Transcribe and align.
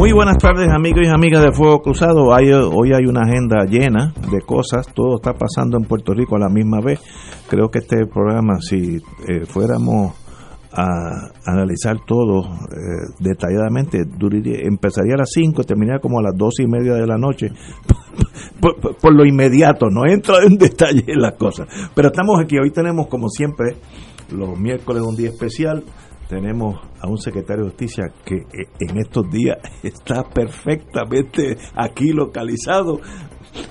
Muy 0.00 0.12
buenas 0.12 0.38
tardes 0.38 0.70
amigos 0.70 1.02
y 1.04 1.08
amigas 1.10 1.42
de 1.42 1.52
Fuego 1.52 1.82
Cruzado. 1.82 2.28
hoy 2.28 2.92
hay 2.94 3.04
una 3.04 3.20
agenda 3.20 3.66
llena 3.66 4.14
de 4.32 4.40
cosas, 4.40 4.86
todo 4.94 5.16
está 5.16 5.34
pasando 5.34 5.76
en 5.76 5.84
Puerto 5.84 6.14
Rico 6.14 6.36
a 6.36 6.38
la 6.38 6.48
misma 6.48 6.80
vez. 6.80 7.02
Creo 7.50 7.68
que 7.68 7.80
este 7.80 8.06
programa, 8.06 8.62
si 8.62 8.96
eh, 8.96 9.44
fuéramos 9.44 10.14
a 10.72 11.28
analizar 11.44 11.98
todo 12.06 12.44
eh, 12.44 13.12
detalladamente, 13.18 13.98
empezaría 14.64 15.16
a 15.16 15.18
las 15.18 15.32
5, 15.34 15.64
terminaría 15.64 16.00
como 16.00 16.18
a 16.18 16.22
las 16.22 16.34
2 16.34 16.60
y 16.60 16.66
media 16.66 16.94
de 16.94 17.06
la 17.06 17.18
noche, 17.18 17.48
por, 18.58 18.96
por, 18.96 19.14
lo 19.14 19.26
inmediato, 19.26 19.90
no 19.90 20.06
entra 20.06 20.36
en 20.46 20.56
detalle 20.58 21.04
en 21.08 21.20
las 21.20 21.34
cosas. 21.34 21.68
Pero 21.94 22.08
estamos 22.08 22.40
aquí, 22.42 22.56
hoy 22.58 22.70
tenemos 22.70 23.06
como 23.08 23.28
siempre, 23.28 23.76
los 24.32 24.58
miércoles 24.58 25.02
un 25.02 25.14
día 25.14 25.28
especial, 25.28 25.84
tenemos 26.30 26.80
a 27.00 27.08
un 27.08 27.18
secretario 27.18 27.64
de 27.64 27.70
justicia 27.70 28.04
que 28.24 28.36
eh, 28.36 28.68
en 28.78 28.98
estos 28.98 29.28
días 29.28 29.58
está 29.82 30.22
perfectamente 30.22 31.58
aquí 31.74 32.12
localizado, 32.12 33.00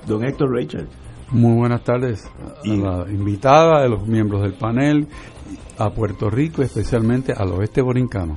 don 0.06 0.24
Héctor 0.26 0.52
Rachel. 0.54 0.88
Muy 1.32 1.56
buenas 1.56 1.84
tardes 1.84 2.26
a 2.26 2.68
la 2.68 3.10
invitada, 3.10 3.84
a 3.84 3.88
los 3.88 4.06
miembros 4.06 4.42
del 4.42 4.56
panel, 4.56 5.08
a 5.78 5.90
Puerto 5.92 6.30
Rico, 6.30 6.62
especialmente 6.62 7.32
al 7.32 7.52
oeste 7.52 7.82
borincano. 7.82 8.36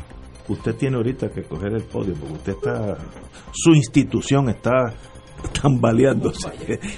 Usted 0.49 0.77
tiene 0.77 0.99
ahorita 0.99 1.31
que 1.31 1.43
coger 1.43 1.73
el 1.73 1.83
podio 1.83 2.15
porque 2.15 2.35
usted 2.35 2.53
está, 2.53 2.99
su 3.53 3.73
institución 3.73 4.51
está 4.51 4.95
tambaleándose. 5.51 6.51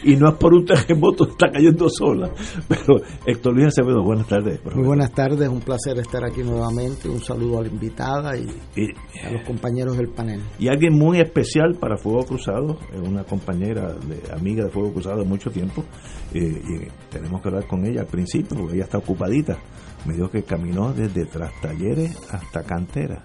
Y 0.05 0.17
no 0.17 0.29
es 0.29 0.35
por 0.37 0.55
un 0.55 0.65
terremoto, 0.65 1.29
está 1.29 1.51
cayendo 1.51 1.89
sola. 1.89 2.31
Pero 2.69 3.01
Héctor 3.27 3.55
Luis 3.55 3.67
Acevedo, 3.69 4.03
buenas 4.03 4.27
tardes. 4.27 4.61
Muy 4.75 4.87
buenas 4.87 5.13
tardes, 5.13 5.49
un 5.49 5.61
placer 5.61 5.99
estar 5.99 6.25
aquí 6.25 6.43
nuevamente. 6.43 7.09
Un 7.09 7.21
saludo 7.21 7.59
a 7.59 7.63
la 7.63 7.69
invitada 7.69 8.37
y, 8.37 8.47
a 9.25 9.31
los 9.31 9.43
compañeros 9.43 9.97
del 9.97 10.09
panel. 10.09 10.43
Y 10.59 10.69
alguien 10.69 10.95
muy 10.95 11.21
especial 11.21 11.77
para 11.79 11.97
Fuego 11.97 12.25
Cruzado, 12.25 12.79
una 13.05 13.25
compañera, 13.25 13.95
de, 13.95 14.33
amiga 14.33 14.65
de 14.65 14.71
Fuego 14.71 14.93
Cruzado 14.93 15.19
de 15.21 15.25
mucho 15.25 15.51
tiempo. 15.51 15.85
Eh, 16.33 16.41
y 16.41 17.11
tenemos 17.11 17.41
que 17.41 17.49
hablar 17.49 17.67
con 17.67 17.85
ella 17.85 18.03
al 18.03 18.09
principio 18.09 18.57
porque 18.57 18.75
ella 18.75 18.85
está 18.85 18.99
ocupadita. 18.99 19.59
Me 20.07 20.15
dijo 20.15 20.29
que 20.29 20.43
caminó 20.43 20.93
desde 20.93 21.25
tras 21.25 21.53
talleres 21.61 22.17
hasta 22.31 22.63
cantera 22.63 23.23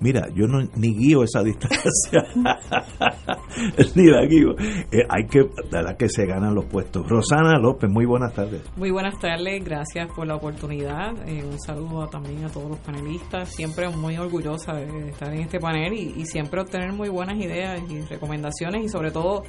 Mira, 0.00 0.28
yo 0.34 0.46
no, 0.46 0.66
ni 0.76 0.94
guío 0.94 1.22
esa 1.24 1.42
distancia, 1.44 2.24
ni 3.94 4.06
la 4.06 4.24
guío. 4.24 4.56
Eh, 4.90 5.04
hay 5.08 5.26
que, 5.26 5.46
la 5.70 5.94
que 5.94 6.08
se 6.08 6.24
ganan 6.24 6.54
los 6.54 6.64
puestos. 6.64 7.06
Rosana 7.06 7.58
López, 7.58 7.90
muy 7.90 8.06
buenas 8.06 8.32
tardes. 8.32 8.62
Muy 8.76 8.90
buenas 8.90 9.18
tardes, 9.18 9.62
gracias 9.62 10.08
por 10.16 10.26
la 10.26 10.36
oportunidad. 10.36 11.12
Eh, 11.28 11.44
un 11.44 11.60
saludo 11.60 12.06
también 12.08 12.44
a 12.44 12.48
todos 12.48 12.70
los 12.70 12.78
panelistas. 12.78 13.50
Siempre 13.50 13.90
muy 13.90 14.16
orgullosa 14.16 14.72
de 14.72 15.10
estar 15.10 15.32
en 15.34 15.42
este 15.42 15.60
panel 15.60 15.92
y, 15.92 16.24
siempre 16.30 16.60
obtener 16.60 16.92
muy 16.92 17.08
buenas 17.08 17.36
ideas 17.36 17.82
y 17.90 18.00
recomendaciones 18.02 18.84
y 18.84 18.88
sobre 18.88 19.10
todo 19.10 19.42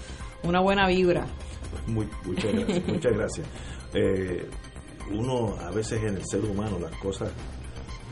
una 0.43 0.59
buena 0.59 0.87
vibra. 0.87 1.27
Muy, 1.87 2.07
muchas 2.25 2.51
gracias. 2.53 2.87
muchas 2.87 3.13
gracias. 3.13 3.47
Eh, 3.93 4.49
uno 5.11 5.55
a 5.59 5.71
veces 5.71 6.01
en 6.03 6.15
el 6.15 6.25
ser 6.25 6.43
humano 6.43 6.79
las 6.79 6.95
cosas 6.97 7.31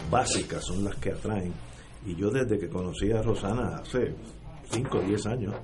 básicas 0.09 0.63
son 0.65 0.83
las 0.83 0.95
que 0.97 1.11
atraen 1.11 1.53
y 2.05 2.15
yo 2.15 2.29
desde 2.29 2.57
que 2.57 2.69
conocí 2.69 3.11
a 3.11 3.21
Rosana 3.21 3.77
hace 3.81 4.15
5 4.69 4.97
o 4.97 5.01
10 5.01 5.25
años, 5.27 5.55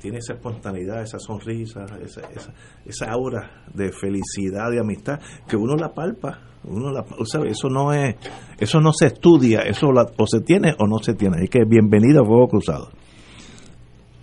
tiene 0.00 0.18
esa 0.18 0.34
espontaneidad, 0.34 1.02
esa 1.02 1.18
sonrisa, 1.18 1.84
esa, 2.02 2.22
esa, 2.22 2.52
esa 2.84 3.10
aura 3.12 3.64
de 3.72 3.92
felicidad, 3.92 4.70
de 4.70 4.80
amistad, 4.80 5.20
que 5.48 5.56
uno 5.56 5.76
la 5.76 5.92
palpa, 5.92 6.40
uno 6.64 6.90
la 6.90 7.04
sabe, 7.24 7.50
eso 7.50 7.68
no 7.68 7.92
es, 7.92 8.16
eso 8.58 8.80
no 8.80 8.92
se 8.92 9.06
estudia, 9.06 9.60
eso 9.60 9.88
o 9.88 10.26
se 10.26 10.40
tiene 10.40 10.74
o 10.78 10.86
no 10.86 10.98
se 10.98 11.14
tiene. 11.14 11.36
Así 11.36 11.48
que 11.48 11.64
bienvenida 11.64 12.20
a 12.20 12.24
Fuego 12.24 12.48
Cruzado. 12.48 12.90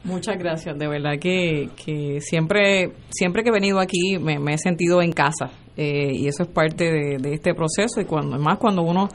Muchas 0.06 0.38
gracias, 0.38 0.78
de 0.80 0.88
verdad 0.88 1.20
que, 1.20 1.70
que 1.76 2.22
siempre, 2.22 2.94
siempre 3.10 3.44
que 3.44 3.50
he 3.50 3.52
venido 3.52 3.80
aquí 3.80 4.18
me, 4.18 4.54
he 4.54 4.58
sentido 4.58 5.02
en 5.02 5.12
casa 5.12 5.52
eh, 5.76 6.14
y 6.14 6.28
eso 6.28 6.44
es 6.44 6.50
parte 6.50 7.18
de, 7.20 7.34
este 7.34 7.54
proceso 7.54 8.00
y 8.00 8.06
cuando 8.06 8.40
más 8.40 8.58
cuando 8.60 8.82
uno 8.82 9.10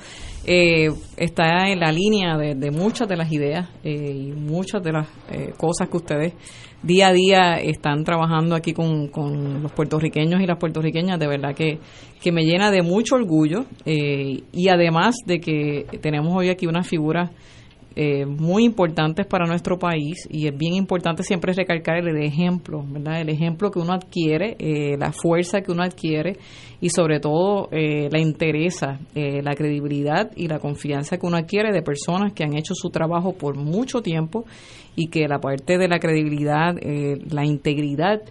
eh, 0.44 0.90
está 1.16 1.68
en 1.68 1.80
la 1.80 1.90
línea 1.90 2.36
de, 2.36 2.70
muchas 2.70 3.08
de 3.08 3.16
las 3.16 3.32
ideas 3.32 3.70
eh, 3.82 4.12
y 4.14 4.32
muchas 4.32 4.82
de 4.82 4.92
las 4.92 5.08
cosas 5.56 5.88
que 5.88 5.96
ustedes 5.96 6.34
día 6.82 7.08
a 7.08 7.12
día 7.14 7.54
están 7.54 8.04
trabajando 8.04 8.54
aquí 8.54 8.74
con, 8.74 9.08
con, 9.08 9.62
los 9.62 9.72
puertorriqueños 9.72 10.42
y 10.42 10.46
las 10.46 10.58
puertorriqueñas, 10.58 11.18
de 11.18 11.26
verdad 11.26 11.54
que, 11.54 11.78
que 12.22 12.30
me 12.30 12.44
llena 12.44 12.70
de 12.70 12.82
mucho 12.82 13.14
orgullo 13.14 13.64
y 13.86 14.68
además 14.68 15.16
de 15.24 15.40
que 15.40 15.86
tenemos 16.02 16.36
hoy 16.36 16.50
aquí 16.50 16.66
una 16.66 16.82
figura 16.82 17.30
eh, 17.96 18.26
muy 18.26 18.64
importantes 18.64 19.24
para 19.24 19.46
nuestro 19.46 19.78
país 19.78 20.26
y 20.28 20.48
es 20.48 20.56
bien 20.56 20.74
importante 20.74 21.22
siempre 21.22 21.52
recalcar 21.52 21.98
el 21.98 22.16
ejemplo, 22.16 22.82
¿verdad? 22.84 23.20
El 23.20 23.28
ejemplo 23.28 23.70
que 23.70 23.78
uno 23.78 23.92
adquiere, 23.92 24.56
eh, 24.58 24.96
la 24.98 25.12
fuerza 25.12 25.60
que 25.60 25.70
uno 25.70 25.84
adquiere 25.84 26.36
y 26.80 26.88
sobre 26.90 27.20
todo 27.20 27.68
eh, 27.70 28.08
la 28.10 28.18
interesa, 28.18 28.98
la 29.14 29.54
credibilidad 29.54 30.30
y 30.36 30.48
la 30.48 30.58
confianza 30.58 31.18
que 31.18 31.26
uno 31.26 31.36
adquiere 31.36 31.72
de 31.72 31.82
personas 31.82 32.32
que 32.32 32.42
han 32.42 32.56
hecho 32.56 32.74
su 32.74 32.90
trabajo 32.90 33.34
por 33.34 33.56
mucho 33.56 34.02
tiempo 34.02 34.44
y 34.96 35.06
que 35.06 35.28
la 35.28 35.38
parte 35.38 35.78
de 35.78 35.88
la 35.88 35.98
credibilidad, 35.98 36.74
la 37.30 37.44
integridad 37.44 38.22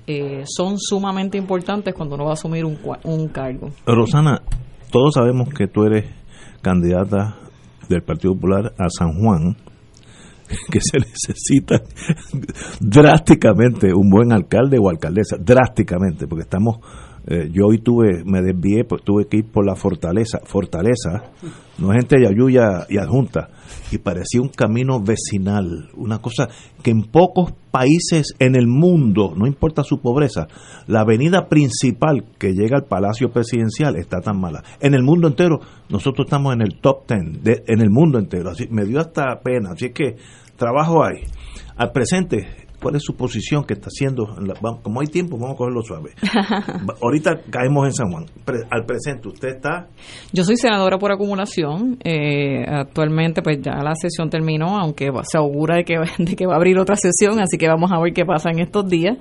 son 0.46 0.78
sumamente 0.78 1.38
importantes 1.38 1.94
cuando 1.96 2.16
uno 2.16 2.26
va 2.26 2.32
a 2.32 2.34
asumir 2.34 2.66
un, 2.66 2.78
un 3.06 3.28
cargo. 3.30 3.70
Rosana, 3.88 4.42
todos 4.92 5.14
sabemos 5.16 5.50
que 5.50 5.68
tú 5.68 5.86
eres 5.86 6.06
candidata 6.62 7.38
del 7.90 8.04
Partido 8.04 8.34
Popular 8.34 8.74
a 8.78 8.88
San 8.90 9.14
Juan, 9.14 9.56
que 10.72 10.80
se 10.82 10.98
necesita 11.00 11.82
drásticamente 12.80 13.94
un 13.94 14.10
buen 14.10 14.32
alcalde 14.32 14.78
o 14.80 14.90
alcaldesa, 14.90 15.38
drásticamente, 15.40 16.28
porque 16.28 16.44
estamos 16.44 16.78
eh, 17.26 17.50
yo 17.52 17.68
hoy 17.68 17.80
tuve, 17.80 18.24
me 18.26 18.42
desvié, 18.42 18.84
pues 18.84 19.02
tuve 19.04 19.28
que 19.28 19.38
ir 19.38 19.46
por 19.46 19.66
la 19.66 19.76
fortaleza, 19.76 20.40
fortaleza, 20.44 21.32
no 21.78 21.92
gente 21.92 22.18
de 22.20 22.28
Ayuya 22.28 22.86
y 22.90 22.98
adjunta, 22.98 23.50
y 23.92 23.98
parecía 23.98 24.42
un 24.42 24.50
camino 24.50 25.00
vecinal, 25.00 25.90
una 25.96 26.20
cosa 26.20 26.50
que 26.82 26.92
en 26.92 27.04
pocos 27.04 27.54
países 27.72 28.36
en 28.40 28.56
el 28.56 28.68
mundo, 28.68 29.34
no 29.38 29.48
importa 29.48 29.84
su 29.84 30.02
pobreza, 30.02 30.48
la 30.88 31.02
avenida 31.02 31.48
principal 31.48 32.26
que 32.38 32.52
llega 32.54 32.78
al 32.78 32.86
Palacio 32.86 33.32
Presidencial 33.32 33.96
está 33.96 34.20
tan 34.20 34.40
mala. 34.40 34.62
En 34.82 34.94
el 34.94 35.04
mundo 35.04 35.28
entero, 35.28 35.60
nosotros 35.90 36.26
estamos 36.26 36.54
en 36.54 36.62
el 36.62 36.80
top 36.82 37.06
ten, 37.06 37.42
en 37.46 37.80
el 37.80 37.90
mundo 37.90 38.20
entero, 38.20 38.50
así 38.50 38.68
me 38.70 38.84
dio 38.84 39.00
hasta 39.00 39.40
pena, 39.42 39.72
así 39.74 39.92
que 39.92 40.18
trabajo 40.58 41.06
hay. 41.06 41.24
Al 41.78 41.92
presente, 41.92 42.63
cuál 42.84 42.96
es 42.98 43.04
su 43.04 43.16
posición 43.16 43.64
que 43.64 43.74
está 43.74 43.88
haciendo. 43.88 44.28
como 44.84 45.02
hay 45.02 45.08
tiempo, 45.08 45.38
vamos 45.38 45.56
a 45.56 45.58
cogerlo 45.58 45.82
suave. 45.82 46.12
Ahorita 47.02 47.42
caemos 47.50 47.86
en 47.88 47.94
San 47.94 48.12
Juan. 48.12 48.26
al 48.70 48.86
presente, 48.86 49.30
¿usted 49.30 49.56
está? 49.56 49.88
Yo 50.34 50.44
soy 50.44 50.58
senadora 50.58 50.98
por 50.98 51.12
acumulación. 51.12 51.98
Eh, 52.04 52.66
actualmente, 52.68 53.42
pues 53.42 53.62
ya 53.62 53.74
la 53.84 53.96
sesión 53.96 54.30
terminó, 54.30 54.78
aunque 54.78 55.10
se 55.24 55.38
augura 55.38 55.78
de 55.78 55.86
que, 55.86 55.96
de 56.18 56.36
que 56.36 56.46
va 56.46 56.54
a 56.54 56.58
abrir 56.58 56.78
otra 56.78 56.96
sesión, 56.96 57.40
así 57.40 57.58
que 57.58 57.68
vamos 57.68 57.92
a 57.92 58.00
ver 58.00 58.14
qué 58.14 58.26
pasa 58.26 58.50
en 58.52 58.60
estos 58.60 58.88
días. 58.88 59.18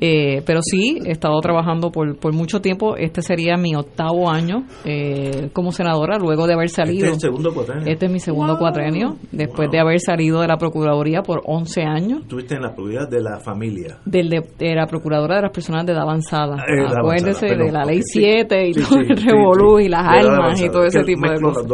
Eh, 0.00 0.42
pero 0.46 0.62
sí, 0.62 0.98
he 1.04 1.12
estado 1.12 1.38
trabajando 1.40 1.92
por, 1.92 2.18
por 2.18 2.32
mucho 2.32 2.60
tiempo. 2.60 2.96
Este 2.96 3.22
sería 3.22 3.56
mi 3.56 3.74
octavo 3.76 4.30
año 4.30 4.64
eh, 4.84 5.50
como 5.52 5.70
senadora, 5.70 6.18
luego 6.18 6.46
de 6.46 6.54
haber 6.54 6.70
salido. 6.70 7.04
Este 7.04 7.16
es 7.16 7.22
segundo 7.22 7.54
cuatrenio. 7.54 7.86
Este 7.86 8.06
es 8.06 8.12
mi 8.12 8.18
segundo 8.18 8.58
cuatrenio, 8.58 9.16
después 9.30 9.70
de 9.70 9.78
haber 9.78 10.00
salido 10.00 10.40
de 10.40 10.48
la 10.48 10.56
Procuraduría 10.56 11.22
por 11.22 11.42
11 11.44 11.82
años. 11.82 12.22
Estuviste 12.22 12.54
en 12.54 12.62
la 12.62 12.74
Procuraduría 12.74 13.01
de 13.08 13.20
la 13.20 13.38
Familia. 13.38 13.98
Del 14.04 14.28
de, 14.28 14.74
la 14.74 14.86
Procuradora 14.86 15.36
de 15.36 15.42
las 15.42 15.50
Personas 15.50 15.86
de 15.86 15.92
edad 15.92 16.02
avanzada. 16.02 16.56
Eh, 16.68 16.86
Acuérdese 16.86 17.46
de 17.46 17.70
la 17.70 17.84
Ley 17.84 18.00
7 18.02 18.68
y 18.68 18.72
todo 18.72 18.98
el 18.98 19.16
revolú 19.16 19.78
y 19.80 19.88
las 19.88 20.06
almas 20.06 20.60
y 20.60 20.68
todo 20.68 20.84
ese 20.84 21.02
tipo 21.04 21.28
de 21.28 21.40
cosas. 21.40 21.64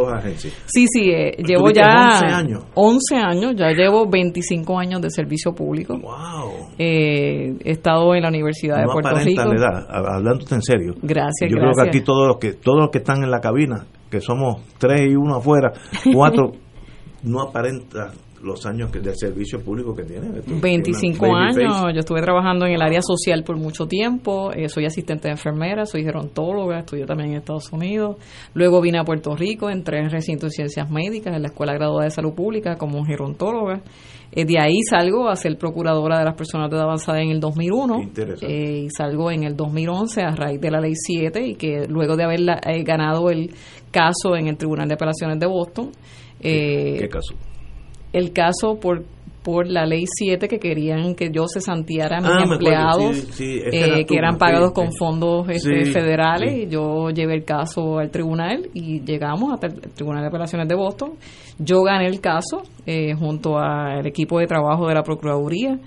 Sí, 0.66 0.86
sí, 0.88 1.10
eh, 1.10 1.36
llevo 1.44 1.70
ya 1.70 2.20
11 2.20 2.26
años. 2.26 2.64
11 2.74 3.16
años, 3.16 3.54
ya 3.56 3.70
llevo 3.70 4.08
25 4.08 4.78
años 4.78 5.00
de 5.00 5.10
servicio 5.10 5.52
público. 5.54 5.98
Wow. 5.98 6.68
Eh, 6.78 7.56
he 7.64 7.70
estado 7.70 8.14
en 8.14 8.22
la 8.22 8.28
Universidad 8.28 8.78
de 8.78 8.86
Puerto 8.86 9.16
Rico. 9.18 9.44
La 9.44 9.54
edad, 9.54 9.86
hablándote 9.88 10.54
en 10.54 10.62
serio. 10.62 10.94
Gracias, 11.02 11.50
Yo 11.50 11.58
creo 11.58 11.72
que 11.72 11.88
aquí 11.88 12.00
todos 12.00 12.28
los 12.28 12.38
que 12.38 12.52
todos 12.54 12.78
los 12.80 12.90
que 12.90 12.98
están 12.98 13.22
en 13.22 13.30
la 13.30 13.40
cabina, 13.40 13.86
que 14.10 14.20
somos 14.20 14.62
tres 14.78 15.02
y 15.10 15.14
uno 15.14 15.36
afuera, 15.36 15.72
cuatro, 16.12 16.52
no 17.22 17.42
aparenta 17.42 18.12
los 18.42 18.64
años 18.66 18.90
de 18.92 19.14
servicio 19.14 19.60
público 19.60 19.94
que 19.94 20.04
tiene. 20.04 20.28
25 20.46 21.26
años, 21.34 21.82
yo 21.92 22.00
estuve 22.00 22.20
trabajando 22.20 22.66
en 22.66 22.72
el 22.72 22.82
área 22.82 23.00
social 23.02 23.42
por 23.44 23.56
mucho 23.56 23.86
tiempo, 23.86 24.52
eh, 24.52 24.68
soy 24.68 24.86
asistente 24.86 25.28
de 25.28 25.32
enfermera, 25.32 25.86
soy 25.86 26.04
gerontóloga, 26.04 26.80
estudié 26.80 27.04
también 27.04 27.30
en 27.30 27.36
Estados 27.38 27.72
Unidos, 27.72 28.16
luego 28.54 28.80
vine 28.80 28.98
a 28.98 29.04
Puerto 29.04 29.34
Rico, 29.34 29.70
entré 29.70 29.98
en 29.98 30.10
recinto 30.10 30.46
de 30.46 30.50
ciencias 30.50 30.90
médicas 30.90 31.34
en 31.34 31.42
la 31.42 31.48
Escuela 31.48 31.74
Graduada 31.74 32.04
de 32.04 32.10
Salud 32.10 32.34
Pública 32.34 32.76
como 32.76 33.04
gerontóloga. 33.04 33.82
Eh, 34.30 34.44
de 34.44 34.60
ahí 34.60 34.82
salgo 34.88 35.28
a 35.28 35.36
ser 35.36 35.56
procuradora 35.56 36.18
de 36.18 36.24
las 36.26 36.34
personas 36.34 36.68
de 36.70 36.76
edad 36.76 36.84
avanzada 36.84 37.20
en 37.22 37.30
el 37.30 37.40
2001 37.40 38.10
eh, 38.42 38.84
y 38.84 38.90
salgo 38.90 39.30
en 39.30 39.44
el 39.44 39.56
2011 39.56 40.20
a 40.20 40.36
raíz 40.36 40.60
de 40.60 40.70
la 40.70 40.80
ley 40.80 40.92
7 40.94 41.46
y 41.46 41.54
que 41.54 41.86
luego 41.88 42.14
de 42.14 42.24
haber 42.24 42.40
ganado 42.84 43.30
el 43.30 43.50
caso 43.90 44.36
en 44.36 44.48
el 44.48 44.58
Tribunal 44.58 44.86
de 44.86 44.94
Apelaciones 44.94 45.38
de 45.40 45.46
Boston. 45.46 45.92
¿Qué 46.40 47.08
caso? 47.10 47.34
El 48.12 48.32
caso 48.32 48.78
por 48.80 49.04
por 49.48 49.66
la 49.66 49.86
ley 49.86 50.04
7 50.06 50.46
que 50.46 50.58
querían 50.58 51.14
que 51.14 51.30
yo 51.30 51.46
se 51.46 51.62
santiara 51.62 52.18
a 52.18 52.20
mis 52.20 52.30
ah, 52.30 52.44
empleados 52.52 53.40
eh, 53.40 54.04
que 54.04 54.14
eran 54.14 54.36
pagados 54.36 54.72
con 54.72 54.92
fondos 54.92 55.48
este, 55.48 55.86
federales 55.86 56.54
y 56.54 56.68
yo 56.68 57.08
llevé 57.08 57.36
el 57.36 57.44
caso 57.46 57.98
al 57.98 58.10
tribunal 58.10 58.68
y 58.74 59.00
llegamos 59.00 59.54
hasta 59.54 59.68
el 59.68 59.80
Tribunal 59.94 60.20
de 60.20 60.28
Apelaciones 60.28 60.68
de 60.68 60.74
Boston. 60.74 61.12
Yo 61.58 61.82
gané 61.82 62.08
el 62.08 62.20
caso 62.20 62.62
eh, 62.84 63.14
junto 63.14 63.58
al 63.58 64.06
equipo 64.06 64.38
de 64.38 64.46
trabajo 64.46 64.86
de 64.86 64.94
la 64.94 65.02
Procuraduría 65.02 65.78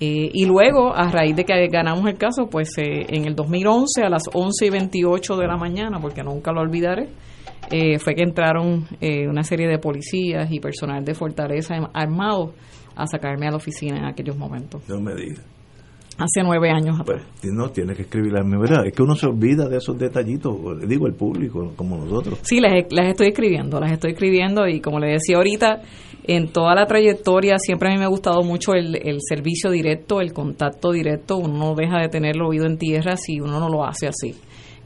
eh, 0.00 0.30
y 0.32 0.44
luego, 0.44 0.92
a 0.92 1.08
raíz 1.08 1.36
de 1.36 1.44
que 1.44 1.68
ganamos 1.68 2.06
el 2.06 2.18
caso, 2.18 2.48
pues 2.50 2.70
en 2.76 3.24
el 3.24 3.36
2011 3.36 4.02
a 4.02 4.08
las 4.08 4.24
11 4.32 4.66
y 4.66 4.70
28 4.70 5.36
de 5.36 5.46
la 5.46 5.56
mañana, 5.56 6.00
porque 6.00 6.22
nunca 6.22 6.52
lo 6.52 6.60
olvidaré, 6.60 7.08
eh, 7.70 7.98
fue 7.98 8.14
que 8.14 8.22
entraron 8.22 8.86
eh, 9.00 9.26
una 9.28 9.42
serie 9.42 9.66
de 9.68 9.78
policías 9.78 10.50
y 10.50 10.60
personal 10.60 11.04
de 11.04 11.14
Fortaleza 11.14 11.74
armados 11.92 12.52
a 12.94 13.06
sacarme 13.06 13.46
a 13.46 13.50
la 13.50 13.56
oficina 13.56 13.98
en 13.98 14.04
aquellos 14.04 14.36
momentos. 14.36 14.82
No 14.88 15.00
me 15.00 15.14
digas. 15.14 15.44
Hace 16.18 16.42
nueve 16.42 16.70
años 16.70 16.98
pues, 17.04 17.22
no, 17.52 17.68
tiene 17.68 17.94
que 17.94 18.02
escribir 18.02 18.32
la 18.32 18.42
verdad. 18.42 18.86
Es 18.86 18.94
que 18.94 19.02
uno 19.02 19.14
se 19.14 19.26
olvida 19.26 19.68
de 19.68 19.76
esos 19.76 19.98
detallitos, 19.98 20.56
digo, 20.88 21.06
el 21.06 21.12
público, 21.12 21.74
como 21.76 21.98
nosotros. 21.98 22.38
Sí, 22.42 22.58
las, 22.58 22.72
las 22.90 23.08
estoy 23.08 23.28
escribiendo, 23.28 23.78
las 23.78 23.92
estoy 23.92 24.12
escribiendo 24.12 24.66
y 24.66 24.80
como 24.80 24.98
le 24.98 25.08
decía 25.08 25.36
ahorita, 25.36 25.82
en 26.24 26.48
toda 26.48 26.74
la 26.74 26.86
trayectoria 26.86 27.58
siempre 27.58 27.90
a 27.90 27.92
mí 27.92 27.98
me 27.98 28.04
ha 28.04 28.08
gustado 28.08 28.42
mucho 28.42 28.72
el, 28.72 28.96
el 28.96 29.18
servicio 29.20 29.70
directo, 29.70 30.22
el 30.22 30.32
contacto 30.32 30.90
directo. 30.90 31.36
Uno 31.36 31.58
no 31.58 31.74
deja 31.74 32.00
de 32.00 32.08
tener 32.08 32.36
el 32.36 32.42
oído 32.42 32.64
en 32.64 32.78
tierra 32.78 33.18
si 33.18 33.38
uno 33.38 33.60
no 33.60 33.68
lo 33.68 33.84
hace 33.84 34.06
así. 34.06 34.34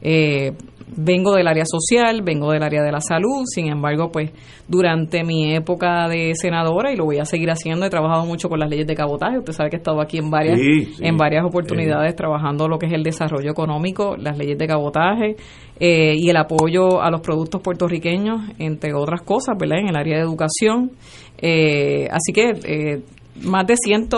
Eh, 0.01 0.51
vengo 0.95 1.35
del 1.35 1.47
área 1.47 1.63
social, 1.65 2.21
vengo 2.23 2.51
del 2.51 2.63
área 2.63 2.83
de 2.83 2.91
la 2.91 2.99
salud, 2.99 3.43
sin 3.45 3.67
embargo, 3.67 4.11
pues 4.11 4.31
durante 4.67 5.23
mi 5.23 5.55
época 5.55 6.07
de 6.07 6.33
senadora, 6.35 6.91
y 6.91 6.95
lo 6.95 7.05
voy 7.05 7.19
a 7.19 7.25
seguir 7.25 7.49
haciendo, 7.49 7.85
he 7.85 7.89
trabajado 7.89 8.25
mucho 8.25 8.49
con 8.49 8.59
las 8.59 8.69
leyes 8.69 8.87
de 8.87 8.95
cabotaje, 8.95 9.37
usted 9.37 9.53
sabe 9.53 9.69
que 9.69 9.77
he 9.77 9.79
estado 9.79 10.01
aquí 10.01 10.17
en 10.17 10.29
varias, 10.29 10.59
en 10.99 11.17
varias 11.17 11.45
oportunidades 11.45 12.15
trabajando 12.15 12.67
lo 12.67 12.77
que 12.77 12.87
es 12.87 12.93
el 12.93 13.03
desarrollo 13.03 13.51
económico, 13.51 14.15
las 14.17 14.37
leyes 14.37 14.57
de 14.57 14.67
cabotaje 14.67 15.35
eh, 15.79 16.13
y 16.17 16.29
el 16.29 16.37
apoyo 16.37 17.01
a 17.01 17.09
los 17.09 17.21
productos 17.21 17.61
puertorriqueños, 17.61 18.41
entre 18.59 18.93
otras 18.93 19.21
cosas, 19.21 19.57
¿verdad? 19.57 19.79
En 19.79 19.89
el 19.89 19.95
área 19.95 20.17
de 20.17 20.23
educación. 20.23 20.91
Eh, 21.37 22.07
así 22.11 22.33
que... 22.33 22.51
Eh, 22.63 23.01
más 23.43 23.65
de 23.65 23.75
100 23.77 24.09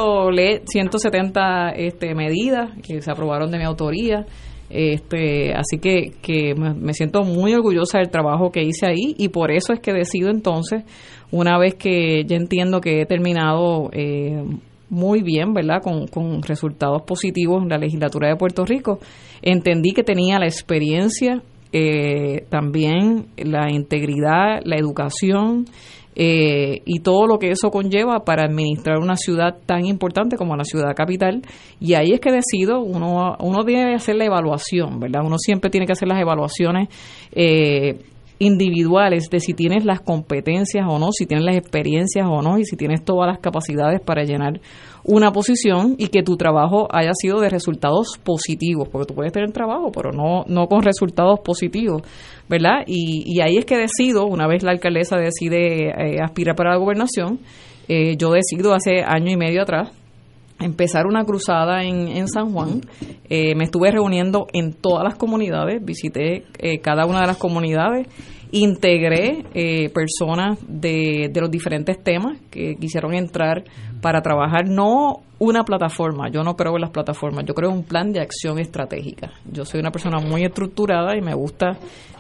170 0.66 1.70
este, 1.76 2.16
medidas 2.16 2.72
que 2.82 3.00
se 3.02 3.12
aprobaron 3.12 3.52
de 3.52 3.60
mi 3.60 3.64
autoría, 3.64 4.26
este, 4.74 5.54
así 5.54 5.78
que, 5.78 6.14
que 6.22 6.56
me 6.56 6.94
siento 6.94 7.22
muy 7.22 7.54
orgullosa 7.54 8.00
del 8.00 8.10
trabajo 8.10 8.52
que 8.52 8.64
hice 8.64 8.88
ahí 8.88 9.14
y 9.18 9.30
por 9.30 9.52
eso 9.52 9.72
es 9.72 9.80
que 9.80 9.94
decido 9.94 10.32
entonces, 10.32 10.84
una 11.32 11.60
vez 11.60 11.76
que 11.76 12.24
ya 12.26 12.36
entiendo 12.36 12.82
que 12.82 13.02
he 13.02 13.06
terminado 13.06 13.90
eh, 13.92 14.44
muy 14.90 15.22
bien, 15.22 15.54
¿verdad? 15.54 15.82
Con, 15.84 16.08
con 16.08 16.42
resultados 16.42 17.04
positivos 17.04 17.62
en 17.62 17.70
la 17.70 17.78
legislatura 17.78 18.30
de 18.30 18.36
Puerto 18.36 18.66
Rico, 18.66 19.00
entendí 19.44 19.92
que 19.92 20.04
tenía 20.04 20.40
la 20.40 20.46
experiencia, 20.46 21.44
eh, 21.72 22.46
también 22.50 23.28
la 23.38 23.72
integridad, 23.72 24.62
la 24.64 24.76
educación, 24.78 25.66
eh, 26.16 26.82
y 26.86 27.00
todo 27.00 27.28
lo 27.28 27.40
que 27.40 27.52
eso 27.52 27.70
conlleva 27.72 28.24
para 28.24 28.44
administrar 28.44 29.00
una 29.00 29.16
ciudad 29.16 29.58
tan 29.66 29.86
importante 29.86 30.38
como 30.38 30.56
la 30.56 30.64
ciudad 30.64 30.94
capital. 30.96 31.42
Y 31.80 31.96
ahí 31.96 32.12
es 32.12 32.20
que 32.20 32.32
decido, 32.32 32.82
uno, 32.82 33.36
uno 33.40 33.64
debe 33.64 33.96
hacer 33.96 34.16
la 34.16 34.26
evaluación, 34.26 35.00
¿verdad? 35.00 35.22
Uno 35.26 35.38
siempre 35.38 35.70
tiene 35.70 35.86
que 35.86 35.94
hacer 35.94 36.08
las 36.08 36.22
evaluaciones 36.22 36.90
eh, 37.32 37.98
individuales 38.44 39.30
de 39.30 39.40
si 39.40 39.54
tienes 39.54 39.86
las 39.86 40.02
competencias 40.02 40.86
o 40.88 41.00
no, 41.00 41.12
si 41.12 41.26
tienes 41.26 41.46
las 41.46 41.56
experiencias 41.56 42.26
o 42.30 42.42
no 42.42 42.58
y 42.58 42.66
si 42.66 42.76
tienes 42.76 43.04
todas 43.04 43.28
las 43.28 43.40
capacidades 43.40 44.02
para 44.02 44.24
llenar 44.24 44.60
una 45.04 45.32
posición 45.32 45.96
y 45.98 46.08
que 46.08 46.24
tu 46.24 46.38
trabajo 46.38 46.88
haya 46.92 47.12
sido 47.14 47.40
de 47.40 47.50
resultados 47.50 48.20
positivos, 48.24 48.88
porque 48.90 49.08
tú 49.08 49.16
puedes 49.16 49.34
tener 49.34 49.52
trabajo, 49.52 49.92
pero 49.92 50.12
no, 50.12 50.46
no 50.48 50.68
con 50.68 50.82
resultados 50.82 51.40
positivos, 51.42 52.04
¿verdad? 52.48 52.84
Y, 52.88 53.24
y 53.26 53.42
ahí 53.42 53.58
es 53.58 53.66
que 53.66 53.78
decido, 53.78 54.26
una 54.26 54.48
vez 54.48 54.64
la 54.64 54.72
alcaldesa 54.72 55.18
decide 55.18 55.90
eh, 55.90 56.22
aspirar 56.22 56.56
para 56.56 56.72
la 56.72 56.78
gobernación, 56.78 57.40
eh, 57.88 58.16
yo 58.18 58.32
decido 58.32 58.74
hace 58.74 59.04
año 59.04 59.32
y 59.32 59.38
medio 59.38 59.62
atrás 59.62 59.92
empezar 60.64 61.06
una 61.06 61.24
cruzada 61.26 61.84
en, 61.84 62.08
en 62.08 62.28
San 62.28 62.52
Juan. 62.52 62.82
Eh, 63.30 63.56
me 63.56 63.66
estuve 63.66 63.92
reuniendo 63.92 64.48
en 64.54 64.74
todas 64.74 65.04
las 65.04 65.16
comunidades, 65.16 65.84
visité 65.84 66.46
cada 66.82 67.06
una 67.06 67.22
de 67.22 67.28
las 67.28 67.38
comunidades 67.38 68.08
integré 68.54 69.46
eh, 69.56 69.90
personas 69.90 70.60
de, 70.68 71.30
de, 71.34 71.42
los 71.42 71.50
diferentes 71.50 72.02
temas 72.04 72.40
que 72.52 72.76
quisieron 72.76 73.16
entrar 73.16 73.64
para 74.00 74.22
trabajar 74.22 74.70
no 74.70 75.24
una 75.40 75.64
plataforma, 75.64 76.30
yo 76.30 76.44
no 76.44 76.56
creo 76.56 76.76
en 76.76 76.82
las 76.82 76.92
plataformas, 76.92 77.46
yo 77.46 77.56
creo 77.56 77.72
en 77.72 77.78
un 77.78 77.84
plan 77.84 78.14
de 78.14 78.22
acción 78.22 78.60
estratégica. 78.60 79.32
Yo 79.52 79.66
soy 79.66 79.80
una 79.80 79.90
persona 79.90 80.20
muy 80.20 80.44
estructurada 80.44 81.18
y 81.18 81.22
me 81.22 81.34
gusta, 81.34 81.72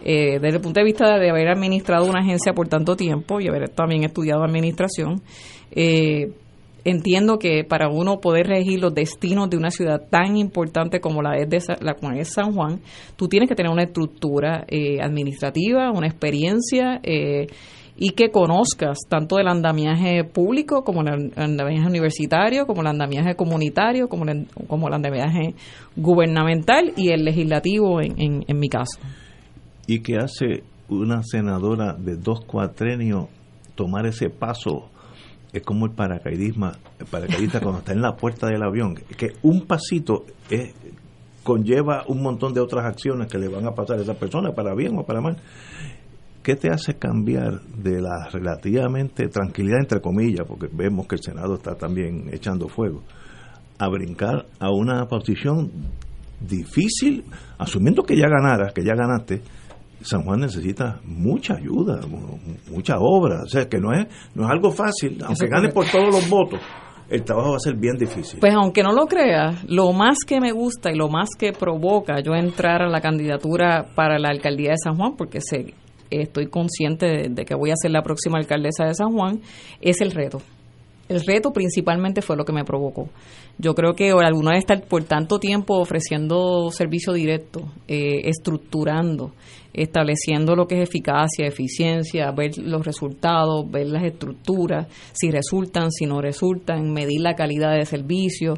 eh, 0.04 0.40
desde 0.40 0.58
el 0.58 0.62
punto 0.62 0.80
de 0.80 0.86
vista 0.86 1.20
de 1.20 1.30
haber 1.30 1.50
administrado 1.50 2.06
una 2.06 2.22
agencia 2.22 2.54
por 2.54 2.68
tanto 2.68 2.96
tiempo 2.96 3.40
y 3.40 3.48
haber 3.48 3.70
también 3.70 4.04
estudiado 4.04 4.44
administración, 4.44 5.22
eh, 5.72 6.32
entiendo 6.86 7.40
que 7.40 7.64
para 7.64 7.90
uno 7.90 8.20
poder 8.20 8.48
regir 8.48 8.80
los 8.80 8.94
destinos 8.94 9.50
de 9.50 9.58
una 9.58 9.72
ciudad 9.72 10.02
tan 10.10 10.38
importante 10.38 11.00
como 11.00 11.22
la 11.22 11.38
es, 11.38 11.50
de, 11.50 11.60
la, 11.82 11.96
San 12.26 12.54
Juan, 12.54 12.82
tú 13.16 13.28
tienes 13.28 13.50
que 13.50 13.56
tener 13.56 13.72
una 13.72 13.84
estructura 13.84 14.66
eh, 14.68 15.02
administrativa, 15.02 15.92
una 15.92 16.08
experiencia 16.08 17.00
eh, 17.04 17.48
y 17.96 18.10
que 18.12 18.32
conozcas 18.32 19.00
tanto 19.08 19.38
el 19.38 19.48
andamiaje 19.48 20.24
público 20.24 20.84
como 20.84 21.02
el 21.02 21.32
andamiaje 21.36 21.88
universitario, 21.88 22.66
como 22.66 22.82
el 22.82 22.88
andamiaje 22.88 23.36
comunitario, 23.36 24.10
como 24.10 24.26
el, 24.26 24.48
como 24.68 24.88
el 24.88 24.94
andamiaje 24.94 25.54
gubernamental 25.96 26.94
y 26.98 27.10
el 27.10 27.24
legislativo 27.24 28.02
en, 28.02 28.44
en 28.48 28.60
mi 28.60 28.68
caso. 28.68 29.00
¿Y 29.86 30.00
qué 30.00 30.18
hace 30.18 30.64
una 30.90 31.22
senadora 31.24 31.94
de 31.94 32.16
dos 32.16 32.44
cuatrenios 32.46 33.28
tomar 33.76 34.06
ese 34.06 34.30
paso 34.30 34.90
es 35.54 35.62
como 35.62 35.86
el 35.86 35.92
paracaidismo, 35.92 36.72
el 37.00 37.06
paracaidista 37.06 37.60
cuando 37.62 37.80
está 37.80 37.94
en 37.94 38.02
la 38.02 38.16
puerta 38.16 38.48
del 38.48 38.64
avión, 38.64 38.96
que 38.96 39.34
un 39.44 39.68
pasito 39.68 40.26
es, 40.50 40.74
conlleva 41.44 42.04
un 42.08 42.24
montón 42.24 42.54
de 42.54 42.60
otras 42.60 42.86
acciones 42.86 43.28
que 43.32 43.38
le 43.38 43.48
van 43.48 43.68
a 43.68 43.72
pasar 43.72 44.00
a 44.00 44.02
esa 44.02 44.16
persona, 44.16 44.52
para 44.52 44.74
bien 44.74 44.98
o 44.98 45.04
para 45.04 45.22
mal. 45.22 45.38
¿Qué 46.42 46.56
te 46.56 46.70
hace 46.70 46.96
cambiar 46.96 47.62
de 47.62 48.02
la 48.02 48.28
relativamente 48.30 49.28
tranquilidad, 49.30 49.80
entre 49.80 50.02
comillas, 50.02 50.46
porque 50.46 50.68
vemos 50.74 51.08
que 51.08 51.16
el 51.16 51.22
Senado 51.22 51.54
está 51.54 51.76
también 51.76 52.30
echando 52.34 52.68
fuego, 52.68 53.02
a 53.78 53.88
brincar 53.88 54.48
a 54.60 54.72
una 54.72 55.06
posición 55.06 55.72
difícil, 56.42 57.24
asumiendo 57.58 58.04
que 58.04 58.18
ya 58.18 58.28
ganaras, 58.28 58.74
que 58.74 58.84
ya 58.84 58.96
ganaste, 58.96 59.42
San 60.04 60.24
Juan 60.24 60.42
necesita 60.42 61.00
mucha 61.04 61.56
ayuda, 61.56 62.02
mucha 62.70 62.98
obra, 63.00 63.44
o 63.44 63.48
sea 63.48 63.68
que 63.68 63.80
no 63.80 63.94
es, 63.94 64.08
no 64.36 64.44
es 64.46 64.52
algo 64.52 64.72
fácil, 64.72 65.18
aunque 65.26 65.48
gane 65.48 65.70
por 65.70 65.86
todos 65.90 66.14
los 66.14 66.30
votos, 66.30 66.60
el 67.10 67.24
trabajo 67.24 67.52
va 67.52 67.56
a 67.56 67.60
ser 67.60 67.76
bien 67.76 67.98
difícil. 67.98 68.40
Pues 68.40 68.54
aunque 68.54 68.84
no 68.84 68.92
lo 68.92 69.06
creas, 69.06 69.64
lo 69.68 69.92
más 69.94 70.18
que 70.26 70.40
me 70.42 70.52
gusta 70.52 70.92
y 70.92 70.96
lo 70.96 71.10
más 71.10 71.30
que 71.38 71.54
provoca 71.54 72.22
yo 72.22 72.34
entrar 72.34 72.82
a 72.82 72.90
la 72.90 73.02
candidatura 73.02 73.88
para 73.96 74.20
la 74.20 74.30
alcaldía 74.30 74.72
de 74.72 74.78
San 74.78 74.96
Juan, 74.96 75.16
porque 75.18 75.40
sé, 75.42 75.74
estoy 76.10 76.48
consciente 76.48 77.30
de 77.30 77.46
que 77.46 77.56
voy 77.56 77.72
a 77.72 77.76
ser 77.76 77.92
la 77.92 78.04
próxima 78.04 78.38
alcaldesa 78.38 78.86
de 78.86 78.94
San 78.96 79.12
Juan, 79.12 79.42
es 79.82 80.02
el 80.02 80.12
reto 80.12 80.42
el 81.10 81.22
reto 81.26 81.52
principalmente 81.52 82.22
fue 82.22 82.36
lo 82.36 82.46
que 82.46 82.54
me 82.54 82.64
provocó. 82.64 83.10
Yo 83.58 83.76
creo 83.76 83.94
que 83.94 84.12
alguna 84.12 84.52
vez 84.52 84.60
estar 84.60 84.82
por 84.84 85.04
tanto 85.04 85.40
tiempo 85.40 85.80
ofreciendo 85.80 86.70
servicio 86.72 87.14
directo, 87.14 87.62
eh, 87.88 88.22
estructurando, 88.30 89.32
estableciendo 89.74 90.56
lo 90.56 90.68
que 90.68 90.82
es 90.82 90.90
eficacia, 90.90 91.48
eficiencia, 91.48 92.32
ver 92.32 92.58
los 92.58 92.86
resultados, 92.86 93.70
ver 93.70 93.88
las 93.88 94.04
estructuras, 94.04 94.88
si 95.14 95.32
resultan, 95.32 95.92
si 95.92 96.06
no 96.06 96.22
resultan, 96.22 96.92
medir 96.94 97.22
la 97.22 97.36
calidad 97.36 97.76
de 97.76 97.86
servicio, 97.86 98.56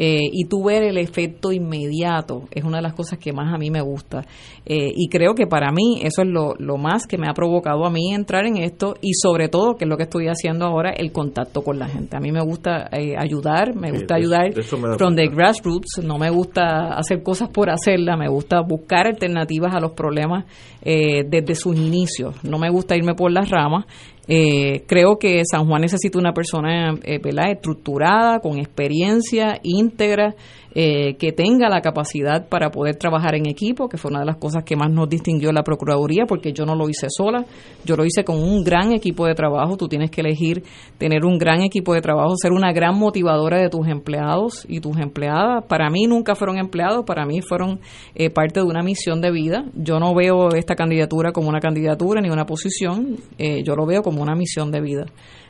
eh, 0.00 0.30
y 0.32 0.44
tú 0.44 0.62
ver 0.62 0.84
el 0.84 0.96
efecto 0.96 1.50
inmediato 1.50 2.44
es 2.52 2.62
una 2.62 2.76
de 2.76 2.82
las 2.82 2.94
cosas 2.94 3.18
que 3.18 3.32
más 3.32 3.52
a 3.52 3.58
mí 3.58 3.68
me 3.68 3.80
gusta. 3.80 4.24
Eh, 4.64 4.92
y 4.94 5.08
creo 5.08 5.34
que 5.34 5.48
para 5.48 5.72
mí 5.72 6.00
eso 6.02 6.22
es 6.22 6.28
lo, 6.28 6.54
lo 6.58 6.76
más 6.76 7.06
que 7.06 7.18
me 7.18 7.26
ha 7.28 7.34
provocado 7.34 7.84
a 7.84 7.90
mí 7.90 8.14
entrar 8.14 8.46
en 8.46 8.58
esto 8.58 8.94
y 9.00 9.14
sobre 9.14 9.48
todo, 9.48 9.76
que 9.76 9.86
es 9.86 9.88
lo 9.88 9.96
que 9.96 10.04
estoy 10.04 10.28
haciendo 10.28 10.66
ahora, 10.66 10.90
el 10.90 11.10
contacto 11.10 11.62
con 11.62 11.80
la 11.80 11.88
gente. 11.88 12.16
A 12.16 12.20
mí 12.20 12.30
me 12.30 12.42
gusta 12.44 12.88
eh, 12.92 13.16
ayudar, 13.18 13.74
me 13.74 13.90
gusta 13.90 14.14
ayudar 14.14 14.52
from 14.62 15.16
the 15.16 15.26
grassroots, 15.26 15.98
no 16.04 16.16
me 16.16 16.30
gusta 16.30 16.94
hacer 16.96 17.24
cosas 17.24 17.48
por 17.48 17.68
hacerlas, 17.68 18.16
me 18.16 18.28
gusta 18.28 18.60
buscar 18.60 19.08
alternativas 19.08 19.74
a 19.74 19.80
los 19.80 19.92
problemas 19.92 20.44
desde 20.82 21.54
sus 21.54 21.76
inicios. 21.76 22.36
No 22.44 22.58
me 22.58 22.70
gusta 22.70 22.96
irme 22.96 23.14
por 23.14 23.30
las 23.30 23.50
ramas 23.50 23.84
eh, 24.30 24.84
creo 24.86 25.18
que 25.18 25.42
San 25.50 25.66
Juan 25.66 25.80
necesita 25.80 26.18
una 26.18 26.34
persona 26.34 26.94
eh, 27.02 27.18
estructurada, 27.50 28.40
con 28.40 28.58
experiencia, 28.58 29.58
íntegra, 29.62 30.34
eh, 30.80 31.16
que 31.16 31.32
tenga 31.32 31.68
la 31.68 31.80
capacidad 31.80 32.48
para 32.48 32.70
poder 32.70 32.94
trabajar 32.94 33.34
en 33.34 33.46
equipo, 33.48 33.88
que 33.88 33.96
fue 33.96 34.12
una 34.12 34.20
de 34.20 34.26
las 34.26 34.36
cosas 34.36 34.62
que 34.62 34.76
más 34.76 34.88
nos 34.92 35.08
distinguió 35.08 35.50
la 35.50 35.64
Procuraduría, 35.64 36.24
porque 36.24 36.52
yo 36.52 36.64
no 36.64 36.76
lo 36.76 36.88
hice 36.88 37.08
sola, 37.10 37.44
yo 37.84 37.96
lo 37.96 38.04
hice 38.04 38.22
con 38.22 38.36
un 38.36 38.62
gran 38.62 38.92
equipo 38.92 39.26
de 39.26 39.34
trabajo, 39.34 39.76
tú 39.76 39.88
tienes 39.88 40.08
que 40.08 40.20
elegir 40.20 40.62
tener 40.96 41.24
un 41.24 41.36
gran 41.36 41.62
equipo 41.62 41.94
de 41.94 42.00
trabajo, 42.00 42.36
ser 42.40 42.52
una 42.52 42.72
gran 42.72 42.96
motivadora 42.96 43.60
de 43.60 43.70
tus 43.70 43.88
empleados 43.88 44.64
y 44.68 44.78
tus 44.78 44.96
empleadas. 44.98 45.64
Para 45.64 45.90
mí 45.90 46.06
nunca 46.06 46.36
fueron 46.36 46.58
empleados, 46.58 47.04
para 47.04 47.26
mí 47.26 47.40
fueron 47.42 47.80
eh, 48.14 48.30
parte 48.30 48.60
de 48.60 48.66
una 48.66 48.84
misión 48.84 49.20
de 49.20 49.32
vida. 49.32 49.64
Yo 49.74 49.98
no 49.98 50.14
veo 50.14 50.50
esta 50.50 50.76
candidatura 50.76 51.32
como 51.32 51.48
una 51.48 51.58
candidatura 51.58 52.20
ni 52.20 52.30
una 52.30 52.46
posición, 52.46 53.16
eh, 53.36 53.64
yo 53.64 53.74
lo 53.74 53.84
veo 53.84 54.02
como 54.02 54.22
una 54.22 54.36
misión 54.36 54.70
de 54.70 54.80
vida 54.80 55.06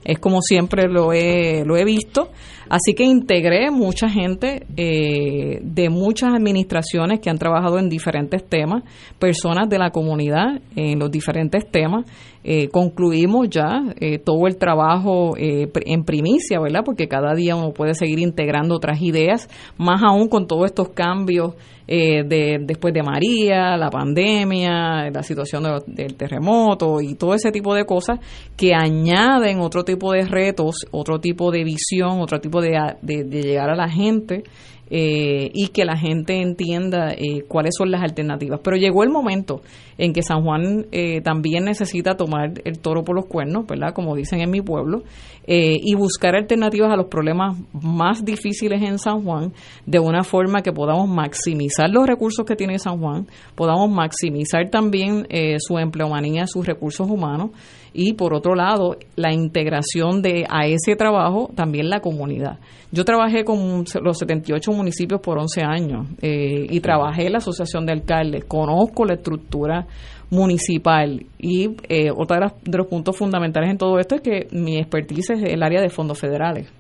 es 0.09 0.19
como 0.19 0.41
siempre 0.41 0.89
lo 0.89 1.13
he, 1.13 1.65
lo 1.67 1.77
he 1.77 1.85
visto. 1.85 2.31
Así 2.71 2.95
que 2.95 3.05
integré 3.05 3.71
mucha 3.71 4.09
gente 4.09 4.67
eh, 4.77 5.61
de 5.63 5.89
muchas 5.89 6.35
administraciones 6.35 7.21
que 7.21 7.31
han 7.31 7.39
trabajado 7.39 7.79
en 7.79 7.89
diferentes 7.89 8.47
temas, 8.47 8.85
personas 9.19 9.69
de 9.69 9.79
la 9.79 9.91
comunidad 9.91 10.61
en 10.77 10.99
los 10.99 11.11
diferentes 11.11 11.71
temas. 11.71 12.05
Eh, 12.45 12.69
concluimos 12.69 13.51
ya 13.51 13.83
eh, 14.01 14.19
todo 14.19 14.47
el 14.47 14.57
trabajo 14.57 15.35
en 15.37 16.05
primicia, 16.05 16.61
¿verdad? 16.61 16.83
Porque 16.85 17.09
cada 17.09 17.35
día 17.35 17.57
uno 17.57 17.73
puede 17.73 17.95
seguir 17.95 18.19
integrando 18.19 18.77
otras 18.77 19.03
ideas, 19.03 19.49
más 19.77 20.03
aún 20.03 20.29
con 20.29 20.47
todos 20.47 20.67
estos 20.67 20.91
cambios 20.91 21.55
de, 21.87 22.59
después 22.61 22.93
de 22.93 23.03
María, 23.03 23.79
la 23.79 23.89
pandemia, 23.89 25.09
la 25.11 25.23
situación 25.23 25.65
del 25.87 26.17
terremoto 26.17 27.01
y 27.01 27.15
todo 27.15 27.33
ese 27.33 27.51
tipo 27.51 27.75
de 27.75 27.87
cosas 27.87 28.21
que 28.59 28.75
añaden 28.75 29.61
otro 29.61 29.85
tipo 29.85 29.98
de 30.13 30.25
retos, 30.25 30.87
otro 30.91 31.21
tipo 31.21 31.51
de 31.51 31.65
visión, 31.65 32.21
otro 32.21 32.41
tipo 32.41 32.61
de, 32.61 32.79
de, 33.03 33.43
llegar 33.43 33.71
a 33.71 33.77
la 33.77 33.89
gente 33.89 34.45
eh, 34.91 35.51
y 35.53 35.69
que 35.69 35.85
la 35.85 35.99
gente 35.99 36.41
entienda 36.41 37.13
eh, 37.13 37.43
cuáles 37.47 37.75
son 37.77 37.91
las 37.91 38.03
alternativas. 38.03 38.61
Pero 38.65 38.77
llegó 38.77 39.03
el 39.03 39.11
momento 39.11 39.61
en 39.99 40.15
que 40.15 40.23
San 40.23 40.43
Juan 40.43 40.87
eh, 40.93 41.21
también 41.21 41.65
necesita 41.65 42.17
tomar 42.17 42.53
el 42.65 42.79
toro 42.79 43.05
por 43.05 43.15
los 43.15 43.27
cuernos, 43.27 43.67
¿verdad? 43.67 43.93
Como 43.93 44.17
dicen 44.17 44.41
en 44.41 44.51
mi 44.51 44.63
pueblo, 44.63 45.03
y 45.51 45.95
buscar 45.95 46.35
alternativas 46.35 46.93
a 46.93 46.97
los 46.97 47.07
problemas 47.07 47.57
más 47.73 48.23
difíciles 48.23 48.83
en 48.83 48.99
San 48.99 49.25
Juan 49.25 49.55
de 49.87 49.99
una 49.99 50.23
forma 50.23 50.61
que 50.61 50.73
podamos 50.73 51.09
maximizar 51.09 51.89
los 51.89 52.07
recursos 52.07 52.45
que 52.45 52.55
tiene 52.55 52.79
San 52.79 53.01
Juan, 53.01 53.27
podamos 53.55 53.89
maximizar 53.91 54.69
también 54.69 55.27
su 55.59 55.79
empleomanía, 55.79 56.47
sus 56.47 56.67
recursos 56.67 57.09
humanos 57.09 57.53
y 57.93 58.15
por 58.15 58.35
otro 58.35 58.55
lado 58.55 58.97
la 59.17 59.33
integración 59.33 60.23
de 60.23 60.45
a 60.49 60.67
ese 60.67 60.97
trabajo 60.97 61.51
también 61.55 61.89
la 61.89 62.01
comunidad. 62.01 62.59
Yo 62.91 63.05
trabajé 63.05 63.45
con 63.45 63.85
los 64.03 64.19
78 64.19 64.73
municipios 64.73 65.21
por 65.21 65.39
11 65.39 65.63
años 65.63 66.07
eh, 66.23 66.67
y 66.71 66.81
trabajé 66.81 67.27
en 67.27 67.33
la 67.33 67.39
Asociación 67.39 67.85
de 67.85 67.93
Alcaldes, 67.93 68.45
conozco 68.47 69.05
la 69.05 69.15
estructura 69.15 69.87
municipal 70.31 71.25
y 71.39 71.71
eh, 71.89 72.11
otro 72.15 72.37
de, 72.63 72.79
los 72.79 72.87
puntos 72.87 73.17
fundamentales 73.17 73.71
en 73.71 73.79
todo 73.79 73.99
esto 73.99 74.15
es 74.15 74.21
que 74.21 74.49
mi 74.53 74.79
expertise 74.79 75.31
es 75.31 75.43
el 75.43 75.63
área 75.63 75.81
de 75.81 75.91
fondos 75.91 76.19
federales. 76.19 76.71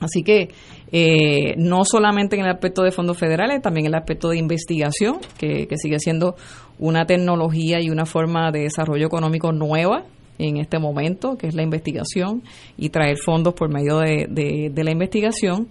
Así 0.00 0.22
que 0.22 0.48
eh, 0.92 1.54
no 1.58 1.84
solamente 1.84 2.36
en 2.36 2.42
el 2.42 2.50
aspecto 2.50 2.82
de 2.82 2.90
fondos 2.90 3.18
federales, 3.18 3.60
también 3.60 3.86
en 3.86 3.92
el 3.92 3.98
aspecto 3.98 4.30
de 4.30 4.38
investigación, 4.38 5.18
que 5.38 5.68
sigue 5.76 5.98
siendo 5.98 6.36
una 6.78 7.04
tecnología 7.04 7.80
y 7.80 7.90
una 7.90 8.06
forma 8.06 8.50
de 8.50 8.60
desarrollo 8.60 9.06
económico 9.06 9.52
nueva 9.52 10.04
en 10.40 10.56
este 10.56 10.78
momento, 10.78 11.36
que 11.36 11.46
es 11.46 11.54
la 11.54 11.62
investigación, 11.62 12.42
y 12.76 12.90
traer 12.90 13.16
fondos 13.18 13.54
por 13.54 13.72
medio 13.72 13.98
de, 13.98 14.26
de, 14.72 14.84
la 14.84 14.90
investigación, 14.90 15.68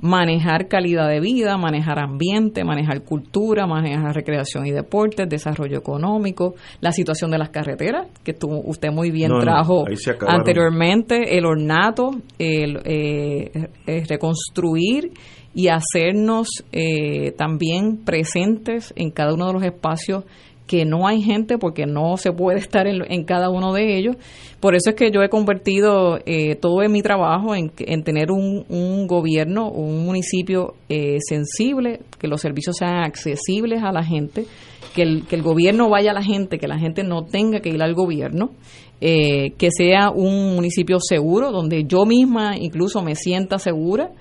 manejar 0.00 0.68
calidad 0.68 1.08
de 1.08 1.20
vida, 1.20 1.56
manejar 1.56 1.98
ambiente, 1.98 2.64
manejar 2.64 3.02
cultura, 3.02 3.66
manejar 3.66 4.14
recreación 4.14 4.66
y 4.66 4.70
deportes, 4.70 5.28
desarrollo 5.28 5.78
económico, 5.78 6.54
la 6.80 6.92
situación 6.92 7.30
de 7.30 7.38
las 7.38 7.50
carreteras, 7.50 8.08
que 8.22 8.36
usted 8.42 8.90
muy 8.90 9.10
bien 9.10 9.32
trajo 9.40 9.84
anteriormente, 10.26 11.36
el 11.36 11.46
ornato, 11.46 12.10
el, 12.38 12.80
eh, 12.84 13.68
reconstruir 14.08 15.12
y 15.54 15.68
hacernos 15.68 16.48
eh, 16.72 17.32
también 17.32 18.04
presentes 18.04 18.92
en 18.96 19.10
cada 19.10 19.34
uno 19.34 19.46
de 19.46 19.52
los 19.54 19.62
espacios 19.62 20.24
que 20.66 20.84
no 20.84 21.06
hay 21.06 21.20
gente 21.22 21.58
porque 21.58 21.86
no 21.86 22.16
se 22.16 22.32
puede 22.32 22.58
estar 22.60 22.86
en, 22.86 23.24
cada 23.24 23.50
uno 23.50 23.72
de 23.72 23.96
ellos. 23.96 24.16
Por 24.60 24.74
eso 24.74 24.90
es 24.90 24.96
que 24.96 25.10
yo 25.10 25.22
he 25.22 25.28
convertido 25.28 26.18
eh, 26.24 26.56
todo 26.56 26.82
en 26.82 26.92
mi 26.92 27.02
trabajo 27.02 27.54
en, 27.54 27.70
en 27.78 28.02
tener 28.02 28.30
un, 28.30 28.64
un, 28.68 29.06
gobierno, 29.06 29.70
un 29.70 30.04
municipio 30.06 30.74
eh, 30.88 31.18
sensible, 31.20 32.00
que 32.18 32.28
los 32.28 32.40
servicios 32.40 32.76
sean 32.78 33.04
accesibles 33.04 33.82
a 33.82 33.92
la 33.92 34.02
gente, 34.02 34.46
que 34.94 35.02
el, 35.02 35.26
que 35.26 35.36
el 35.36 35.42
gobierno 35.42 35.90
vaya 35.90 36.12
a 36.12 36.14
la 36.14 36.22
gente, 36.22 36.58
que 36.58 36.68
la 36.68 36.78
gente 36.78 37.02
no 37.02 37.24
tenga 37.24 37.60
que 37.60 37.68
ir 37.68 37.82
al 37.82 37.94
gobierno, 37.94 38.52
eh, 39.00 39.50
que 39.58 39.68
sea 39.70 40.10
un 40.10 40.54
municipio 40.54 40.98
seguro, 40.98 41.50
donde 41.50 41.84
yo 41.84 42.06
misma 42.06 42.56
incluso 42.56 43.02
me 43.02 43.16
sienta 43.16 43.58
segura 43.58 44.12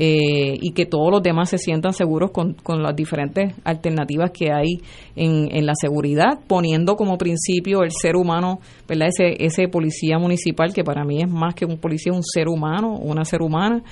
eh, 0.00 0.56
y 0.60 0.70
que 0.70 0.86
todos 0.86 1.10
los 1.10 1.22
demás 1.24 1.50
se 1.50 1.58
sientan 1.58 1.92
seguros 1.92 2.30
con, 2.30 2.54
con 2.54 2.84
las 2.84 2.94
diferentes 2.94 3.52
alternativas 3.64 4.30
que 4.30 4.52
hay 4.52 4.80
en, 5.16 5.48
en, 5.50 5.66
la 5.66 5.72
seguridad, 5.74 6.38
poniendo 6.46 6.94
como 6.94 7.18
principio 7.18 7.82
el 7.82 7.90
ser 7.90 8.14
humano, 8.14 8.60
¿verdad? 8.86 9.08
Ese, 9.08 9.44
ese 9.44 9.66
policía 9.66 10.16
municipal 10.20 10.72
que 10.72 10.84
para 10.84 11.04
mí 11.04 11.20
es 11.20 11.28
más 11.28 11.52
que 11.56 11.64
un 11.64 11.78
policía, 11.78 12.12
un 12.12 12.22
ser 12.22 12.46
humano, 12.46 12.96
una 12.96 13.24
ser 13.24 13.42
humana, 13.42 13.82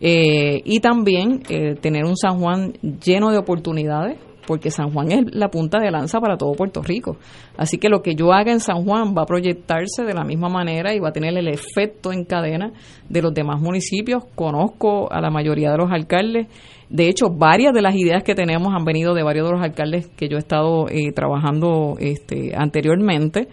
eh, 0.00 0.62
y 0.64 0.78
también 0.78 1.42
eh, 1.48 1.74
tener 1.74 2.04
un 2.04 2.16
San 2.16 2.38
Juan 2.38 2.72
lleno 3.04 3.32
de 3.32 3.38
oportunidades 3.38 4.18
porque 4.46 4.70
San 4.70 4.90
Juan 4.90 5.10
es 5.12 5.34
la 5.34 5.48
punta 5.48 5.78
de 5.78 5.90
lanza 5.90 6.20
para 6.20 6.36
todo 6.36 6.52
Puerto 6.52 6.82
Rico. 6.82 7.16
Así 7.56 7.78
que 7.78 7.88
lo 7.88 8.02
que 8.02 8.14
yo 8.14 8.32
haga 8.32 8.52
en 8.52 8.60
San 8.60 8.84
Juan 8.84 9.14
va 9.16 9.22
a 9.22 9.26
proyectarse 9.26 10.04
de 10.04 10.14
la 10.14 10.24
misma 10.24 10.48
manera 10.48 10.94
y 10.94 11.00
va 11.00 11.08
a 11.08 11.12
tener 11.12 11.36
el 11.36 11.48
efecto 11.48 12.12
en 12.12 12.24
cadena 12.24 12.72
de 13.08 13.22
los 13.22 13.34
demás 13.34 13.60
municipios. 13.60 14.24
Conozco 14.34 15.12
a 15.12 15.20
la 15.20 15.30
mayoría 15.30 15.70
de 15.70 15.78
los 15.78 15.90
alcaldes. 15.90 16.46
De 16.88 17.08
hecho, 17.08 17.30
varias 17.30 17.74
de 17.74 17.82
las 17.82 17.96
ideas 17.96 18.22
que 18.22 18.34
tenemos 18.34 18.72
han 18.72 18.84
venido 18.84 19.12
de 19.14 19.24
varios 19.24 19.46
de 19.46 19.52
los 19.54 19.62
alcaldes 19.62 20.08
que 20.16 20.28
yo 20.28 20.36
he 20.36 20.40
estado 20.40 20.88
eh, 20.88 21.12
trabajando 21.12 21.96
este, 21.98 22.52
anteriormente. 22.56 23.48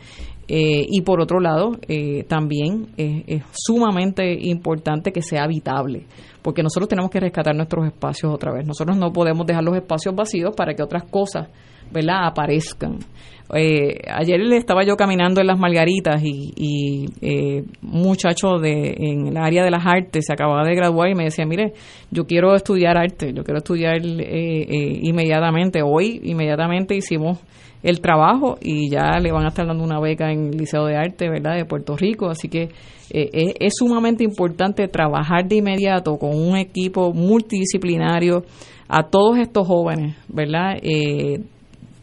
Eh, 0.55 0.85
y 0.87 1.01
por 1.01 1.19
otro 1.19 1.39
lado, 1.39 1.71
eh, 1.87 2.25
también 2.27 2.89
es 2.95 3.43
sumamente 3.53 4.37
importante 4.39 5.11
que 5.11 5.23
sea 5.23 5.45
habitable 5.45 6.05
porque 6.43 6.61
nosotros 6.61 6.89
tenemos 6.89 7.09
que 7.09 7.19
rescatar 7.19 7.55
nuestros 7.55 7.87
espacios 7.87 8.31
otra 8.31 8.51
vez. 8.53 8.67
Nosotros 8.67 8.97
no 8.97 9.11
podemos 9.11 9.47
dejar 9.47 9.63
los 9.63 9.75
espacios 9.75 10.13
vacíos 10.13 10.53
para 10.55 10.75
que 10.75 10.83
otras 10.83 11.05
cosas 11.05 11.47
¿verdad? 11.91 12.27
aparezcan. 12.27 12.99
Eh, 13.55 13.99
ayer 14.07 14.41
estaba 14.53 14.83
yo 14.83 14.95
caminando 14.95 15.39
en 15.39 15.47
las 15.47 15.59
Margaritas 15.59 16.21
y, 16.23 17.05
eh, 17.21 17.63
un 17.81 18.01
muchacho 18.01 18.57
de, 18.59 18.95
en 18.97 19.27
el 19.27 19.37
área 19.37 19.63
de 19.63 19.71
las 19.71 19.85
artes 19.85 20.25
se 20.25 20.33
acababa 20.33 20.65
de 20.65 20.75
graduar 20.75 21.09
y 21.09 21.15
me 21.15 21.25
decía, 21.25 21.45
mire, 21.45 21.73
yo 22.09 22.25
quiero 22.25 22.55
estudiar 22.55 22.97
arte, 22.97 23.33
yo 23.33 23.43
quiero 23.43 23.59
estudiar 23.59 23.97
eh, 24.03 24.99
inmediatamente. 25.01 25.81
Hoy 25.83 26.19
inmediatamente 26.23 26.95
hicimos 26.95 27.39
el 27.83 28.01
trabajo 28.01 28.57
y 28.61 28.89
ya 28.89 29.19
le 29.19 29.31
van 29.31 29.45
a 29.45 29.49
estar 29.49 29.67
dando 29.67 29.83
una 29.83 29.99
beca 29.99 30.31
en 30.31 30.47
el 30.47 30.57
Liceo 30.57 30.85
de 30.85 30.95
Arte, 30.95 31.29
¿verdad?, 31.29 31.55
de 31.55 31.65
Puerto 31.65 31.95
Rico. 31.95 32.29
Así 32.29 32.47
que 32.47 32.69
es, 33.09 33.53
es, 33.59 33.73
sumamente 33.77 34.23
importante 34.23 34.87
trabajar 34.87 35.45
de 35.47 35.57
inmediato 35.57 36.17
con 36.17 36.33
un 36.33 36.57
equipo 36.57 37.13
multidisciplinario 37.13 38.43
a 38.87 39.03
todos 39.03 39.37
estos 39.37 39.67
jóvenes, 39.67 40.15
¿verdad? 40.29 40.77
Eh, 40.81 41.41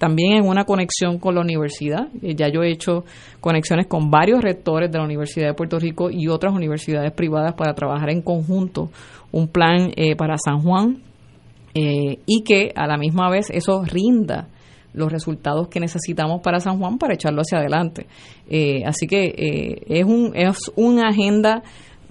también 0.00 0.38
en 0.38 0.48
una 0.48 0.64
conexión 0.64 1.18
con 1.18 1.34
la 1.34 1.42
universidad. 1.42 2.08
Eh, 2.22 2.34
ya 2.34 2.48
yo 2.48 2.62
he 2.62 2.72
hecho 2.72 3.04
conexiones 3.38 3.86
con 3.86 4.10
varios 4.10 4.40
rectores 4.40 4.90
de 4.90 4.96
la 4.96 5.04
Universidad 5.04 5.48
de 5.48 5.54
Puerto 5.54 5.78
Rico 5.78 6.10
y 6.10 6.26
otras 6.26 6.54
universidades 6.54 7.12
privadas 7.12 7.52
para 7.52 7.74
trabajar 7.74 8.10
en 8.10 8.22
conjunto 8.22 8.90
un 9.30 9.46
plan 9.46 9.92
eh, 9.96 10.16
para 10.16 10.36
San 10.38 10.62
Juan 10.62 11.02
eh, 11.74 12.18
y 12.24 12.42
que 12.44 12.72
a 12.74 12.86
la 12.86 12.96
misma 12.96 13.28
vez 13.30 13.50
eso 13.50 13.84
rinda 13.84 14.48
los 14.92 15.12
resultados 15.12 15.68
que 15.68 15.80
necesitamos 15.80 16.40
para 16.42 16.60
San 16.60 16.78
Juan 16.78 16.98
para 16.98 17.14
echarlo 17.14 17.42
hacia 17.42 17.58
adelante. 17.58 18.06
así 18.84 19.06
que 19.06 19.82
es, 19.86 20.04
un, 20.04 20.32
es 20.34 20.72
una 20.76 21.08
agenda 21.08 21.62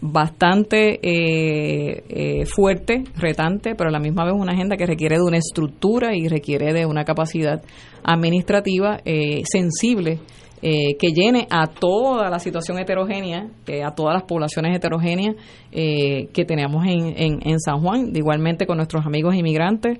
bastante 0.01 0.99
eh, 1.01 2.03
eh, 2.09 2.45
fuerte, 2.45 3.03
retante, 3.15 3.75
pero 3.75 3.89
a 3.89 3.91
la 3.91 3.99
misma 3.99 4.25
vez 4.25 4.33
una 4.33 4.53
agenda 4.53 4.77
que 4.77 4.85
requiere 4.85 5.17
de 5.17 5.23
una 5.23 5.37
estructura 5.37 6.15
y 6.15 6.27
requiere 6.27 6.73
de 6.73 6.85
una 6.85 7.03
capacidad 7.03 7.61
administrativa 8.03 8.99
eh, 9.05 9.41
sensible 9.45 10.19
que 10.61 11.13
llene 11.13 11.47
a 11.49 11.67
toda 11.67 12.29
la 12.29 12.37
situación 12.37 12.79
heterogénea, 12.79 13.47
a 13.85 13.95
todas 13.95 14.13
las 14.13 14.23
poblaciones 14.23 14.75
heterogéneas 14.75 15.37
que 15.71 16.45
tenemos 16.45 16.85
en, 16.85 17.13
en, 17.15 17.39
en, 17.45 17.59
San 17.61 17.79
Juan, 17.79 18.11
igualmente 18.13 18.65
con 18.65 18.75
nuestros 18.75 19.05
amigos 19.05 19.35
inmigrantes. 19.35 19.99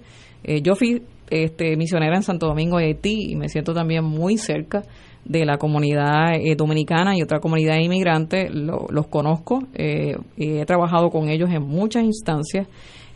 yo 0.62 0.76
fui 0.76 1.02
este, 1.30 1.76
misionera 1.78 2.16
en 2.16 2.24
Santo 2.24 2.48
Domingo 2.48 2.78
de 2.78 2.86
Haití 2.86 3.32
y 3.32 3.36
me 3.36 3.50
siento 3.50 3.74
también 3.74 4.04
muy 4.04 4.38
cerca 4.38 4.84
de 5.26 5.46
la 5.46 5.58
comunidad 5.58 6.34
eh, 6.36 6.56
dominicana 6.56 7.16
y 7.16 7.22
otra 7.22 7.40
comunidad 7.40 7.78
inmigrante, 7.78 8.50
los 8.50 9.08
conozco, 9.08 9.64
eh, 9.76 10.18
he 10.38 10.66
trabajado 10.66 11.10
con 11.10 11.30
ellos 11.30 11.50
en 11.52 11.64
muchas 11.64 12.04
instancias 12.04 12.68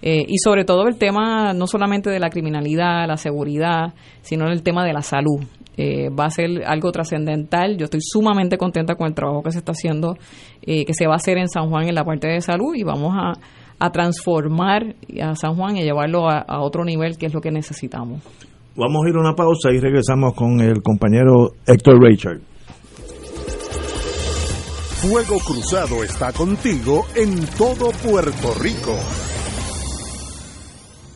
eh, 0.01 0.25
y 0.27 0.37
sobre 0.37 0.65
todo 0.65 0.87
el 0.87 0.97
tema 0.97 1.53
no 1.53 1.65
solamente 1.65 2.09
de 2.09 2.19
la 2.19 2.29
criminalidad, 2.29 3.07
la 3.07 3.17
seguridad, 3.17 3.93
sino 4.21 4.47
el 4.47 4.61
tema 4.61 4.85
de 4.85 4.93
la 4.93 5.01
salud. 5.01 5.43
va 5.77 6.25
a 6.25 6.29
ser 6.29 6.63
algo 6.67 6.91
trascendental. 6.91 7.77
Yo 7.77 7.85
estoy 7.85 8.01
sumamente 8.03 8.57
contenta 8.57 8.95
con 8.95 9.07
el 9.07 9.15
trabajo 9.15 9.41
que 9.41 9.51
se 9.51 9.59
está 9.59 9.71
haciendo, 9.71 10.17
que 10.61 10.93
se 10.93 11.07
va 11.07 11.13
a 11.13 11.15
hacer 11.15 11.37
en 11.37 11.47
San 11.47 11.69
Juan 11.69 11.87
en 11.87 11.95
la 11.95 12.03
parte 12.03 12.27
de 12.27 12.41
salud 12.41 12.75
y 12.75 12.83
vamos 12.83 13.13
a, 13.15 13.33
transformar 13.91 14.95
a 15.21 15.35
San 15.35 15.55
Juan 15.55 15.77
y 15.77 15.83
llevarlo 15.83 16.29
a, 16.29 16.39
a 16.39 16.61
otro 16.61 16.83
nivel 16.83 17.17
que 17.17 17.25
es 17.27 17.33
lo 17.33 17.41
que 17.41 17.51
necesitamos. 17.51 18.21
Vamos 18.75 19.05
a 19.05 19.09
ir 19.09 19.15
a 19.15 19.19
una 19.19 19.35
pausa 19.35 19.71
y 19.71 19.79
regresamos 19.79 20.33
con 20.33 20.59
el 20.59 20.81
compañero 20.81 21.51
Héctor 21.67 22.01
Richard. 22.01 22.39
Fuego 25.03 25.37
Cruzado 25.45 26.03
está 26.03 26.31
contigo 26.31 27.05
en 27.15 27.45
todo 27.57 27.91
Puerto 27.91 28.53
Rico. 28.61 28.95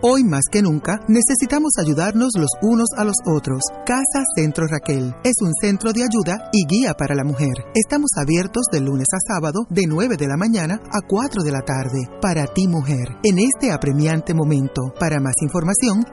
Hoy 0.00 0.22
más 0.22 0.44
que 0.48 0.62
nunca 0.62 1.00
necesitamos 1.08 1.72
ayudarnos 1.76 2.30
los 2.36 2.50
unos 2.62 2.86
a 2.96 3.02
los 3.02 3.16
otros. 3.26 3.62
Casa 3.84 4.22
Centro 4.36 4.68
Raquel 4.68 5.12
es 5.24 5.34
un 5.40 5.52
centro 5.60 5.92
de 5.92 6.04
ayuda 6.04 6.48
y 6.52 6.66
guía 6.68 6.94
para 6.94 7.16
la 7.16 7.24
mujer. 7.24 7.50
Estamos 7.74 8.10
abiertos 8.16 8.66
de 8.70 8.80
lunes 8.80 9.08
a 9.12 9.18
sábado 9.34 9.66
de 9.70 9.88
9 9.88 10.16
de 10.16 10.28
la 10.28 10.36
mañana 10.36 10.80
a 10.92 11.00
4 11.04 11.42
de 11.42 11.50
la 11.50 11.62
tarde 11.62 12.08
para 12.22 12.46
ti 12.46 12.68
mujer. 12.68 13.16
En 13.24 13.40
este 13.40 13.72
apremiante 13.72 14.34
momento, 14.34 14.94
para 15.00 15.18
más 15.18 15.34
información, 15.42 16.04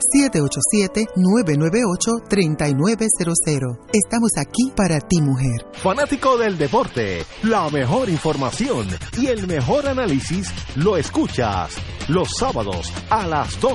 787-998-3900. 1.13 3.77
Estamos 3.93 4.31
aquí 4.37 4.71
para 4.75 4.99
ti 4.99 5.21
mujer. 5.21 5.63
Fanático 5.73 6.39
del 6.39 6.57
deporte, 6.57 7.23
la 7.43 7.69
mejor 7.69 8.09
información 8.09 8.87
y 9.15 9.27
el 9.27 9.45
mejor 9.45 9.87
análisis 9.87 10.49
lo 10.75 10.97
escuchas 10.97 11.75
los 12.07 12.29
sábados 12.37 12.93
a 13.09 13.25
las 13.27 13.59
2 13.59 13.74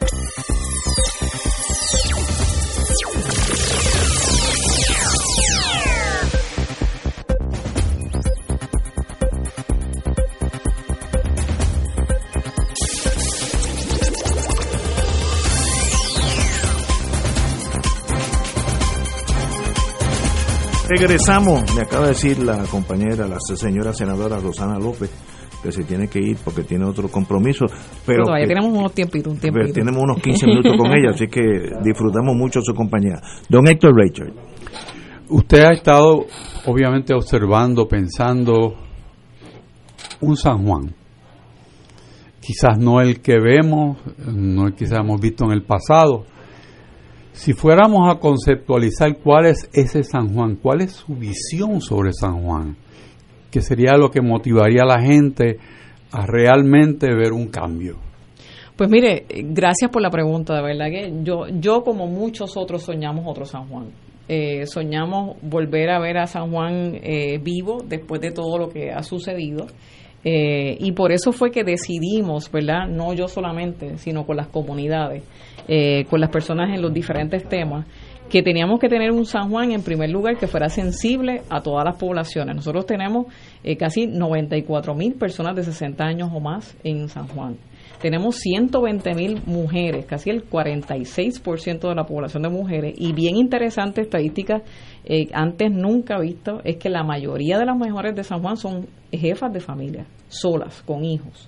Regresamos, 20.93 21.73
me 21.73 21.83
acaba 21.83 22.03
de 22.03 22.09
decir 22.09 22.39
la 22.39 22.65
compañera, 22.65 23.25
la 23.25 23.37
señora 23.39 23.93
senadora 23.93 24.39
Rosana 24.39 24.77
López, 24.77 25.09
que 25.63 25.71
se 25.71 25.85
tiene 25.85 26.09
que 26.09 26.19
ir 26.19 26.35
porque 26.43 26.63
tiene 26.63 26.83
otro 26.83 27.07
compromiso. 27.07 27.65
Pero 28.05 28.25
todavía 28.25 28.45
tenemos 28.45 28.77
unos 28.77 28.91
tiempitos, 28.91 29.31
un 29.31 29.39
tiempito. 29.39 29.71
Tenemos 29.71 30.03
unos 30.03 30.21
15 30.21 30.47
minutos 30.47 30.75
con 30.77 30.87
ella, 30.87 31.11
así 31.11 31.27
que 31.27 31.41
disfrutamos 31.81 32.35
mucho 32.35 32.59
su 32.61 32.73
compañía. 32.73 33.21
Don 33.47 33.65
Héctor 33.69 33.95
Richard. 33.95 34.33
Usted 35.29 35.63
ha 35.63 35.71
estado, 35.71 36.25
obviamente, 36.65 37.13
observando, 37.13 37.87
pensando 37.87 38.75
un 40.19 40.35
San 40.35 40.65
Juan. 40.65 40.93
Quizás 42.41 42.77
no 42.77 42.99
el 42.99 43.21
que 43.21 43.39
vemos, 43.39 43.97
no 44.27 44.67
el 44.67 44.73
que 44.73 44.83
quizás 44.83 44.99
hemos 44.99 45.21
visto 45.21 45.45
en 45.45 45.51
el 45.51 45.63
pasado, 45.63 46.25
Si 47.33 47.53
fuéramos 47.53 48.09
a 48.09 48.19
conceptualizar 48.19 49.17
cuál 49.17 49.47
es 49.47 49.69
ese 49.73 50.03
San 50.03 50.33
Juan, 50.33 50.57
cuál 50.57 50.81
es 50.81 50.91
su 50.93 51.15
visión 51.15 51.81
sobre 51.81 52.11
San 52.13 52.43
Juan, 52.43 52.75
que 53.49 53.61
sería 53.61 53.97
lo 53.97 54.11
que 54.11 54.21
motivaría 54.21 54.81
a 54.83 54.97
la 54.97 55.01
gente 55.01 55.57
a 56.11 56.25
realmente 56.25 57.07
ver 57.07 57.31
un 57.31 57.47
cambio. 57.47 57.95
Pues 58.75 58.89
mire, 58.89 59.25
gracias 59.29 59.91
por 59.91 60.01
la 60.01 60.09
pregunta, 60.09 60.55
de 60.55 60.61
verdad 60.61 60.85
que 60.89 61.13
yo, 61.23 61.47
yo 61.59 61.83
como 61.83 62.07
muchos 62.07 62.57
otros 62.57 62.83
soñamos 62.83 63.25
otro 63.27 63.45
San 63.45 63.67
Juan. 63.67 63.87
Eh, 64.27 64.65
soñamos 64.65 65.37
volver 65.41 65.89
a 65.89 65.99
ver 65.99 66.17
a 66.17 66.25
San 66.25 66.51
Juan 66.51 66.97
eh, 67.01 67.37
vivo 67.39 67.83
después 67.85 68.21
de 68.21 68.31
todo 68.31 68.57
lo 68.57 68.69
que 68.69 68.91
ha 68.91 69.03
sucedido. 69.03 69.67
Eh, 70.23 70.77
y 70.79 70.91
por 70.91 71.11
eso 71.11 71.31
fue 71.31 71.51
que 71.51 71.63
decidimos, 71.63 72.51
¿verdad? 72.51 72.87
No 72.87 73.13
yo 73.13 73.27
solamente, 73.27 73.97
sino 73.97 74.25
con 74.25 74.37
las 74.37 74.47
comunidades, 74.47 75.23
con 76.09 76.19
las 76.19 76.29
personas 76.29 76.69
en 76.73 76.81
los 76.81 76.93
diferentes 76.93 77.47
temas, 77.47 77.85
que 78.29 78.41
teníamos 78.41 78.79
que 78.79 78.87
tener 78.87 79.11
un 79.11 79.25
San 79.25 79.49
Juan 79.49 79.71
en 79.71 79.83
primer 79.83 80.09
lugar 80.09 80.37
que 80.37 80.47
fuera 80.47 80.69
sensible 80.69 81.41
a 81.49 81.61
todas 81.61 81.83
las 81.85 81.97
poblaciones. 81.97 82.55
Nosotros 82.55 82.85
tenemos 82.85 83.27
casi 83.77 84.07
94 84.07 84.95
mil 84.95 85.13
personas 85.13 85.55
de 85.55 85.63
60 85.63 86.03
años 86.03 86.29
o 86.33 86.39
más 86.39 86.77
en 86.83 87.09
San 87.09 87.27
Juan. 87.27 87.57
Tenemos 88.01 88.37
120 88.37 89.13
mil 89.13 89.41
mujeres, 89.45 90.05
casi 90.05 90.31
el 90.31 90.49
46% 90.49 91.87
de 91.87 91.95
la 91.95 92.05
población 92.05 92.41
de 92.41 92.49
mujeres, 92.49 92.95
y 92.97 93.13
bien 93.13 93.37
interesante 93.37 94.01
estadística, 94.01 94.63
eh, 95.05 95.27
antes 95.33 95.71
nunca 95.71 96.19
visto, 96.19 96.61
es 96.63 96.77
que 96.77 96.89
la 96.89 97.03
mayoría 97.03 97.59
de 97.59 97.65
las 97.67 97.77
mujeres 97.77 98.15
de 98.15 98.23
San 98.23 98.41
Juan 98.41 98.57
son 98.57 98.87
jefas 99.11 99.53
de 99.53 99.59
familia, 99.59 100.07
solas, 100.29 100.81
con 100.81 101.05
hijos, 101.05 101.47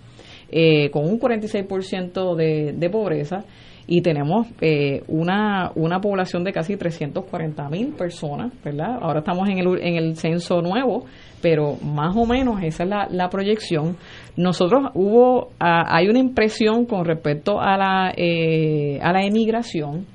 eh, 0.52 0.92
con 0.92 1.06
un 1.06 1.20
46% 1.20 2.36
de, 2.36 2.74
de 2.74 2.90
pobreza 2.92 3.44
y 3.86 4.02
tenemos 4.02 4.48
eh, 4.62 5.04
una, 5.08 5.72
una 5.76 6.00
población 6.00 6.44
de 6.44 6.54
casi 6.54 6.78
340 6.78 7.70
mil 7.70 7.94
personas, 7.94 8.54
¿verdad? 8.64 8.98
Ahora 9.02 9.20
estamos 9.20 9.50
en 9.50 9.60
el, 9.60 9.80
en 9.82 9.96
el 9.96 10.16
censo 10.16 10.62
nuevo, 10.62 11.06
pero 11.42 11.76
más 11.84 12.16
o 12.16 12.26
menos 12.26 12.64
esa 12.64 12.84
es 12.84 12.90
la, 12.90 13.08
la 13.10 13.30
proyección. 13.30 13.98
Nosotros 14.38 14.92
hubo, 14.94 15.50
hay 15.60 16.08
una 16.08 16.20
impresión 16.20 16.86
con 16.86 17.04
respecto 17.06 17.60
a 17.60 17.78
la, 17.78 18.14
eh, 18.16 19.00
a 19.02 19.12
la 19.12 19.26
emigración. 19.26 20.06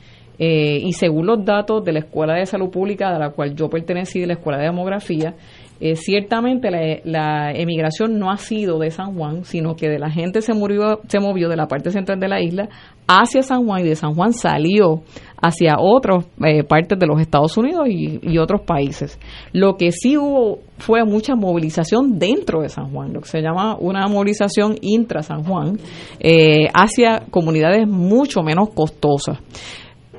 Eh, 0.41 0.79
y 0.85 0.93
según 0.93 1.27
los 1.27 1.45
datos 1.45 1.85
de 1.85 1.93
la 1.93 1.99
Escuela 1.99 2.35
de 2.35 2.47
Salud 2.47 2.71
Pública, 2.71 3.13
de 3.13 3.19
la 3.19 3.31
cual 3.31 3.57
yo 3.57 3.69
pertenecí, 3.69 4.21
de 4.21 4.29
la 4.29 4.35
Escuela 4.35 4.59
de 4.59 4.67
Demografía, 4.67 5.35
eh, 5.81 5.95
ciertamente 5.95 6.71
la, 7.05 7.53
emigración 7.53 8.19
no 8.19 8.31
ha 8.31 8.37
sido 8.37 8.79
de 8.79 8.91
San 8.91 9.14
Juan, 9.14 9.45
sino 9.45 9.77
que 9.77 9.88
de 9.88 9.99
la 9.99 10.11
gente 10.11 10.43
se, 10.43 10.53
murió, 10.53 11.01
se 11.09 11.21
movió 11.21 11.49
de 11.49 11.57
la 11.57 11.69
parte 11.69 11.91
central 11.91 12.19
de 12.19 12.29
la 12.29 12.41
isla 12.41 12.69
hacia 13.07 13.43
San 13.43 13.64
Juan 13.64 13.81
y 13.81 13.88
de 13.88 13.95
San 13.95 14.14
Juan 14.14 14.33
salió 14.33 15.03
hacia 15.41 15.77
otras 15.79 16.27
eh, 16.45 16.64
partes 16.64 16.99
de 16.99 17.07
los 17.07 17.21
Estados 17.21 17.57
Unidos 17.57 17.87
y, 17.88 18.38
otros 18.38 18.62
países. 18.62 19.19
Lo 19.53 19.77
que 19.77 19.91
sí 19.93 20.17
hubo 20.17 20.61
fue 20.79 21.05
mucha 21.05 21.35
movilización 21.35 22.19
dentro 22.19 22.61
de 22.61 22.69
San 22.69 22.91
Juan, 22.93 23.12
lo 23.12 23.21
que 23.21 23.29
se 23.29 23.41
llama 23.41 23.77
una 23.79 24.07
movilización 24.07 24.77
intra 24.81 25.23
San 25.23 25.45
Juan, 25.45 25.79
eh, 26.21 26.69
hacia 26.75 27.25
comunidades 27.31 27.88
mucho 27.88 28.43
menos 28.43 28.71
costosas. 28.75 29.38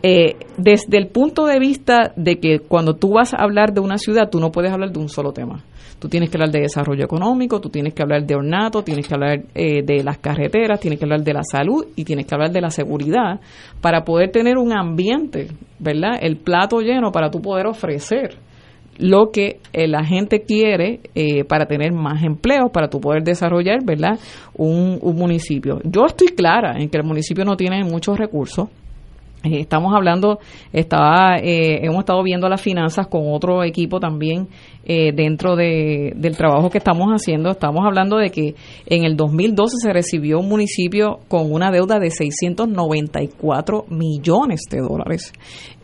Eh, 0.02 0.38
desde 0.58 0.98
el 0.98 1.08
punto 1.08 1.46
de 1.46 1.60
vista 1.60 2.14
de 2.16 2.40
que 2.40 2.60
cuando 2.60 2.96
tú 2.96 3.16
vas 3.16 3.34
a 3.34 3.38
hablar 3.38 3.74
de 3.74 3.82
una 3.82 3.98
ciudad, 3.98 4.30
tú 4.30 4.40
no 4.40 4.52
puedes 4.52 4.72
hablar 4.72 4.92
de 4.92 5.00
un 5.00 5.10
solo 5.10 5.34
tema. 5.34 5.64
Tú 6.00 6.08
tienes 6.08 6.30
que 6.30 6.38
hablar 6.38 6.52
de 6.52 6.62
desarrollo 6.62 7.04
económico, 7.04 7.60
tú 7.60 7.70
tienes 7.70 7.94
que 7.94 8.02
hablar 8.02 8.26
de 8.26 8.36
ornato, 8.36 8.82
tienes 8.84 9.06
que 9.06 9.14
hablar 9.14 9.44
eh, 9.54 9.84
de 9.84 10.02
las 10.02 10.18
carreteras, 10.20 10.80
tienes 10.80 10.98
que 10.98 11.04
hablar 11.04 11.24
de 11.24 11.34
la 11.34 11.44
salud 11.44 11.88
y 11.98 12.06
tienes 12.06 12.26
que 12.26 12.34
hablar 12.34 12.52
de 12.52 12.62
la 12.62 12.70
seguridad 12.70 13.42
para 13.82 14.06
poder 14.06 14.32
tener 14.32 14.58
un 14.58 14.72
ambiente, 14.72 15.48
¿verdad? 15.80 16.18
El 16.22 16.38
plato 16.38 16.80
lleno 16.80 17.12
para 17.12 17.30
tú 17.30 17.42
poder 17.42 17.68
ofrecer 17.68 18.38
lo 18.98 19.32
que 19.32 19.60
eh, 19.74 19.88
la 19.88 20.06
gente 20.06 20.42
quiere 20.42 21.02
para 21.48 21.66
tener 21.66 21.92
más 21.92 22.24
empleos, 22.24 22.70
para 22.72 22.90
tú 22.90 23.02
poder 23.02 23.24
desarrollar, 23.24 23.84
¿verdad? 23.84 24.18
Un, 24.56 25.00
un 25.02 25.16
municipio. 25.18 25.80
Yo 25.84 26.06
estoy 26.06 26.30
clara 26.30 26.78
en 26.80 26.90
que 26.90 26.98
el 26.98 27.04
municipio 27.04 27.44
no 27.44 27.58
tiene 27.58 27.84
muchos 27.84 28.18
recursos 28.18 28.70
eh, 28.70 28.89
estamos 29.44 29.94
hablando, 29.96 30.40
estaba, 30.74 31.38
eh, 31.38 31.86
hemos 31.86 32.00
estado 32.00 32.22
viendo 32.24 32.50
las 32.50 32.62
finanzas 32.62 33.08
con 33.08 33.24
otro 33.32 33.64
equipo 33.64 34.00
también 34.00 34.48
eh, 34.86 35.12
dentro 35.14 35.56
de, 35.56 36.14
del 36.16 36.36
trabajo 36.36 36.70
que 36.70 36.78
estamos 36.80 37.08
haciendo. 37.10 37.52
Estamos 37.52 37.86
hablando 37.86 38.18
de 38.18 38.30
que 38.30 38.56
en 38.86 39.04
el 39.04 39.16
2012 39.16 39.78
se 39.82 39.94
recibió 39.94 40.40
un 40.40 40.50
municipio 40.50 41.20
con 41.28 41.52
una 41.52 41.72
deuda 41.72 42.00
de 42.00 42.10
694 42.10 43.86
millones 43.90 44.62
de 44.72 44.80
dólares. 44.80 45.34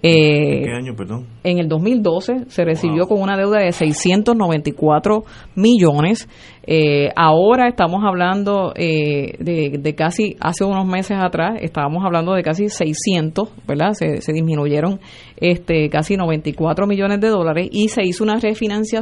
¿Qué 0.01 0.71
año, 0.71 0.95
perdón? 0.95 1.25
En 1.43 1.57
el 1.57 1.67
2012 1.67 2.45
se 2.47 2.63
recibió 2.63 3.07
con 3.07 3.21
una 3.21 3.35
deuda 3.35 3.59
de 3.59 3.71
694 3.71 5.23
millones. 5.55 6.29
Eh, 6.67 7.09
ahora 7.15 7.67
estamos 7.67 8.03
hablando 8.03 8.73
eh, 8.75 9.35
de, 9.39 9.95
casi, 9.95 10.35
hace 10.39 10.63
unos 10.63 10.85
meses 10.85 11.17
atrás, 11.19 11.57
estábamos 11.61 12.03
hablando 12.05 12.33
de 12.33 12.43
casi 12.43 12.69
600, 12.69 13.49
¿verdad? 13.67 13.93
Se, 13.93 14.31
disminuyeron 14.31 14.99
este, 15.37 15.89
casi 15.89 16.17
94 16.17 16.87
millones 16.87 17.19
de 17.19 17.29
dólares 17.29 17.69
y 17.71 17.89
se 17.89 18.03
hizo 18.03 18.23
una 18.23 18.39
refinanciación 18.39 18.94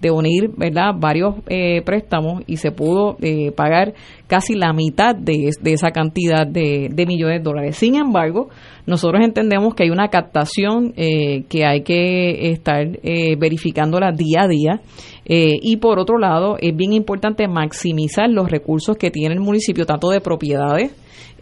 de 0.00 0.10
unir, 0.10 0.50
¿verdad? 0.56 0.92
Varios 0.96 1.36
eh, 1.48 1.82
préstamos 1.84 2.42
y 2.46 2.56
se 2.56 2.72
pudo 2.72 3.16
pagar 3.56 3.94
casi 4.26 4.54
la 4.54 4.72
mitad 4.72 5.14
de, 5.14 5.50
esa 5.64 5.90
cantidad 5.90 6.46
de, 6.46 6.88
de, 6.92 7.06
millones 7.06 7.38
de 7.38 7.44
dólares. 7.44 7.76
Sin 7.76 7.96
embargo, 7.96 8.48
nosotros 8.86 9.24
entendemos 9.24 9.74
que 9.74 9.84
hay 9.84 9.90
una 9.90 10.08
captación 10.08 10.92
que 10.92 11.64
hay 11.66 11.82
que 11.82 12.50
estar 12.50 12.86
verificándola 13.38 14.12
día 14.12 14.42
a 14.42 14.48
día 14.48 14.80
eh, 15.32 15.60
y 15.62 15.76
por 15.76 16.00
otro 16.00 16.18
lado, 16.18 16.56
es 16.60 16.74
bien 16.74 16.92
importante 16.92 17.46
maximizar 17.46 18.28
los 18.28 18.50
recursos 18.50 18.96
que 18.96 19.12
tiene 19.12 19.34
el 19.34 19.40
municipio, 19.40 19.86
tanto 19.86 20.08
de 20.10 20.20
propiedades, 20.20 20.92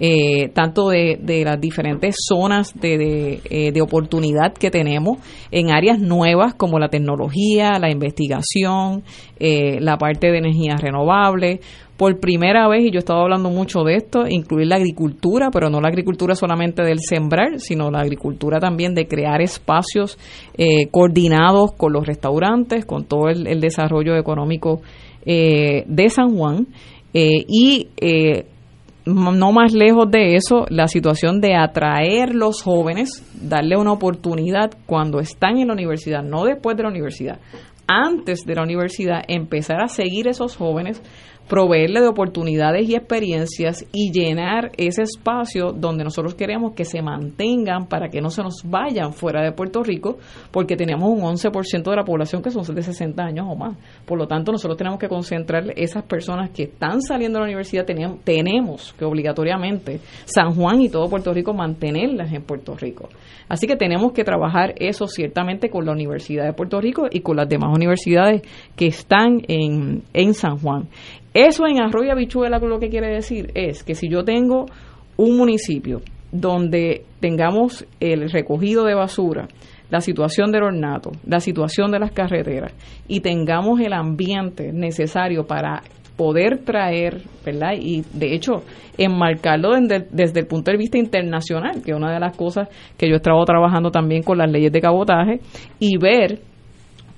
eh, 0.01 0.49
tanto 0.55 0.89
de, 0.89 1.19
las 1.45 1.61
diferentes 1.61 2.17
zonas 2.27 2.73
de, 2.79 3.41
eh, 3.45 3.73
de, 3.73 3.81
oportunidad 3.81 4.53
que 4.53 4.71
tenemos 4.71 5.19
en 5.51 5.71
áreas 5.71 5.99
nuevas 5.99 6.55
como 6.55 6.79
la 6.79 6.89
tecnología, 6.89 7.79
la 7.81 7.91
investigación, 7.91 9.03
la 9.39 9.97
parte 9.99 10.31
de 10.31 10.39
energías 10.39 10.81
renovables 10.81 11.61
por 11.99 12.21
primera 12.21 12.69
vez, 12.69 12.85
y 12.85 12.93
yo 12.93 12.99
he 12.99 13.01
estado 13.01 13.23
hablando 13.23 13.51
mucho 13.51 13.81
de 13.81 13.97
esto, 13.97 14.25
incluir 14.29 14.69
la 14.69 14.77
agricultura, 14.77 15.51
pero 15.53 15.69
no 15.69 15.81
la 15.81 15.89
agricultura 15.89 16.37
solamente 16.37 16.85
del 16.85 17.01
sembrar, 17.01 17.59
sino 17.59 17.91
la 17.91 17.99
agricultura 17.99 18.61
también 18.61 18.95
de 18.95 19.09
crear 19.09 19.43
espacios 19.43 20.17
eh, 20.57 20.87
coordinados 20.93 21.73
con 21.73 21.93
los 21.93 22.07
restaurantes, 22.07 22.87
con 22.87 23.05
todo 23.05 23.29
el, 23.29 23.61
desarrollo 23.61 24.17
económico 24.17 24.81
eh, 25.27 25.83
de 25.89 26.09
San 26.09 26.37
Juan. 26.37 26.69
Eh, 27.13 27.45
y 27.49 27.89
no 29.09 29.53
más 29.53 29.73
lejos 29.73 30.11
de 30.11 30.37
eso, 30.37 30.67
la 30.69 30.87
situación 30.87 31.41
de 31.41 31.55
atraer 31.55 32.35
los 32.35 32.63
jóvenes, 32.63 33.25
darle 33.41 33.77
una 33.77 33.93
oportunidad 33.93 34.71
cuando 34.87 35.21
están 35.21 35.59
en 35.59 35.69
la 35.69 35.75
universidad, 35.75 36.23
no 36.23 36.45
después 36.45 36.77
de 36.77 36.83
la 36.83 36.91
universidad, 36.91 37.41
antes 37.87 38.45
de 38.45 38.55
la 38.55 38.63
universidad, 38.63 39.23
empezar 39.29 39.81
a 39.81 39.89
seguir 39.89 40.29
esos 40.29 40.57
jóvenes 40.57 41.03
proveerle 41.49 42.01
de 42.01 42.09
oportunidades 42.09 42.89
y 42.89 42.95
experiencias 42.95 43.87
y 43.93 44.13
llenar 44.13 44.71
ese 44.77 45.03
espacio 45.03 45.73
donde 45.73 46.05
nosotros 46.05 46.35
queremos 46.35 46.75
que 46.75 46.85
se 46.85 47.03
mantengan 47.03 47.87
para 47.87 48.09
que 48.09 48.21
no 48.21 48.31
se 48.31 48.43
nos 48.43 48.63
vayan 48.65 49.13
fuera 49.13 49.43
de 49.43 49.53
Puerto 49.53 49.83
Rico, 49.83 50.19
porque 50.51 50.77
tenemos 50.77 51.09
un 51.09 51.21
11% 51.21 51.91
de 51.91 51.97
la 51.97 52.05
población 52.05 52.43
que 52.43 52.51
son 52.51 52.63
de 52.75 52.83
60 52.83 53.23
años 53.23 53.47
o 53.49 53.57
más. 53.57 53.77
Por 54.05 54.19
lo 54.19 54.27
tanto, 54.27 54.53
nosotros 54.53 54.77
tenemos 54.77 54.99
que 54.99 55.09
concentrar 55.09 55.73
esas 55.77 56.05
personas 56.05 56.51
que 56.51 56.65
están 56.65 57.01
saliendo 57.01 57.39
de 57.39 57.45
la 57.45 57.47
universidad, 57.47 57.87
tenemos, 57.87 58.21
tenemos 58.25 58.95
que 58.99 59.05
obligatoriamente 59.05 60.01
San 60.27 60.55
Juan 60.55 60.83
y 60.83 60.91
todo 60.91 61.09
Puerto 61.09 61.33
Rico 61.33 61.55
mantenerlas 61.55 62.33
en 62.33 62.43
Puerto 62.43 62.77
Rico. 62.77 63.09
Así 63.49 63.67
que 63.67 63.77
tenemos 63.77 64.13
que 64.13 64.25
trabajar 64.25 64.75
eso 64.77 65.07
ciertamente 65.07 65.71
con 65.71 65.87
la 65.87 65.93
Universidad 65.93 66.45
de 66.45 66.53
Puerto 66.53 66.81
Rico 66.81 67.07
y 67.11 67.21
con 67.21 67.37
las 67.37 67.49
demás 67.49 67.75
universidades 67.75 68.43
que 68.77 68.87
están 68.87 69.41
en, 69.49 70.03
en 70.13 70.35
San 70.35 70.59
Juan. 70.59 70.89
Eso 71.35 71.67
en 71.67 71.81
Arroyo 71.81 72.13
Habichuela 72.13 72.59
lo 72.59 72.79
que 72.79 72.89
quiere 72.89 73.09
decir 73.09 73.51
es 73.55 73.85
que 73.85 73.95
si 73.95 74.09
yo 74.09 74.25
tengo 74.25 74.67
un 75.17 75.37
municipio 75.37 76.01
donde 76.33 77.05
tengamos 77.21 77.87
el 78.01 78.31
recogido 78.31 78.85
de 78.85 78.95
basura, 78.95 79.49
la 79.91 80.01
situación 80.01 80.53
del 80.53 80.65
ornato, 80.65 81.13
la 81.27 81.41
situación 81.41 81.91
de 81.91 81.99
las 81.99 82.13
carreteras 82.13 82.75
y 83.07 83.21
tengamos 83.21 83.81
el 83.81 83.93
ambiente 83.93 84.73
necesario 84.73 85.47
para 85.47 85.83
poder 86.17 86.59
traer, 86.65 87.23
¿verdad? 87.47 87.75
Y 87.81 88.03
de 88.13 88.35
hecho, 88.35 88.65
enmarcarlo 88.99 89.71
desde, 90.11 90.41
el 90.41 90.47
punto 90.47 90.73
de 90.73 90.77
vista 90.77 90.99
internacional, 90.99 91.81
que 91.83 91.93
es 91.93 91.97
una 91.97 92.13
de 92.13 92.19
las 92.19 92.37
cosas 92.37 92.69
que 92.99 93.07
yo 93.07 93.15
he 93.15 93.17
estado 93.17 93.43
trabajando 93.45 93.91
también 93.91 94.25
con 94.25 94.37
las 94.37 94.51
leyes 94.51 94.73
de 94.73 94.81
cabotaje, 94.81 95.41
y 95.79 95.97
ver 95.97 96.41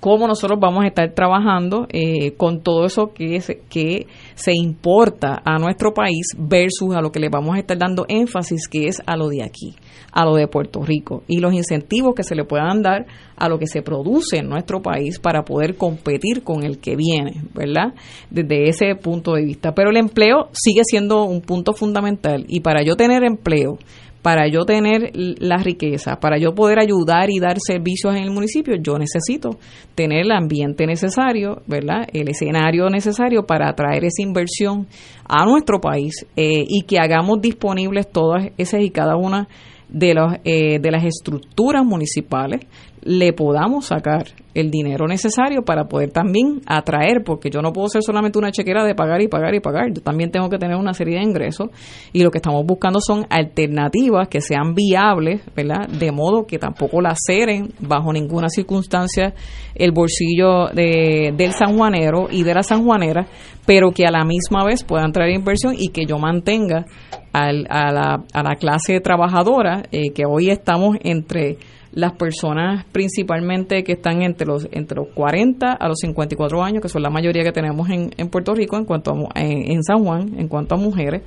cómo 0.00 0.26
nosotros 0.26 0.58
vamos 0.58 0.84
a 0.84 0.88
estar 0.88 1.12
trabajando 1.14 1.86
eh, 1.90 2.32
con 2.32 2.62
todo 2.62 2.86
eso 2.86 3.12
que, 3.14 3.40
que 3.68 4.06
se 4.34 4.52
importa 4.54 5.42
a 5.44 5.58
nuestro 5.58 5.92
país 5.92 6.34
versus 6.38 6.94
a 6.94 7.02
lo 7.02 7.12
que 7.12 7.20
le 7.20 7.28
vamos 7.28 7.54
a 7.54 7.60
estar 7.60 7.78
dando 7.78 8.06
énfasis, 8.08 8.66
que 8.66 8.88
es 8.88 9.00
a 9.06 9.16
lo 9.16 9.28
de 9.28 9.44
aquí, 9.44 9.76
a 10.12 10.24
lo 10.24 10.34
de 10.34 10.48
Puerto 10.48 10.82
Rico, 10.82 11.22
y 11.28 11.38
los 11.38 11.52
incentivos 11.52 12.14
que 12.14 12.24
se 12.24 12.34
le 12.34 12.44
puedan 12.44 12.82
dar 12.82 13.06
a 13.36 13.48
lo 13.48 13.58
que 13.58 13.66
se 13.66 13.82
produce 13.82 14.38
en 14.38 14.48
nuestro 14.48 14.82
país 14.82 15.18
para 15.18 15.44
poder 15.44 15.76
competir 15.76 16.42
con 16.42 16.64
el 16.64 16.78
que 16.78 16.96
viene, 16.96 17.42
¿verdad? 17.54 17.94
Desde 18.30 18.68
ese 18.68 18.94
punto 18.96 19.34
de 19.34 19.44
vista. 19.44 19.72
Pero 19.72 19.90
el 19.90 19.96
empleo 19.96 20.48
sigue 20.52 20.82
siendo 20.84 21.24
un 21.24 21.40
punto 21.40 21.72
fundamental 21.72 22.44
y 22.48 22.60
para 22.60 22.82
yo 22.82 22.96
tener 22.96 23.22
empleo, 23.24 23.78
para 24.22 24.48
yo 24.48 24.64
tener 24.64 25.12
la 25.14 25.56
riqueza, 25.58 26.16
para 26.16 26.38
yo 26.38 26.54
poder 26.54 26.78
ayudar 26.78 27.30
y 27.30 27.38
dar 27.38 27.56
servicios 27.58 28.14
en 28.14 28.22
el 28.22 28.30
municipio, 28.30 28.76
yo 28.76 28.98
necesito 28.98 29.58
tener 29.94 30.26
el 30.26 30.32
ambiente 30.32 30.86
necesario, 30.86 31.62
¿verdad? 31.66 32.06
El 32.12 32.28
escenario 32.28 32.88
necesario 32.90 33.44
para 33.44 33.70
atraer 33.70 34.04
esa 34.04 34.22
inversión 34.22 34.86
a 35.26 35.44
nuestro 35.44 35.80
país 35.80 36.26
eh, 36.36 36.64
y 36.68 36.82
que 36.82 36.98
hagamos 36.98 37.40
disponibles 37.40 38.10
todas 38.10 38.50
esas 38.58 38.82
y 38.82 38.90
cada 38.90 39.16
una 39.16 39.48
de, 39.88 40.14
los, 40.14 40.34
eh, 40.44 40.78
de 40.78 40.90
las 40.90 41.04
estructuras 41.04 41.84
municipales 41.84 42.60
le 43.02 43.32
podamos 43.32 43.86
sacar 43.86 44.26
el 44.52 44.70
dinero 44.70 45.06
necesario 45.06 45.62
para 45.62 45.84
poder 45.84 46.10
también 46.10 46.60
atraer, 46.66 47.22
porque 47.24 47.50
yo 47.50 47.62
no 47.62 47.72
puedo 47.72 47.88
ser 47.88 48.02
solamente 48.02 48.38
una 48.38 48.50
chequera 48.50 48.84
de 48.84 48.94
pagar 48.94 49.22
y 49.22 49.28
pagar 49.28 49.54
y 49.54 49.60
pagar, 49.60 49.92
yo 49.94 50.02
también 50.02 50.30
tengo 50.30 50.48
que 50.48 50.58
tener 50.58 50.76
una 50.76 50.92
serie 50.92 51.18
de 51.18 51.24
ingresos 51.24 51.68
y 52.12 52.22
lo 52.22 52.30
que 52.30 52.38
estamos 52.38 52.64
buscando 52.66 53.00
son 53.00 53.26
alternativas 53.30 54.28
que 54.28 54.40
sean 54.40 54.74
viables, 54.74 55.42
¿verdad? 55.54 55.88
De 55.88 56.10
modo 56.10 56.46
que 56.46 56.58
tampoco 56.58 57.00
laceren 57.00 57.72
bajo 57.78 58.12
ninguna 58.12 58.48
circunstancia 58.48 59.34
el 59.74 59.92
bolsillo 59.92 60.66
de, 60.74 61.32
del 61.36 61.52
sanjuanero 61.52 62.26
y 62.30 62.42
de 62.42 62.54
la 62.54 62.62
sanjuanera, 62.62 63.26
pero 63.66 63.92
que 63.92 64.04
a 64.04 64.10
la 64.10 64.24
misma 64.24 64.64
vez 64.64 64.82
puedan 64.82 65.12
traer 65.12 65.34
inversión 65.34 65.74
y 65.78 65.88
que 65.88 66.06
yo 66.06 66.18
mantenga 66.18 66.86
al, 67.32 67.66
a, 67.70 67.92
la, 67.92 68.24
a 68.32 68.42
la 68.42 68.56
clase 68.56 69.00
trabajadora, 69.00 69.84
eh, 69.92 70.10
que 70.12 70.24
hoy 70.26 70.50
estamos 70.50 70.96
entre 71.02 71.58
las 71.92 72.12
personas 72.12 72.84
principalmente 72.92 73.82
que 73.82 73.92
están 73.92 74.22
entre 74.22 74.46
los 74.46 74.68
entre 74.70 74.96
los 74.96 75.08
40 75.08 75.72
a 75.72 75.88
los 75.88 75.98
54 75.98 76.62
años, 76.62 76.82
que 76.82 76.88
son 76.88 77.02
la 77.02 77.10
mayoría 77.10 77.42
que 77.42 77.52
tenemos 77.52 77.88
en, 77.90 78.10
en 78.16 78.28
Puerto 78.28 78.54
Rico 78.54 78.76
en 78.76 78.84
cuanto 78.84 79.12
a, 79.34 79.40
en, 79.40 79.82
San 79.82 80.04
Juan, 80.04 80.38
en 80.38 80.48
cuanto 80.48 80.76
a 80.76 80.78
mujeres 80.78 81.22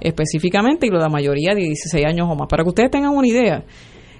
específicamente, 0.00 0.86
y 0.86 0.90
la 0.90 1.08
mayoría 1.08 1.54
de 1.54 1.62
16 1.62 2.04
años 2.04 2.28
o 2.30 2.34
más. 2.34 2.48
Para 2.48 2.62
que 2.62 2.68
ustedes 2.68 2.90
tengan 2.90 3.16
una 3.16 3.28
idea, 3.28 3.64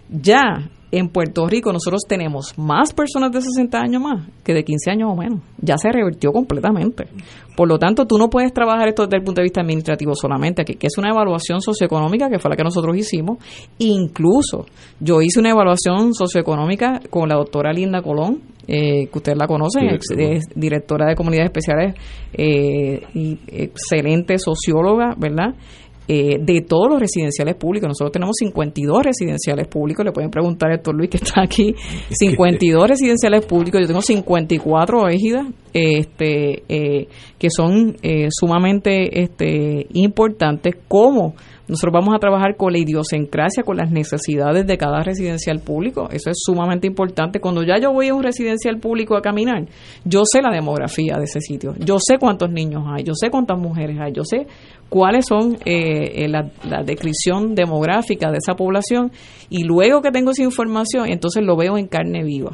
ya 0.08 0.70
en 0.90 1.08
Puerto 1.08 1.46
Rico 1.46 1.72
nosotros 1.72 2.02
tenemos 2.08 2.56
más 2.58 2.92
personas 2.92 3.30
de 3.32 3.42
60 3.42 3.78
años 3.78 4.02
más 4.02 4.26
que 4.42 4.54
de 4.54 4.64
15 4.64 4.90
años 4.90 5.10
o 5.12 5.16
menos. 5.16 5.40
Ya 5.60 5.76
se 5.76 5.90
revirtió 5.90 6.32
completamente. 6.32 7.08
Por 7.56 7.68
lo 7.68 7.78
tanto, 7.78 8.06
tú 8.06 8.18
no 8.18 8.30
puedes 8.30 8.52
trabajar 8.52 8.88
esto 8.88 9.04
desde 9.04 9.18
el 9.18 9.24
punto 9.24 9.40
de 9.40 9.44
vista 9.44 9.60
administrativo 9.60 10.14
solamente, 10.14 10.64
que, 10.64 10.76
que 10.76 10.86
es 10.86 10.96
una 10.96 11.10
evaluación 11.10 11.60
socioeconómica 11.60 12.30
que 12.30 12.38
fue 12.38 12.50
la 12.50 12.56
que 12.56 12.64
nosotros 12.64 12.96
hicimos. 12.96 13.38
Incluso 13.78 14.66
yo 15.00 15.20
hice 15.20 15.40
una 15.40 15.50
evaluación 15.50 16.14
socioeconómica 16.14 17.00
con 17.10 17.28
la 17.28 17.34
doctora 17.34 17.72
Linda 17.72 18.00
Colón, 18.00 18.42
eh, 18.70 19.08
que 19.10 19.18
ustedes 19.18 19.38
la 19.38 19.46
conocen, 19.46 19.88
es, 19.88 20.42
directora 20.54 21.06
de 21.06 21.14
comunidades 21.14 21.50
especiales 21.50 21.94
eh, 22.34 23.02
y 23.14 23.38
excelente 23.48 24.38
socióloga, 24.38 25.14
¿verdad? 25.18 25.54
Eh, 26.10 26.38
de 26.40 26.62
todos 26.62 26.88
los 26.88 27.00
residenciales 27.00 27.54
públicos. 27.56 27.86
Nosotros 27.86 28.12
tenemos 28.12 28.34
52 28.38 29.02
residenciales 29.04 29.68
públicos, 29.68 30.02
le 30.06 30.12
pueden 30.12 30.30
preguntar 30.30 30.70
a 30.70 30.76
Héctor 30.76 30.94
Luis 30.94 31.10
que 31.10 31.18
está 31.18 31.42
aquí, 31.42 31.74
52 32.10 32.88
residenciales 32.88 33.44
públicos, 33.44 33.78
yo 33.78 33.86
tengo 33.86 34.00
54 34.00 35.08
égidas 35.08 35.48
este, 35.74 36.62
eh, 36.66 37.08
que 37.38 37.48
son 37.50 37.96
eh, 38.00 38.28
sumamente 38.30 39.22
este, 39.22 39.86
importantes 39.92 40.76
como 40.88 41.34
nosotros 41.68 41.92
vamos 41.92 42.14
a 42.14 42.18
trabajar 42.18 42.56
con 42.56 42.72
la 42.72 42.78
idiosincrasia, 42.78 43.62
con 43.62 43.76
las 43.76 43.90
necesidades 43.90 44.66
de 44.66 44.78
cada 44.78 45.02
residencial 45.02 45.60
público. 45.60 46.08
Eso 46.10 46.30
es 46.30 46.38
sumamente 46.40 46.86
importante. 46.86 47.40
Cuando 47.40 47.62
ya 47.62 47.78
yo 47.78 47.92
voy 47.92 48.08
a 48.08 48.14
un 48.14 48.22
residencial 48.22 48.78
público 48.78 49.16
a 49.16 49.20
caminar, 49.20 49.66
yo 50.04 50.22
sé 50.24 50.40
la 50.40 50.50
demografía 50.50 51.16
de 51.18 51.24
ese 51.24 51.40
sitio. 51.40 51.74
Yo 51.78 51.98
sé 51.98 52.16
cuántos 52.18 52.50
niños 52.50 52.84
hay, 52.86 53.04
yo 53.04 53.12
sé 53.14 53.30
cuántas 53.30 53.58
mujeres 53.58 53.98
hay, 54.00 54.12
yo 54.12 54.24
sé 54.24 54.46
cuáles 54.88 55.26
son 55.26 55.58
eh, 55.66 56.24
eh, 56.24 56.28
la, 56.28 56.50
descripción 56.82 57.54
demográfica 57.54 58.30
de 58.30 58.38
esa 58.38 58.54
población. 58.54 59.12
Y 59.50 59.64
luego 59.64 60.00
que 60.00 60.10
tengo 60.10 60.30
esa 60.30 60.42
información, 60.42 61.08
entonces 61.08 61.44
lo 61.44 61.56
veo 61.56 61.76
en 61.76 61.86
carne 61.86 62.24
viva. 62.24 62.52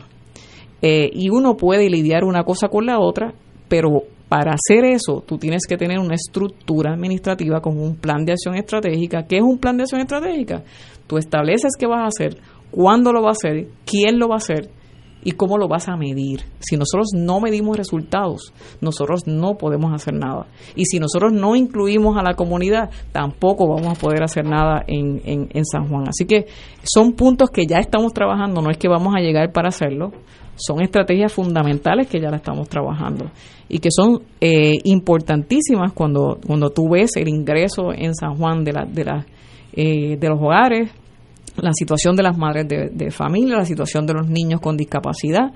Eh, 0.83 1.09
y 1.13 1.31
uno 1.31 1.57
puede 1.57 1.89
lidiar 1.89 2.25
una 2.25 2.43
cosa 2.43 2.69
con 2.69 2.85
la 2.87 2.99
otra, 2.99 3.33
pero 3.69 4.03
para 4.35 4.55
hacer 4.55 4.85
eso, 4.85 5.23
tú 5.25 5.39
tienes 5.39 5.63
que 5.65 5.77
tener 5.77 6.01
una 6.01 6.17
estructura 6.17 6.93
administrativa 6.93 7.61
con 7.61 7.79
un 7.79 7.95
plan 7.95 8.25
de 8.25 8.33
acción 8.33 8.57
estratégica. 8.57 9.29
¿Qué 9.29 9.37
es 9.37 9.45
un 9.45 9.59
plan 9.59 9.77
de 9.77 9.85
acción 9.85 10.01
estratégica? 10.01 10.65
Tú 11.07 11.19
estableces 11.19 11.75
qué 11.79 11.87
vas 11.87 12.01
a 12.01 12.07
hacer, 12.07 12.39
cuándo 12.73 13.13
lo 13.13 13.23
vas 13.23 13.37
a 13.37 13.47
hacer, 13.47 13.69
quién 13.87 14.19
lo 14.19 14.27
va 14.27 14.35
a 14.35 14.39
hacer 14.39 14.71
y 15.23 15.31
cómo 15.31 15.57
lo 15.57 15.69
vas 15.69 15.89
a 15.89 15.97
medir. 15.97 16.41
Si 16.59 16.77
nosotros 16.77 17.11
no 17.15 17.39
medimos 17.39 17.77
resultados, 17.77 18.53
nosotros 18.81 19.29
no 19.29 19.57
podemos 19.57 19.95
hacer 19.95 20.15
nada. 20.15 20.49
Y 20.75 20.87
si 20.87 20.99
nosotros 20.99 21.33
no 21.33 21.55
incluimos 21.55 22.17
a 22.17 22.25
la 22.25 22.35
comunidad, 22.35 22.91
tampoco 23.13 23.69
vamos 23.69 23.97
a 23.97 24.01
poder 24.01 24.25
hacer 24.25 24.45
nada 24.45 24.83
en, 24.89 25.23
en, 25.25 25.49
en 25.53 25.65
San 25.65 25.89
Juan. 25.89 26.09
Así 26.09 26.27
que 26.27 26.47
son 26.83 27.13
puntos 27.13 27.51
que 27.51 27.67
ya 27.69 27.79
estamos 27.79 28.13
trabajando, 28.13 28.63
no 28.63 28.73
es 28.73 28.79
que 28.79 28.89
vamos 28.89 29.15
a 29.17 29.21
llegar 29.21 29.53
para 29.53 29.69
hacerlo, 29.69 30.11
son 30.57 30.81
estrategias 30.83 31.33
fundamentales 31.33 32.09
que 32.09 32.21
ya 32.21 32.31
la 32.31 32.37
estamos 32.37 32.69
trabajando 32.69 33.31
y 33.69 33.79
que 33.79 33.89
son 33.91 34.23
eh, 34.41 34.75
importantísimas 34.85 35.93
cuando, 35.93 36.39
cuando 36.47 36.71
tú 36.71 36.89
ves 36.91 37.17
el 37.17 37.29
ingreso 37.29 37.93
en 37.93 38.15
San 38.15 38.37
Juan 38.37 38.65
de, 38.65 38.73
la, 38.73 38.85
de, 38.85 39.05
la, 39.05 39.27
eh, 39.73 40.17
de 40.17 40.29
los 40.29 40.41
hogares, 40.41 40.91
la 41.57 41.73
situación 41.73 42.17
de 42.17 42.23
las 42.23 42.37
madres 42.37 42.67
de, 42.69 43.11
familia, 43.11 43.57
la 43.57 43.65
situación 43.65 44.07
de 44.07 44.15
los 44.15 44.29
niños 44.29 44.61
con 44.61 44.77
discapacidad, 44.77 45.53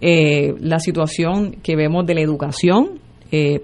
eh, 0.00 0.54
la 0.60 0.78
situación 0.78 1.56
que 1.62 1.76
vemos 1.76 2.06
de 2.06 2.14
la 2.14 2.22
educación, 2.22 3.00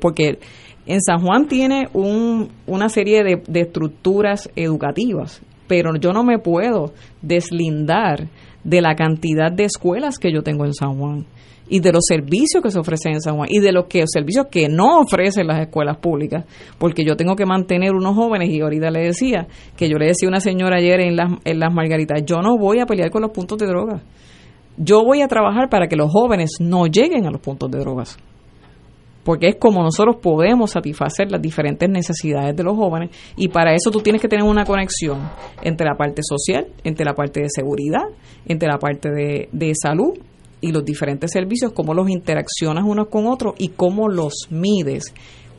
porque 0.01 0.39
en 0.87 1.03
San 1.03 1.21
Juan 1.21 1.47
tiene 1.47 1.89
un, 1.93 2.49
una 2.67 2.89
serie 2.89 3.23
de, 3.23 3.43
de 3.47 3.61
estructuras 3.61 4.49
educativas, 4.57 5.43
pero 5.67 5.95
yo 5.97 6.13
no 6.13 6.25
me 6.25 6.39
puedo 6.39 6.93
deslindar 7.21 8.29
de 8.65 8.81
la 8.81 8.95
cantidad 8.95 9.53
de 9.53 9.65
escuelas 9.65 10.19
que 10.19 10.33
yo 10.33 10.43
tengo 10.43 10.65
en 10.65 10.75
San 10.75 10.99
Juan 10.99 11.27
y 11.69 11.81
de 11.81 11.93
los 11.93 12.05
servicios 12.07 12.63
que 12.63 12.71
se 12.71 12.79
ofrecen 12.79 13.15
en 13.15 13.21
San 13.21 13.37
Juan 13.37 13.49
y 13.51 13.61
de 13.61 13.73
los 13.73 13.87
que 13.87 14.05
servicios 14.07 14.47
que 14.51 14.69
no 14.69 15.01
ofrecen 15.01 15.47
las 15.47 15.61
escuelas 15.61 15.99
públicas, 15.99 16.45
porque 16.79 17.05
yo 17.05 17.17
tengo 17.17 17.37
que 17.37 17.45
mantener 17.45 17.93
unos 17.93 18.15
jóvenes 18.15 18.49
y 18.51 18.61
ahorita 18.61 18.91
le 18.91 19.01
decía 19.01 19.47
que 19.77 19.89
yo 19.89 19.99
le 19.99 20.07
decía 20.07 20.29
a 20.29 20.31
una 20.31 20.41
señora 20.41 20.79
ayer 20.79 21.01
en 21.01 21.17
las, 21.17 21.31
en 21.45 21.59
las 21.59 21.73
Margaritas, 21.73 22.25
yo 22.25 22.37
no 22.43 22.57
voy 22.57 22.81
a 22.81 22.87
pelear 22.87 23.11
con 23.11 23.23
los 23.23 23.31
puntos 23.33 23.59
de 23.59 23.67
droga. 23.67 24.03
Yo 24.77 25.05
voy 25.05 25.23
a 25.23 25.29
trabajar 25.29 25.69
para 25.69 25.89
que 25.89 25.97
los 25.97 26.11
jóvenes 26.11 26.53
no 26.61 26.87
lleguen 26.87 27.27
a 27.27 27.31
los 27.31 27.41
puntos 27.41 27.71
de 27.71 27.79
drogas 27.81 28.17
porque 29.29 29.49
es 29.49 29.57
como 29.57 29.83
nosotros 29.83 30.17
podemos 30.23 30.71
satisfacer 30.71 31.31
las 31.31 31.43
diferentes 31.43 31.87
necesidades 31.87 32.57
de 32.57 32.65
los 32.65 32.75
jóvenes 32.79 33.11
y 33.37 33.49
para 33.49 33.75
eso 33.75 33.91
tú 33.91 34.01
tienes 34.01 34.23
que 34.23 34.29
tener 34.29 34.43
una 34.43 34.65
conexión 34.65 35.19
entre 35.61 35.87
la 35.87 35.99
parte 35.99 36.23
social, 36.23 36.69
entre 36.83 37.05
la 37.05 37.13
parte 37.13 37.41
de 37.41 37.49
seguridad, 37.51 38.05
entre 38.47 38.71
la 38.71 38.79
parte 38.79 39.11
de, 39.11 39.51
de 39.53 39.75
salud 39.75 40.15
y 40.63 40.73
los 40.73 40.83
diferentes 40.83 41.31
servicios, 41.31 41.73
cómo 41.73 41.93
los 41.93 42.09
interaccionas 42.09 42.87
unos 42.87 43.09
con 43.09 43.27
otros 43.27 43.53
y 43.59 43.69
cómo 43.69 44.09
los 44.09 44.49
mides 44.49 45.13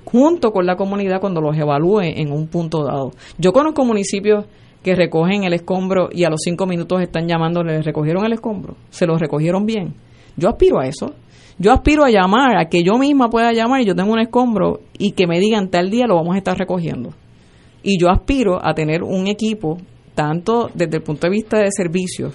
junto 0.04 0.52
con 0.52 0.66
la 0.66 0.76
comunidad 0.76 1.22
cuando 1.22 1.40
los 1.40 1.56
evalúe 1.56 2.02
en 2.02 2.32
un 2.32 2.48
punto 2.48 2.84
dado. 2.84 3.12
Yo 3.38 3.52
conozco 3.52 3.86
municipios 3.86 4.46
que 4.82 4.96
recogen 4.96 5.44
el 5.44 5.54
escombro 5.54 6.10
y 6.12 6.24
a 6.24 6.32
los 6.32 6.42
cinco 6.44 6.66
minutos 6.66 7.04
están 7.04 7.28
llamando, 7.28 7.62
¿les 7.62 7.86
recogieron 7.86 8.26
el 8.26 8.34
escombro? 8.34 8.78
¿Se 8.90 9.06
lo 9.06 9.16
recogieron 9.20 9.68
bien? 9.68 9.94
Yo 10.38 10.50
aspiro 10.50 10.80
a 10.80 10.88
eso. 10.88 11.14
Yo 11.60 11.74
aspiro 11.74 12.06
a 12.06 12.10
llamar, 12.10 12.58
a 12.58 12.70
que 12.70 12.84
yo 12.84 12.98
misma 12.98 13.30
pueda 13.30 13.52
llamar 13.52 13.82
y 13.82 13.86
yo 13.86 13.94
tengo 13.94 14.14
un 14.14 14.20
escombro 14.20 14.80
y 14.98 15.12
que 15.12 15.28
me 15.28 15.40
digan 15.40 15.70
tal 15.70 15.90
día 15.90 16.08
lo 16.08 16.16
vamos 16.16 16.36
a 16.36 16.38
estar 16.38 16.58
recogiendo. 16.58 17.10
Y 17.84 18.00
yo 18.00 18.10
aspiro 18.10 18.66
a 18.66 18.74
tener 18.74 19.04
un 19.04 19.28
equipo, 19.28 19.78
tanto 20.16 20.70
desde 20.74 20.98
el 20.98 21.04
punto 21.04 21.28
de 21.28 21.32
vista 21.32 21.60
de 21.60 21.70
servicios, 21.72 22.34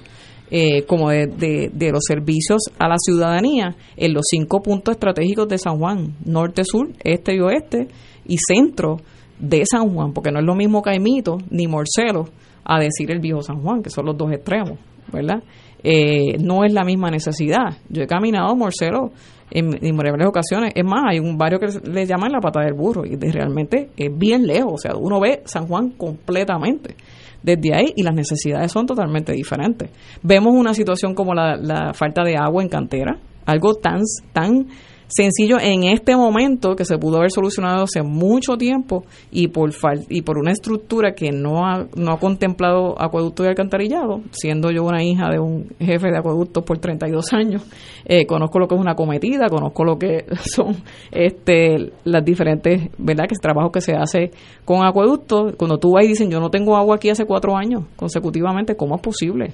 eh, 0.51 0.83
como 0.83 1.09
de, 1.09 1.71
de, 1.73 1.91
los 1.91 2.05
servicios 2.07 2.61
a 2.79 2.87
la 2.87 2.97
ciudadanía 2.99 3.75
en 3.97 4.13
los 4.13 4.25
cinco 4.31 4.63
puntos 4.63 4.93
estratégicos 4.93 5.49
de 5.49 5.57
San 5.57 5.79
Juan, 5.79 6.15
norte, 6.25 6.63
sur, 6.65 6.91
este 7.03 7.35
y 7.35 7.41
oeste, 7.41 7.89
y 8.27 8.37
centro 8.37 8.99
de 9.39 9.65
San 9.65 9.89
Juan, 9.89 10.13
porque 10.13 10.31
no 10.31 10.41
es 10.41 10.45
lo 10.45 10.55
mismo 10.55 10.83
Caimito 10.83 11.39
ni 11.51 11.67
Morcelo 11.67 12.27
a 12.63 12.79
decir 12.79 13.11
el 13.11 13.21
viejo 13.21 13.43
San 13.43 13.63
Juan, 13.63 13.83
que 13.83 13.91
son 13.91 14.05
los 14.05 14.17
dos 14.17 14.31
extremos, 14.33 14.79
¿verdad? 15.11 15.43
Eh, 15.85 16.38
no 16.38 16.64
es 16.64 16.73
la 16.73 16.83
misma 16.83 17.11
necesidad. 17.11 17.77
Yo 17.90 18.03
he 18.03 18.07
caminado 18.07 18.57
Morcero 18.57 19.12
en 19.51 19.79
innumerables 19.83 20.27
ocasiones. 20.27 20.73
Es 20.75 20.85
más, 20.85 21.03
hay 21.11 21.18
un 21.20 21.37
barrio 21.37 21.59
que 21.59 21.66
le 21.88 22.07
llaman 22.07 22.33
la 22.33 22.40
pata 22.40 22.61
del 22.61 22.73
burro 22.73 23.05
y 23.05 23.16
realmente 23.16 23.90
es 23.97 24.11
bien 24.16 24.47
lejos. 24.47 24.73
O 24.73 24.79
sea, 24.79 24.92
uno 24.97 25.20
ve 25.20 25.42
San 25.44 25.66
Juan 25.66 25.90
completamente 25.90 26.97
desde 27.42 27.75
ahí 27.75 27.92
y 27.94 28.03
las 28.03 28.14
necesidades 28.14 28.73
son 28.73 28.87
totalmente 28.87 29.33
diferentes. 29.33 29.90
Vemos 30.23 30.55
una 30.55 30.73
situación 30.73 31.14
como 31.14 31.35
la, 31.35 31.92
falta 31.92 32.25
de 32.25 32.37
agua 32.37 32.62
en 32.62 32.70
cantera. 32.70 33.18
algo 33.44 33.75
tan, 33.75 34.01
tan 34.33 34.66
sencillo 35.09 35.59
en 35.61 35.85
este 35.85 36.17
momento 36.17 36.77
que 36.77 36.85
se 36.85 36.99
pudo 36.99 37.19
haber 37.19 37.31
solucionado 37.31 37.85
hace 37.85 38.03
mucho 38.03 38.57
tiempo 38.57 39.05
y 39.31 39.49
por 39.49 39.73
y 40.09 40.23
por 40.23 40.38
una 40.38 40.53
estructura 40.53 41.14
que 41.14 41.31
no 41.31 41.67
ha, 41.67 41.87
no 41.97 42.12
ha 42.12 42.19
contemplado 42.19 43.01
acueducto 43.01 43.45
y 43.45 43.49
alcantarillado, 43.49 44.21
siendo 44.31 44.71
yo 44.71 44.85
una 44.85 45.03
hija 45.03 45.29
de 45.31 45.38
un 45.38 45.69
jefe 45.79 46.11
de 46.11 46.19
acueducto 46.19 46.64
por 46.64 46.79
32 46.79 47.33
años, 47.33 47.62
eh, 48.05 48.27
conozco 48.27 48.59
lo 48.59 48.69
que 48.69 48.75
es 48.75 48.81
una 48.81 48.95
cometida, 48.95 49.49
conozco 49.49 49.85
lo 49.85 49.99
que 49.99 50.25
son 50.40 50.77
este 51.11 51.93
las 52.05 52.25
diferentes, 52.25 52.90
¿verdad? 52.99 53.25
que 53.27 53.35
es 53.35 53.40
trabajo 53.40 53.71
que 53.71 53.81
se 53.81 53.95
hace 53.95 54.31
con 54.64 54.85
acueducto. 54.85 55.53
Cuando 55.57 55.79
tú 55.79 55.93
vas 55.93 56.05
y 56.05 56.09
dicen, 56.09 56.31
yo 56.31 56.40
no 56.40 56.51
tengo 56.51 56.77
agua 56.77 56.97
aquí 56.97 57.11
hace 57.11 57.25
cuatro 57.25 57.57
años 57.57 57.85
consecutivamente, 57.97 58.77
¿cómo 58.77 58.97
es 58.97 59.03
posible? 59.03 59.53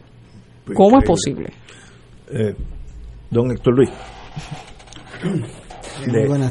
Pues 0.65 0.77
¿Cómo 0.77 0.99
es 0.99 1.05
posible? 1.05 1.51
Eh, 2.33 2.55
don 3.31 3.51
Héctor 3.51 3.77
Luis. 3.77 3.91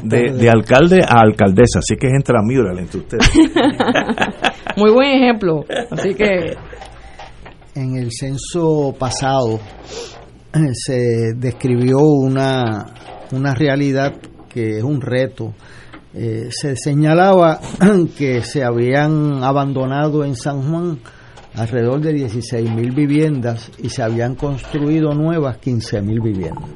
De, 0.04 0.50
alcalde 0.50 1.00
a 1.02 1.20
alcaldesa, 1.20 1.80
así 1.80 1.96
que 1.96 2.06
es 2.08 2.12
entre 2.14 2.36
entre 2.78 2.98
ustedes. 2.98 3.30
Muy 4.76 4.90
buen 4.92 5.08
ejemplo, 5.10 5.64
así 5.90 6.14
que... 6.14 6.56
En 7.72 7.96
el 7.96 8.10
censo 8.10 8.94
pasado 8.98 9.60
eh, 10.52 10.58
se 10.72 11.34
describió 11.36 12.00
una, 12.00 12.86
una 13.30 13.54
realidad 13.54 14.14
que 14.48 14.78
es 14.78 14.82
un 14.82 15.00
reto. 15.00 15.54
Eh, 16.12 16.48
se 16.50 16.74
señalaba 16.74 17.60
que 18.18 18.42
se 18.42 18.64
habían 18.64 19.44
abandonado 19.44 20.24
en 20.24 20.34
San 20.34 20.62
Juan 20.68 20.98
alrededor 21.54 22.00
de 22.00 22.12
16 22.12 22.70
mil 22.74 22.90
viviendas 22.92 23.70
y 23.78 23.88
se 23.88 24.02
habían 24.02 24.34
construido 24.34 25.14
nuevas 25.14 25.58
15 25.58 26.02
mil 26.02 26.20
viviendas. 26.20 26.70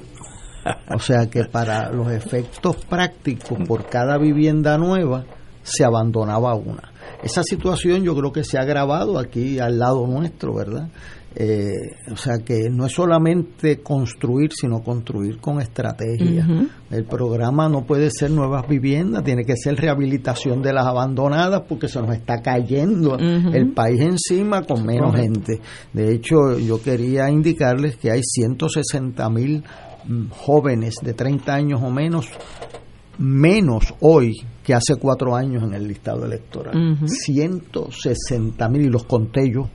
O 0.95 0.99
sea 0.99 1.29
que 1.29 1.45
para 1.45 1.91
los 1.91 2.11
efectos 2.11 2.77
prácticos, 2.85 3.59
por 3.67 3.87
cada 3.89 4.19
vivienda 4.19 4.79
nueva, 4.79 5.25
se 5.63 5.85
abandonaba 5.85 6.55
una. 6.55 6.93
Esa 7.23 7.43
situación 7.43 8.03
yo 8.05 8.15
creo 8.15 8.33
que 8.33 8.45
se 8.45 8.59
ha 8.59 8.63
agravado 8.63 9.19
aquí 9.19 9.59
al 9.59 9.79
lado 9.79 10.07
nuestro, 10.07 10.55
¿verdad? 10.55 10.89
Eh, 11.37 11.73
o 12.13 12.17
sea 12.17 12.39
que 12.45 12.71
no 12.71 12.87
es 12.87 12.93
solamente 12.93 13.81
construir, 13.81 14.53
sino 14.53 14.83
construir 14.83 15.39
con 15.39 15.61
estrategia. 15.61 16.47
El 16.91 17.05
programa 17.07 17.69
no 17.69 17.85
puede 17.85 18.11
ser 18.11 18.31
nuevas 18.31 18.69
viviendas, 18.69 19.25
tiene 19.25 19.45
que 19.45 19.57
ser 19.57 19.75
rehabilitación 19.75 20.63
de 20.63 20.73
las 20.73 20.87
abandonadas 20.87 21.63
porque 21.69 21.89
se 21.89 22.01
nos 22.01 22.15
está 22.15 22.41
cayendo 22.41 23.17
el 23.19 23.73
país 23.73 24.01
encima 24.01 24.63
con 24.63 24.87
menos 24.87 25.17
gente. 25.17 25.61
De 25.93 26.15
hecho, 26.15 26.57
yo 26.59 26.81
quería 26.81 27.29
indicarles 27.31 27.97
que 27.97 28.13
hay 28.13 28.23
160 28.23 29.29
mil 29.31 29.65
jóvenes 30.31 30.97
de 31.03 31.15
30 31.15 31.55
años 31.55 31.81
o 31.83 31.91
menos 31.91 32.29
menos 33.19 33.95
hoy 34.01 34.33
que 34.63 34.75
hace 34.75 34.97
cuatro 34.97 35.37
años 35.37 35.63
en 35.63 35.75
el 35.75 35.87
listado 35.87 36.25
electoral. 36.25 36.99
160 37.07 38.69
mil 38.69 38.83
y 38.83 38.89
los 38.89 39.05
conté 39.05 39.51
yo. 39.53 39.69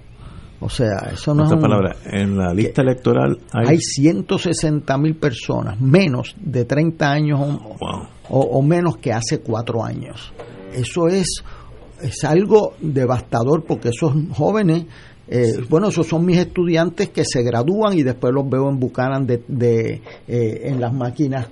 O 0.61 0.69
sea, 0.69 1.09
eso 1.13 1.33
no 1.33 1.45
es. 1.45 1.61
palabra, 1.61 1.95
en 2.05 2.37
la 2.37 2.53
lista 2.53 2.81
electoral 2.81 3.37
hay, 3.53 3.67
hay 3.67 3.77
160 3.77 4.97
mil 4.97 5.15
personas, 5.15 5.79
menos 5.79 6.35
de 6.37 6.65
30 6.65 7.09
años 7.09 7.39
o, 7.39 8.07
o, 8.29 8.61
menos 8.61 8.97
que 8.97 9.13
hace 9.13 9.39
cuatro 9.39 9.85
años. 9.85 10.33
Eso 10.73 11.07
es, 11.07 11.43
es 12.01 12.23
algo 12.25 12.73
devastador 12.81 13.63
porque 13.63 13.89
esos 13.89 14.13
jóvenes 14.31 14.85
eh, 15.31 15.63
bueno, 15.69 15.89
esos 15.89 16.07
son 16.07 16.25
mis 16.25 16.39
estudiantes 16.39 17.09
que 17.09 17.23
se 17.23 17.43
gradúan 17.43 17.95
y 17.95 18.01
después 18.01 18.33
los 18.33 18.49
veo 18.49 18.67
en 18.67 18.79
Buchanan 18.79 19.27
de, 19.27 19.43
de 19.47 20.01
eh, 20.27 20.61
en 20.63 20.81
las 20.81 20.91
máquinas 20.91 21.47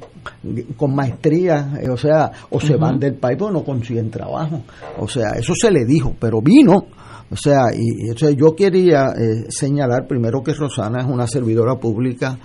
con 0.75 0.95
maestría, 0.95 1.77
eh, 1.79 1.87
o 1.87 1.95
sea, 1.95 2.31
o 2.49 2.59
se 2.59 2.75
van 2.75 2.99
del 2.99 3.13
país 3.13 3.37
porque 3.37 3.53
no 3.53 3.63
consiguen 3.63 4.09
trabajo. 4.09 4.63
O 4.97 5.07
sea, 5.07 5.29
eso 5.37 5.53
se 5.53 5.69
le 5.69 5.85
dijo, 5.85 6.15
pero 6.19 6.41
vino. 6.41 6.87
O 7.29 7.35
sea, 7.35 7.65
y, 7.71 8.15
yo 8.35 8.55
quería 8.55 9.09
señalar 9.49 10.07
primero 10.07 10.41
que 10.41 10.53
Rosana 10.53 11.01
es 11.01 11.07
una 11.07 11.27
servidora 11.27 11.75
pública 11.75 12.35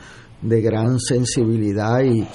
de 0.42 0.60
gran 0.60 0.98
sensibilidad 0.98 2.00
y, 2.02 2.26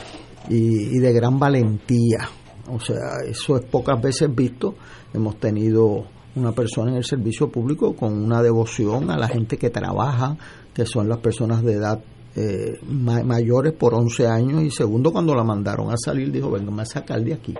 y 0.49 0.97
de 0.97 1.13
gran 1.13 1.37
valentía. 1.37 2.29
O 2.69 2.79
sea, 2.79 3.19
eso 3.29 3.57
es 3.57 3.65
pocas 3.65 4.01
veces 4.01 4.33
visto. 4.33 4.73
Hemos 5.13 5.39
tenido 5.39 6.05
una 6.39 6.51
persona 6.51 6.91
en 6.91 6.97
el 6.97 7.03
servicio 7.03 7.49
público 7.49 7.95
con 7.95 8.13
una 8.13 8.41
devoción 8.41 9.09
a 9.09 9.17
la 9.17 9.27
gente 9.27 9.57
que 9.57 9.69
trabaja, 9.69 10.37
que 10.73 10.85
son 10.85 11.09
las 11.09 11.19
personas 11.19 11.63
de 11.63 11.73
edad 11.73 11.99
eh, 12.35 12.79
mayores 12.83 13.73
por 13.73 13.93
11 13.93 14.27
años. 14.27 14.63
Y 14.63 14.71
segundo 14.71 15.11
cuando 15.11 15.33
la 15.33 15.43
mandaron 15.43 15.91
a 15.91 15.97
salir 15.97 16.31
dijo 16.31 16.51
venga 16.51 16.81
a 16.81 16.85
sacar 16.85 17.23
de 17.23 17.33
aquí 17.33 17.55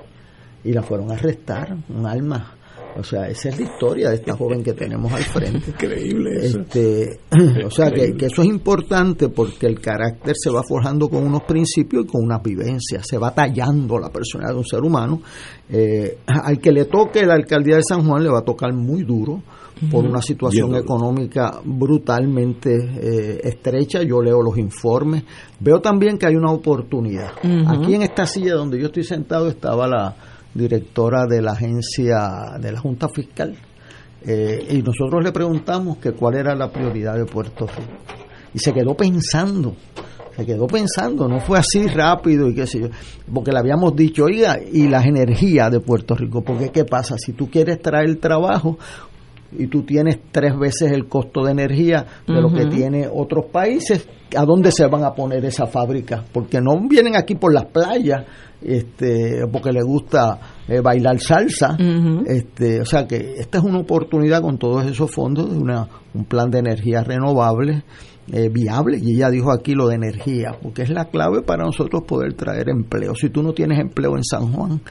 y 0.64 0.74
la 0.74 0.84
fueron 0.84 1.12
a 1.12 1.14
arrestar 1.14 1.78
un 1.90 2.06
alma 2.06 2.57
o 2.96 3.04
sea, 3.04 3.28
esa 3.28 3.50
es 3.50 3.60
la 3.60 3.66
historia 3.66 4.10
de 4.10 4.16
esta 4.16 4.36
joven 4.36 4.64
que 4.64 4.74
tenemos 4.74 5.12
al 5.12 5.24
frente. 5.24 5.70
Increíble 5.72 6.32
eso. 6.40 6.62
Este, 6.62 7.20
o 7.66 7.70
sea, 7.70 7.92
que, 7.92 8.16
eso 8.20 8.42
es 8.42 8.48
importante 8.48 9.30
porque 9.30 9.68
el 9.68 9.80
carácter 9.80 10.36
se 10.38 10.50
va 10.50 10.64
forjando 10.68 11.10
con 11.10 11.24
unos 11.24 11.44
principios 11.44 12.06
y 12.06 12.08
con 12.08 12.24
unas 12.24 12.42
vivencias. 12.42 13.06
Se 13.08 13.18
va 13.18 13.34
tallando 13.34 14.00
la 14.00 14.10
personalidad 14.10 14.54
de 14.54 14.60
un 14.60 14.66
ser 14.66 14.82
humano. 14.82 15.22
Eh, 15.70 16.20
al 16.26 16.60
que 16.60 16.72
le 16.72 16.86
toque 16.86 17.26
la 17.26 17.34
alcaldía 17.34 17.76
de 17.76 17.84
San 17.88 18.08
Juan 18.08 18.24
le 18.24 18.30
va 18.30 18.40
a 18.40 18.46
tocar 18.46 18.74
muy 18.74 19.04
duro 19.04 19.44
por 19.92 20.06
una 20.06 20.22
situación 20.22 20.76
económica 20.76 21.60
brutalmente 21.64 22.74
eh, 22.74 23.42
estrecha. 23.44 24.02
Yo 24.02 24.22
leo 24.22 24.42
los 24.42 24.58
informes. 24.58 25.24
Veo 25.60 25.80
también 25.80 26.18
que 26.18 26.26
hay 26.26 26.36
una 26.36 26.52
oportunidad. 26.52 27.34
Aquí 27.68 27.94
en 27.94 28.02
esta 28.02 28.26
silla 28.26 28.56
donde 28.56 28.80
yo 28.80 28.88
estoy 28.88 29.04
sentado 29.04 29.48
estaba 29.48 29.88
la 29.88 30.16
directora 30.58 31.26
de 31.26 31.42
la 31.42 31.52
agencia 31.52 32.58
de 32.60 32.72
la 32.72 32.80
Junta 32.80 33.08
Fiscal, 33.08 33.56
eh, 34.26 34.68
y 34.72 34.82
nosotros 34.82 35.24
le 35.24 35.32
preguntamos 35.32 35.98
que 35.98 36.12
cuál 36.14 36.36
era 36.36 36.56
la 36.56 36.72
prioridad 36.72 37.16
de 37.16 37.26
Puerto 37.26 37.68
Rico. 37.68 37.92
Y 38.54 38.60
se 38.60 38.74
quedó 38.74 38.96
pensando, 38.96 39.76
se 40.36 40.46
quedó 40.46 40.66
pensando, 40.66 41.28
no 41.28 41.40
fue 41.40 41.60
así 41.60 41.86
rápido 41.88 42.50
y 42.50 42.56
qué 42.56 42.66
sé 42.66 42.80
yo, 42.82 42.88
porque 43.32 43.52
le 43.52 43.60
habíamos 43.60 43.96
dicho, 43.96 44.26
oiga, 44.26 44.60
y 44.60 44.88
las 44.88 45.06
energías 45.06 45.72
de 45.72 45.80
Puerto 45.80 46.16
Rico, 46.16 46.42
porque 46.42 46.70
qué 46.70 46.84
pasa, 46.84 47.16
si 47.18 47.34
tú 47.34 47.50
quieres 47.50 47.80
traer 47.82 48.16
trabajo, 48.20 48.78
y 49.52 49.68
tú 49.68 49.84
tienes 49.84 50.20
tres 50.32 50.58
veces 50.58 50.92
el 50.92 51.08
costo 51.08 51.44
de 51.44 51.52
energía 51.52 52.06
de 52.28 52.42
lo 52.42 52.52
que 52.52 52.66
tiene 52.66 53.08
otros 53.08 53.46
países, 53.46 54.08
¿a 54.36 54.44
dónde 54.44 54.72
se 54.72 54.86
van 54.88 55.04
a 55.04 55.14
poner 55.14 55.46
esas 55.46 55.70
fábricas? 55.70 56.24
Porque 56.32 56.60
no 56.60 56.78
vienen 56.88 57.16
aquí 57.16 57.36
por 57.36 57.54
las 57.54 57.66
playas 57.66 58.26
este, 58.62 59.46
porque 59.52 59.72
le 59.72 59.84
gusta 59.84 60.40
eh, 60.68 60.82
bailar 60.82 61.20
salsa. 61.20 61.78
este, 62.26 62.82
o 62.82 62.86
sea 62.86 63.08
que 63.08 63.36
esta 63.38 63.60
es 63.60 63.64
una 63.64 63.80
oportunidad 63.80 64.42
con 64.42 64.58
todos 64.58 64.86
esos 64.86 65.12
fondos 65.12 65.52
de 65.52 65.58
una, 65.58 65.88
un 66.14 66.26
plan 66.26 66.50
de 66.50 66.60
energía 66.60 67.04
renovable. 67.04 67.84
Eh, 68.30 68.50
viable 68.50 69.00
y 69.02 69.16
ella 69.16 69.30
dijo 69.30 69.54
aquí 69.54 69.74
lo 69.74 69.88
de 69.88 69.96
energía 69.96 70.52
porque 70.62 70.82
es 70.82 70.90
la 70.90 71.06
clave 71.06 71.44
para 71.44 71.64
nosotros 71.64 72.04
poder 72.06 72.34
traer 72.34 72.68
empleo 72.68 73.16
si 73.16 73.30
tú 73.30 73.42
no 73.42 73.54
tienes 73.54 73.80
empleo 73.80 74.18
en 74.18 74.24
San 74.26 74.52
Juan 74.52 74.82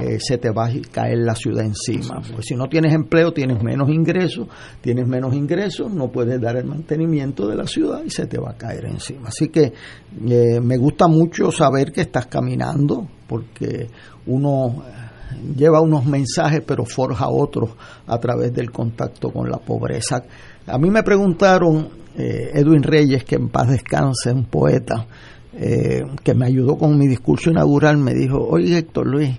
eh, 0.00 0.18
se 0.20 0.38
te 0.38 0.50
va 0.50 0.66
a 0.66 0.70
caer 0.92 1.18
la 1.18 1.34
ciudad 1.34 1.64
encima. 1.64 2.22
Pues 2.32 2.46
si 2.46 2.54
no 2.54 2.68
tienes 2.68 2.94
empleo, 2.94 3.32
tienes 3.32 3.60
menos 3.60 3.90
ingresos, 3.90 4.46
tienes 4.80 5.08
menos 5.08 5.34
ingresos, 5.34 5.92
no 5.92 6.06
puedes 6.06 6.40
dar 6.40 6.56
el 6.56 6.66
mantenimiento 6.66 7.48
de 7.48 7.56
la 7.56 7.66
ciudad 7.66 8.02
y 8.06 8.10
se 8.10 8.26
te 8.26 8.38
va 8.38 8.50
a 8.50 8.56
caer 8.56 8.84
encima. 8.84 9.26
Así 9.26 9.48
que 9.48 9.72
eh, 10.28 10.60
me 10.60 10.76
gusta 10.76 11.08
mucho 11.08 11.50
saber 11.50 11.90
que 11.90 12.02
estás 12.02 12.26
caminando, 12.26 13.08
porque 13.26 13.88
uno 14.26 14.84
eh, 14.86 15.54
lleva 15.56 15.80
unos 15.80 16.06
mensajes, 16.06 16.62
pero 16.64 16.84
forja 16.84 17.28
otros 17.28 17.70
a 18.06 18.18
través 18.18 18.52
del 18.52 18.70
contacto 18.70 19.32
con 19.32 19.50
la 19.50 19.58
pobreza. 19.58 20.22
A 20.68 20.78
mí 20.78 20.90
me 20.90 21.02
preguntaron, 21.02 21.88
Edwin 22.16 22.84
Reyes, 22.84 23.24
que 23.24 23.34
en 23.34 23.48
paz 23.48 23.68
descanse, 23.68 24.30
un 24.30 24.44
poeta, 24.44 25.06
eh, 25.60 26.04
que 26.22 26.34
me 26.34 26.46
ayudó 26.46 26.78
con 26.78 26.96
mi 26.96 27.08
discurso 27.08 27.50
inaugural, 27.50 27.98
me 27.98 28.14
dijo, 28.14 28.38
oye 28.38 28.78
Héctor 28.78 29.08
Luis, 29.08 29.30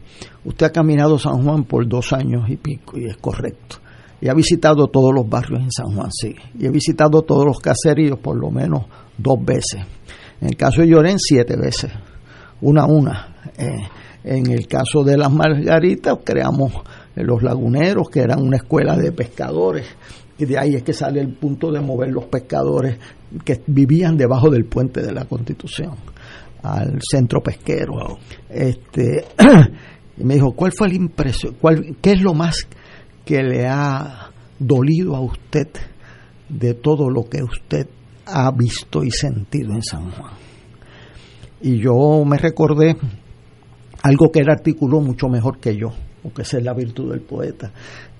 usted 0.43 0.65
ha 0.65 0.71
caminado 0.71 1.17
San 1.17 1.41
Juan 1.43 1.63
por 1.63 1.87
dos 1.87 2.11
años 2.11 2.49
y 2.49 2.57
pico, 2.57 2.99
y 2.99 3.05
es 3.05 3.15
correcto. 3.17 3.77
Y 4.19 4.27
ha 4.27 4.33
visitado 4.33 4.87
todos 4.87 5.13
los 5.13 5.29
barrios 5.29 5.61
en 5.61 5.71
San 5.71 5.95
Juan, 5.95 6.09
sí. 6.11 6.35
Y 6.59 6.65
he 6.65 6.69
visitado 6.69 7.21
todos 7.21 7.45
los 7.45 7.59
caseríos 7.59 8.19
por 8.19 8.35
lo 8.35 8.51
menos 8.51 8.83
dos 9.17 9.37
veces. 9.45 9.81
En 10.41 10.49
el 10.49 10.57
caso 10.57 10.81
de 10.81 10.89
Llorén, 10.89 11.19
siete 11.19 11.55
veces. 11.55 11.89
Una 12.59 12.81
a 12.81 12.85
una. 12.85 13.35
Eh, 13.57 13.79
en 14.25 14.51
el 14.51 14.67
caso 14.67 15.05
de 15.05 15.17
las 15.17 15.31
Margaritas, 15.31 16.17
creamos 16.25 16.73
los 17.15 17.41
laguneros, 17.41 18.09
que 18.09 18.19
eran 18.19 18.41
una 18.41 18.57
escuela 18.57 18.97
de 18.97 19.13
pescadores. 19.13 19.85
Y 20.39 20.45
de 20.45 20.57
ahí 20.57 20.75
es 20.75 20.83
que 20.83 20.93
sale 20.93 21.19
el 21.19 21.33
punto 21.33 21.69
de 21.69 21.81
mover 21.81 22.11
los 22.11 22.25
pescadores 22.25 22.97
que 23.43 23.61
vivían 23.67 24.15
debajo 24.15 24.49
del 24.49 24.65
puente 24.65 25.01
de 25.01 25.11
la 25.11 25.25
Constitución 25.25 25.95
al 26.63 26.99
centro 27.01 27.41
pesquero. 27.41 28.17
Este, 28.49 29.25
y 30.17 30.23
me 30.23 30.35
dijo, 30.35 30.53
¿cuál 30.53 30.71
fue 30.71 30.87
la 30.87 30.95
impresión? 30.95 31.55
Cuál, 31.59 31.97
¿Qué 32.01 32.13
es 32.13 32.21
lo 32.21 32.33
más 32.33 32.67
que 33.25 33.43
le 33.43 33.67
ha 33.67 34.31
dolido 34.57 35.15
a 35.15 35.21
usted 35.21 35.67
de 36.47 36.73
todo 36.73 37.09
lo 37.09 37.23
que 37.23 37.43
usted 37.43 37.87
ha 38.25 38.49
visto 38.51 39.03
y 39.03 39.11
sentido 39.11 39.73
en 39.73 39.83
San 39.83 40.09
Juan? 40.11 40.33
Y 41.61 41.81
yo 41.81 42.23
me 42.25 42.37
recordé 42.37 42.95
algo 44.01 44.31
que 44.31 44.39
él 44.39 44.49
articuló 44.49 45.01
mucho 45.01 45.27
mejor 45.27 45.59
que 45.59 45.75
yo, 45.75 45.89
porque 46.23 46.43
esa 46.43 46.57
es 46.57 46.63
la 46.63 46.73
virtud 46.73 47.11
del 47.11 47.21
poeta, 47.21 47.71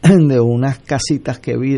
de 0.28 0.39
unas 0.39 0.80
casitas 0.80 1.39
que 1.39 1.58
vi 1.58 1.78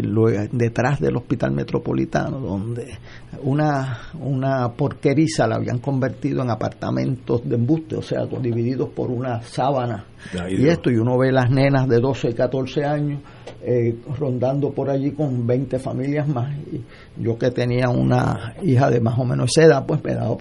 detrás 0.52 1.00
del 1.00 1.18
hospital 1.18 1.52
metropolitano, 1.52 2.40
donde 2.40 2.98
una, 3.44 4.00
una 4.20 4.70
porqueriza 4.74 5.48
la 5.48 5.56
habían 5.56 5.80
convertido 5.80 6.44
en 6.44 6.52
apartamentos 6.52 7.42
de 7.48 7.56
embuste, 7.56 7.96
o 7.96 8.02
sea, 8.02 8.26
divididos 8.42 8.90
por 8.90 9.10
una 9.10 9.42
sábana. 9.42 10.06
y 10.50 10.68
esto, 10.68 10.92
y 10.92 10.98
uno 10.98 11.18
ve 11.18 11.32
las 11.32 11.50
nenas 11.50 11.88
de 11.88 12.00
12 12.00 12.30
y 12.30 12.34
14 12.34 12.86
años 12.86 13.22
eh, 13.64 13.96
rondando 14.18 14.72
por 14.72 14.90
allí 14.90 15.12
con 15.12 15.46
20 15.46 15.80
familias 15.80 16.28
más. 16.28 16.56
Y 16.72 16.82
yo 17.18 17.38
que 17.38 17.52
tenía 17.52 17.90
una 17.90 18.56
hija 18.64 18.90
de 18.90 19.00
más 19.00 19.18
o 19.18 19.26
menos 19.26 19.50
esa 19.56 19.66
edad, 19.68 19.86
pues 19.86 20.04
me 20.04 20.12
he 20.12 20.16
dado 20.16 20.38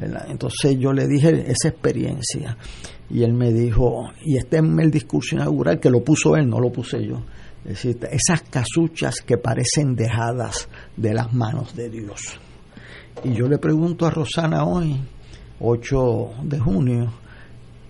Entonces 0.00 0.76
yo 0.78 0.92
le 0.92 1.06
dije 1.06 1.44
esa 1.50 1.68
experiencia 1.68 2.56
y 3.10 3.22
él 3.22 3.32
me 3.32 3.52
dijo, 3.52 4.10
y 4.24 4.36
este 4.36 4.58
es 4.58 4.62
el 4.62 4.90
discurso 4.90 5.36
inaugural 5.36 5.80
que 5.80 5.90
lo 5.90 6.04
puso 6.04 6.36
él, 6.36 6.48
no 6.48 6.60
lo 6.60 6.70
puse 6.70 7.04
yo. 7.04 7.22
Es 7.64 7.82
decir, 7.82 7.98
esas 8.10 8.42
casuchas 8.42 9.16
que 9.26 9.36
parecen 9.36 9.94
dejadas 9.94 10.68
de 10.96 11.14
las 11.14 11.32
manos 11.32 11.74
de 11.74 11.90
Dios. 11.90 12.38
Y 13.24 13.34
yo 13.34 13.48
le 13.48 13.58
pregunto 13.58 14.06
a 14.06 14.10
Rosana 14.10 14.64
hoy, 14.64 14.96
8 15.60 16.30
de 16.44 16.58
junio, 16.58 17.12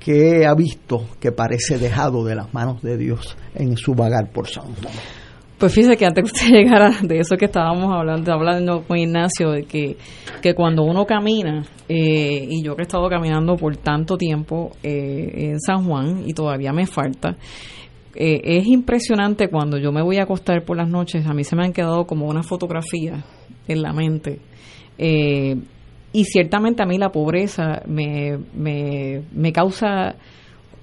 ¿qué 0.00 0.46
ha 0.46 0.54
visto 0.54 1.10
que 1.20 1.32
parece 1.32 1.78
dejado 1.78 2.24
de 2.24 2.34
las 2.34 2.52
manos 2.54 2.80
de 2.82 2.96
Dios 2.96 3.36
en 3.54 3.76
su 3.76 3.94
vagar 3.94 4.32
por 4.32 4.48
San 4.48 4.64
Juan? 4.64 4.94
Pues 5.58 5.74
fíjese 5.74 5.96
que 5.96 6.06
antes 6.06 6.22
que 6.22 6.36
usted 6.36 6.48
llegara 6.56 6.90
de 7.02 7.18
eso 7.18 7.36
que 7.36 7.46
estábamos 7.46 7.92
hablando, 7.92 8.32
hablando 8.32 8.84
con 8.86 8.96
Ignacio, 8.96 9.50
de 9.50 9.64
que, 9.64 9.96
que 10.40 10.54
cuando 10.54 10.84
uno 10.84 11.04
camina, 11.04 11.64
eh, 11.88 12.46
y 12.48 12.62
yo 12.62 12.76
que 12.76 12.82
he 12.82 12.86
estado 12.86 13.08
caminando 13.08 13.56
por 13.56 13.76
tanto 13.76 14.16
tiempo 14.16 14.70
eh, 14.84 15.50
en 15.50 15.60
San 15.60 15.84
Juan 15.84 16.22
y 16.26 16.32
todavía 16.32 16.72
me 16.72 16.86
falta, 16.86 17.36
eh, 18.14 18.40
es 18.44 18.66
impresionante 18.68 19.48
cuando 19.48 19.78
yo 19.78 19.90
me 19.90 20.02
voy 20.02 20.18
a 20.18 20.22
acostar 20.22 20.64
por 20.64 20.76
las 20.76 20.88
noches, 20.88 21.26
a 21.26 21.34
mí 21.34 21.42
se 21.42 21.56
me 21.56 21.64
han 21.64 21.72
quedado 21.72 22.06
como 22.06 22.28
una 22.28 22.44
fotografía 22.44 23.24
en 23.66 23.82
la 23.82 23.92
mente. 23.92 24.38
y 24.96 26.24
ciertamente 26.24 26.82
a 26.82 26.86
mí 26.86 26.98
la 26.98 27.10
pobreza 27.10 27.82
me, 27.86 28.38
me, 28.54 29.22
me 29.32 29.52
causa 29.52 30.14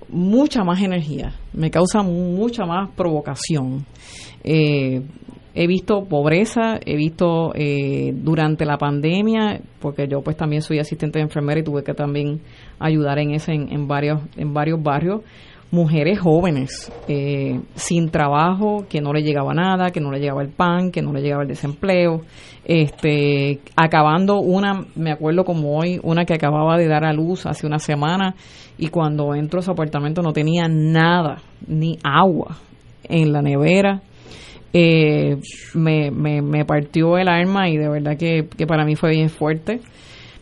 mucha 0.10 0.64
más 0.64 0.82
energía, 0.82 1.34
me 1.54 1.72
causa 1.72 2.02
mucha 2.04 2.66
más 2.66 2.90
provocación. 2.96 3.86
Eh, 4.44 5.02
he 5.56 5.68
visto 5.68 6.04
pobreza, 6.04 6.80
he 6.86 6.98
visto 6.98 7.54
eh, 7.56 8.14
durante 8.14 8.66
la 8.66 8.78
pandemia, 8.78 9.62
porque 9.80 10.08
yo 10.08 10.22
pues 10.22 10.36
también 10.36 10.62
soy 10.62 10.80
asistente 10.80 11.20
de 11.20 11.24
enfermera 11.24 11.62
y 11.62 11.64
tuve 11.64 11.84
que 11.84 11.94
también 11.94 12.42
ayudar 12.78 13.20
en 13.20 13.32
ese 13.32 13.54
en, 13.54 13.88
varios 13.88 14.22
en 14.36 14.54
varios 14.54 14.84
barrios 14.84 15.22
mujeres 15.76 16.20
jóvenes 16.20 16.92
eh, 17.08 17.60
sin 17.76 18.10
trabajo, 18.10 18.86
que 18.90 19.02
no 19.02 19.12
le 19.14 19.22
llegaba 19.22 19.54
nada, 19.54 19.92
que 19.92 20.00
no 20.00 20.12
le 20.12 20.20
llegaba 20.20 20.42
el 20.42 20.50
pan, 20.50 20.90
que 20.90 21.02
no 21.02 21.12
le 21.12 21.22
llegaba 21.22 21.44
el 21.44 21.50
desempleo, 21.50 22.22
este, 22.64 23.60
acabando 23.76 24.40
una, 24.40 24.86
me 24.96 25.12
acuerdo 25.12 25.44
como 25.44 25.78
hoy, 25.78 26.00
una 26.02 26.26
que 26.26 26.34
acababa 26.34 26.78
de 26.78 26.88
dar 26.88 27.04
a 27.04 27.14
luz 27.14 27.46
hace 27.46 27.68
una 27.68 27.78
semana 27.78 28.36
y 28.78 28.88
cuando 28.88 29.36
entro 29.36 29.60
a 29.60 29.64
su 29.64 29.72
apartamento 29.72 30.22
no 30.22 30.32
tenía 30.32 30.68
nada, 30.68 31.42
ni 31.68 32.00
agua 32.04 32.58
en 33.04 33.34
la 33.34 33.42
nevera. 33.42 34.02
Eh, 34.78 35.38
me, 35.74 36.12
me, 36.12 36.42
me, 36.42 36.66
partió 36.66 37.18
el 37.18 37.30
alma 37.30 37.70
y 37.70 37.78
de 37.78 37.88
verdad 37.88 38.18
que, 38.18 38.48
que 38.58 38.68
para 38.68 38.84
mí 38.84 38.96
fue 38.96 39.12
bien 39.12 39.30
fuerte. 39.30 39.80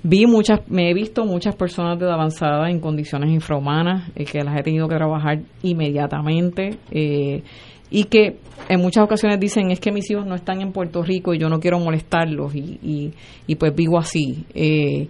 Vi 0.06 0.26
muchas, 0.28 0.70
me 0.70 0.90
he 0.90 0.94
visto 0.94 1.24
muchas 1.24 1.56
personas 1.56 1.98
de 1.98 2.12
avanzada 2.12 2.70
en 2.70 2.82
condiciones 2.82 3.30
infrahumanas, 3.32 4.12
eh, 4.16 4.26
que 4.26 4.44
las 4.44 4.60
he 4.60 4.64
tenido 4.64 4.90
que 4.90 4.96
trabajar 4.96 5.40
inmediatamente 5.62 6.78
eh, 6.92 7.42
y 7.90 8.04
que 8.06 8.38
en 8.68 8.82
muchas 8.82 9.06
ocasiones 9.06 9.40
dicen 9.40 9.72
es 9.72 9.80
que 9.80 9.94
mis 9.94 10.12
hijos 10.12 10.26
no 10.26 10.36
están 10.36 10.62
en 10.62 10.74
Puerto 10.74 11.04
Rico 11.04 11.34
y 11.34 11.40
yo 11.40 11.48
no 11.48 11.62
quiero 11.62 11.80
molestarlos 11.80 12.54
y, 12.54 12.80
y, 12.84 13.14
y 13.48 13.56
pues 13.56 13.74
vivo 13.74 13.98
así. 13.98 14.44
Eh, 14.54 15.08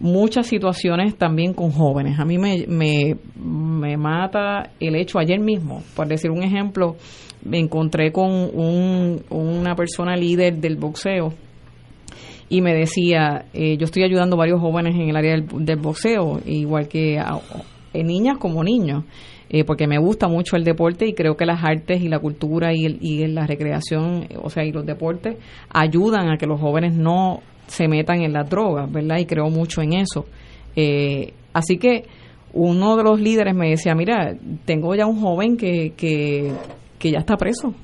muchas 0.00 0.46
situaciones 0.46 1.16
también 1.16 1.54
con 1.54 1.70
jóvenes. 1.70 2.20
A 2.20 2.26
mí 2.26 2.36
me, 2.36 2.66
me, 2.68 3.16
me, 3.42 3.96
mata 3.96 4.70
el 4.78 4.96
hecho, 4.96 5.18
ayer 5.18 5.40
mismo, 5.40 5.82
por 5.94 6.08
decir 6.08 6.30
un 6.30 6.42
ejemplo, 6.42 6.96
me 7.42 7.58
encontré 7.58 8.12
con 8.12 8.30
un, 8.30 9.22
una 9.30 9.74
persona 9.74 10.14
líder 10.14 10.56
del 10.58 10.76
boxeo 10.76 11.32
y 12.48 12.60
me 12.60 12.74
decía, 12.74 13.46
eh, 13.52 13.76
yo 13.76 13.84
estoy 13.84 14.04
ayudando 14.04 14.36
a 14.36 14.38
varios 14.38 14.60
jóvenes 14.60 14.94
en 14.94 15.08
el 15.08 15.16
área 15.16 15.36
del, 15.36 15.76
boxeo, 15.76 16.40
igual 16.46 16.88
que 16.88 17.18
a, 17.18 17.40
niñas 17.94 18.38
como 18.38 18.62
niños. 18.62 19.04
Eh, 19.48 19.62
porque 19.64 19.86
me 19.86 19.98
gusta 19.98 20.26
mucho 20.26 20.56
el 20.56 20.64
deporte 20.64 21.06
y 21.06 21.14
creo 21.14 21.36
que 21.36 21.46
las 21.46 21.62
artes 21.62 22.02
y 22.02 22.08
la 22.08 22.18
cultura 22.18 22.74
y, 22.74 22.84
el, 22.84 22.98
y 23.00 23.24
la 23.28 23.46
recreación, 23.46 24.26
o 24.42 24.50
sea, 24.50 24.64
y 24.64 24.72
los 24.72 24.84
deportes 24.84 25.36
ayudan 25.72 26.30
a 26.30 26.36
que 26.36 26.46
los 26.46 26.60
jóvenes 26.60 26.96
no 26.96 27.42
se 27.68 27.86
metan 27.86 28.22
en 28.22 28.32
las 28.32 28.48
drogas, 28.50 28.90
¿verdad? 28.90 29.18
Y 29.18 29.26
creo 29.26 29.48
mucho 29.48 29.82
en 29.82 29.92
eso. 29.92 30.26
Eh, 30.74 31.32
así 31.52 31.78
que 31.78 32.06
uno 32.52 32.96
de 32.96 33.04
los 33.04 33.20
líderes 33.20 33.54
me 33.54 33.70
decía, 33.70 33.94
mira, 33.94 34.36
tengo 34.64 34.94
ya 34.94 35.06
un 35.06 35.20
joven 35.20 35.56
que, 35.56 35.92
que, 35.96 36.52
que 36.98 37.10
ya 37.10 37.18
está 37.18 37.36
preso, 37.36 37.74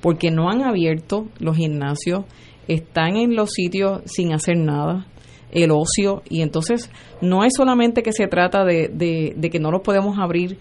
porque 0.00 0.30
no 0.30 0.48
han 0.48 0.62
abierto 0.62 1.26
los 1.38 1.56
gimnasios, 1.56 2.24
están 2.68 3.16
en 3.16 3.34
los 3.34 3.50
sitios 3.50 4.02
sin 4.04 4.32
hacer 4.32 4.56
nada, 4.56 5.06
el 5.50 5.70
ocio, 5.70 6.22
y 6.28 6.42
entonces 6.42 6.90
no 7.20 7.42
es 7.42 7.54
solamente 7.56 8.02
que 8.02 8.12
se 8.12 8.26
trata 8.28 8.64
de, 8.64 8.88
de, 8.92 9.34
de 9.36 9.50
que 9.50 9.58
no 9.58 9.70
los 9.70 9.82
podemos 9.82 10.18
abrir 10.18 10.58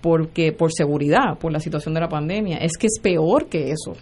porque 0.00 0.52
por 0.52 0.72
seguridad, 0.72 1.38
por 1.38 1.52
la 1.52 1.60
situación 1.60 1.94
de 1.94 2.00
la 2.00 2.08
pandemia, 2.08 2.56
es 2.58 2.76
que 2.78 2.86
es 2.86 2.98
peor 3.02 3.48
que 3.48 3.70
eso. 3.70 3.92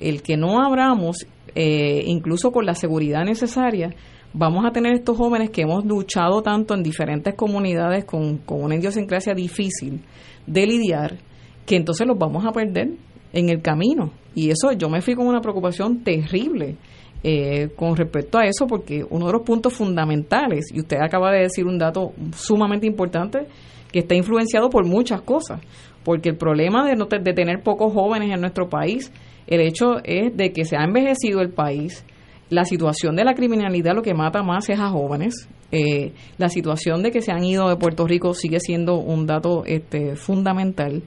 El 0.00 0.22
que 0.22 0.36
no 0.36 0.60
abramos 0.62 1.26
eh, 1.54 2.02
incluso 2.06 2.52
con 2.52 2.66
la 2.66 2.74
seguridad 2.74 3.24
necesaria, 3.24 3.94
vamos 4.34 4.66
a 4.66 4.72
tener 4.72 4.92
estos 4.92 5.16
jóvenes 5.16 5.48
que 5.48 5.62
hemos 5.62 5.86
luchado 5.86 6.42
tanto 6.42 6.74
en 6.74 6.82
diferentes 6.82 7.34
comunidades 7.34 8.04
con, 8.04 8.42
una 8.46 8.74
idiosincrasia 8.74 9.34
difícil 9.34 10.02
de 10.46 10.66
lidiar, 10.66 11.16
que 11.64 11.76
entonces 11.76 12.06
los 12.06 12.18
vamos 12.18 12.44
a 12.44 12.52
perder 12.52 12.90
en 13.32 13.48
el 13.48 13.62
camino. 13.62 14.10
Y 14.34 14.50
eso 14.50 14.72
yo 14.72 14.90
me 14.90 15.00
fui 15.00 15.14
con 15.14 15.26
una 15.26 15.40
preocupación 15.40 16.04
terrible 16.04 16.76
eh, 17.22 17.68
con 17.76 17.96
respecto 17.96 18.38
a 18.38 18.46
eso, 18.46 18.66
porque 18.66 19.04
uno 19.08 19.26
de 19.26 19.32
los 19.32 19.42
puntos 19.42 19.72
fundamentales, 19.72 20.66
y 20.72 20.80
usted 20.80 20.98
acaba 21.00 21.32
de 21.32 21.40
decir 21.40 21.66
un 21.66 21.78
dato 21.78 22.12
sumamente 22.34 22.86
importante, 22.86 23.46
que 23.90 24.00
está 24.00 24.14
influenciado 24.14 24.70
por 24.70 24.84
muchas 24.86 25.22
cosas, 25.22 25.60
porque 26.04 26.30
el 26.30 26.36
problema 26.36 26.86
de, 26.86 26.96
no 26.96 27.06
de 27.06 27.32
tener 27.32 27.62
pocos 27.62 27.92
jóvenes 27.92 28.30
en 28.32 28.40
nuestro 28.40 28.68
país 28.68 29.10
el 29.46 29.60
hecho 29.60 29.98
es 30.02 30.36
de 30.36 30.52
que 30.52 30.64
se 30.64 30.76
ha 30.76 30.84
envejecido 30.84 31.40
el 31.40 31.50
país, 31.50 32.04
la 32.50 32.64
situación 32.64 33.16
de 33.16 33.24
la 33.24 33.34
criminalidad 33.34 33.94
lo 33.94 34.02
que 34.02 34.14
mata 34.14 34.42
más 34.42 34.68
es 34.68 34.78
a 34.78 34.88
jóvenes, 34.90 35.48
eh, 35.72 36.12
la 36.38 36.48
situación 36.48 37.02
de 37.02 37.10
que 37.10 37.20
se 37.20 37.32
han 37.32 37.44
ido 37.44 37.68
de 37.68 37.76
Puerto 37.76 38.06
Rico 38.06 38.34
sigue 38.34 38.60
siendo 38.60 38.98
un 38.98 39.26
dato 39.26 39.64
este, 39.64 40.14
fundamental. 40.16 41.02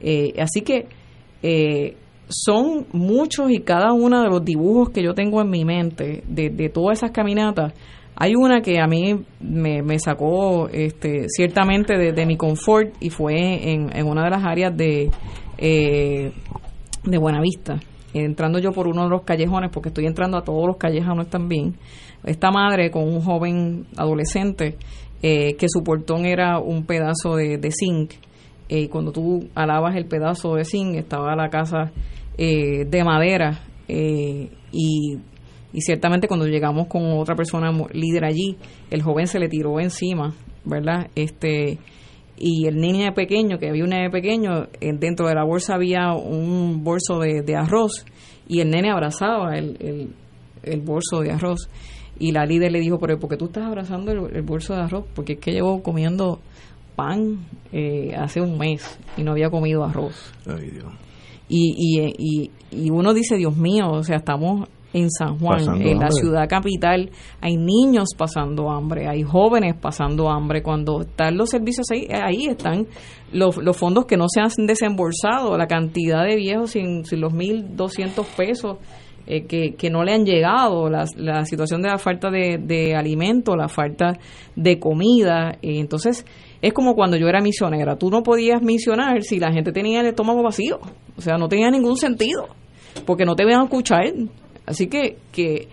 Eh, 0.00 0.32
así 0.40 0.62
que 0.62 0.86
eh, 1.42 1.96
son 2.28 2.86
muchos 2.92 3.50
y 3.50 3.60
cada 3.60 3.92
uno 3.92 4.22
de 4.22 4.28
los 4.28 4.44
dibujos 4.44 4.90
que 4.90 5.02
yo 5.02 5.14
tengo 5.14 5.40
en 5.40 5.50
mi 5.50 5.64
mente 5.64 6.22
de, 6.26 6.50
de 6.50 6.68
todas 6.68 6.98
esas 6.98 7.10
caminatas. 7.10 7.72
Hay 8.16 8.34
una 8.34 8.60
que 8.60 8.80
a 8.80 8.86
mí 8.86 9.24
me, 9.40 9.82
me 9.82 9.98
sacó 9.98 10.68
este, 10.68 11.26
ciertamente 11.28 11.96
de, 11.96 12.26
mi 12.26 12.36
confort 12.36 12.92
y 13.00 13.10
fue 13.10 13.72
en, 13.72 13.96
en 13.96 14.06
una 14.06 14.24
de 14.24 14.30
las 14.30 14.44
áreas 14.44 14.76
de 14.76 15.10
de 17.04 17.18
Buenavista, 17.18 17.80
entrando 18.12 18.58
yo 18.58 18.72
por 18.72 18.86
uno 18.86 19.04
de 19.04 19.10
los 19.10 19.22
callejones, 19.22 19.70
porque 19.72 19.88
estoy 19.88 20.06
entrando 20.06 20.36
a 20.36 20.42
todos 20.42 20.66
los 20.66 20.76
callejones 20.76 21.28
también, 21.28 21.74
esta 22.24 22.50
madre 22.50 22.90
con 22.90 23.04
un 23.04 23.20
joven 23.20 23.86
adolescente 23.96 24.76
eh, 25.22 25.54
que 25.56 25.66
su 25.68 25.82
portón 25.82 26.26
era 26.26 26.58
un 26.58 26.84
pedazo 26.84 27.36
de, 27.36 27.58
zinc, 27.70 28.12
eh, 28.68 28.80
y 28.80 28.88
cuando 28.88 29.12
tú 29.12 29.48
alabas 29.54 29.96
el 29.96 30.06
pedazo 30.06 30.54
de 30.54 30.64
zinc 30.64 30.96
estaba 30.96 31.34
la 31.36 31.48
casa 31.48 31.90
eh, 32.38 32.84
de 32.86 33.04
madera, 33.04 33.60
y, 33.88 35.18
y 35.72 35.80
ciertamente 35.80 36.28
cuando 36.28 36.46
llegamos 36.46 36.86
con 36.88 37.02
otra 37.18 37.34
persona 37.34 37.70
líder 37.92 38.24
allí, 38.24 38.56
el 38.90 39.02
joven 39.02 39.26
se 39.26 39.38
le 39.38 39.48
tiró 39.48 39.80
encima, 39.80 40.34
¿verdad? 40.64 41.08
Este 41.14 41.78
y 42.40 42.66
el 42.66 42.76
niño 42.76 43.12
pequeño, 43.14 43.58
que 43.58 43.68
había 43.68 43.84
un 43.84 43.90
nene 43.90 44.10
pequeño, 44.10 44.68
eh, 44.80 44.92
dentro 44.94 45.26
de 45.26 45.34
la 45.34 45.44
bolsa 45.44 45.74
había 45.74 46.12
un 46.12 46.84
bolso 46.84 47.18
de, 47.18 47.56
arroz 47.56 48.04
y 48.46 48.60
el 48.60 48.70
nene 48.70 48.90
abrazaba 48.90 49.56
el, 49.56 50.12
el, 50.62 50.80
bolso 50.80 51.20
de 51.20 51.32
arroz. 51.32 51.68
Y 52.20 52.32
la 52.32 52.44
líder 52.44 52.72
le 52.72 52.80
dijo, 52.80 52.98
pero 52.98 53.18
¿por 53.18 53.30
qué 53.30 53.36
tú 53.36 53.46
estás 53.46 53.64
abrazando 53.64 54.12
el, 54.12 54.42
bolso 54.42 54.74
de 54.74 54.82
arroz? 54.82 55.04
Porque 55.14 55.34
es 55.34 55.38
que 55.40 55.52
llevo 55.52 55.82
comiendo 55.82 56.40
pan 56.96 57.46
eh, 57.72 58.14
hace 58.16 58.40
un 58.40 58.58
mes 58.58 58.98
y 59.16 59.22
no 59.22 59.32
había 59.32 59.50
comido 59.50 59.84
arroz. 59.84 60.32
Y, 61.48 61.74
y, 61.76 62.14
y, 62.18 62.50
y 62.70 62.90
uno 62.90 63.14
dice, 63.14 63.36
Dios 63.36 63.56
mío, 63.56 63.90
o 63.90 64.02
sea, 64.02 64.16
estamos 64.16 64.68
en 64.92 65.10
San 65.10 65.38
Juan, 65.38 65.82
en 65.82 65.98
la 65.98 66.10
ciudad 66.10 66.48
capital, 66.48 67.10
hay 67.40 67.56
niños 67.56 68.08
pasando 68.16 68.70
hambre, 68.70 69.06
hay 69.06 69.22
jóvenes 69.22 69.76
pasando 69.80 70.30
hambre. 70.30 70.62
Cuando 70.62 71.02
están 71.02 71.36
los 71.36 71.50
servicios 71.50 71.86
ahí, 71.90 72.06
ahí 72.10 72.46
están 72.46 72.86
los, 73.32 73.58
los 73.58 73.76
fondos 73.76 74.06
que 74.06 74.16
no 74.16 74.26
se 74.28 74.40
han 74.40 74.66
desembolsado, 74.66 75.56
la 75.58 75.66
cantidad 75.66 76.24
de 76.24 76.36
viejos 76.36 76.70
sin, 76.70 77.04
sin 77.04 77.20
los 77.20 77.32
1.200 77.32 78.24
pesos. 78.36 78.78
Eh, 79.30 79.44
que, 79.44 79.74
que, 79.74 79.90
no 79.90 80.04
le 80.04 80.14
han 80.14 80.24
llegado, 80.24 80.88
la, 80.88 81.04
la 81.16 81.44
situación 81.44 81.82
de 81.82 81.88
la 81.88 81.98
falta 81.98 82.30
de, 82.30 82.56
de 82.56 82.96
alimento, 82.96 83.56
la 83.56 83.68
falta 83.68 84.14
de 84.56 84.78
comida. 84.78 85.50
Eh, 85.60 85.80
entonces, 85.80 86.24
es 86.60 86.72
como 86.72 86.94
cuando 86.94 87.16
yo 87.16 87.28
era 87.28 87.40
misionera. 87.40 87.96
Tú 87.96 88.10
no 88.10 88.22
podías 88.22 88.62
misionar 88.62 89.22
si 89.22 89.38
la 89.38 89.52
gente 89.52 89.72
tenía 89.72 90.00
el 90.00 90.06
estómago 90.06 90.42
vacío. 90.42 90.80
O 91.16 91.20
sea, 91.20 91.36
no 91.36 91.48
tenía 91.48 91.70
ningún 91.70 91.96
sentido, 91.96 92.48
porque 93.06 93.24
no 93.24 93.36
te 93.36 93.44
iban 93.44 93.64
escuchar. 93.64 94.12
Así 94.66 94.88
que, 94.88 95.16
que 95.32 95.68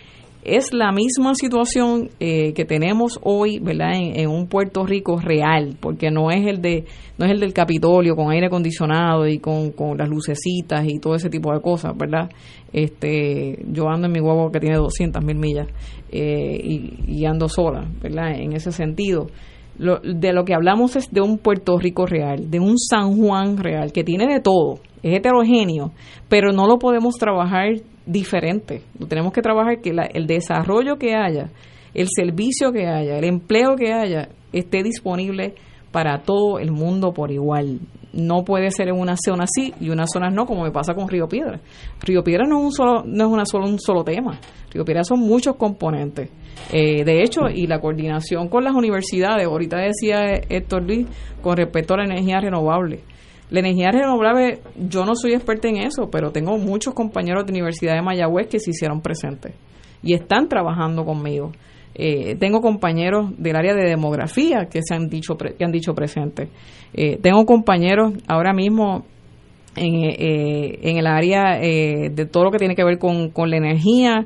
es 0.45 0.73
la 0.73 0.91
misma 0.91 1.33
situación 1.33 2.11
eh, 2.19 2.53
que 2.53 2.65
tenemos 2.65 3.19
hoy, 3.23 3.59
¿verdad? 3.59 3.93
En, 3.95 4.29
un 4.29 4.47
Puerto 4.47 4.85
Rico 4.85 5.19
real, 5.19 5.75
porque 5.79 6.11
no 6.11 6.29
es 6.29 6.45
el 6.45 6.61
de 6.61 6.85
no 7.17 7.25
es 7.25 7.31
el 7.31 7.39
del 7.39 7.53
Capitolio 7.53 8.15
con 8.15 8.31
aire 8.31 8.47
acondicionado 8.47 9.27
y 9.27 9.39
con, 9.39 9.71
con 9.71 9.97
las 9.97 10.07
lucecitas 10.07 10.85
y 10.85 10.99
todo 10.99 11.15
ese 11.15 11.29
tipo 11.29 11.51
de 11.51 11.61
cosas, 11.61 11.97
¿verdad? 11.97 12.29
Este, 12.71 13.57
yo 13.71 13.89
ando 13.89 14.07
en 14.07 14.13
mi 14.13 14.19
huevo 14.19 14.51
que 14.51 14.59
tiene 14.59 14.77
200 14.77 15.23
mil 15.23 15.37
millas 15.37 15.67
eh, 16.11 16.59
y, 16.61 16.93
y, 17.07 17.25
ando 17.25 17.47
sola, 17.49 17.89
¿verdad? 18.01 18.35
En 18.35 18.53
ese 18.53 18.71
sentido. 18.71 19.27
Lo, 19.77 19.99
de 19.99 20.31
lo 20.31 20.45
que 20.45 20.53
hablamos 20.53 20.95
es 20.95 21.11
de 21.11 21.21
un 21.21 21.37
Puerto 21.37 21.77
Rico 21.77 22.05
real, 22.05 22.49
de 22.49 22.59
un 22.59 22.77
San 22.77 23.17
Juan 23.17 23.57
real, 23.57 23.91
que 23.91 24.03
tiene 24.03 24.25
de 24.25 24.39
todo, 24.39 24.79
es 25.03 25.17
heterogéneo, 25.17 25.91
pero 26.29 26.51
no 26.51 26.65
lo 26.65 26.79
podemos 26.79 27.15
trabajar 27.15 27.67
diferente. 28.05 28.81
Tenemos 29.07 29.33
que 29.33 29.41
trabajar 29.41 29.81
que 29.81 29.91
el 30.13 30.27
desarrollo 30.27 30.97
que 30.97 31.13
haya, 31.15 31.49
el 31.93 32.07
servicio 32.09 32.71
que 32.71 32.87
haya, 32.87 33.17
el 33.17 33.25
empleo 33.25 33.75
que 33.75 33.93
haya, 33.93 34.29
esté 34.51 34.83
disponible 34.83 35.55
para 35.91 36.23
todo 36.23 36.59
el 36.59 36.71
mundo 36.71 37.13
por 37.13 37.31
igual. 37.31 37.79
No 38.15 38.43
puede 38.43 38.71
ser 38.71 38.87
en 38.87 38.99
una 38.99 39.15
zona 39.17 39.45
sí 39.47 39.73
y 39.79 39.89
una 39.89 40.07
zona 40.07 40.29
no, 40.29 40.45
como 40.45 40.63
me 40.63 40.71
pasa 40.71 40.93
con 40.93 41.07
Río 41.07 41.27
Piedra. 41.27 41.59
Río 42.01 42.23
Piedra 42.23 42.45
no 42.47 42.59
es 42.59 42.63
un 42.65 42.71
solo, 42.71 43.03
no 43.05 43.25
es 43.25 43.31
una 43.31 43.45
solo, 43.45 43.65
un 43.67 43.79
solo 43.79 44.03
tema. 44.03 44.39
Río 44.71 44.83
Piedra 44.83 45.03
son 45.03 45.19
muchos 45.19 45.55
componentes. 45.55 46.29
Eh, 46.71 47.03
de 47.03 47.21
hecho, 47.21 47.41
y 47.53 47.67
la 47.67 47.79
coordinación 47.79 48.47
con 48.47 48.63
las 48.63 48.73
universidades, 48.73 49.45
ahorita 49.45 49.77
decía 49.77 50.41
Héctor 50.49 50.83
Luis, 50.83 51.07
con 51.41 51.57
respecto 51.57 51.93
a 51.93 51.97
la 51.97 52.05
energía 52.05 52.39
renovable 52.39 53.01
la 53.49 53.59
energía 53.59 53.91
renovable, 53.91 54.59
yo 54.75 55.05
no 55.05 55.15
soy 55.15 55.33
experta 55.33 55.67
en 55.67 55.77
eso, 55.77 56.09
pero 56.11 56.31
tengo 56.31 56.57
muchos 56.57 56.93
compañeros 56.93 57.45
de 57.45 57.51
Universidad 57.51 57.93
de 57.93 58.01
Mayagüez 58.01 58.47
que 58.47 58.59
se 58.59 58.71
hicieron 58.71 59.01
presentes 59.01 59.53
y 60.01 60.13
están 60.13 60.47
trabajando 60.47 61.05
conmigo. 61.05 61.51
Eh, 61.97 62.35
tengo 62.35 62.59
compañeros 62.59 63.31
del 63.37 63.55
área 63.55 63.73
de 63.73 63.87
demografía 63.87 64.67
que 64.69 64.81
se 64.83 64.93
han 64.93 65.07
dicho 65.07 65.37
que 65.37 65.63
han 65.63 65.71
dicho 65.71 65.93
presentes. 65.93 66.49
Eh, 66.93 67.17
tengo 67.21 67.45
compañeros 67.45 68.13
ahora 68.27 68.53
mismo 68.53 69.05
en, 69.77 70.03
eh, 70.03 70.79
en 70.81 70.97
el 70.97 71.07
área 71.07 71.57
de 71.57 72.27
todo 72.29 72.45
lo 72.45 72.51
que 72.51 72.57
tiene 72.57 72.75
que 72.75 72.83
ver 72.83 72.97
con, 72.97 73.29
con 73.29 73.49
la 73.49 73.57
energía, 73.57 74.25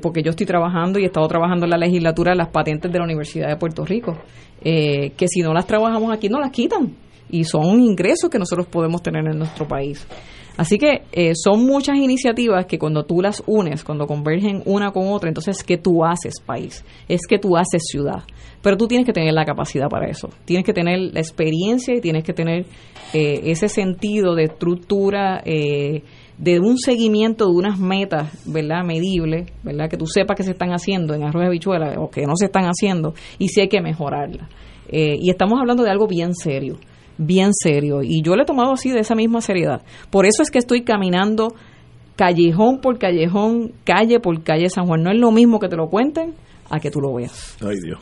porque 0.00 0.22
yo 0.22 0.30
estoy 0.30 0.46
trabajando 0.46 0.98
y 0.98 1.02
he 1.02 1.06
estado 1.06 1.28
trabajando 1.28 1.66
en 1.66 1.70
la 1.70 1.76
legislatura 1.76 2.34
las 2.34 2.48
patentes 2.48 2.90
de 2.90 2.98
la 2.98 3.04
Universidad 3.04 3.48
de 3.48 3.56
Puerto 3.56 3.84
Rico, 3.84 4.16
que 4.62 5.28
si 5.28 5.40
no 5.42 5.52
las 5.52 5.66
trabajamos 5.66 6.12
aquí 6.12 6.30
no 6.30 6.40
las 6.40 6.50
quitan 6.50 6.94
y 7.28 7.44
son 7.44 7.80
ingresos 7.80 8.30
que 8.30 8.38
nosotros 8.38 8.66
podemos 8.68 9.02
tener 9.02 9.26
en 9.26 9.38
nuestro 9.38 9.68
país. 9.68 10.06
Así 10.56 10.78
que 10.78 11.02
eh, 11.12 11.32
son 11.34 11.66
muchas 11.66 11.96
iniciativas 11.96 12.66
que 12.66 12.78
cuando 12.78 13.04
tú 13.04 13.20
las 13.20 13.42
unes, 13.46 13.84
cuando 13.84 14.06
convergen 14.06 14.62
una 14.64 14.90
con 14.90 15.08
otra, 15.08 15.28
entonces 15.28 15.58
es 15.58 15.64
que 15.64 15.76
tú 15.76 16.04
haces 16.04 16.40
país, 16.44 16.84
es 17.08 17.26
que 17.28 17.38
tú 17.38 17.56
haces 17.56 17.82
ciudad. 17.86 18.22
Pero 18.62 18.76
tú 18.76 18.88
tienes 18.88 19.06
que 19.06 19.12
tener 19.12 19.34
la 19.34 19.44
capacidad 19.44 19.88
para 19.88 20.08
eso, 20.08 20.30
tienes 20.44 20.64
que 20.64 20.72
tener 20.72 20.98
la 21.12 21.20
experiencia 21.20 21.94
y 21.94 22.00
tienes 22.00 22.24
que 22.24 22.32
tener 22.32 22.64
eh, 23.12 23.40
ese 23.44 23.68
sentido 23.68 24.34
de 24.34 24.44
estructura, 24.44 25.42
eh, 25.44 26.02
de 26.38 26.60
un 26.60 26.78
seguimiento 26.78 27.46
de 27.46 27.52
unas 27.52 27.78
metas, 27.78 28.30
¿verdad? 28.46 28.82
Medibles, 28.84 29.50
¿verdad? 29.62 29.88
Que 29.88 29.96
tú 29.96 30.06
sepas 30.06 30.36
que 30.36 30.42
se 30.42 30.50
están 30.52 30.70
haciendo 30.70 31.14
en 31.14 31.22
arroz 31.22 31.44
de 31.44 31.50
bichuela 31.50 31.94
o 31.98 32.10
que 32.10 32.26
no 32.26 32.34
se 32.34 32.46
están 32.46 32.64
haciendo 32.64 33.14
y 33.38 33.48
si 33.48 33.60
hay 33.60 33.68
que 33.68 33.80
mejorarla. 33.80 34.48
y 34.88 35.30
estamos 35.30 35.58
hablando 35.58 35.82
de 35.82 35.90
algo 35.90 36.06
bien 36.06 36.34
serio 36.34 36.78
bien 37.18 37.50
serio 37.52 38.02
y 38.02 38.22
yo 38.22 38.36
lo 38.36 38.42
he 38.42 38.46
tomado 38.46 38.72
así 38.72 38.90
de 38.90 39.00
esa 39.00 39.14
misma 39.14 39.40
seriedad. 39.40 39.82
Por 40.10 40.26
eso 40.26 40.42
es 40.42 40.50
que 40.50 40.58
estoy 40.58 40.82
caminando 40.82 41.54
callejón 42.16 42.80
por 42.80 42.98
callejón, 42.98 43.72
calle 43.84 44.20
por 44.20 44.42
calle 44.42 44.68
San 44.70 44.86
Juan. 44.86 45.02
No 45.02 45.10
es 45.10 45.18
lo 45.18 45.30
mismo 45.30 45.58
que 45.58 45.68
te 45.68 45.76
lo 45.76 45.88
cuenten 45.88 46.34
a 46.70 46.80
que 46.80 46.90
tú 46.90 47.00
lo 47.00 47.14
veas. 47.14 47.56
Ay 47.60 47.76
Dios. 47.84 48.00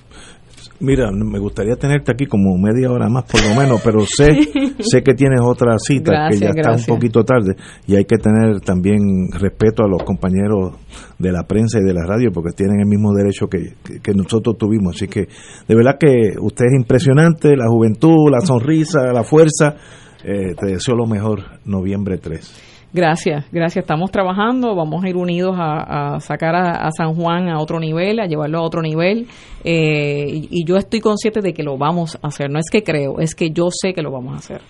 Mira, 0.81 1.11
me 1.13 1.39
gustaría 1.39 1.77
tenerte 1.77 2.13
aquí 2.13 2.27
como 2.27 2.57
media 2.57 2.91
hora 2.91 3.09
más 3.09 3.25
por 3.25 3.43
lo 3.43 3.55
menos, 3.61 3.81
pero 3.83 4.01
sé 4.01 4.35
sé 4.81 5.03
que 5.03 5.15
tienes 5.15 5.41
otra 5.43 5.79
cita 5.79 6.29
que 6.31 6.39
ya 6.39 6.51
está 6.51 6.73
un 6.73 6.85
poquito 6.85 7.25
tarde 7.25 7.57
y 7.87 7.97
hay 7.97 8.05
que 8.05 8.17
tener 8.17 8.61
también 8.61 9.29
respeto 9.33 9.85
a 9.85 9.89
los 9.89 10.03
compañeros 10.03 10.75
de 11.19 11.33
la 11.33 11.45
prensa 11.45 11.79
y 11.79 11.85
de 11.85 11.95
la 11.95 12.05
radio 12.07 12.31
porque 12.33 12.53
tienen 12.53 12.81
el 12.81 12.87
mismo 12.87 13.13
derecho 13.13 13.47
que, 13.47 13.75
que, 14.03 14.13
nosotros 14.15 14.57
tuvimos. 14.59 14.97
Así 14.97 15.09
que 15.09 15.29
de 15.69 15.75
verdad 15.75 15.97
que 15.99 16.35
usted 16.41 16.67
es 16.67 16.75
impresionante, 16.75 17.57
la 17.57 17.67
juventud, 17.69 18.31
la 18.31 18.41
sonrisa, 18.41 19.13
la 19.13 19.25
fuerza. 19.25 19.77
Eh, 20.25 20.55
te 20.59 20.67
deseo 20.67 20.95
lo 20.97 21.07
mejor 21.07 21.41
noviembre 21.65 22.19
3. 22.19 22.74
Gracias, 22.95 23.45
gracias. 23.51 23.83
Estamos 23.83 24.13
trabajando, 24.13 24.77
vamos 24.77 25.03
a 25.03 25.09
ir 25.09 25.17
unidos 25.17 25.57
a, 25.59 26.21
sacar 26.21 26.55
a, 26.55 26.89
San 26.97 27.17
Juan 27.17 27.49
a 27.49 27.59
otro 27.59 27.81
nivel, 27.81 28.21
a 28.21 28.27
llevarlo 28.27 28.59
a 28.59 28.63
otro 28.63 28.83
nivel. 28.83 29.27
Eh, 29.65 30.47
y 30.49 30.65
yo 30.65 30.77
estoy 30.77 31.01
consciente 31.01 31.41
de 31.41 31.53
que 31.53 31.65
lo 31.65 31.77
vamos 31.77 32.17
a 32.23 32.29
hacer. 32.29 32.51
No 32.51 32.61
es 32.61 32.71
que 32.71 32.85
creo, 32.85 33.19
es 33.19 33.35
que 33.35 33.51
yo 33.51 33.65
sé 33.71 33.95
que 33.95 34.01
lo 34.01 34.13
vamos 34.13 34.35
a 34.35 34.37
hacer 34.37 34.61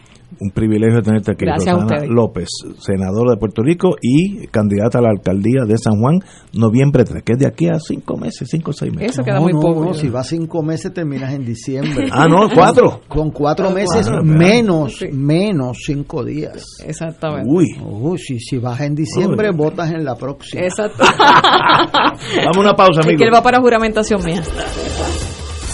un 0.40 0.50
privilegio 0.50 1.02
tenerte 1.02 1.32
aquí, 1.32 1.44
Gracias 1.44 1.74
Rosana 1.74 2.04
López, 2.06 2.48
senadora 2.78 3.32
de 3.32 3.36
Puerto 3.38 3.62
Rico 3.62 3.96
y 4.00 4.46
candidata 4.48 4.98
a 4.98 5.02
la 5.02 5.10
alcaldía 5.10 5.64
de 5.66 5.76
San 5.78 6.00
Juan, 6.00 6.20
noviembre 6.52 7.04
3, 7.04 7.22
que 7.22 7.32
es 7.32 7.38
de 7.38 7.46
aquí 7.46 7.68
a 7.68 7.78
cinco 7.78 8.16
meses, 8.16 8.48
cinco 8.50 8.70
o 8.70 8.74
seis 8.74 8.92
meses. 8.92 9.12
Eso 9.12 9.22
queda 9.22 9.40
muy 9.40 9.52
poco. 9.52 9.94
si 9.94 10.08
vas 10.08 10.28
cinco 10.28 10.62
meses 10.62 10.92
terminas 10.92 11.32
en 11.32 11.44
diciembre. 11.44 12.08
ah, 12.12 12.26
no, 12.28 12.48
cuatro. 12.54 13.00
Con 13.08 13.30
cuatro 13.30 13.70
meses 13.70 14.08
menos, 14.22 15.04
menos 15.12 15.78
cinco 15.84 16.24
días. 16.24 16.64
Exactamente. 16.86 17.48
Uy. 17.50 17.66
Uy 17.82 18.18
si, 18.18 18.38
si 18.38 18.58
vas 18.58 18.80
en 18.80 18.94
diciembre, 18.94 19.50
votas 19.52 19.90
en 19.90 20.04
la 20.04 20.14
próxima. 20.14 20.62
Exacto. 20.62 21.02
Vamos 22.36 22.56
a 22.56 22.60
una 22.60 22.74
pausa, 22.74 23.00
amigo. 23.02 23.18
Que 23.18 23.24
él 23.24 23.34
va 23.34 23.42
para 23.42 23.60
juramentación 23.60 24.22
mía. 24.24 24.42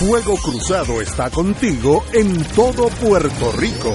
Fuego 0.00 0.34
Cruzado 0.36 1.00
está 1.02 1.28
contigo 1.28 2.02
en 2.14 2.42
todo 2.54 2.88
Puerto 2.88 3.52
Rico. 3.52 3.94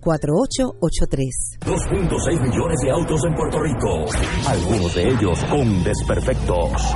510-4883. 0.01 1.59
2.6 1.61 2.41
millones 2.41 2.79
de 2.83 2.91
autos 2.91 3.23
en 3.25 3.35
Puerto 3.35 3.59
Rico, 3.59 4.05
algunos 4.47 4.95
de 4.95 5.09
ellos 5.09 5.43
con 5.45 5.83
desperfectos. 5.83 6.95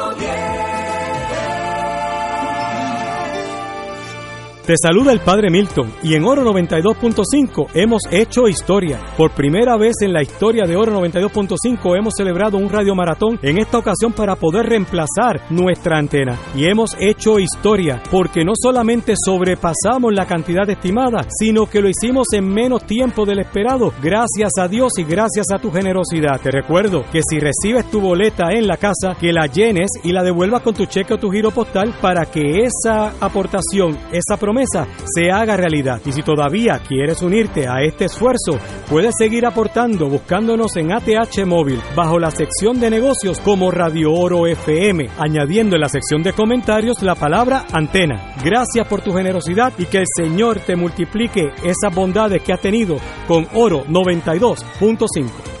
Te 4.71 4.77
saluda 4.77 5.11
el 5.11 5.19
Padre 5.19 5.49
Milton 5.49 5.91
y 6.01 6.13
en 6.13 6.23
Oro 6.23 6.45
92.5 6.45 7.71
hemos 7.73 8.03
hecho 8.09 8.47
historia. 8.47 9.01
Por 9.17 9.31
primera 9.31 9.75
vez 9.75 9.95
en 9.99 10.13
la 10.13 10.21
historia 10.21 10.63
de 10.65 10.77
Oro 10.77 10.93
92.5 10.93 11.97
hemos 11.97 12.13
celebrado 12.15 12.57
un 12.57 12.69
radio 12.69 12.95
maratón 12.95 13.37
en 13.41 13.57
esta 13.57 13.79
ocasión 13.79 14.13
para 14.13 14.37
poder 14.37 14.67
reemplazar 14.67 15.41
nuestra 15.49 15.97
antena. 15.97 16.39
Y 16.55 16.67
hemos 16.67 16.95
hecho 17.01 17.37
historia 17.37 18.01
porque 18.09 18.45
no 18.45 18.53
solamente 18.55 19.15
sobrepasamos 19.17 20.13
la 20.13 20.25
cantidad 20.25 20.69
estimada, 20.69 21.25
sino 21.37 21.65
que 21.65 21.81
lo 21.81 21.89
hicimos 21.89 22.27
en 22.31 22.47
menos 22.47 22.85
tiempo 22.85 23.25
del 23.25 23.39
esperado, 23.39 23.91
gracias 24.01 24.53
a 24.57 24.69
Dios 24.69 24.93
y 24.97 25.03
gracias 25.03 25.47
a 25.53 25.59
tu 25.59 25.69
generosidad. 25.69 26.39
Te 26.41 26.49
recuerdo 26.49 27.03
que 27.11 27.19
si 27.29 27.41
recibes 27.41 27.91
tu 27.91 27.99
boleta 27.99 28.53
en 28.53 28.67
la 28.67 28.77
casa, 28.77 29.17
que 29.19 29.33
la 29.33 29.47
llenes 29.47 29.89
y 30.05 30.13
la 30.13 30.23
devuelvas 30.23 30.61
con 30.61 30.75
tu 30.75 30.85
cheque 30.85 31.15
o 31.15 31.19
tu 31.19 31.29
giro 31.29 31.51
postal 31.51 31.93
para 31.99 32.25
que 32.25 32.63
esa 32.63 33.15
aportación, 33.19 33.97
esa 34.13 34.37
promesa 34.37 34.60
se 34.69 35.31
haga 35.31 35.57
realidad. 35.57 36.01
Y 36.05 36.11
si 36.11 36.21
todavía 36.21 36.81
quieres 36.87 37.21
unirte 37.21 37.67
a 37.67 37.81
este 37.81 38.05
esfuerzo, 38.05 38.59
puedes 38.89 39.15
seguir 39.17 39.45
aportando 39.45 40.07
buscándonos 40.07 40.75
en 40.77 40.91
ATH 40.93 41.45
Móvil 41.45 41.79
bajo 41.95 42.19
la 42.19 42.31
sección 42.31 42.79
de 42.79 42.89
negocios 42.89 43.39
como 43.39 43.71
Radio 43.71 44.13
Oro 44.13 44.47
FM, 44.47 45.09
añadiendo 45.17 45.75
en 45.75 45.81
la 45.81 45.89
sección 45.89 46.23
de 46.23 46.33
comentarios 46.33 47.01
la 47.01 47.15
palabra 47.15 47.65
antena. 47.71 48.35
Gracias 48.43 48.87
por 48.87 49.01
tu 49.01 49.11
generosidad 49.13 49.73
y 49.77 49.85
que 49.85 49.99
el 49.99 50.05
Señor 50.15 50.59
te 50.59 50.75
multiplique 50.75 51.51
esas 51.63 51.93
bondades 51.93 52.41
que 52.41 52.53
ha 52.53 52.57
tenido 52.57 52.97
con 53.27 53.47
Oro 53.53 53.85
92.5. 53.85 55.60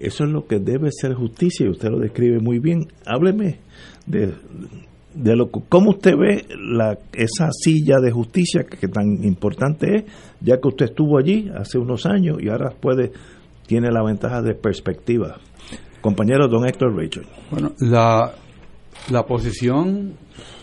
Eso 0.00 0.24
es 0.24 0.30
lo 0.30 0.46
que 0.46 0.58
debe 0.58 0.90
ser 0.90 1.12
justicia 1.12 1.66
y 1.66 1.68
usted 1.68 1.90
lo 1.90 1.98
describe 1.98 2.40
muy 2.40 2.58
bien. 2.58 2.88
Hábleme 3.04 3.58
de, 4.06 4.32
de 5.14 5.36
lo 5.36 5.50
cómo 5.50 5.90
usted 5.90 6.16
ve 6.16 6.46
la, 6.58 6.98
esa 7.12 7.50
silla 7.52 7.98
de 8.00 8.10
justicia 8.10 8.64
que, 8.64 8.88
tan 8.88 9.22
importante 9.22 9.96
es, 9.96 10.04
ya 10.40 10.58
que 10.58 10.68
usted 10.68 10.86
estuvo 10.86 11.18
allí 11.18 11.50
hace 11.54 11.78
unos 11.78 12.06
años 12.06 12.38
y 12.40 12.48
ahora 12.48 12.70
puede 12.70 13.12
tiene 13.66 13.90
la 13.92 14.02
ventaja 14.02 14.40
de 14.42 14.54
perspectiva. 14.54 15.36
Compañero 16.00 16.48
don 16.48 16.66
Héctor 16.66 16.96
Rachel. 16.96 17.26
Bueno, 17.50 17.72
la, 17.78 18.32
la 19.10 19.26
posición 19.26 20.14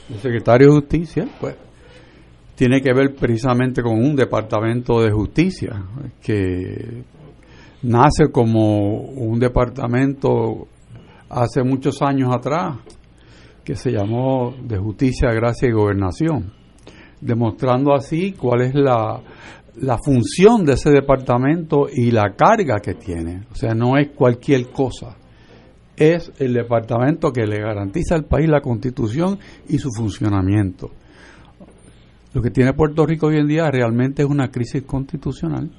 del 0.09 0.19
secretario 0.19 0.67
de 0.67 0.73
Justicia, 0.81 1.27
pues, 1.39 1.55
tiene 2.55 2.81
que 2.81 2.91
ver 2.91 3.13
precisamente 3.15 3.83
con 3.83 3.93
un 3.93 4.15
departamento 4.15 4.99
de 4.99 5.11
justicia 5.11 5.85
que 6.21 7.03
nace 7.83 8.31
como 8.31 9.01
un 9.01 9.39
departamento 9.39 10.67
hace 11.29 11.63
muchos 11.63 12.01
años 12.01 12.33
atrás 12.33 12.77
que 13.63 13.75
se 13.75 13.91
llamó 13.91 14.55
de 14.63 14.77
justicia, 14.77 15.29
gracia 15.33 15.67
y 15.67 15.73
gobernación, 15.73 16.53
demostrando 17.19 17.93
así 17.93 18.31
cuál 18.31 18.61
es 18.61 18.73
la, 18.73 19.21
la 19.81 19.97
función 19.97 20.65
de 20.65 20.73
ese 20.73 20.89
departamento 20.89 21.87
y 21.93 22.11
la 22.11 22.33
carga 22.35 22.79
que 22.79 22.93
tiene. 22.93 23.45
O 23.51 23.55
sea, 23.55 23.73
no 23.73 23.97
es 23.97 24.09
cualquier 24.15 24.69
cosa. 24.69 25.17
Es 25.95 26.31
el 26.37 26.53
departamento 26.53 27.31
que 27.31 27.45
le 27.45 27.59
garantiza 27.59 28.15
al 28.15 28.25
país 28.25 28.47
la 28.47 28.61
constitución 28.61 29.39
y 29.67 29.79
su 29.79 29.89
funcionamiento. 29.91 30.91
Lo 32.33 32.41
que 32.41 32.51
tiene 32.51 32.73
Puerto 32.73 33.05
Rico 33.05 33.27
hoy 33.27 33.37
en 33.37 33.47
día 33.47 33.69
realmente 33.69 34.21
es 34.21 34.29
una 34.29 34.49
crisis 34.49 34.83
constitucional. 34.83 35.71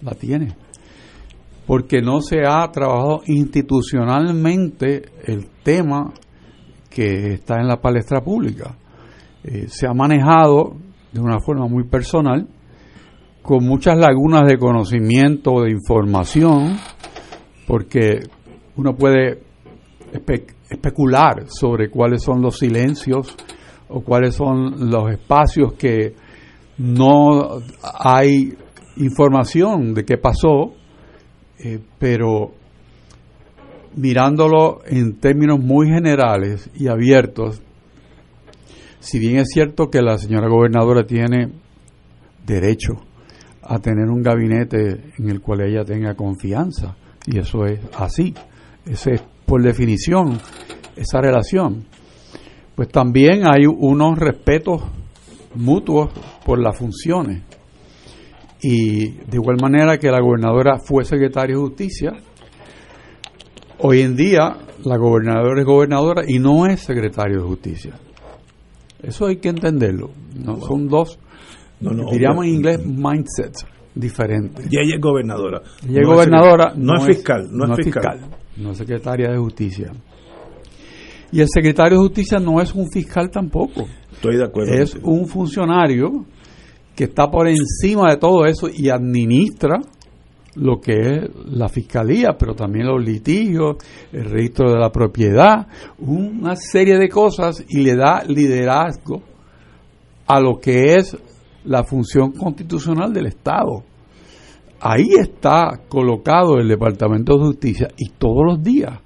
La 0.00 0.14
tiene. 0.14 0.54
Porque 1.66 2.02
no 2.02 2.20
se 2.20 2.40
ha 2.46 2.70
trabajado 2.70 3.22
institucionalmente 3.26 5.02
el 5.24 5.48
tema 5.62 6.12
que 6.90 7.34
está 7.34 7.60
en 7.60 7.68
la 7.68 7.80
palestra 7.80 8.22
pública. 8.22 8.76
Eh, 9.42 9.66
se 9.68 9.86
ha 9.86 9.94
manejado 9.94 10.76
de 11.12 11.20
una 11.20 11.40
forma 11.40 11.66
muy 11.66 11.84
personal, 11.84 12.46
con 13.42 13.64
muchas 13.64 13.96
lagunas 13.98 14.42
de 14.46 14.58
conocimiento, 14.58 15.62
de 15.62 15.70
información, 15.70 16.76
porque 17.66 18.20
uno 18.76 18.94
puede 18.96 19.42
especular 20.70 21.44
sobre 21.48 21.90
cuáles 21.90 22.22
son 22.22 22.40
los 22.40 22.58
silencios 22.58 23.34
o 23.88 24.00
cuáles 24.00 24.34
son 24.34 24.90
los 24.90 25.10
espacios 25.10 25.74
que 25.74 26.14
no 26.78 27.60
hay 27.82 28.54
información 28.96 29.94
de 29.94 30.04
qué 30.04 30.16
pasó, 30.16 30.72
eh, 31.58 31.80
pero 31.98 32.52
mirándolo 33.96 34.80
en 34.86 35.18
términos 35.20 35.60
muy 35.60 35.88
generales 35.88 36.70
y 36.74 36.88
abiertos, 36.88 37.62
si 39.00 39.18
bien 39.18 39.36
es 39.36 39.48
cierto 39.52 39.90
que 39.90 40.02
la 40.02 40.18
señora 40.18 40.48
gobernadora 40.48 41.04
tiene 41.06 41.52
derecho 42.44 42.94
a 43.62 43.78
tener 43.78 44.08
un 44.08 44.22
gabinete 44.22 45.12
en 45.18 45.30
el 45.30 45.40
cual 45.40 45.62
ella 45.62 45.84
tenga 45.84 46.14
confianza, 46.14 46.96
y 47.26 47.38
eso 47.38 47.64
es 47.66 47.80
así, 47.96 48.34
ese 48.86 49.14
es 49.14 49.22
por 49.46 49.62
definición 49.62 50.38
esa 50.96 51.20
relación, 51.20 51.84
pues 52.74 52.88
también 52.88 53.46
hay 53.46 53.66
unos 53.66 54.18
respetos 54.18 54.82
mutuos 55.54 56.10
por 56.44 56.58
las 56.58 56.76
funciones. 56.76 57.42
Y 58.66 59.10
de 59.10 59.36
igual 59.36 59.58
manera 59.60 59.98
que 59.98 60.10
la 60.10 60.20
gobernadora 60.20 60.78
fue 60.78 61.04
secretaria 61.04 61.54
de 61.54 61.60
justicia, 61.60 62.12
Hoy 63.78 64.00
en 64.00 64.16
día 64.16 64.56
la 64.84 64.96
gobernadora 64.96 65.60
es 65.60 65.66
gobernadora 65.66 66.22
y 66.26 66.38
no 66.38 66.64
es 66.64 66.80
secretario 66.80 67.42
de 67.42 67.46
justicia. 67.46 67.94
Eso 69.02 69.26
hay 69.26 69.36
que 69.36 69.50
entenderlo. 69.50 70.10
No, 70.34 70.58
Son 70.60 70.88
dos, 70.88 71.18
diríamos 71.80 72.46
en 72.46 72.54
inglés, 72.54 72.86
mindsets 72.86 73.66
diferentes. 73.94 74.66
Y 74.70 74.78
ella 74.78 74.94
es 74.94 75.00
gobernadora. 75.00 75.60
Ella 75.86 76.00
es 76.00 76.06
gobernadora. 76.06 76.72
No, 76.76 76.94
es 76.94 77.04
fiscal. 77.04 77.48
No, 77.50 77.74
es 77.74 77.84
fiscal. 77.84 78.20
No 78.56 78.70
es 78.70 78.78
secretaria 78.78 79.30
de 79.30 79.38
justicia. 79.38 79.92
Y 81.30 81.40
el 81.40 81.48
secretario 81.52 81.98
de 81.98 82.06
justicia 82.06 82.38
no 82.38 82.60
es 82.60 82.74
un 82.74 82.90
fiscal 82.90 83.30
tampoco. 83.30 83.86
Estoy 84.12 84.36
de 84.36 84.44
acuerdo. 84.44 84.72
Es 84.72 84.94
un 85.02 85.26
funcionario 85.26 86.24
que 86.94 87.04
está 87.04 87.30
por 87.30 87.48
encima 87.48 88.10
de 88.10 88.16
todo 88.16 88.44
eso 88.46 88.68
y 88.72 88.88
administra 88.88 89.80
lo 90.56 90.80
que 90.80 90.92
es 90.92 91.30
la 91.46 91.68
fiscalía, 91.68 92.36
pero 92.38 92.54
también 92.54 92.86
los 92.86 93.04
litigios, 93.04 93.76
el 94.12 94.30
registro 94.30 94.70
de 94.70 94.78
la 94.78 94.90
propiedad, 94.90 95.66
una 95.98 96.54
serie 96.54 96.96
de 96.96 97.08
cosas 97.08 97.64
y 97.68 97.80
le 97.82 97.96
da 97.96 98.22
liderazgo 98.24 99.22
a 100.26 100.40
lo 100.40 100.58
que 100.60 100.94
es 100.94 101.16
la 101.64 101.82
función 101.82 102.32
constitucional 102.32 103.12
del 103.12 103.26
Estado. 103.26 103.82
Ahí 104.80 105.08
está 105.18 105.80
colocado 105.88 106.58
el 106.58 106.68
Departamento 106.68 107.36
de 107.36 107.46
Justicia 107.46 107.88
y 107.96 108.10
todos 108.10 108.44
los 108.44 108.62
días 108.62 109.00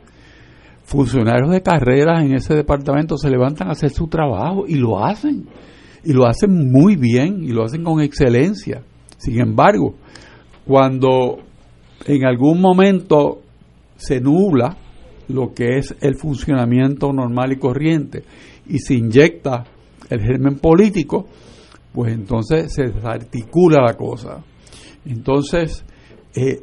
funcionarios 0.84 1.50
de 1.50 1.62
carreras 1.62 2.24
en 2.24 2.34
ese 2.34 2.54
departamento 2.54 3.16
se 3.16 3.30
levantan 3.30 3.68
a 3.68 3.72
hacer 3.72 3.90
su 3.90 4.08
trabajo 4.08 4.64
y 4.66 4.76
lo 4.76 5.04
hacen. 5.04 5.46
Y 6.04 6.12
lo 6.12 6.26
hacen 6.26 6.70
muy 6.70 6.96
bien 6.96 7.42
y 7.42 7.48
lo 7.48 7.64
hacen 7.64 7.84
con 7.84 8.00
excelencia. 8.00 8.82
Sin 9.16 9.40
embargo, 9.40 9.94
cuando 10.64 11.38
en 12.06 12.24
algún 12.24 12.60
momento 12.60 13.40
se 13.96 14.20
nubla 14.20 14.76
lo 15.28 15.52
que 15.52 15.78
es 15.78 15.94
el 16.00 16.16
funcionamiento 16.16 17.12
normal 17.12 17.52
y 17.52 17.56
corriente 17.58 18.22
y 18.66 18.78
se 18.78 18.94
inyecta 18.94 19.64
el 20.08 20.20
germen 20.20 20.58
político, 20.58 21.26
pues 21.92 22.12
entonces 22.12 22.72
se 22.72 22.84
desarticula 22.84 23.82
la 23.82 23.94
cosa. 23.94 24.42
Entonces, 25.04 25.84
eh, 26.34 26.60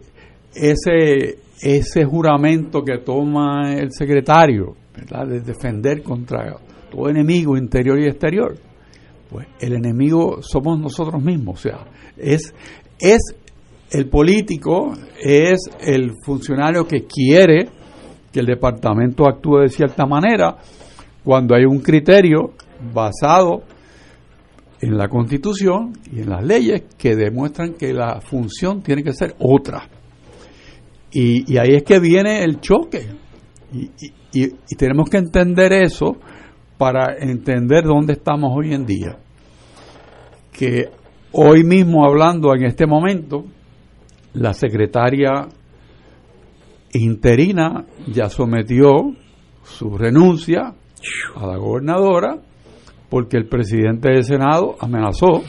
ese, 0.54 1.40
ese 1.62 2.06
juramento 2.06 2.84
que 2.84 3.00
toma 3.00 3.74
el 3.74 3.92
secretario, 3.92 4.76
¿verdad? 4.96 5.28
de 5.28 5.42
defender 5.42 6.02
contra 6.02 6.58
todo 6.90 7.10
enemigo 7.10 7.58
interior 7.58 8.00
y 8.00 8.06
exterior, 8.06 8.56
pues 9.36 9.50
el 9.60 9.74
enemigo 9.74 10.42
somos 10.42 10.80
nosotros 10.80 11.22
mismos, 11.22 11.60
o 11.60 11.62
sea, 11.62 11.86
es, 12.16 12.54
es 12.98 13.20
el 13.92 14.08
político 14.08 14.94
es 15.22 15.60
el 15.82 16.14
funcionario 16.24 16.88
que 16.88 17.04
quiere 17.06 17.68
que 18.32 18.40
el 18.40 18.46
departamento 18.46 19.28
actúe 19.28 19.58
de 19.64 19.68
cierta 19.68 20.06
manera 20.06 20.56
cuando 21.22 21.54
hay 21.54 21.66
un 21.66 21.80
criterio 21.80 22.54
basado 22.94 23.64
en 24.80 24.98
la 24.98 25.10
constitución 25.10 25.92
y 26.14 26.22
en 26.22 26.30
las 26.30 26.46
leyes 26.46 26.84
que 26.98 27.18
demuestran 27.18 27.74
que 27.74 27.92
la 27.92 28.22
función 28.22 28.82
tiene 28.82 29.04
que 29.04 29.12
ser 29.12 29.36
otra. 29.40 29.90
Y, 31.12 31.58
ahí 31.58 31.76
es 31.76 31.84
que 31.84 32.00
viene 32.00 32.42
el 32.42 32.62
choque. 32.62 33.06
y 34.32 34.76
tenemos 34.78 35.10
que 35.10 35.18
entender 35.18 35.74
eso 35.74 36.16
para 36.78 37.18
entender 37.18 37.84
dónde 37.84 38.14
estamos 38.14 38.52
hoy 38.56 38.74
en 38.74 38.86
día. 38.86 39.18
Que 40.58 40.90
hoy 41.32 41.64
mismo 41.64 42.06
hablando 42.06 42.54
en 42.56 42.64
este 42.64 42.86
momento, 42.86 43.46
la 44.34 44.54
secretaria 44.54 45.48
interina 46.94 47.86
ya 48.08 48.30
sometió 48.30 49.14
su 49.64 49.98
renuncia 49.98 50.74
a 51.36 51.48
la 51.48 51.58
gobernadora 51.58 52.38
porque 53.10 53.38
el 53.38 53.48
presidente 53.48 54.10
del 54.10 54.24
Senado 54.24 54.76
amenazó 54.80 55.44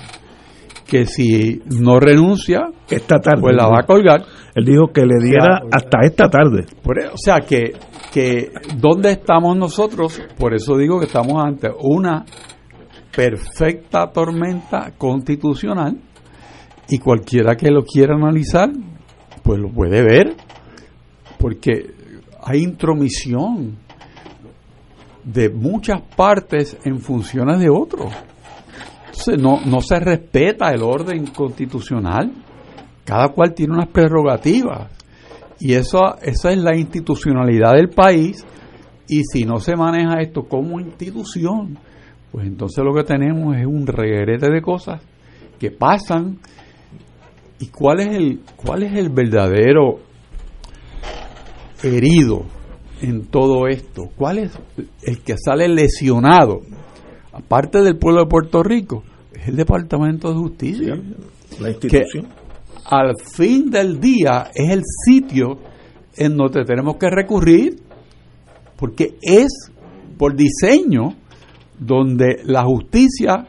que 0.87 1.05
si 1.05 1.63
no 1.81 1.99
renuncia, 1.99 2.69
esta 2.89 3.19
tarde, 3.19 3.41
pues 3.41 3.57
la 3.57 3.67
va 3.67 3.81
a 3.81 3.87
colgar. 3.87 4.23
Él 4.55 4.65
dijo 4.65 4.93
que 4.93 5.05
le 5.05 5.23
diera 5.23 5.63
hasta 5.71 5.99
esta 6.03 6.29
tarde. 6.31 6.65
o 7.13 7.17
sea, 7.17 7.41
que, 7.41 7.73
que 8.13 8.53
¿dónde 8.77 9.11
estamos 9.11 9.57
nosotros? 9.57 10.23
Por 10.39 10.55
eso 10.55 10.77
digo 10.77 11.01
que 11.01 11.07
estamos 11.07 11.45
ante 11.45 11.69
una 11.81 12.25
perfecta 13.17 14.13
tormenta 14.13 14.93
constitucional 14.99 15.97
y 16.87 16.99
cualquiera 16.99 17.57
que 17.57 17.71
lo 17.71 17.83
quiera 17.83 18.15
analizar, 18.15 18.71
pues 19.43 19.59
lo 19.59 19.71
puede 19.71 20.03
ver, 20.03 20.37
porque 21.39 21.95
hay 22.45 22.63
intromisión 22.63 23.79
de 25.25 25.49
muchas 25.49 26.03
partes 26.15 26.77
en 26.85 27.01
funciones 27.01 27.59
de 27.59 27.71
otros. 27.71 28.13
No, 29.39 29.61
no 29.65 29.81
se 29.81 29.99
respeta 29.99 30.71
el 30.71 30.83
orden 30.83 31.27
constitucional. 31.29 32.31
Cada 33.05 33.29
cual 33.29 33.55
tiene 33.55 33.75
unas 33.75 33.89
prerrogativas. 33.89 34.91
Y 35.59 35.75
eso, 35.75 36.17
esa 36.21 36.51
es 36.51 36.59
la 36.59 36.77
institucionalidad 36.77 37.73
del 37.73 37.89
país. 37.89 38.45
Y 39.09 39.23
si 39.25 39.45
no 39.45 39.59
se 39.59 39.75
maneja 39.75 40.21
esto 40.21 40.43
como 40.43 40.79
institución, 40.81 41.79
pues 42.33 42.47
entonces 42.47 42.85
lo 42.85 42.95
que 42.95 43.05
tenemos 43.05 43.57
es 43.57 43.67
un 43.67 43.87
regrete 43.87 44.51
de 44.51 44.61
cosas 44.61 45.01
que 45.59 45.71
pasan. 45.71 46.39
¿Y 47.59 47.69
cuál 47.69 48.01
es 48.01 48.09
el, 48.09 48.41
cuál 48.57 48.83
es 48.83 48.93
el 48.95 49.09
verdadero 49.09 50.01
herido 51.83 52.45
en 53.01 53.27
todo 53.27 53.67
esto? 53.67 54.11
¿Cuál 54.17 54.39
es 54.39 54.59
el 55.03 55.23
que 55.23 55.37
sale 55.39 55.69
lesionado? 55.69 56.61
Aparte 57.33 57.83
del 57.83 57.97
pueblo 57.97 58.23
de 58.23 58.27
Puerto 58.29 58.63
Rico, 58.63 59.03
es 59.33 59.49
el 59.49 59.57
Departamento 59.57 60.29
de 60.29 60.35
Justicia. 60.35 60.95
La 61.61 61.71
institución. 61.71 62.27
al 62.85 63.15
fin 63.19 63.71
del 63.71 63.99
día 63.99 64.51
es 64.55 64.71
el 64.71 64.83
sitio 65.07 65.59
en 66.17 66.37
donde 66.37 66.65
tenemos 66.65 66.97
que 66.97 67.09
recurrir, 67.09 67.77
porque 68.77 69.17
es 69.23 69.71
por 70.19 70.35
diseño 70.35 71.15
donde 71.79 72.43
la 72.45 72.65
justicia 72.65 73.47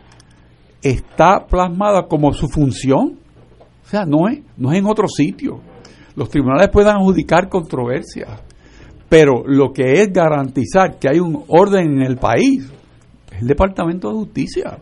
está 0.81 1.45
plasmada 1.47 2.07
como 2.07 2.33
su 2.33 2.47
función. 2.47 3.19
O 3.85 3.89
sea, 3.89 4.05
no 4.05 4.27
es, 4.27 4.39
no 4.57 4.71
es 4.71 4.79
en 4.79 4.85
otro 4.85 5.07
sitio. 5.07 5.61
Los 6.15 6.29
tribunales 6.29 6.69
pueden 6.69 6.95
adjudicar 6.95 7.47
controversias, 7.47 8.41
pero 9.07 9.43
lo 9.45 9.71
que 9.71 10.01
es 10.01 10.11
garantizar 10.11 10.97
que 10.99 11.09
hay 11.09 11.19
un 11.19 11.43
orden 11.47 11.97
en 11.97 12.01
el 12.01 12.17
país 12.17 12.69
es 13.31 13.41
el 13.41 13.47
Departamento 13.47 14.09
de 14.09 14.15
Justicia. 14.15 14.79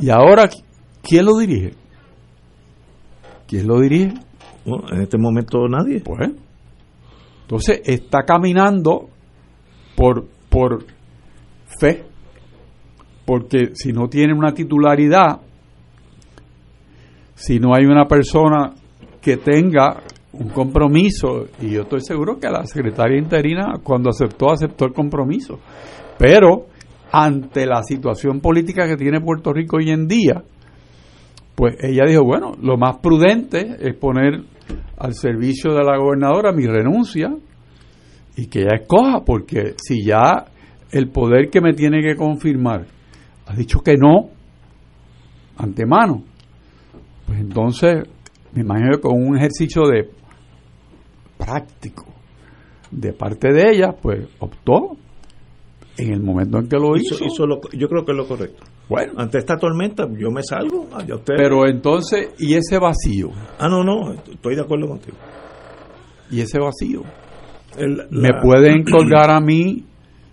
Y 0.00 0.10
ahora, 0.10 0.48
¿quién 1.02 1.24
lo 1.24 1.36
dirige? 1.36 1.74
¿Quién 3.48 3.66
lo 3.66 3.80
dirige? 3.80 4.14
No, 4.64 4.76
en 4.92 5.02
este 5.02 5.18
momento 5.18 5.66
nadie. 5.68 6.00
Pues, 6.00 6.30
entonces 7.42 7.80
está 7.84 8.22
caminando 8.22 9.08
por, 9.96 10.28
por 10.48 10.84
fe, 11.78 12.04
porque 13.24 13.70
si 13.74 13.92
no 13.92 14.08
tiene 14.08 14.34
una 14.34 14.52
titularidad, 14.52 15.40
si 17.34 17.58
no 17.60 17.74
hay 17.74 17.84
una 17.84 18.06
persona 18.06 18.72
que 19.20 19.36
tenga 19.36 20.02
un 20.32 20.48
compromiso, 20.48 21.46
y 21.60 21.70
yo 21.70 21.82
estoy 21.82 22.00
seguro 22.00 22.38
que 22.38 22.48
la 22.48 22.64
secretaria 22.64 23.18
interina 23.18 23.74
cuando 23.82 24.10
aceptó, 24.10 24.50
aceptó 24.50 24.86
el 24.86 24.92
compromiso, 24.92 25.58
pero 26.18 26.66
ante 27.10 27.66
la 27.66 27.82
situación 27.82 28.40
política 28.40 28.86
que 28.86 28.96
tiene 28.96 29.20
Puerto 29.20 29.52
Rico 29.52 29.76
hoy 29.78 29.90
en 29.90 30.06
día, 30.06 30.42
pues 31.54 31.76
ella 31.80 32.04
dijo, 32.06 32.24
bueno, 32.24 32.52
lo 32.60 32.76
más 32.76 32.98
prudente 32.98 33.76
es 33.80 33.94
poner 33.96 34.44
al 34.96 35.14
servicio 35.14 35.72
de 35.72 35.82
la 35.82 35.96
gobernadora 35.96 36.52
mi 36.52 36.66
renuncia 36.66 37.34
y 38.36 38.46
que 38.46 38.60
ella 38.60 38.76
escoja, 38.82 39.24
porque 39.24 39.74
si 39.76 40.04
ya 40.04 40.44
el 40.92 41.08
poder 41.10 41.50
que 41.50 41.60
me 41.60 41.72
tiene 41.74 42.00
que 42.02 42.16
confirmar 42.16 42.86
ha 43.46 43.54
dicho 43.54 43.80
que 43.80 43.96
no, 43.96 44.28
antemano, 45.56 46.22
pues 47.26 47.40
entonces 47.40 48.04
me 48.52 48.62
imagino 48.62 48.90
que 48.96 49.00
con 49.00 49.22
un 49.22 49.36
ejercicio 49.36 49.82
de 49.86 50.08
práctico 51.36 52.06
de 52.90 53.12
parte 53.12 53.52
de 53.52 53.70
ella, 53.70 53.92
pues 54.00 54.26
optó 54.38 54.96
en 55.98 56.12
el 56.12 56.22
momento 56.22 56.58
en 56.58 56.68
que 56.68 56.76
lo 56.76 56.96
hizo. 56.96 57.16
Hizo- 57.16 57.24
hizo 57.26 57.46
lo- 57.46 57.60
yo 57.72 57.88
creo 57.88 58.04
que 58.04 58.12
es 58.12 58.16
lo 58.18 58.26
correcto. 58.26 58.64
Bueno, 58.88 59.12
Ante 59.16 59.38
esta 59.38 59.56
tormenta, 59.56 60.06
yo 60.18 60.30
me 60.30 60.42
salgo. 60.42 60.88
allá 60.94 61.16
usted. 61.16 61.34
pero 61.36 61.66
entonces, 61.66 62.30
¿y 62.38 62.54
ese 62.54 62.78
vacío? 62.78 63.28
ah, 63.58 63.68
no, 63.68 63.82
no, 63.84 64.12
estoy 64.14 64.54
de 64.56 64.62
acuerdo 64.62 64.88
contigo. 64.88 65.16
¿Y 66.30 66.40
ese 66.40 66.58
vacío? 66.58 67.02
El- 67.76 68.06
¿Me 68.10 68.30
pueden 68.42 68.84
colgar 68.90 69.30
a 69.30 69.40
mí 69.40 69.84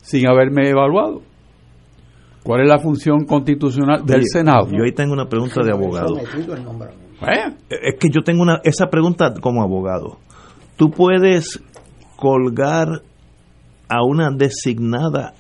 sin 0.05 0.27
haberme 0.27 0.69
evaluado? 0.69 1.21
¿Cuál 2.43 2.61
es 2.61 2.67
la 2.67 2.77
función 2.77 3.25
constitucional 3.25 4.05
del 4.05 4.17
Oye, 4.17 4.27
Senado? 4.27 4.67
Yo 4.71 4.83
ahí 4.83 4.91
tengo 4.91 5.13
una 5.13 5.25
pregunta 5.25 5.63
de 5.63 5.71
abogado. 5.71 6.15
Sometido 6.15 6.55
nombramiento. 6.57 7.05
Eh, 7.21 7.75
Es 7.93 7.95
que 7.99 8.09
yo 8.09 8.21
tengo 8.23 8.43
una 8.43 8.59
esa 8.63 8.85
pregunta 8.87 9.33
como 9.41 9.63
abogado. 9.63 10.17
¿Tú 10.75 10.91
puedes 10.91 11.59
colgar 12.17 13.01
a 13.89 14.03
una 14.03 14.29
designada 14.31 15.33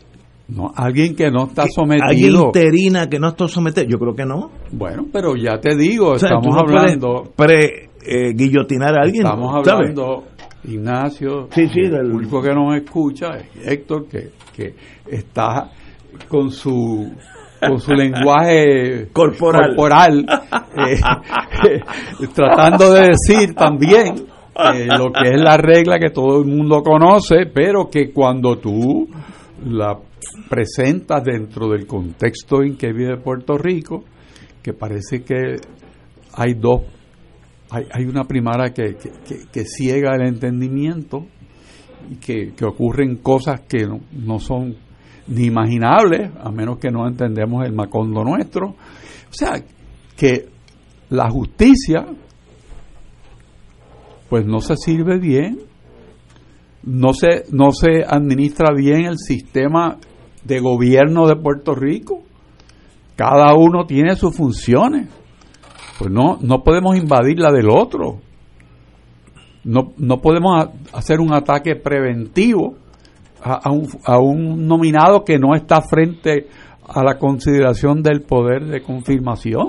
no, 0.47 0.71
alguien 0.75 1.15
que 1.15 1.29
no 1.29 1.45
está 1.45 1.63
alguien 1.63 2.31
sometido. 2.31 2.45
interina 2.45 3.07
que 3.07 3.19
no 3.19 3.29
está 3.29 3.47
sometida? 3.47 3.85
Yo 3.87 3.99
creo 3.99 4.15
que 4.15 4.25
no. 4.25 4.49
Bueno, 4.71 5.05
pero 5.11 5.35
ya 5.35 5.59
te 5.59 5.75
digo, 5.75 6.11
O 6.11 6.19
sea, 6.19 6.29
estamos 6.29 6.55
no 6.55 6.59
hablando, 6.59 7.23
pre 7.35 7.89
eh, 8.03 8.33
guillotinar 8.33 8.95
a 8.95 9.03
alguien. 9.03 9.25
estamos 9.25 9.65
¿sabes? 9.65 9.95
Ignacio, 10.67 11.47
Sí, 11.51 11.67
sí, 11.67 11.79
el 11.81 12.11
público 12.11 12.41
que 12.41 12.53
nos 12.53 12.75
escucha, 12.75 13.37
es 13.37 13.67
Héctor, 13.67 14.07
que, 14.07 14.31
que 14.55 14.75
está 15.09 15.69
con 16.27 16.51
su 16.51 17.11
con 17.59 17.79
su 17.79 17.93
lenguaje 17.93 19.07
Corporal. 19.11 19.75
corporal, 19.75 20.25
eh, 20.77 21.79
tratando 22.33 22.93
de 22.93 23.09
decir 23.09 23.55
también 23.55 24.15
eh, 24.73 24.87
lo 24.97 25.11
que 25.11 25.29
es 25.33 25.41
la 25.41 25.57
regla 25.57 25.97
que 25.97 26.11
todo 26.11 26.39
el 26.39 26.45
mundo 26.45 26.81
conoce, 26.83 27.47
pero 27.53 27.89
que 27.89 28.11
cuando 28.11 28.57
tú 28.57 29.07
la 29.65 29.97
presentas 30.49 31.23
dentro 31.23 31.69
del 31.69 31.87
contexto 31.87 32.61
en 32.61 32.77
que 32.77 32.91
vive 32.91 33.17
Puerto 33.17 33.57
Rico, 33.57 34.03
que 34.61 34.73
parece 34.73 35.23
que 35.23 35.55
hay 36.33 36.53
dos, 36.53 36.81
hay, 37.91 38.05
una 38.05 38.23
primera 38.23 38.73
que, 38.73 38.95
que, 39.51 39.65
ciega 39.65 40.15
el 40.15 40.27
entendimiento 40.27 41.25
y 42.09 42.15
que, 42.15 42.53
que 42.53 42.65
ocurren 42.65 43.17
cosas 43.17 43.61
que 43.61 43.85
no, 43.85 43.99
no 44.11 44.39
son 44.39 44.75
ni 45.27 45.45
imaginables, 45.45 46.31
a 46.39 46.51
menos 46.51 46.77
que 46.77 46.91
no 46.91 47.07
entendemos 47.07 47.65
el 47.65 47.73
macondo 47.73 48.23
nuestro. 48.23 48.69
O 48.69 49.33
sea, 49.33 49.61
que 50.15 50.47
la 51.09 51.29
justicia 51.29 52.05
pues 54.29 54.45
no 54.45 54.59
se 54.59 54.75
sirve 54.75 55.19
bien, 55.19 55.59
no 56.83 57.13
se, 57.13 57.45
no 57.51 57.71
se 57.71 58.03
administra 58.07 58.73
bien 58.75 59.05
el 59.05 59.17
sistema 59.17 59.97
de 60.43 60.59
gobierno 60.59 61.27
de 61.27 61.35
Puerto 61.35 61.73
Rico. 61.73 62.23
Cada 63.15 63.55
uno 63.55 63.85
tiene 63.85 64.15
sus 64.15 64.35
funciones. 64.35 65.07
Pues 65.99 66.11
no, 66.11 66.37
no 66.41 66.63
podemos 66.63 66.97
invadir 66.97 67.39
la 67.39 67.51
del 67.51 67.69
otro. 67.69 68.19
No, 69.63 69.93
no 69.97 70.21
podemos 70.21 70.61
ha- 70.63 70.97
hacer 70.97 71.19
un 71.19 71.33
ataque 71.33 71.75
preventivo 71.75 72.75
a, 73.41 73.53
a 73.67 73.71
un, 73.71 73.87
a 74.03 74.19
un 74.19 74.67
nominado 74.67 75.23
que 75.23 75.39
no 75.39 75.55
está 75.55 75.81
frente 75.81 76.47
a 76.87 77.03
la 77.03 77.17
consideración 77.17 78.03
del 78.03 78.21
poder 78.21 78.65
de 78.65 78.81
confirmación. 78.81 79.67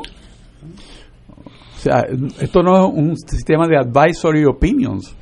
O 1.77 1.79
sea, 1.79 2.05
esto 2.41 2.62
no 2.62 2.77
es 2.89 2.93
un 2.95 3.16
sistema 3.16 3.66
de 3.68 3.77
advisory 3.79 4.45
opinions. 4.45 5.14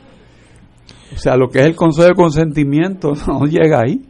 O 1.15 1.19
sea, 1.19 1.37
lo 1.37 1.49
que 1.49 1.61
es 1.61 1.67
el 1.67 1.77
consejo 1.77 2.09
de 2.09 2.15
consentimiento 2.15 3.13
no 3.29 3.45
llega 3.45 3.81
ahí. 3.83 4.01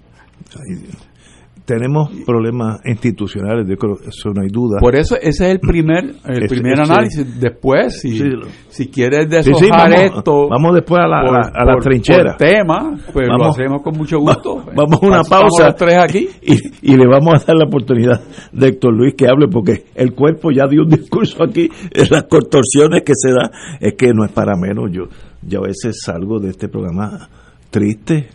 Tenemos 1.65 2.11
problemas 2.27 2.81
institucionales, 2.85 3.67
yo 3.67 3.77
creo, 3.79 3.95
eso 4.07 4.29
no 4.35 4.43
hay 4.43 4.49
duda. 4.51 4.81
Por 4.81 4.95
eso 4.97 5.17
ese 5.17 5.29
es 5.29 5.41
el 5.53 5.61
primer 5.61 6.15
el 6.27 6.47
primer 6.47 6.79
análisis. 6.79 7.41
Después, 7.41 8.01
si, 8.03 8.19
Sí. 8.19 8.25
si 8.69 8.89
quieres 8.89 9.31
deshojar 9.31 9.59
sí, 9.65 9.71
vamos, 9.71 10.01
esto 10.19 10.49
vamos 10.51 10.75
después 10.75 11.01
a 11.03 11.09
la, 11.09 11.21
a 11.21 11.25
la- 11.25 11.51
a 11.55 11.65
la 11.65 11.73
por- 11.73 11.83
trinchera. 11.85 12.37
por 12.37 12.47
tema, 12.47 12.99
pues 13.11 13.27
lo 13.29 13.47
hacemos 13.47 13.81
con 13.83 13.97
mucho 13.97 14.19
gusto. 14.19 14.63
Vamos 14.77 15.03
a 15.03 15.07
una 15.07 15.23
pausa. 15.23 15.69
los 15.69 15.77
tres 15.77 15.97
aquí. 15.97 16.29
Y, 16.43 16.93
y 16.93 16.97
le 16.99 17.07
vamos 17.07 17.33
a 17.43 17.47
dar 17.47 17.57
la 17.57 17.65
oportunidad 17.65 18.21
de 18.53 18.69
Héctor 18.69 18.93
Luis 18.95 19.15
que 19.15 19.27
hable 19.27 19.49
porque 19.49 19.87
el 19.95 20.13
cuerpo 20.13 20.51
ya 20.51 20.67
dio 20.69 20.83
un 20.83 20.91
discurso 20.91 21.43
aquí, 21.43 21.71
las 22.11 22.25
contorsiones 22.25 23.03
que 23.05 23.15
se 23.17 23.31
da, 23.31 23.51
es 23.81 23.95
que 23.95 24.13
no 24.13 24.27
es 24.27 24.33
para 24.33 24.53
menos. 24.55 24.91
Yo, 24.93 25.05
yo 25.41 25.61
a 25.61 25.69
veces 25.69 25.97
salgo 26.05 26.39
de 26.41 26.51
este 26.51 26.69
programa 26.69 27.31
triste, 27.71 28.29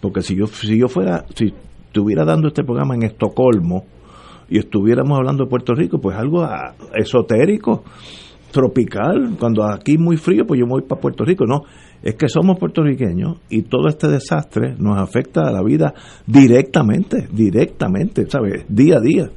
porque 0.00 0.22
si 0.22 0.36
yo, 0.36 0.46
si 0.46 0.78
yo 0.78 0.86
fuera, 0.86 1.24
si 1.34 1.52
estuviera 1.96 2.26
dando 2.26 2.48
este 2.48 2.62
programa 2.62 2.94
en 2.94 3.04
Estocolmo 3.04 3.84
y 4.50 4.58
estuviéramos 4.58 5.16
hablando 5.16 5.44
de 5.44 5.50
Puerto 5.50 5.74
Rico, 5.74 5.98
pues 5.98 6.16
algo 6.16 6.42
ah, 6.42 6.74
esotérico, 6.94 7.84
tropical, 8.52 9.36
cuando 9.38 9.64
aquí 9.64 9.96
muy 9.96 10.18
frío, 10.18 10.44
pues 10.46 10.60
yo 10.60 10.66
voy 10.66 10.82
para 10.82 11.00
Puerto 11.00 11.24
Rico. 11.24 11.46
No, 11.46 11.62
es 12.02 12.14
que 12.14 12.28
somos 12.28 12.58
puertorriqueños 12.58 13.38
y 13.48 13.62
todo 13.62 13.88
este 13.88 14.08
desastre 14.08 14.76
nos 14.78 14.98
afecta 14.98 15.48
a 15.48 15.50
la 15.50 15.62
vida 15.62 15.94
directamente, 16.26 17.28
directamente, 17.32 18.26
¿sabes? 18.28 18.66
Día 18.68 18.98
a 18.98 19.00
día. 19.00 19.30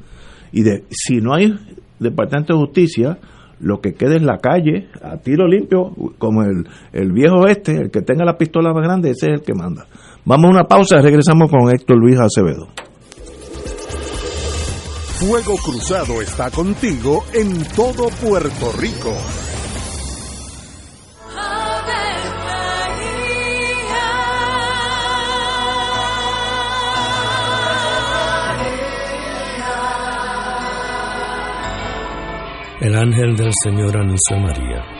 Y 0.52 0.62
de, 0.62 0.84
si 0.90 1.16
no 1.16 1.34
hay 1.34 1.54
Departamento 1.98 2.52
de 2.54 2.60
Justicia, 2.60 3.18
lo 3.58 3.80
que 3.80 3.94
queda 3.94 4.16
es 4.16 4.22
la 4.22 4.38
calle, 4.38 4.88
a 5.02 5.16
tiro 5.18 5.46
limpio, 5.48 5.92
como 6.18 6.42
el, 6.42 6.66
el 6.92 7.12
viejo 7.12 7.46
este, 7.46 7.72
el 7.76 7.90
que 7.90 8.02
tenga 8.02 8.24
la 8.24 8.38
pistola 8.38 8.72
más 8.72 8.82
grande, 8.82 9.10
ese 9.10 9.30
es 9.30 9.40
el 9.40 9.42
que 9.42 9.54
manda. 9.54 9.86
Vamos 10.24 10.46
a 10.46 10.50
una 10.50 10.64
pausa 10.64 10.98
y 10.98 11.02
regresamos 11.02 11.50
con 11.50 11.70
Héctor 11.70 11.98
Luis 11.98 12.18
Acevedo. 12.18 12.68
Fuego 15.18 15.56
Cruzado 15.56 16.22
está 16.22 16.50
contigo 16.50 17.24
en 17.34 17.62
todo 17.76 18.08
Puerto 18.08 18.72
Rico. 18.78 19.14
El 32.80 32.96
ángel 32.96 33.36
del 33.36 33.52
Señor 33.62 33.94
anunció 33.94 34.36
a 34.36 34.40
María. 34.40 34.99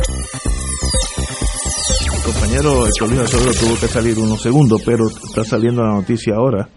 Compañero 2.51 2.83
Luis 3.07 3.19
Acevedo 3.21 3.51
tuvo 3.61 3.79
que 3.79 3.87
salir 3.87 4.19
unos 4.19 4.41
segundos, 4.41 4.81
pero 4.85 5.07
está 5.07 5.45
saliendo 5.45 5.83
la 5.83 5.93
noticia 5.93 6.35
ahora 6.35 6.67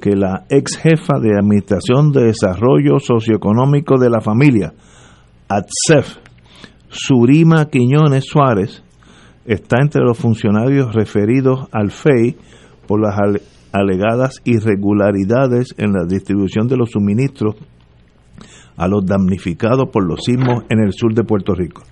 que 0.00 0.16
la 0.16 0.46
ex 0.48 0.78
jefa 0.78 1.18
de 1.20 1.36
Administración 1.38 2.10
de 2.10 2.24
Desarrollo 2.24 2.98
Socioeconómico 2.98 3.98
de 3.98 4.08
la 4.08 4.22
Familia, 4.22 4.72
ATSEF, 5.46 6.16
Surima 6.88 7.66
Quiñones 7.68 8.24
Suárez, 8.24 8.82
está 9.44 9.82
entre 9.82 10.00
los 10.02 10.16
funcionarios 10.16 10.94
referidos 10.94 11.68
al 11.70 11.90
FEI 11.90 12.36
por 12.86 13.02
las 13.02 13.18
ale- 13.18 13.42
alegadas 13.72 14.36
irregularidades 14.46 15.74
en 15.76 15.92
la 15.92 16.06
distribución 16.08 16.66
de 16.66 16.78
los 16.78 16.92
suministros 16.92 17.56
a 18.78 18.88
los 18.88 19.04
damnificados 19.04 19.90
por 19.92 20.02
los 20.08 20.20
sismos 20.24 20.64
en 20.70 20.80
el 20.80 20.94
sur 20.94 21.12
de 21.12 21.24
Puerto 21.24 21.52
Rico. 21.54 21.82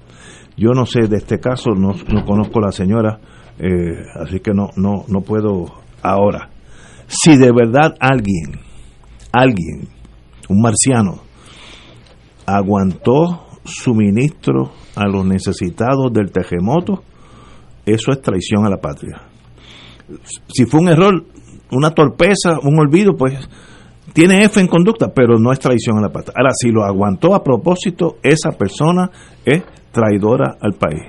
Yo 0.58 0.72
no 0.72 0.86
sé 0.86 1.06
de 1.06 1.18
este 1.18 1.38
caso, 1.38 1.70
no, 1.70 1.92
no 2.12 2.24
conozco 2.24 2.58
a 2.58 2.66
la 2.66 2.72
señora, 2.72 3.20
eh, 3.58 4.02
así 4.20 4.40
que 4.40 4.52
no, 4.52 4.70
no, 4.76 5.04
no 5.06 5.20
puedo 5.20 5.66
ahora. 6.02 6.50
Si 7.06 7.36
de 7.36 7.52
verdad 7.52 7.94
alguien, 8.00 8.60
alguien, 9.32 9.88
un 10.48 10.60
marciano, 10.60 11.20
aguantó 12.44 13.46
suministro 13.64 14.72
a 14.96 15.06
los 15.06 15.24
necesitados 15.24 16.12
del 16.12 16.32
terremoto, 16.32 17.04
eso 17.86 18.10
es 18.10 18.20
traición 18.20 18.66
a 18.66 18.70
la 18.70 18.78
patria. 18.78 19.22
Si 20.48 20.64
fue 20.64 20.80
un 20.80 20.88
error, 20.88 21.24
una 21.70 21.90
torpeza, 21.90 22.58
un 22.62 22.80
olvido, 22.80 23.14
pues 23.16 23.48
tiene 24.12 24.42
F 24.42 24.60
en 24.60 24.66
conducta, 24.66 25.12
pero 25.14 25.38
no 25.38 25.52
es 25.52 25.60
traición 25.60 25.98
a 25.98 26.02
la 26.02 26.08
patria. 26.08 26.34
Ahora, 26.36 26.50
si 26.52 26.70
lo 26.70 26.84
aguantó 26.84 27.34
a 27.34 27.44
propósito, 27.44 28.16
esa 28.22 28.50
persona 28.50 29.10
es 29.44 29.62
traidora 29.98 30.56
al 30.60 30.74
país. 30.74 31.02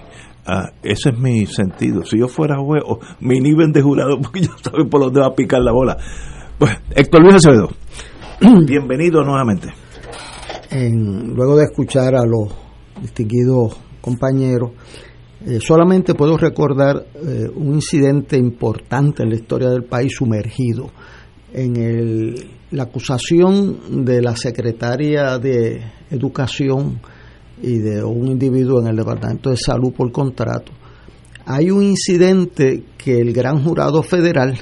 Ah, 0.46 0.72
ese 0.82 1.10
es 1.10 1.20
mi 1.20 1.46
sentido. 1.46 2.04
Si 2.04 2.18
yo 2.18 2.28
fuera 2.28 2.58
juez, 2.58 2.82
o 2.86 3.00
mi 3.20 3.40
nivel 3.40 3.72
de 3.72 3.82
jurado, 3.82 4.18
porque 4.22 4.42
yo 4.42 4.52
sabe 4.64 4.86
por 4.86 5.02
dónde 5.02 5.20
va 5.22 5.28
a 5.28 5.36
picar 5.36 5.62
la 5.62 5.72
bola. 5.72 5.98
Pues, 6.58 6.72
Héctor 6.96 7.22
Luis 7.22 7.36
Acevedo, 7.36 7.70
bienvenido 8.66 9.24
nuevamente. 9.24 9.68
en- 10.72 11.34
luego 11.36 11.56
de 11.58 11.66
escuchar 11.66 12.16
a 12.16 12.26
los 12.26 12.54
distinguidos 13.02 13.80
compañeros, 14.02 14.72
eh, 15.46 15.60
solamente 15.62 16.16
puedo 16.16 16.36
recordar 16.38 17.06
eh, 17.16 17.48
un 17.56 17.76
incidente 17.76 18.38
importante 18.38 19.24
en 19.24 19.30
la 19.30 19.36
historia 19.36 19.70
del 19.70 19.84
país 19.84 20.14
sumergido 20.18 20.90
en 21.54 21.76
el- 21.78 22.50
la 22.72 22.84
acusación 22.84 24.04
de 24.06 24.22
la 24.22 24.36
secretaria 24.36 25.38
de 25.40 25.82
Educación 26.12 27.00
y 27.62 27.80
de 27.80 28.04
un 28.04 28.28
individuo 28.28 28.82
en 28.82 28.88
el 28.88 28.96
Departamento 28.96 29.50
de 29.50 29.58
Salud 29.58 29.94
por 29.94 30.12
contrato. 30.12 30.72
Hay 31.46 31.72
un 31.72 31.84
incidente 31.84 32.84
que 32.98 33.20
el 33.20 33.34
gran 33.34 33.64
jurado 33.64 34.04
federal 34.04 34.58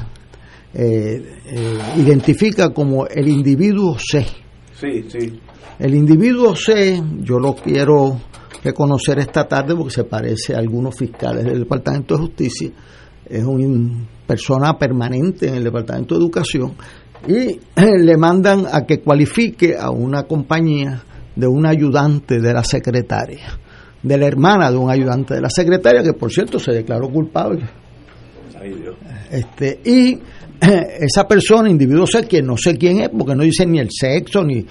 eh, 0.73 1.21
eh, 1.45 1.79
identifica 1.97 2.69
como 2.73 3.07
el 3.07 3.27
individuo 3.27 3.97
C. 3.99 4.25
Sí, 4.73 5.05
sí. 5.09 5.39
El 5.79 5.95
individuo 5.95 6.55
C, 6.55 7.01
yo 7.19 7.39
lo 7.39 7.55
quiero 7.55 8.19
reconocer 8.63 9.19
esta 9.19 9.47
tarde 9.47 9.75
porque 9.75 9.93
se 9.93 10.03
parece 10.03 10.55
a 10.55 10.59
algunos 10.59 10.95
fiscales 10.95 11.45
del 11.45 11.59
Departamento 11.59 12.15
de 12.15 12.21
Justicia, 12.21 12.71
es 13.25 13.43
una 13.43 14.07
persona 14.25 14.77
permanente 14.77 15.47
en 15.47 15.55
el 15.55 15.63
Departamento 15.63 16.15
de 16.15 16.21
Educación 16.21 16.73
y 17.27 17.59
le 17.75 18.17
mandan 18.17 18.65
a 18.71 18.85
que 18.85 19.01
cualifique 19.01 19.75
a 19.77 19.89
una 19.89 20.23
compañía 20.23 21.03
de 21.37 21.47
un 21.47 21.65
ayudante 21.67 22.39
de 22.39 22.51
la 22.51 22.63
secretaria, 22.63 23.59
de 24.01 24.17
la 24.17 24.25
hermana 24.25 24.71
de 24.71 24.77
un 24.77 24.89
ayudante 24.89 25.35
de 25.35 25.41
la 25.41 25.49
secretaria, 25.49 26.01
que 26.01 26.13
por 26.13 26.31
cierto 26.31 26.59
se 26.59 26.71
declaró 26.71 27.09
culpable. 27.09 27.63
Este, 29.31 29.79
y 29.85 30.19
esa 30.59 31.27
persona, 31.27 31.69
individuo 31.69 32.07
C, 32.07 32.27
que 32.27 32.41
no 32.41 32.57
sé 32.57 32.75
quién 32.75 33.01
es, 33.01 33.09
porque 33.09 33.35
no 33.35 33.43
dice 33.43 33.67
ni 33.67 33.79
el 33.79 33.89
sexo, 33.91 34.43
ni 34.43 34.65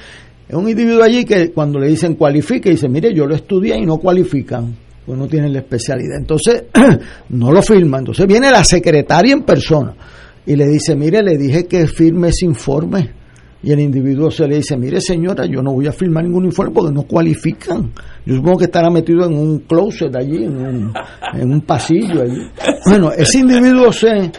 Es 0.48 0.54
un 0.54 0.68
individuo 0.68 1.04
allí 1.04 1.24
que 1.24 1.52
cuando 1.52 1.78
le 1.78 1.88
dicen 1.88 2.14
cualifique, 2.14 2.70
dice, 2.70 2.88
mire, 2.88 3.14
yo 3.14 3.26
lo 3.26 3.36
estudié 3.36 3.76
y 3.78 3.86
no 3.86 3.98
cualifican, 3.98 4.74
pues 5.04 5.16
no 5.16 5.28
tienen 5.28 5.52
la 5.52 5.60
especialidad. 5.60 6.18
Entonces, 6.18 6.64
no 7.28 7.52
lo 7.52 7.62
firma. 7.62 7.98
Entonces 7.98 8.26
viene 8.26 8.50
la 8.50 8.64
secretaria 8.64 9.34
en 9.34 9.42
persona 9.42 9.94
y 10.44 10.56
le 10.56 10.66
dice, 10.66 10.96
mire, 10.96 11.22
le 11.22 11.36
dije 11.38 11.66
que 11.66 11.86
firme 11.86 12.28
ese 12.28 12.44
informe. 12.44 13.25
Y 13.66 13.72
el 13.72 13.80
individuo 13.80 14.30
se 14.30 14.46
le 14.46 14.58
dice, 14.58 14.76
mire 14.76 15.00
señora, 15.00 15.44
yo 15.44 15.60
no 15.60 15.72
voy 15.72 15.88
a 15.88 15.92
firmar 15.92 16.22
ningún 16.22 16.44
informe 16.44 16.72
porque 16.72 16.94
no 16.94 17.02
cualifican. 17.02 17.90
Yo 18.24 18.36
supongo 18.36 18.58
que 18.58 18.66
estará 18.66 18.90
metido 18.90 19.26
en 19.26 19.36
un 19.36 19.58
closet 19.58 20.14
allí, 20.14 20.44
en 20.44 20.56
un, 20.56 20.92
en 21.34 21.50
un 21.50 21.60
pasillo 21.62 22.22
allí. 22.22 22.42
Bueno, 22.86 23.10
ese 23.10 23.40
individuo 23.40 23.90
se, 23.90 24.30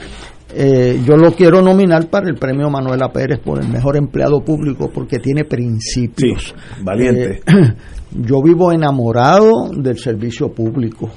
eh, 0.56 1.02
yo 1.06 1.18
lo 1.18 1.34
quiero 1.34 1.62
nominar 1.62 2.10
para 2.10 2.30
el 2.30 2.36
premio 2.36 2.70
Manuela 2.70 3.12
Pérez 3.12 3.40
por 3.40 3.62
el 3.62 3.68
mejor 3.68 3.98
empleado 3.98 4.40
público 4.40 4.90
porque 4.94 5.20
tiene 5.20 5.44
principios. 5.44 6.56
valiente. 6.82 7.42
Eh, 7.46 7.74
yo 8.12 8.42
vivo 8.42 8.72
enamorado 8.72 9.72
del 9.76 9.98
servicio 9.98 10.54
público. 10.54 11.10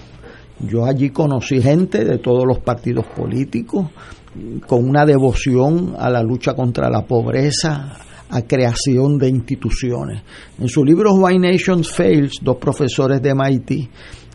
Yo 0.58 0.84
allí 0.84 1.10
conocí 1.10 1.62
gente 1.62 2.04
de 2.04 2.18
todos 2.18 2.44
los 2.44 2.58
partidos 2.58 3.06
políticos 3.16 3.86
con 4.66 4.88
una 4.88 5.04
devoción 5.04 5.94
a 5.98 6.08
la 6.10 6.22
lucha 6.22 6.54
contra 6.54 6.88
la 6.88 7.02
pobreza, 7.02 7.96
a 8.30 8.42
creación 8.42 9.18
de 9.18 9.28
instituciones. 9.28 10.22
En 10.58 10.68
su 10.68 10.84
libro 10.84 11.14
Why 11.14 11.38
Nations 11.38 11.90
Fails, 11.90 12.38
dos 12.42 12.56
profesores 12.56 13.20
de 13.20 13.34
MIT 13.34 13.90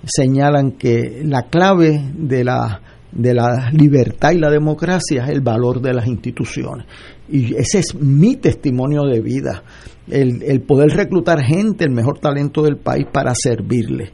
señalan 0.06 0.72
que 0.74 1.22
la 1.24 1.43
clave 1.43 2.12
de 2.14 2.43
la 2.43 2.82
de 3.16 3.34
la 3.34 3.72
libertad 3.72 4.32
y 4.32 4.39
la 4.39 4.52
democracia 4.52 5.24
es 5.24 5.30
el 5.30 5.39
valor 5.39 5.82
de 5.82 5.93
las 5.93 6.06
instituciones. 6.06 6.86
Y 7.30 7.56
ese 7.56 7.80
es 7.80 7.96
mi 7.96 8.36
testimonio 8.36 9.04
de 9.04 9.22
vida, 9.22 9.64
el, 10.10 10.43
el, 10.43 10.62
poder 10.62 10.89
reclutar 10.89 11.41
gente, 11.41 11.86
el 11.86 11.91
mejor 11.91 12.20
talento 12.20 12.62
del 12.62 12.76
país 12.76 13.08
para 13.12 13.34
servirle. 13.34 14.12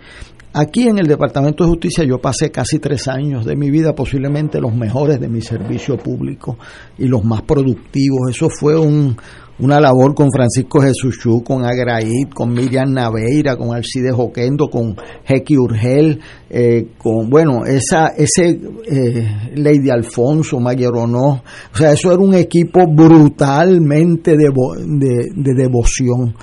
Aquí 0.54 0.88
en 0.88 1.00
el 1.00 1.08
Departamento 1.08 1.64
de 1.64 1.70
Justicia 1.70 2.04
yo 2.04 2.20
pasé 2.20 2.52
casi 2.52 2.80
tres 2.80 3.08
años 3.08 3.46
de 3.46 3.56
mi 3.56 3.72
vida, 3.72 3.96
posiblemente 3.96 4.60
los 4.60 4.76
mejores 4.76 5.20
de 5.22 5.30
mi 5.30 5.42
servicio 5.42 5.98
público 5.98 6.58
y 6.98 7.08
los 7.08 7.24
más 7.24 7.44
productivos. 7.44 8.30
Eso 8.30 8.50
fue 8.50 8.78
un, 8.78 9.16
una 9.60 9.80
labor 9.80 10.14
con 10.16 10.30
Francisco 10.30 10.82
Jesús 10.82 11.20
Chu, 11.22 11.44
con 11.44 11.64
Agraid, 11.64 12.30
con 12.34 12.52
Miriam 12.52 12.92
Naveira, 12.92 13.56
con 13.56 13.74
Alcides 13.74 14.14
Joquendo, 14.14 14.70
con 14.70 14.96
Jequi 15.24 15.56
Urgel, 15.56 16.20
eh, 16.50 16.88
con, 16.98 17.30
bueno, 17.30 17.64
esa, 17.66 18.08
ese 18.08 18.60
eh, 18.90 19.52
Lady 19.56 19.90
Alfonso, 19.90 20.60
Mayeronó, 20.60 21.44
o 21.74 21.78
sea, 21.78 21.94
eso 21.94 22.12
era 22.12 22.22
un 22.22 22.34
equipo 22.34 22.88
brutalmente 22.88 24.36
de, 24.36 24.50
de, 24.50 25.54
devoción. 25.56 26.36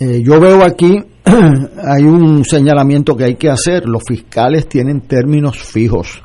Eh, 0.00 0.22
yo 0.22 0.40
veo 0.40 0.62
aquí, 0.62 0.98
hay 1.84 2.04
un 2.04 2.44
señalamiento 2.44 3.16
que 3.16 3.24
hay 3.24 3.34
que 3.34 3.50
hacer, 3.50 3.86
los 3.86 4.02
fiscales 4.06 4.68
tienen 4.68 5.02
términos 5.02 5.58
fijos, 5.58 6.22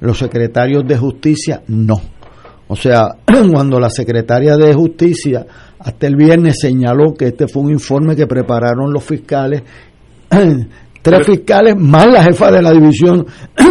los 0.00 0.18
secretarios 0.18 0.86
de 0.86 0.96
justicia 0.96 1.62
no. 1.68 2.00
O 2.68 2.76
sea, 2.76 3.08
cuando 3.52 3.80
la 3.80 3.90
secretaria 3.90 4.56
de 4.56 4.74
Justicia 4.74 5.46
hasta 5.78 6.06
el 6.06 6.16
viernes 6.16 6.56
señaló 6.60 7.14
que 7.14 7.28
este 7.28 7.48
fue 7.48 7.62
un 7.62 7.70
informe 7.70 8.14
que 8.14 8.26
prepararon 8.26 8.92
los 8.92 9.02
fiscales, 9.02 9.62
tres 11.02 11.26
fiscales 11.26 11.76
más 11.76 12.06
la 12.08 12.22
jefa 12.22 12.50
de 12.50 12.62
la 12.62 12.72
División 12.72 13.26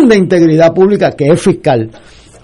de 0.07 0.17
Integridad 0.17 0.73
Pública, 0.73 1.11
que 1.11 1.25
es 1.25 1.41
fiscal. 1.41 1.89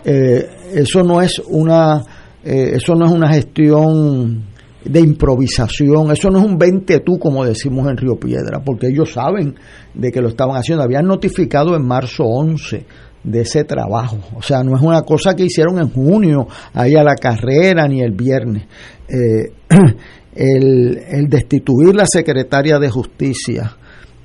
Eh, 0.06 0.48
eso 0.74 1.02
no 1.04 1.22
es 1.22 1.42
una 1.48 2.04
eh, 2.44 2.74
eso 2.76 2.94
no 2.94 3.06
es 3.06 3.12
una 3.12 3.32
gestión 3.32 4.53
de 4.86 5.00
improvisación, 5.00 6.12
eso 6.12 6.30
no 6.30 6.40
es 6.40 6.46
un 6.46 6.58
20 6.58 7.00
tú 7.00 7.18
como 7.18 7.46
decimos 7.46 7.88
en 7.90 7.98
Río 7.98 8.16
Piedra, 8.16 8.62
porque 8.64 8.88
ellos 8.88 9.12
saben 9.14 9.56
de 9.94 10.12
que 10.12 10.22
lo 10.22 10.30
estaban 10.30 10.58
haciendo, 10.58 10.84
habían 10.84 11.06
notificado 11.06 11.76
en 11.76 11.86
marzo 11.86 12.24
11 12.24 12.86
de 13.24 13.42
ese 13.42 13.64
trabajo. 13.64 14.18
O 14.36 14.42
sea, 14.42 14.64
no 14.64 14.76
es 14.76 14.82
una 14.82 15.02
cosa 15.04 15.34
que 15.36 15.46
hicieron 15.46 15.80
en 15.80 15.90
junio, 15.90 16.48
ahí 16.74 16.96
a 16.96 17.04
la 17.04 17.16
carrera, 17.16 17.88
ni 17.88 18.02
el 18.02 18.12
viernes. 18.12 18.66
Eh, 19.08 19.54
el, 20.36 21.28
destituir 21.30 21.96
la 21.96 22.06
secretaria 22.06 22.80
de 22.80 22.90
justicia 22.90 23.76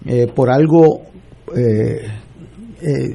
eh, 0.04 0.26
por 0.34 0.50
algo, 0.50 1.02
eh, 1.56 2.08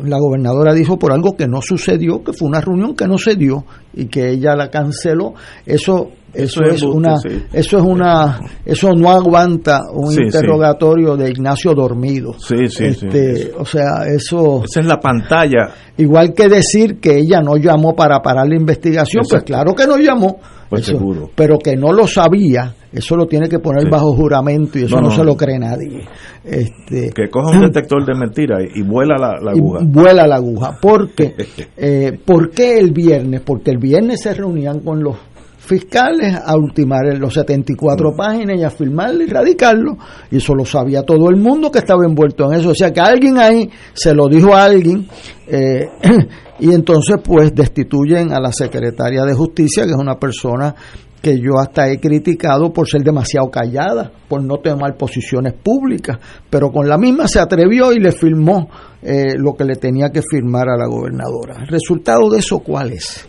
la 0.03 0.17
gobernadora 0.17 0.73
dijo 0.73 0.97
por 0.97 1.11
algo 1.11 1.35
que 1.35 1.47
no 1.47 1.61
sucedió, 1.61 2.23
que 2.23 2.33
fue 2.33 2.47
una 2.47 2.61
reunión 2.61 2.95
que 2.95 3.07
no 3.07 3.17
se 3.17 3.35
dio 3.35 3.65
y 3.93 4.05
que 4.05 4.29
ella 4.29 4.55
la 4.55 4.69
canceló, 4.69 5.33
eso 5.65 6.11
eso, 6.33 6.63
es, 6.63 6.81
una 6.81 7.15
eso 7.51 7.77
es 7.77 7.83
una 7.83 8.39
eso 8.65 8.91
no 8.91 9.11
aguanta 9.11 9.81
un 9.93 10.13
interrogatorio 10.13 11.15
de 11.15 11.29
Ignacio 11.29 11.73
dormido. 11.73 12.33
Sí, 12.39 12.67
sí, 12.67 12.85
este, 12.85 13.51
o 13.57 13.65
sea 13.65 14.05
eso 14.07 14.63
esa 14.63 14.79
es 14.79 14.85
la 14.85 14.99
pantalla. 14.99 15.69
Igual 15.97 16.33
que 16.33 16.47
decir 16.47 16.99
que 16.99 17.17
ella 17.19 17.39
no 17.41 17.55
llamó 17.57 17.95
para 17.95 18.19
parar 18.21 18.47
la 18.47 18.55
investigación 18.55 19.23
pues 19.29 19.43
claro 19.43 19.73
que 19.75 19.85
no 19.85 19.97
llamó. 19.97 20.39
Pues 20.69 20.85
seguro. 20.87 21.29
pero 21.35 21.59
que 21.59 21.75
no 21.75 21.93
lo 21.93 22.07
sabía 22.07 22.73
eso 22.93 23.15
lo 23.15 23.25
tiene 23.25 23.49
que 23.49 23.57
poner 23.57 23.89
bajo 23.89 24.13
juramento 24.13 24.77
y 24.77 24.83
eso 24.83 25.01
no, 25.01 25.09
se 25.09 25.23
lo 25.23 25.35
cree 25.35 25.57
nadie. 25.57 26.05
Este 26.43 27.09
que 27.09 27.27
coja 27.27 27.57
un 27.57 27.61
detector 27.65 28.05
de 28.05 28.13
mentiras 28.13 28.59
y, 28.73 28.83
vuela 28.83 29.15
la, 29.17 29.51
aguja. 29.51 29.79
vuela 29.83 30.27
la 30.27 30.35
aguja. 30.35 30.77
Porque 30.79 31.33
eh, 31.77 32.19
¿por 32.23 32.51
qué 32.51 32.77
el 32.77 32.91
viernes? 32.91 33.41
porque 33.41 33.71
el 33.71 33.79
viernes 33.79 34.21
se 34.21 34.33
reunían 34.35 34.81
con 34.81 35.03
los 35.03 35.15
fiscales 35.63 36.35
a 36.35 36.55
ultimar 36.57 37.05
los 37.17 37.33
74 37.33 38.11
mm. 38.11 38.15
páginas 38.15 38.59
y 38.59 38.63
a 38.63 38.69
firmarlo 38.69 39.23
y 39.23 39.27
radicarlo. 39.27 39.97
Y 40.29 40.37
eso 40.37 40.53
lo 40.53 40.65
sabía 40.65 41.03
todo 41.03 41.29
el 41.29 41.37
mundo 41.37 41.71
que 41.71 41.79
estaba 41.79 42.05
envuelto 42.05 42.51
en 42.51 42.59
eso. 42.59 42.71
O 42.71 42.75
sea 42.75 42.91
que 42.91 42.99
alguien 42.99 43.37
ahí 43.37 43.69
se 43.93 44.13
lo 44.13 44.27
dijo 44.27 44.53
a 44.53 44.65
alguien 44.65 45.07
eh, 45.47 45.87
y 46.59 46.73
entonces 46.73 47.17
pues 47.23 47.55
destituyen 47.55 48.33
a 48.33 48.39
la 48.39 48.51
secretaria 48.51 49.23
de 49.23 49.33
justicia, 49.33 49.85
que 49.85 49.91
es 49.91 49.97
una 49.97 50.19
persona 50.19 50.75
que 51.21 51.39
yo 51.39 51.57
hasta 51.57 51.89
he 51.89 52.01
criticado 52.01 52.73
por 52.73 52.89
ser 52.89 53.01
demasiado 53.01 53.49
callada, 53.49 54.11
por 54.27 54.43
no 54.43 54.57
tomar 54.57 54.97
posiciones 54.97 55.53
públicas, 55.53 56.17
pero 56.49 56.69
con 56.69 56.89
la 56.89 56.97
misma 56.97 57.29
se 57.29 57.39
atrevió 57.39 57.93
y 57.93 57.99
le 57.99 58.11
firmó 58.11 58.69
eh, 59.01 59.37
lo 59.37 59.53
que 59.53 59.63
le 59.63 59.77
tenía 59.77 60.09
que 60.09 60.21
firmar 60.21 60.67
a 60.67 60.75
la 60.75 60.85
gobernadora. 60.85 61.61
¿El 61.61 61.67
resultado 61.67 62.29
de 62.29 62.39
eso 62.39 62.59
cuál 62.59 62.91
es? 62.91 63.25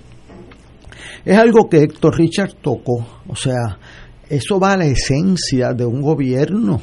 Es 1.25 1.37
algo 1.37 1.69
que 1.69 1.79
Héctor 1.79 2.19
Richard 2.19 2.55
tocó, 2.61 3.07
o 3.27 3.37
sea, 3.37 3.79
eso 4.29 4.59
va 4.59 4.73
a 4.73 4.77
la 4.77 4.87
esencia 4.87 5.73
de 5.73 5.85
un 5.87 6.03
gobierno. 6.03 6.81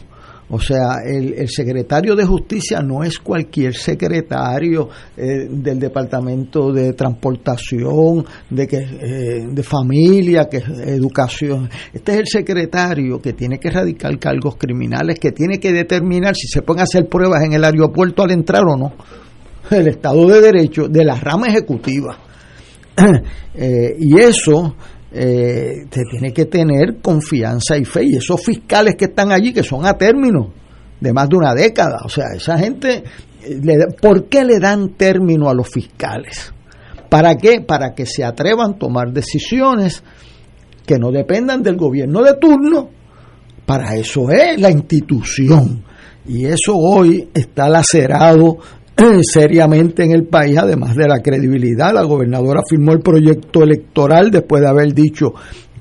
O 0.54 0.60
sea, 0.60 0.96
el, 1.06 1.48
secretario 1.48 2.14
de 2.14 2.26
Justicia 2.26 2.82
no 2.82 3.06
es 3.06 3.20
cualquier 3.20 3.74
secretario 3.74 4.90
eh, 5.16 5.48
del 5.50 5.80
Departamento 5.80 6.74
de 6.74 6.92
Transportación, 6.92 8.26
de, 8.50 8.68
que, 8.68 8.78
eh, 8.78 9.48
de 9.50 9.64
Familia, 9.64 10.50
que 10.50 10.58
Educación. 10.58 11.70
Este 11.94 12.12
es 12.12 12.20
el 12.20 12.28
secretario 12.28 13.22
que 13.22 13.32
tiene 13.32 13.60
que 13.60 13.70
erradicar 13.70 14.20
cargos 14.20 14.58
criminales, 14.58 15.20
que 15.20 15.32
tiene 15.32 15.58
que 15.58 15.72
determinar 15.72 16.36
si 16.36 16.50
se 16.50 16.62
pueden 16.64 16.84
hacer 16.84 17.08
pruebas 17.08 17.44
en 17.46 17.54
el 17.54 17.64
aeropuerto 17.64 18.22
al 18.22 18.32
entrar 18.32 18.64
o 18.66 18.76
no. 18.76 18.92
El 19.70 19.88
Estado 19.88 20.28
de 20.28 20.42
Derecho 20.42 20.90
de 20.90 21.06
la 21.06 21.16
rama 21.16 21.48
ejecutiva. 21.48 22.31
Eh, 23.54 23.98
y 24.00 24.18
eso 24.18 24.76
eh, 25.12 25.86
te 25.90 26.04
tiene 26.10 26.32
que 26.32 26.46
tener 26.46 27.02
confianza 27.02 27.78
y 27.78 27.84
fe. 27.84 28.06
Y 28.06 28.16
esos 28.16 28.42
fiscales 28.42 28.96
que 28.96 29.06
están 29.06 29.34
allí, 29.34 29.52
que 29.52 29.62
son 29.62 29.86
a 29.86 29.98
término 29.98 30.54
de 31.02 31.12
más 31.12 31.28
de 31.28 31.36
una 31.36 31.54
década, 31.54 31.98
o 32.06 32.08
sea, 32.08 32.28
esa 32.34 32.58
gente, 32.58 33.04
eh, 33.44 33.78
¿por 34.02 34.30
qué 34.30 34.46
le 34.46 34.60
dan 34.60 34.94
término 34.96 35.50
a 35.50 35.54
los 35.54 35.68
fiscales? 35.68 36.54
¿Para 37.10 37.36
qué? 37.36 37.60
Para 37.60 37.94
que 37.94 38.06
se 38.06 38.24
atrevan 38.24 38.72
a 38.72 38.78
tomar 38.78 39.12
decisiones 39.12 40.02
que 40.86 40.98
no 40.98 41.12
dependan 41.12 41.62
del 41.62 41.76
gobierno 41.76 42.24
de 42.24 42.36
turno. 42.36 42.90
Para 43.66 43.96
eso 43.96 44.30
es 44.32 44.60
la 44.62 44.72
institución. 44.72 45.84
Y 46.26 46.46
eso 46.46 46.74
hoy 46.74 47.30
está 47.34 47.68
lacerado 47.68 48.60
seriamente 49.22 50.04
en 50.04 50.12
el 50.12 50.26
país, 50.26 50.58
además 50.58 50.96
de 50.96 51.08
la 51.08 51.22
credibilidad. 51.22 51.94
La 51.94 52.04
gobernadora 52.04 52.62
firmó 52.70 52.92
el 52.92 53.00
proyecto 53.00 53.64
electoral 53.64 54.32
después 54.32 54.62
de 54.62 54.70
haber 54.70 54.94
dicho 54.94 55.34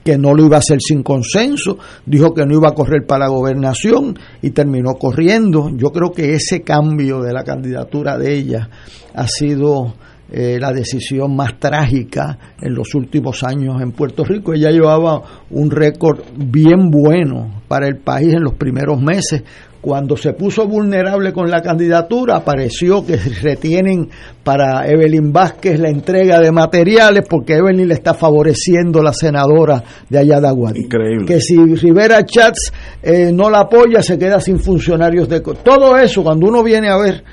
que 0.03 0.17
no 0.17 0.33
lo 0.35 0.47
iba 0.47 0.57
a 0.57 0.61
hacer 0.61 0.79
sin 0.81 1.03
consenso, 1.03 1.79
dijo 2.07 2.33
que 2.33 2.47
no 2.47 2.55
iba 2.55 2.69
a 2.69 2.75
correr 2.75 3.05
para 3.07 3.27
la 3.27 3.31
gobernación 3.31 4.19
y 4.41 4.51
terminó 4.51 4.95
corriendo. 4.95 5.71
Yo 5.77 5.91
creo 5.91 6.11
que 6.11 6.35
ese 6.35 6.63
cambio 6.63 7.21
de 7.21 7.33
la 7.33 7.45
candidatura 7.45 8.17
de 8.17 8.35
ella 8.35 8.71
ha 9.15 9.27
sido 9.27 9.95
eh, 10.33 10.59
la 10.61 10.73
decisión 10.73 11.35
más 11.35 11.59
trágica 11.59 12.39
en 12.63 12.75
los 12.75 12.95
últimos 12.95 13.43
años 13.43 13.83
en 13.83 13.93
Puerto 13.93 14.25
Rico. 14.25 14.55
Ella 14.55 14.71
llevaba 14.71 15.21
un 15.51 15.71
récord 15.71 16.21
bien 16.37 16.89
bueno 16.91 17.63
para 17.69 17.89
el 17.89 17.99
país 17.99 18.33
en 18.33 18.45
los 18.45 18.55
primeros 18.55 19.03
meses. 19.03 19.43
Cuando 19.81 20.15
se 20.17 20.35
puso 20.35 20.67
vulnerable 20.67 21.33
con 21.33 21.51
la 21.51 21.63
candidatura, 21.63 22.37
apareció 22.37 23.05
que 23.05 23.17
retienen 23.17 24.11
para 24.45 24.87
Evelyn 24.87 25.33
Vázquez 25.33 25.81
la 25.81 25.89
entrega 25.89 26.39
de 26.39 26.53
materiales 26.53 27.25
porque 27.29 27.55
Evelyn 27.55 27.89
le 27.89 27.95
está 27.95 28.13
favoreciendo 28.13 29.03
la 29.03 29.15
senadora 29.15 29.83
de 30.09 30.19
allá 30.19 30.39
de 30.39 30.49
Aguadilla. 30.49 30.85
Increíble. 30.85 31.25
Que 31.27 31.41
si 31.41 31.57
Rivera 31.57 32.25
Chats 32.27 32.73
eh, 33.03 33.31
no 33.33 33.49
la 33.49 33.61
apoya, 33.61 34.03
se 34.03 34.19
queda 34.19 34.39
sin 34.41 34.59
funcionarios 34.59 35.29
de... 35.29 35.41
Todo 35.41 35.97
eso, 35.97 36.23
cuando 36.23 36.47
uno 36.49 36.63
viene 36.63 36.91
a 36.91 36.99
ver, 36.99 37.25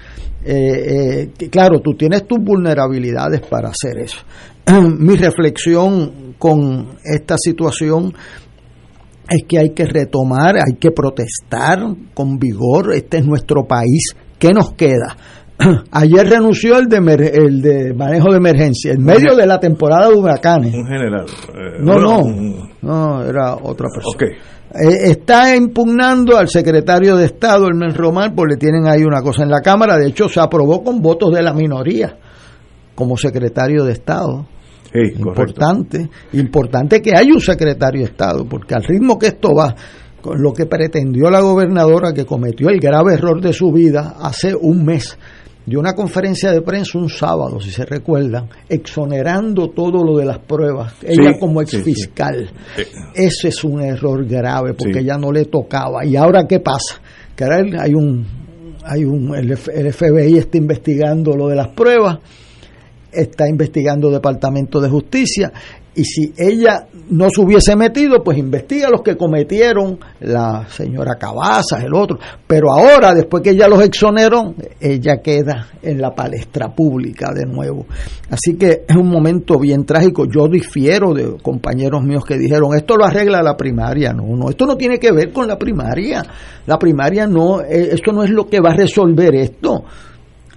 eh, 0.46 1.30
eh, 1.38 1.50
claro, 1.50 1.82
tú 1.82 1.96
tienes 1.96 2.26
tus 2.26 2.40
vulnerabilidades 2.40 3.42
para 3.42 3.70
hacer 3.70 4.00
eso. 4.00 4.20
Mi 4.98 5.18
reflexión 5.18 6.36
con 6.38 6.98
esta 7.04 7.36
situación 7.38 8.14
es 9.30 9.44
que 9.48 9.60
hay 9.60 9.70
que 9.72 9.86
retomar, 9.86 10.56
hay 10.58 10.78
que 10.80 10.92
protestar 10.92 11.80
con 12.14 12.38
vigor. 12.38 12.94
Este 12.94 13.18
es 13.18 13.26
nuestro 13.26 13.66
país. 13.66 14.14
¿Qué 14.40 14.54
nos 14.54 14.74
queda? 14.74 15.18
Ayer 15.92 16.30
renunció 16.30 16.78
el 16.78 16.88
de, 16.88 16.98
el 17.34 17.62
de 17.62 17.94
manejo 17.94 18.32
de 18.32 18.38
emergencia, 18.38 18.92
en 18.94 19.04
medio 19.04 19.36
de 19.36 19.46
la 19.48 19.60
temporada 19.60 20.10
de 20.10 20.16
huracanes. 20.16 20.74
Un 20.74 20.86
general. 20.86 21.26
eh, 21.50 21.78
No, 21.80 22.00
no, 22.00 22.20
un- 22.20 22.70
no, 22.82 23.24
era 23.24 23.56
otra 23.56 23.88
persona. 23.94 24.14
Eh, 24.70 25.10
está 25.12 25.56
impugnando 25.56 26.38
al 26.38 26.48
secretario 26.50 27.16
de 27.16 27.26
Estado, 27.26 27.68
el 27.70 27.94
Román, 27.96 28.34
porque 28.36 28.54
le 28.54 28.58
tienen 28.60 28.86
ahí 28.88 29.02
una 29.04 29.22
cosa 29.22 29.44
en 29.44 29.50
la 29.50 29.62
Cámara. 29.62 29.98
De 29.98 30.08
hecho, 30.08 30.30
se 30.30 30.40
aprobó 30.40 30.84
con 30.84 31.02
votos 31.02 31.34
de 31.34 31.42
la 31.42 31.54
minoría 31.54 32.18
como 32.94 33.18
secretario 33.18 33.84
de 33.86 33.94
Estado. 33.94 34.46
Sí, 34.92 35.22
correcto. 35.22 35.30
Importante, 35.30 36.10
importante 36.34 37.02
que 37.02 37.12
haya 37.16 37.34
un 37.34 37.42
secretario 37.42 38.02
de 38.02 38.08
Estado, 38.08 38.46
porque 38.48 38.74
al 38.76 38.84
ritmo 38.84 39.18
que 39.20 39.28
esto 39.28 39.54
va, 39.54 39.76
con 40.22 40.42
lo 40.42 40.54
que 40.54 40.66
pretendió 40.66 41.30
la 41.30 41.42
gobernadora 41.42 42.14
que 42.14 42.26
cometió 42.26 42.70
el 42.70 42.80
grave 42.80 43.14
error 43.16 43.42
de 43.42 43.54
su 43.54 43.72
vida 43.72 44.16
hace 44.20 44.56
un 44.56 44.84
mes, 44.86 45.18
dio 45.66 45.80
una 45.80 45.94
conferencia 45.94 46.52
de 46.52 46.62
prensa 46.62 46.98
un 46.98 47.10
sábado, 47.10 47.60
si 47.60 47.70
se 47.72 47.86
recuerdan, 47.86 48.48
exonerando 48.70 49.70
todo 49.70 50.04
lo 50.04 50.18
de 50.18 50.26
las 50.26 50.40
pruebas, 50.40 50.94
ella 51.04 51.34
Sí, 51.34 51.40
como 51.40 51.62
sí, 51.62 51.68
sí. 51.68 51.78
exfiscal. 51.78 52.50
Eh, 52.78 52.86
Ese 53.14 53.50
es 53.50 53.64
un 53.64 53.82
error 53.82 54.26
grave 54.26 54.74
porque 54.74 55.04
ya 55.04 55.18
no 55.18 55.32
le 55.32 55.46
tocaba. 55.46 56.06
¿Y 56.06 56.16
ahora 56.16 56.46
qué 56.48 56.60
pasa? 56.62 57.02
Que 57.36 57.44
ahora 57.44 57.64
hay 57.84 57.94
un, 57.94 58.26
hay 58.84 59.04
un, 59.04 59.36
el, 59.36 59.52
F- 59.52 59.72
el 59.78 59.92
FBI 59.94 60.38
está 60.38 60.58
investigando 60.58 61.36
lo 61.36 61.48
de 61.50 61.56
las 61.58 61.68
pruebas, 61.70 62.20
está 63.18 63.48
investigando 63.50 64.10
Departamento 64.10 64.80
de 64.80 64.90
Justicia 64.90 65.52
y 65.98 66.04
si 66.04 66.32
ella 66.38 66.86
no 67.10 67.28
se 67.32 67.42
hubiese 67.42 67.76
metido, 67.76 68.24
pues 68.24 68.38
investiga 68.38 68.88
los 68.88 69.02
que 69.02 69.18
cometieron 69.18 69.98
la 70.20 70.68
señora 70.70 71.16
Cabazas, 71.16 71.84
el 71.84 71.96
otro. 71.96 72.20
Pero 72.46 72.72
ahora, 72.72 73.16
después 73.16 73.42
que 73.42 73.50
ella 73.50 73.68
los 73.68 73.82
exoneró, 73.84 74.54
ella 74.80 75.24
queda 75.24 75.70
en 75.82 76.00
la 76.00 76.14
palestra 76.14 76.68
pública 76.68 77.34
de 77.34 77.48
nuevo. 77.48 77.88
Así 78.30 78.56
que 78.58 78.84
es 78.88 78.96
un 78.96 79.10
momento 79.10 79.58
bien 79.58 79.86
trágico. 79.86 80.26
Yo 80.32 80.48
difiero 80.48 81.16
de 81.16 81.36
compañeros 81.42 82.04
míos 82.04 82.24
que 82.24 82.38
dijeron, 82.38 82.76
esto 82.76 82.96
lo 82.96 83.04
arregla 83.04 83.42
la 83.42 83.58
primaria. 83.58 84.14
No, 84.14 84.36
no, 84.36 84.52
esto 84.52 84.68
no 84.68 84.76
tiene 84.76 85.00
que 85.00 85.12
ver 85.12 85.34
con 85.34 85.48
la 85.48 85.58
primaria. 85.58 86.24
La 86.68 86.78
primaria 86.78 87.26
no, 87.26 87.62
eh, 87.62 87.90
esto 87.94 88.12
no 88.12 88.24
es 88.24 88.30
lo 88.30 88.48
que 88.48 88.60
va 88.60 88.70
a 88.70 88.76
resolver 88.76 89.34
esto. 89.34 89.84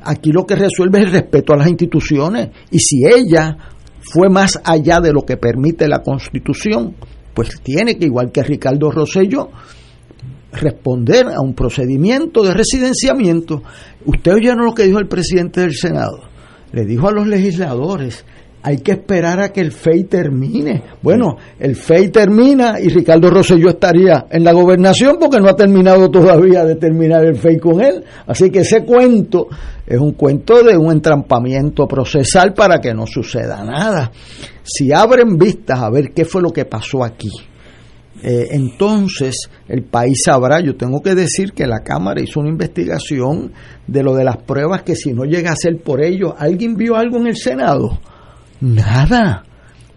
Aquí 0.03 0.33
lo 0.33 0.47
que 0.47 0.57
resuelve 0.57 1.01
es 1.01 1.07
el 1.07 1.13
respeto 1.13 1.53
a 1.53 1.57
las 1.57 1.69
instituciones. 1.69 2.51
Y 2.71 2.79
si 2.79 3.05
ella 3.07 3.57
fue 4.01 4.29
más 4.29 4.61
allá 4.65 5.01
de 5.01 5.13
lo 5.13 5.23
que 5.23 5.37
permite 5.37 5.89
la 5.89 6.03
Constitución, 6.03 6.95
pues 7.35 7.61
tiene 7.63 7.99
que, 7.99 8.07
igual 8.07 8.33
que 8.33 8.43
Ricardo 8.43 8.91
Rosselló, 8.91 9.51
responder 10.53 11.27
a 11.29 11.41
un 11.41 11.55
procedimiento 11.55 12.43
de 12.43 12.55
residenciamiento. 12.55 13.63
Usted 14.05 14.35
oyeron 14.35 14.65
lo 14.65 14.75
que 14.75 14.85
dijo 14.85 14.99
el 14.99 15.09
presidente 15.09 15.61
del 15.61 15.75
Senado. 15.75 16.29
Le 16.73 16.85
dijo 16.85 17.09
a 17.09 17.13
los 17.13 17.27
legisladores, 17.27 18.25
hay 18.63 18.79
que 18.79 18.93
esperar 18.93 19.41
a 19.41 19.51
que 19.51 19.61
el 19.61 19.73
FEI 19.73 20.05
termine. 20.05 20.83
Bueno, 21.03 21.37
el 21.59 21.77
FEI 21.77 22.09
termina 22.09 22.79
y 22.81 22.89
Ricardo 22.89 23.31
Rosselló 23.31 23.71
estaría 23.71 24.27
en 24.31 24.45
la 24.45 24.53
gobernación 24.53 25.17
porque 25.19 25.41
no 25.41 25.49
ha 25.49 25.57
terminado 25.57 26.11
todavía 26.11 26.65
de 26.65 26.77
terminar 26.77 27.25
el 27.25 27.37
FEI 27.37 27.59
con 27.59 27.81
él. 27.81 28.05
Así 28.27 28.51
que 28.51 28.61
ese 28.61 28.85
cuento 28.85 29.49
es 29.87 29.99
un 29.99 30.13
cuento 30.13 30.63
de 30.63 30.77
un 30.77 30.93
entrampamiento 30.93 31.87
procesal 31.87 32.53
para 32.53 32.81
que 32.81 32.93
no 32.93 33.07
suceda 33.07 33.65
nada. 33.65 34.13
Si 34.63 34.93
abren 34.93 35.39
vistas 35.39 35.81
a 35.81 35.91
ver 35.91 36.13
qué 36.15 36.25
fue 36.25 36.43
lo 36.43 36.51
que 36.51 36.67
pasó 36.67 37.03
aquí, 37.03 37.31
eh, 38.23 38.49
entonces 38.51 39.49
el 39.67 39.85
país 39.85 40.21
sabrá, 40.25 40.61
yo 40.61 40.77
tengo 40.77 41.01
que 41.01 41.15
decir 41.15 41.53
que 41.53 41.67
la 41.67 41.81
Cámara 41.81 42.21
hizo 42.21 42.41
una 42.41 42.51
investigación 42.51 43.53
de 43.87 44.03
lo 44.03 44.15
de 44.15 44.25
las 44.25 44.37
pruebas 44.37 44.83
que 44.83 44.95
si 44.95 45.15
no 45.15 45.25
llega 45.25 45.53
a 45.53 45.57
ser 45.57 45.79
por 45.83 46.03
ellos, 46.03 46.35
¿alguien 46.37 46.75
vio 46.75 46.97
algo 46.97 47.17
en 47.17 47.29
el 47.29 47.37
Senado? 47.37 47.99
Nada. 48.61 49.45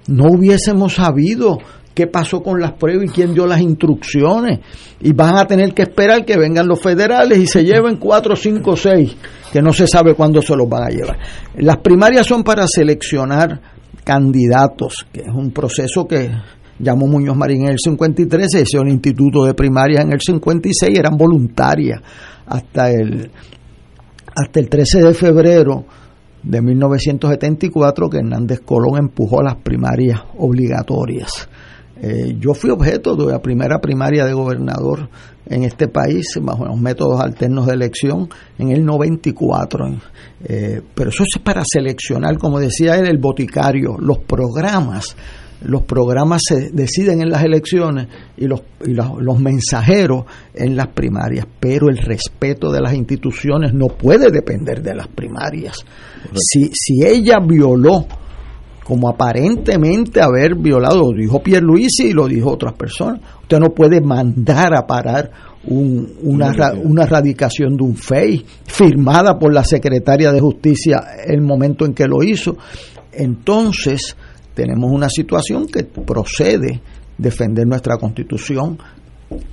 No 0.07 0.25
hubiésemos 0.25 0.95
sabido 0.95 1.59
qué 1.93 2.07
pasó 2.07 2.41
con 2.41 2.59
las 2.59 2.73
pruebas 2.73 3.05
y 3.05 3.09
quién 3.09 3.33
dio 3.33 3.45
las 3.45 3.61
instrucciones. 3.61 4.59
Y 5.01 5.13
van 5.13 5.37
a 5.37 5.45
tener 5.45 5.73
que 5.73 5.83
esperar 5.83 6.25
que 6.25 6.37
vengan 6.37 6.67
los 6.67 6.81
federales 6.81 7.37
y 7.37 7.47
se 7.47 7.63
lleven 7.63 7.97
cuatro, 7.97 8.35
cinco, 8.35 8.75
seis, 8.75 9.15
que 9.51 9.61
no 9.61 9.71
se 9.73 9.87
sabe 9.87 10.15
cuándo 10.15 10.41
se 10.41 10.55
los 10.55 10.67
van 10.67 10.83
a 10.83 10.89
llevar. 10.89 11.17
Las 11.57 11.77
primarias 11.77 12.25
son 12.25 12.43
para 12.43 12.65
seleccionar 12.67 13.61
candidatos, 14.03 15.05
que 15.11 15.21
es 15.21 15.33
un 15.33 15.51
proceso 15.51 16.05
que 16.07 16.29
llamó 16.79 17.07
Muñoz 17.07 17.37
Marín 17.37 17.63
en 17.63 17.71
el 17.71 17.79
53, 17.79 18.47
se 18.51 18.61
hizo 18.61 18.81
un 18.81 18.89
instituto 18.89 19.45
de 19.45 19.53
primarias 19.53 20.03
en 20.03 20.11
el 20.11 20.19
56, 20.19 20.97
eran 20.97 21.15
voluntarias 21.15 22.01
hasta 22.45 22.91
el, 22.91 23.31
hasta 24.35 24.59
el 24.59 24.69
13 24.69 25.03
de 25.03 25.13
febrero 25.13 25.85
de 26.43 26.61
1974 26.61 28.09
que 28.09 28.17
Hernández 28.17 28.59
Colón 28.59 28.97
empujó 28.97 29.41
las 29.41 29.55
primarias 29.55 30.21
obligatorias. 30.37 31.49
Eh, 32.01 32.35
yo 32.37 32.53
fui 32.53 32.69
objeto 32.69 33.15
de 33.15 33.31
la 33.31 33.41
primera 33.41 33.79
primaria 33.79 34.25
de 34.25 34.33
gobernador 34.33 35.09
en 35.45 35.63
este 35.63 35.87
país 35.87 36.37
bajo 36.41 36.65
los 36.65 36.77
métodos 36.77 37.21
alternos 37.21 37.65
de 37.67 37.73
elección 37.73 38.27
en 38.57 38.71
el 38.71 38.83
94. 38.83 39.85
Eh, 40.43 40.81
pero 40.93 41.09
eso 41.09 41.23
es 41.23 41.41
para 41.41 41.63
seleccionar, 41.65 42.37
como 42.37 42.59
decía 42.59 42.97
él, 42.97 43.07
el 43.07 43.19
boticario, 43.19 43.95
los 43.99 44.19
programas. 44.19 45.15
Los 45.63 45.83
programas 45.83 46.41
se 46.47 46.71
deciden 46.71 47.21
en 47.21 47.29
las 47.29 47.43
elecciones 47.43 48.07
y 48.37 48.45
los, 48.47 48.61
y 48.85 48.91
los, 48.93 49.11
los 49.21 49.39
mensajeros 49.39 50.25
en 50.53 50.75
las 50.75 50.87
primarias, 50.87 51.45
pero 51.59 51.89
el 51.89 51.97
respeto 51.97 52.71
de 52.71 52.81
las 52.81 52.93
instituciones 52.93 53.73
no 53.73 53.87
puede 53.87 54.29
depender 54.29 54.81
de 54.81 54.93
las 54.95 55.07
primarias. 55.07 55.77
Si, 56.35 56.69
si 56.73 57.05
ella 57.05 57.37
violó 57.45 58.05
como 58.83 59.07
aparentemente 59.07 60.21
haber 60.21 60.55
violado, 60.55 61.11
lo 61.13 61.17
dijo 61.17 61.41
Pierluisi 61.41 62.07
y 62.07 62.11
lo 62.13 62.27
dijo 62.27 62.51
otras 62.51 62.73
personas. 62.73 63.21
Usted 63.41 63.59
no 63.59 63.69
puede 63.73 64.01
mandar 64.01 64.75
a 64.75 64.85
parar 64.85 65.31
un, 65.65 66.15
una, 66.23 66.51
ra- 66.51 66.73
una 66.73 67.05
radicación 67.05 67.77
de 67.77 67.83
un 67.85 67.95
FEI 67.95 68.45
firmada 68.65 69.39
por 69.39 69.53
la 69.53 69.63
secretaria 69.63 70.33
de 70.33 70.41
Justicia 70.41 71.01
el 71.25 71.39
momento 71.41 71.85
en 71.85 71.93
que 71.93 72.05
lo 72.07 72.21
hizo. 72.23 72.57
Entonces, 73.13 74.17
tenemos 74.53 74.91
una 74.91 75.09
situación 75.09 75.67
que 75.67 75.83
procede 75.83 76.81
defender 77.17 77.67
nuestra 77.67 77.97
constitución, 77.97 78.77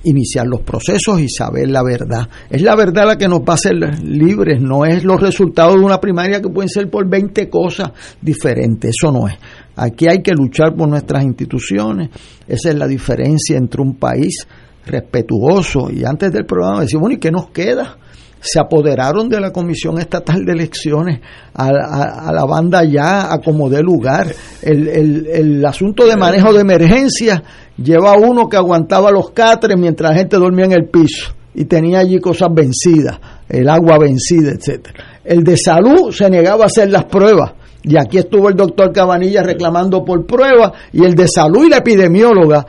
iniciar 0.05 0.47
los 0.47 0.61
procesos 0.61 1.21
y 1.21 1.29
saber 1.29 1.71
la 1.71 1.83
verdad. 1.83 2.29
Es 2.51 2.63
la 2.63 2.77
verdad 2.77 3.07
la 3.07 3.17
que 3.17 3.29
nos 3.29 3.41
va 3.41 3.53
a 3.53 3.55
hacer 3.55 3.75
libres, 4.05 4.61
no 4.61 4.85
es 4.85 5.05
los 5.05 5.21
resultados 5.21 5.75
de 5.77 5.81
una 5.81 6.01
primaria 6.01 6.41
que 6.41 6.49
pueden 6.49 6.69
ser 6.69 6.91
por 6.91 7.09
20 7.09 7.49
cosas 7.49 7.91
diferentes, 8.21 8.91
eso 8.91 9.13
no 9.13 9.29
es. 9.29 9.35
Aquí 9.77 10.07
hay 10.09 10.23
que 10.23 10.33
luchar 10.33 10.75
por 10.75 10.89
nuestras 10.89 11.25
instituciones, 11.25 12.11
esa 12.47 12.71
es 12.71 12.75
la 12.75 12.87
diferencia 12.87 13.57
entre 13.57 13.81
un 13.81 13.97
país 13.97 14.47
respetuoso 14.87 15.91
y 15.91 16.05
antes 16.05 16.33
del 16.33 16.45
programa 16.45 16.81
decimos, 16.81 17.03
bueno, 17.03 17.17
¿y 17.17 17.21
qué 17.21 17.31
nos 17.31 17.51
queda? 17.51 17.97
Se 18.41 18.59
apoderaron 18.61 19.29
de 19.29 19.39
la 19.41 19.53
Comisión 19.53 19.99
Estatal 19.99 20.45
de 20.45 20.53
Elecciones 20.53 21.21
a, 21.55 22.33
la 22.33 22.45
banda 22.47 22.83
ya 22.85 23.33
a 23.33 23.39
como 23.39 23.69
dé 23.69 23.83
lugar. 23.83 24.27
El, 24.63 24.89
el- 24.89 25.27
el 25.27 25.67
asunto 25.67 26.07
de 26.07 26.17
manejo 26.17 26.53
de 26.53 26.61
emergencia 26.63 27.43
lleva 27.77 28.13
a 28.13 28.19
uno 28.19 28.49
que 28.49 28.57
aguantaba 28.57 29.11
los 29.11 29.31
catres 29.31 29.77
mientras 29.79 30.13
la 30.13 30.19
gente 30.19 30.37
dormía 30.37 30.65
en 30.67 30.73
el 30.73 30.89
piso 30.89 31.35
y 31.55 31.65
tenía 31.67 31.99
allí 31.99 32.19
cosas 32.21 32.49
vencidas, 32.55 33.19
el 33.49 33.69
agua 33.69 33.99
vencida, 33.99 34.53
etcétera. 34.53 35.05
El 35.25 35.43
de 35.45 35.57
salud 35.57 36.11
se 36.13 36.31
negaba 36.31 36.65
a 36.65 36.67
hacer 36.67 36.91
las 36.91 37.05
pruebas. 37.05 37.53
Y 37.83 37.97
aquí 37.97 38.19
estuvo 38.19 38.49
el 38.51 38.57
doctor 38.57 38.93
Cabanilla 38.93 39.43
reclamando 39.43 40.05
por 40.05 40.27
pruebas 40.27 40.73
y 40.93 41.03
el 41.05 41.15
de 41.15 41.27
salud 41.27 41.65
y 41.65 41.71
la 41.71 41.79
epidemióloga 41.79 42.67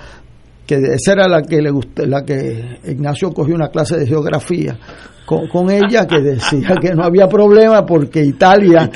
que 0.65 0.75
esa 0.75 1.13
era 1.13 1.27
la 1.27 1.41
que 1.41 1.61
le 1.61 1.71
gustó, 1.71 2.05
la 2.05 2.23
que 2.23 2.79
Ignacio 2.85 3.31
cogió 3.31 3.55
una 3.55 3.69
clase 3.69 3.97
de 3.97 4.07
geografía 4.07 4.77
con, 5.25 5.69
ella 5.69 6.05
que 6.05 6.19
decía 6.19 6.75
que 6.81 6.93
no 6.93 7.03
había 7.03 7.27
problema 7.27 7.85
porque 7.85 8.23
Italia, 8.23 8.89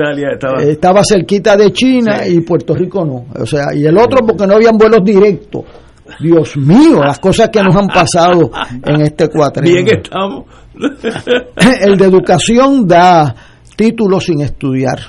estaba... 0.59 1.01
cerquita 1.03 1.55
de 1.55 1.71
China 1.71 2.27
y 2.27 2.41
Puerto 2.41 2.75
Rico 2.75 3.05
no. 3.05 3.25
O 3.41 3.45
sea, 3.45 3.73
y 3.73 3.85
el 3.85 3.97
otro 3.97 4.25
porque 4.25 4.45
no 4.45 4.55
habían 4.55 4.77
vuelos 4.77 5.03
directos. 5.03 5.63
Dios 6.19 6.55
mío, 6.57 7.01
las 7.03 7.19
cosas 7.19 7.49
que 7.49 7.63
nos 7.63 7.75
han 7.75 7.87
pasado 7.87 8.51
en 8.83 9.01
este 9.01 9.29
cuatrenio. 9.29 9.83
Bien 9.83 9.97
estamos. 9.97 10.45
El 11.81 11.97
de 11.97 12.05
educación 12.05 12.85
da 12.87 13.33
títulos 13.75 14.25
sin 14.25 14.41
estudiar. 14.41 14.99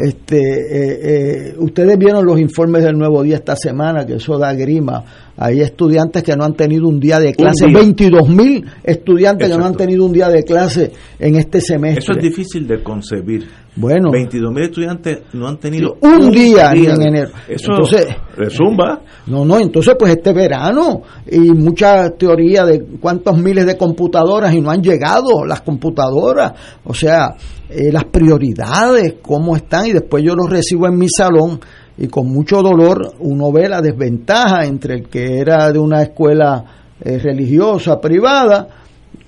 Este, 0.00 0.38
eh, 0.38 0.98
eh, 1.02 1.54
ustedes 1.58 1.98
vieron 1.98 2.24
los 2.24 2.38
informes 2.38 2.84
del 2.84 2.96
Nuevo 2.96 3.22
Día 3.24 3.36
esta 3.36 3.56
semana, 3.56 4.06
que 4.06 4.14
eso 4.14 4.38
da 4.38 4.54
grima 4.54 5.04
hay 5.38 5.60
estudiantes 5.60 6.24
que 6.24 6.36
no 6.36 6.44
han 6.44 6.54
tenido 6.54 6.88
un 6.88 6.98
día 6.98 7.20
de 7.20 7.32
clase, 7.32 7.66
22 7.72 8.28
mil 8.28 8.66
estudiantes 8.82 9.48
que 9.48 9.56
no 9.56 9.64
han 9.64 9.76
tenido 9.76 10.04
un 10.04 10.12
día 10.12 10.28
de 10.28 10.42
clase 10.42 10.92
en 11.18 11.36
este 11.36 11.60
semestre. 11.60 12.00
Eso 12.00 12.12
es 12.12 12.22
difícil 12.22 12.66
de 12.66 12.82
concebir. 12.82 13.46
Bueno, 13.76 14.10
22 14.10 14.52
mil 14.52 14.64
estudiantes 14.64 15.20
no 15.34 15.46
han 15.46 15.58
tenido 15.58 15.96
un, 16.00 16.32
día, 16.32 16.72
en 16.72 17.00
enero. 17.00 17.30
Eso 17.48 17.70
entonces, 17.70 18.08
resumba. 18.36 19.00
No, 19.28 19.44
no, 19.44 19.60
entonces 19.60 19.94
pues 19.96 20.16
este 20.16 20.32
verano 20.32 21.02
y 21.30 21.38
mucha 21.38 22.10
teoría 22.10 22.64
de 22.64 22.84
cuántos 23.00 23.38
miles 23.38 23.64
de 23.66 23.76
computadoras 23.76 24.52
y 24.52 24.60
no 24.60 24.72
han 24.72 24.82
llegado 24.82 25.44
las 25.46 25.60
computadoras. 25.60 26.52
O 26.82 26.92
sea, 26.92 27.36
eh, 27.70 27.92
las 27.92 28.06
prioridades, 28.06 29.16
cómo 29.22 29.54
están 29.54 29.86
y 29.86 29.92
después 29.92 30.24
yo 30.24 30.34
los 30.34 30.50
recibo 30.50 30.88
en 30.88 30.98
mi 30.98 31.06
salón 31.08 31.60
y 31.98 32.06
con 32.08 32.28
mucho 32.28 32.62
dolor 32.62 33.14
uno 33.20 33.52
ve 33.52 33.68
la 33.68 33.80
desventaja 33.80 34.64
entre 34.64 34.94
el 34.94 35.08
que 35.08 35.38
era 35.38 35.70
de 35.72 35.78
una 35.78 36.02
escuela 36.02 36.64
eh, 37.00 37.18
religiosa 37.18 38.00
privada 38.00 38.68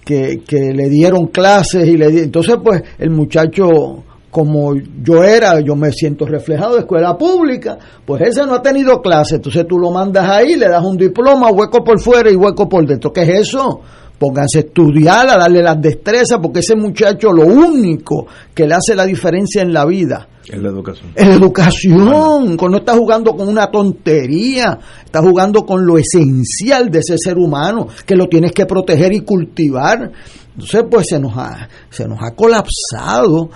que, 0.05 0.43
que, 0.47 0.73
le 0.73 0.89
dieron 0.89 1.27
clases 1.27 1.87
y 1.87 1.97
le 1.97 2.07
entonces 2.23 2.57
pues 2.63 2.83
el 2.99 3.11
muchacho 3.11 4.05
como 4.31 4.75
yo 4.77 5.25
era, 5.25 5.61
yo 5.61 5.75
me 5.75 5.91
siento 5.91 6.25
reflejado 6.25 6.75
de 6.75 6.81
escuela 6.81 7.19
pública, 7.19 7.77
pues 8.07 8.23
ese 8.23 8.47
no 8.47 8.55
ha 8.55 8.63
tenido 8.63 9.01
clases, 9.01 9.35
entonces 9.35 9.67
tú 9.69 9.77
lo 9.77 9.91
mandas 9.91 10.29
ahí, 10.29 10.55
le 10.55 10.69
das 10.69 10.85
un 10.85 10.97
diploma, 10.97 11.51
hueco 11.51 11.83
por 11.83 11.99
fuera 11.99 12.31
y 12.31 12.37
hueco 12.37 12.69
por 12.69 12.87
dentro. 12.87 13.13
¿Qué 13.13 13.23
es 13.23 13.49
eso? 13.49 13.81
Pónganse 14.21 14.59
a 14.59 14.61
estudiar, 14.61 15.31
a 15.31 15.39
darle 15.39 15.63
las 15.63 15.81
destrezas, 15.81 16.39
porque 16.43 16.61
ese 16.61 16.77
muchacho 16.77 17.33
lo 17.33 17.47
único 17.47 18.27
que 18.55 18.67
le 18.67 18.75
hace 18.75 18.95
la 18.95 19.07
diferencia 19.07 19.63
en 19.63 19.73
la 19.73 19.87
vida 19.87 20.29
es 20.53 20.61
la 20.61 20.69
educación. 20.69 21.13
Es 21.15 21.27
la 21.27 21.35
educación, 21.35 22.57
no 22.57 22.77
está 22.77 22.95
jugando 22.95 23.37
con 23.37 23.49
una 23.49 23.71
tontería, 23.71 24.79
está 25.05 25.21
jugando 25.21 25.65
con 25.65 25.87
lo 25.87 25.97
esencial 25.97 26.91
de 26.91 26.99
ese 26.99 27.17
ser 27.19 27.39
humano, 27.39 27.87
que 28.05 28.17
lo 28.17 28.27
tienes 28.27 28.53
que 28.53 28.67
proteger 28.67 29.13
y 29.13 29.21
cultivar. 29.21 30.11
Entonces, 30.53 30.85
pues 30.91 31.07
se 31.09 31.21
nos 31.21 31.37
ha, 31.37 31.69
se 31.89 32.07
nos 32.09 32.19
ha 32.21 32.35
colapsado 32.35 33.51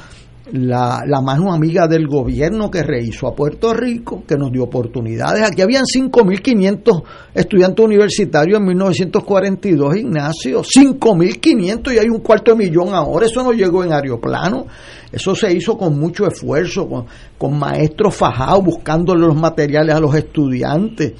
la, 0.52 1.20
mano 1.22 1.52
amiga 1.52 1.86
del 1.88 2.06
gobierno 2.06 2.70
que 2.70 2.82
rehizo 2.82 3.26
a 3.26 3.34
Puerto 3.34 3.72
Rico, 3.72 4.24
que 4.26 4.36
nos 4.36 4.52
dio 4.52 4.64
oportunidades. 4.64 5.42
Aquí 5.42 5.62
habían 5.62 5.84
5.500 5.84 7.02
estudiantes 7.34 7.84
universitarios 7.84 8.58
en 8.58 8.66
1942, 8.66 9.96
Ignacio. 9.96 10.62
5.500 10.62 11.94
y 11.94 11.98
hay 11.98 12.08
un 12.08 12.20
cuarto 12.20 12.52
de 12.52 12.58
millón 12.58 12.94
ahora. 12.94 13.26
Eso 13.26 13.42
no 13.42 13.52
llegó 13.52 13.84
en 13.84 13.92
aeroplano. 13.92 14.66
Eso 15.10 15.34
se 15.34 15.52
hizo 15.52 15.78
con 15.78 15.98
mucho 15.98 16.26
esfuerzo, 16.26 16.88
con, 16.88 17.06
con 17.38 17.58
maestros 17.58 18.14
fajados 18.14 18.64
buscándole 18.64 19.26
los 19.26 19.36
materiales 19.36 19.94
a 19.94 20.00
los 20.00 20.14
estudiantes 20.14 21.12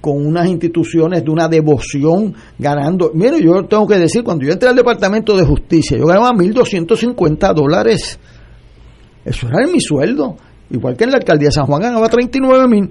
con 0.00 0.26
unas 0.26 0.48
instituciones 0.48 1.22
de 1.22 1.30
una 1.30 1.46
devoción 1.46 2.34
ganando. 2.58 3.10
Mire, 3.12 3.42
yo 3.42 3.66
tengo 3.66 3.86
que 3.86 3.98
decir, 3.98 4.24
cuando 4.24 4.46
yo 4.46 4.52
entré 4.52 4.70
al 4.70 4.76
Departamento 4.76 5.36
de 5.36 5.44
Justicia, 5.44 5.98
yo 5.98 6.06
ganaba 6.06 6.30
1.250 6.32 7.54
dólares 7.54 8.18
eso 9.24 9.48
era 9.48 9.66
mi 9.66 9.80
sueldo. 9.80 10.36
Igual 10.70 10.96
que 10.96 11.04
en 11.04 11.10
la 11.10 11.18
alcaldía 11.18 11.48
de 11.48 11.52
San 11.52 11.66
Juan 11.66 11.82
ganaba 11.82 12.08
39 12.08 12.68
mil. 12.68 12.90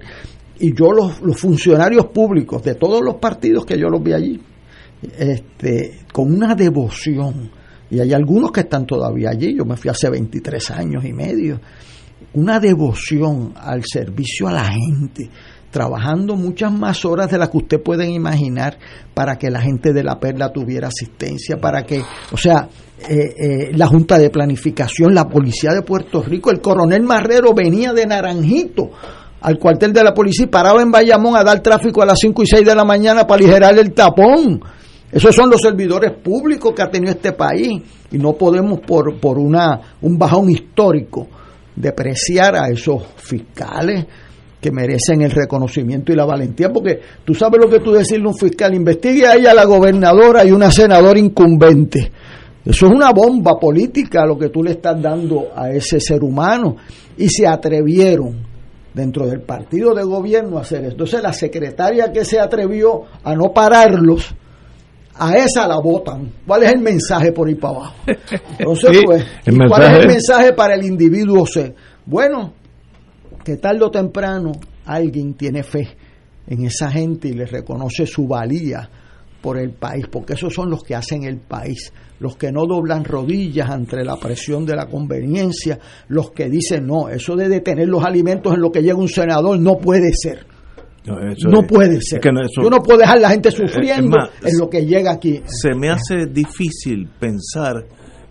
Y 0.59 0.75
yo, 0.75 0.91
los, 0.91 1.21
los, 1.21 1.37
funcionarios 1.37 2.07
públicos 2.07 2.61
de 2.63 2.75
todos 2.75 3.01
los 3.01 3.15
partidos 3.15 3.65
que 3.65 3.79
yo 3.79 3.87
los 3.87 4.03
vi 4.03 4.11
allí, 4.11 4.41
este, 5.17 6.01
con 6.11 6.33
una 6.33 6.53
devoción. 6.55 7.49
Y 7.89 7.99
hay 7.99 8.13
algunos 8.13 8.51
que 8.51 8.61
están 8.61 8.85
todavía 8.85 9.29
allí. 9.29 9.55
Yo 9.57 9.63
me 9.63 9.77
fui 9.77 9.89
hace 9.89 10.09
23 10.09 10.71
años 10.71 11.05
y 11.05 11.13
medio. 11.13 11.61
Una 12.33 12.59
devoción 12.59 13.53
al 13.55 13.83
servicio 13.85 14.49
a 14.49 14.51
la 14.51 14.65
gente 14.65 15.29
trabajando 15.71 16.35
muchas 16.35 16.71
más 16.71 17.05
horas 17.05 17.29
de 17.29 17.37
las 17.37 17.49
que 17.49 17.57
usted 17.57 17.81
puede 17.81 18.09
imaginar 18.09 18.77
para 19.13 19.37
que 19.37 19.49
la 19.49 19.61
gente 19.61 19.93
de 19.93 20.03
la 20.03 20.19
perla 20.19 20.51
tuviera 20.51 20.87
asistencia, 20.87 21.57
para 21.57 21.83
que, 21.83 22.01
o 22.31 22.37
sea, 22.37 22.67
eh, 23.07 23.15
eh, 23.15 23.71
la 23.73 23.87
Junta 23.87 24.17
de 24.17 24.29
Planificación, 24.29 25.13
la 25.13 25.25
Policía 25.25 25.71
de 25.73 25.83
Puerto 25.83 26.21
Rico, 26.21 26.51
el 26.51 26.59
coronel 26.61 27.03
Marrero 27.03 27.53
venía 27.53 27.93
de 27.93 28.05
Naranjito 28.05 28.91
al 29.41 29.57
cuartel 29.57 29.93
de 29.93 30.03
la 30.03 30.13
policía 30.13 30.45
y 30.45 30.49
paraba 30.49 30.81
en 30.81 30.91
Bayamón 30.91 31.35
a 31.35 31.43
dar 31.43 31.61
tráfico 31.61 32.01
a 32.01 32.05
las 32.05 32.19
5 32.19 32.43
y 32.43 32.45
6 32.45 32.65
de 32.65 32.75
la 32.75 32.83
mañana 32.83 33.25
para 33.25 33.39
aligerar 33.41 33.77
el 33.77 33.93
tapón. 33.93 34.61
Esos 35.11 35.33
son 35.33 35.49
los 35.49 35.61
servidores 35.61 36.11
públicos 36.21 36.73
que 36.75 36.81
ha 36.81 36.89
tenido 36.89 37.13
este 37.13 37.31
país 37.31 37.81
y 38.11 38.17
no 38.17 38.33
podemos 38.33 38.79
por, 38.81 39.19
por 39.19 39.39
una, 39.39 39.95
un 40.01 40.17
bajón 40.17 40.49
histórico 40.49 41.27
depreciar 41.75 42.55
a 42.55 42.67
esos 42.69 43.03
fiscales, 43.15 44.05
que 44.59 44.71
merecen 44.71 45.21
el 45.21 45.31
reconocimiento 45.31 46.11
y 46.11 46.15
la 46.15 46.25
valentía, 46.25 46.69
porque 46.71 46.99
tú 47.23 47.33
sabes 47.33 47.59
lo 47.63 47.69
que 47.69 47.79
tú 47.79 47.91
decirle 47.91 48.25
a 48.25 48.29
un 48.29 48.37
fiscal, 48.37 48.73
investigue 48.73 49.25
a 49.25 49.35
ella 49.35 49.53
la 49.53 49.65
gobernadora 49.65 50.45
y 50.45 50.51
una 50.51 50.69
senadora 50.69 51.17
incumbente. 51.17 52.11
Eso 52.65 52.87
es 52.87 52.91
una 52.91 53.11
bomba 53.11 53.57
política 53.57 54.25
lo 54.25 54.37
que 54.37 54.49
tú 54.49 54.61
le 54.63 54.71
estás 54.71 55.01
dando 55.01 55.47
a 55.55 55.71
ese 55.71 55.99
ser 55.99 56.23
humano. 56.23 56.75
Y 57.17 57.29
se 57.29 57.47
atrevieron 57.47 58.45
dentro 58.93 59.27
del 59.27 59.41
partido 59.41 59.93
de 59.93 60.03
gobierno 60.03 60.57
a 60.57 60.61
hacer 60.61 60.81
eso. 60.81 60.91
Entonces 60.91 61.23
la 61.23 61.33
secretaria 61.33 62.11
que 62.11 62.25
se 62.25 62.39
atrevió 62.39 63.03
a 63.23 63.33
no 63.33 63.53
pararlos, 63.53 64.35
a 65.15 65.35
esa 65.35 65.67
la 65.67 65.79
votan. 65.79 66.31
¿Cuál 66.45 66.63
es 66.63 66.71
el 66.71 66.79
mensaje 66.79 67.31
por 67.31 67.47
ahí 67.47 67.55
para 67.55 67.75
abajo? 67.75 67.95
Entonces, 68.57 69.01
pues, 69.05 69.25
¿cuál 69.67 69.83
es 69.83 69.99
el 69.99 70.07
mensaje 70.07 70.53
para 70.53 70.75
el 70.75 70.85
individuo 70.85 71.45
C? 71.45 71.73
Bueno, 72.05 72.53
que 73.49 73.57
tarde 73.57 73.83
o 73.83 73.89
temprano 73.89 74.51
alguien 74.85 75.33
tiene 75.33 75.63
fe 75.63 75.87
en 76.45 76.65
esa 76.65 76.91
gente 76.91 77.29
y 77.29 77.33
le 77.33 77.47
reconoce 77.47 78.05
su 78.05 78.27
valía 78.27 78.87
por 79.41 79.57
el 79.57 79.71
país, 79.71 80.05
porque 80.11 80.33
esos 80.33 80.53
son 80.53 80.69
los 80.69 80.83
que 80.83 80.93
hacen 80.93 81.23
el 81.23 81.37
país, 81.37 81.91
los 82.19 82.35
que 82.35 82.51
no 82.51 82.67
doblan 82.67 83.03
rodillas 83.03 83.67
ante 83.71 84.05
la 84.05 84.17
presión 84.17 84.67
de 84.67 84.75
la 84.75 84.85
conveniencia, 84.85 85.79
los 86.09 86.29
que 86.29 86.47
dicen, 86.47 86.85
no, 86.85 87.09
eso 87.09 87.35
de 87.35 87.49
detener 87.49 87.87
los 87.87 88.05
alimentos 88.05 88.53
en 88.53 88.61
lo 88.61 88.71
que 88.71 88.83
llega 88.83 88.97
un 88.97 89.07
senador 89.07 89.59
no 89.59 89.79
puede 89.79 90.11
ser. 90.13 90.45
No, 91.07 91.63
puede 91.63 91.99
ser. 92.01 92.21
Yo 92.21 92.69
no 92.69 92.83
puedo 92.83 92.99
dejar 92.99 93.17
a 93.17 93.21
la 93.21 93.29
gente 93.31 93.49
sufriendo 93.49 94.15
en 94.43 94.59
lo 94.59 94.69
que 94.69 94.85
llega 94.85 95.13
aquí. 95.13 95.41
Se 95.47 95.73
me 95.73 95.89
hace 95.89 96.27
difícil 96.27 97.09
pensar 97.19 97.83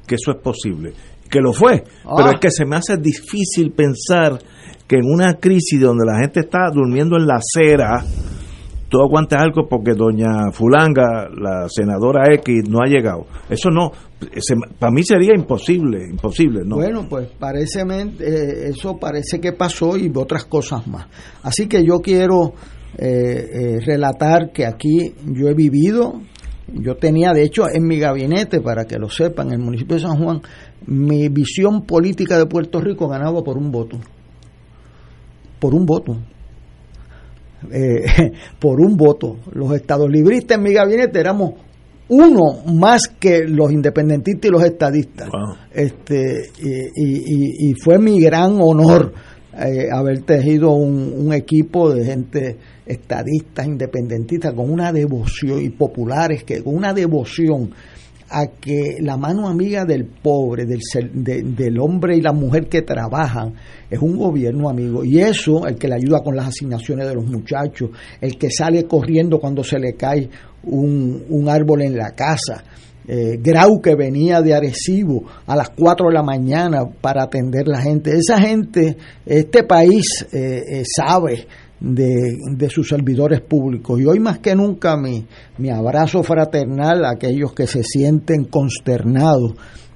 que 0.07 0.15
eso 0.15 0.31
es 0.31 0.40
posible. 0.40 0.93
Que 1.28 1.40
lo 1.40 1.53
fue, 1.53 1.82
pero 2.05 2.28
ah. 2.28 2.32
es 2.35 2.40
que 2.40 2.51
se 2.53 2.65
me 2.65 2.77
hace 2.77 2.97
difícil 2.99 3.73
pensar 3.73 4.39
que 4.89 4.97
en 4.97 5.05
una 5.05 5.35
crisis 5.35 5.78
donde 5.81 6.06
la 6.06 6.19
gente 6.19 6.40
está 6.40 6.70
durmiendo 6.73 7.16
en 7.19 7.27
la 7.27 7.36
acera, 7.36 8.02
tú 8.89 9.02
aguantes 9.02 9.39
algo 9.39 9.69
porque 9.69 9.93
doña 9.93 10.51
Fulanga, 10.51 11.28
la 11.28 11.69
senadora 11.69 12.32
X, 12.36 12.65
no 12.70 12.78
ha 12.81 12.89
llegado. 12.89 13.27
Eso 13.51 13.69
no, 13.69 13.93
para 14.78 14.90
mí 14.90 15.02
sería 15.05 15.35
imposible, 15.36 16.06
imposible, 16.10 16.62
¿no? 16.65 16.77
Bueno, 16.77 17.06
pues 17.09 17.28
eh, 17.28 18.70
eso 18.70 18.97
parece 18.98 19.40
que 19.40 19.52
pasó 19.52 19.98
y 19.98 20.10
otras 20.15 20.47
cosas 20.47 20.86
más. 20.86 21.06
Así 21.43 21.69
que 21.69 21.85
yo 21.85 22.01
quiero 22.01 22.55
eh, 22.97 23.05
eh, 23.06 23.81
relatar 23.85 24.52
que 24.52 24.65
aquí 24.65 25.12
yo 25.27 25.48
he 25.48 25.55
vivido, 25.55 26.23
yo 26.73 26.97
tenía 26.97 27.35
de 27.35 27.43
hecho 27.43 27.65
en 27.70 27.86
mi 27.86 27.98
gabinete, 27.98 28.62
para 28.62 28.86
que 28.86 28.98
lo 28.98 29.10
sepan, 29.10 29.48
en 29.48 29.55
el 29.55 29.60
municipio 29.60 29.97
de 29.97 30.02
San 30.02 30.16
Juan, 30.16 30.40
mi 30.86 31.28
visión 31.28 31.82
política 31.85 32.39
de 32.39 32.47
Puerto 32.47 32.81
Rico 32.81 33.06
ganaba 33.06 33.43
por 33.44 33.59
un 33.59 33.70
voto 33.70 33.98
por 35.59 35.74
un 35.74 35.85
voto. 35.85 36.16
Eh, 37.72 38.32
por 38.59 38.80
un 38.80 38.97
voto. 38.97 39.36
Los 39.52 39.72
estados 39.72 40.10
libristas 40.10 40.59
en 40.59 40.64
mi 40.64 40.72
gabinete 40.72 41.20
éramos 41.20 41.55
uno 42.09 42.62
más 42.72 43.09
que 43.09 43.44
los 43.47 43.70
independentistas 43.70 44.48
y 44.48 44.52
los 44.52 44.64
estadistas. 44.64 45.28
Este, 45.72 46.51
y, 46.97 47.74
fue 47.82 47.98
mi 47.98 48.20
gran 48.20 48.59
honor 48.60 49.12
eh, 49.55 49.89
haber 49.93 50.22
tejido 50.22 50.72
un, 50.72 51.12
un, 51.16 51.32
equipo 51.32 51.93
de 51.93 52.05
gente 52.05 52.56
estadista, 52.86 53.64
independentista, 53.64 54.52
con 54.52 54.70
una 54.70 54.93
devoción, 54.93 55.60
y 55.60 55.70
populares, 55.70 56.44
que 56.44 56.62
con 56.62 56.76
una 56.76 56.94
devoción 56.94 57.70
a 58.31 58.47
que 58.47 58.97
la 59.01 59.17
mano 59.17 59.49
amiga 59.49 59.85
del 59.85 60.05
pobre, 60.05 60.67
del, 60.67 60.81
del 61.55 61.79
hombre 61.79 62.17
y 62.17 62.21
la 62.21 62.33
mujer 62.33 62.69
que 62.69 62.83
trabajan, 62.83 63.55
es 63.91 64.01
un 64.01 64.17
gobierno 64.17 64.69
amigo. 64.69 65.05
Y 65.05 65.21
eso, 65.21 65.67
el 65.67 65.77
que 65.77 65.89
le 65.89 65.95
ayuda 65.95 66.23
con 66.23 66.37
las 66.37 66.49
asignaciones 66.49 67.09
de 67.09 67.15
los 67.15 67.27
muchachos, 67.27 67.91
el 68.21 68.37
que 68.37 68.51
sale 68.51 68.85
corriendo 68.85 69.39
cuando 69.39 69.65
se 69.65 69.79
le 69.79 69.95
cae 69.95 70.29
un, 70.65 71.25
un 71.29 71.49
árbol 71.49 71.83
en 71.83 71.97
la 71.97 72.11
casa, 72.13 72.65
eh, 73.11 73.39
Grau 73.41 73.81
que 73.81 73.95
venía 73.95 74.43
de 74.43 74.55
Arecibo 74.55 75.25
a 75.47 75.57
las 75.57 75.71
4 75.71 76.09
de 76.09 76.15
la 76.15 76.23
mañana 76.23 76.85
para 77.01 77.23
atender 77.23 77.67
la 77.67 77.81
gente. 77.81 78.13
Esa 78.13 78.39
gente, 78.39 78.99
este 79.25 79.63
país 79.63 80.27
eh, 80.31 80.63
eh, 80.71 80.83
sabe 80.85 81.47
de, 81.81 82.69
sus 82.69 82.89
servidores 82.89 83.41
públicos. 83.41 84.01
Y 84.01 84.07
hoy 84.07 84.21
más 84.21 84.39
que 84.39 84.55
nunca 84.55 84.97
mi, 84.97 85.27
mi 85.59 85.71
abrazo 85.71 86.23
fraternal 86.23 87.05
a 87.05 87.11
aquellos 87.11 87.53
que 87.53 87.67
se 87.67 87.83
sienten 87.83 88.45
consternados 88.45 89.55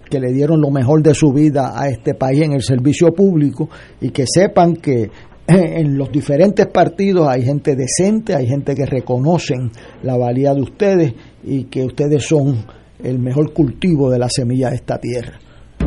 que 0.09 0.21
le 0.21 0.33
dieron 0.33 0.61
lo 0.61 0.71
mejor 0.71 1.03
de 1.03 1.15
su 1.15 1.33
vida 1.33 1.73
a 1.75 1.89
este 1.89 2.15
país 2.15 2.43
en 2.43 2.53
el 2.53 2.63
servicio 2.63 3.13
público 3.15 3.71
y 3.99 4.11
que 4.11 4.25
sepan 4.27 4.77
que 4.77 5.11
en 5.47 5.97
los 5.97 6.13
diferentes 6.13 6.67
partidos 6.67 7.29
hay 7.29 7.43
gente 7.45 7.75
decente, 7.75 8.35
hay 8.35 8.47
gente 8.47 8.75
que 8.75 8.87
reconocen 8.87 9.71
la 10.03 10.17
valía 10.17 10.55
de 10.55 10.61
ustedes 10.61 11.15
y 11.43 11.65
que 11.65 11.85
ustedes 11.85 12.27
son 12.27 12.65
el 13.03 13.19
mejor 13.19 13.53
cultivo 13.53 14.11
de 14.11 14.19
la 14.19 14.29
semilla 14.29 14.71
de 14.71 14.77
esta 14.77 14.99
tierra. 14.99 15.39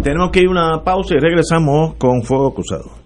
Tenemos 0.03 0.31
que 0.31 0.41
ir 0.41 0.47
a 0.47 0.51
una 0.51 0.83
pausa 0.83 1.15
y 1.15 1.19
regresamos 1.19 1.95
con 1.95 2.21
Fuego 2.23 2.53
Cruzado. 2.53 3.05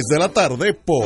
de 0.07 0.19
la 0.19 0.29
tarde 0.29 0.73
por 0.73 1.05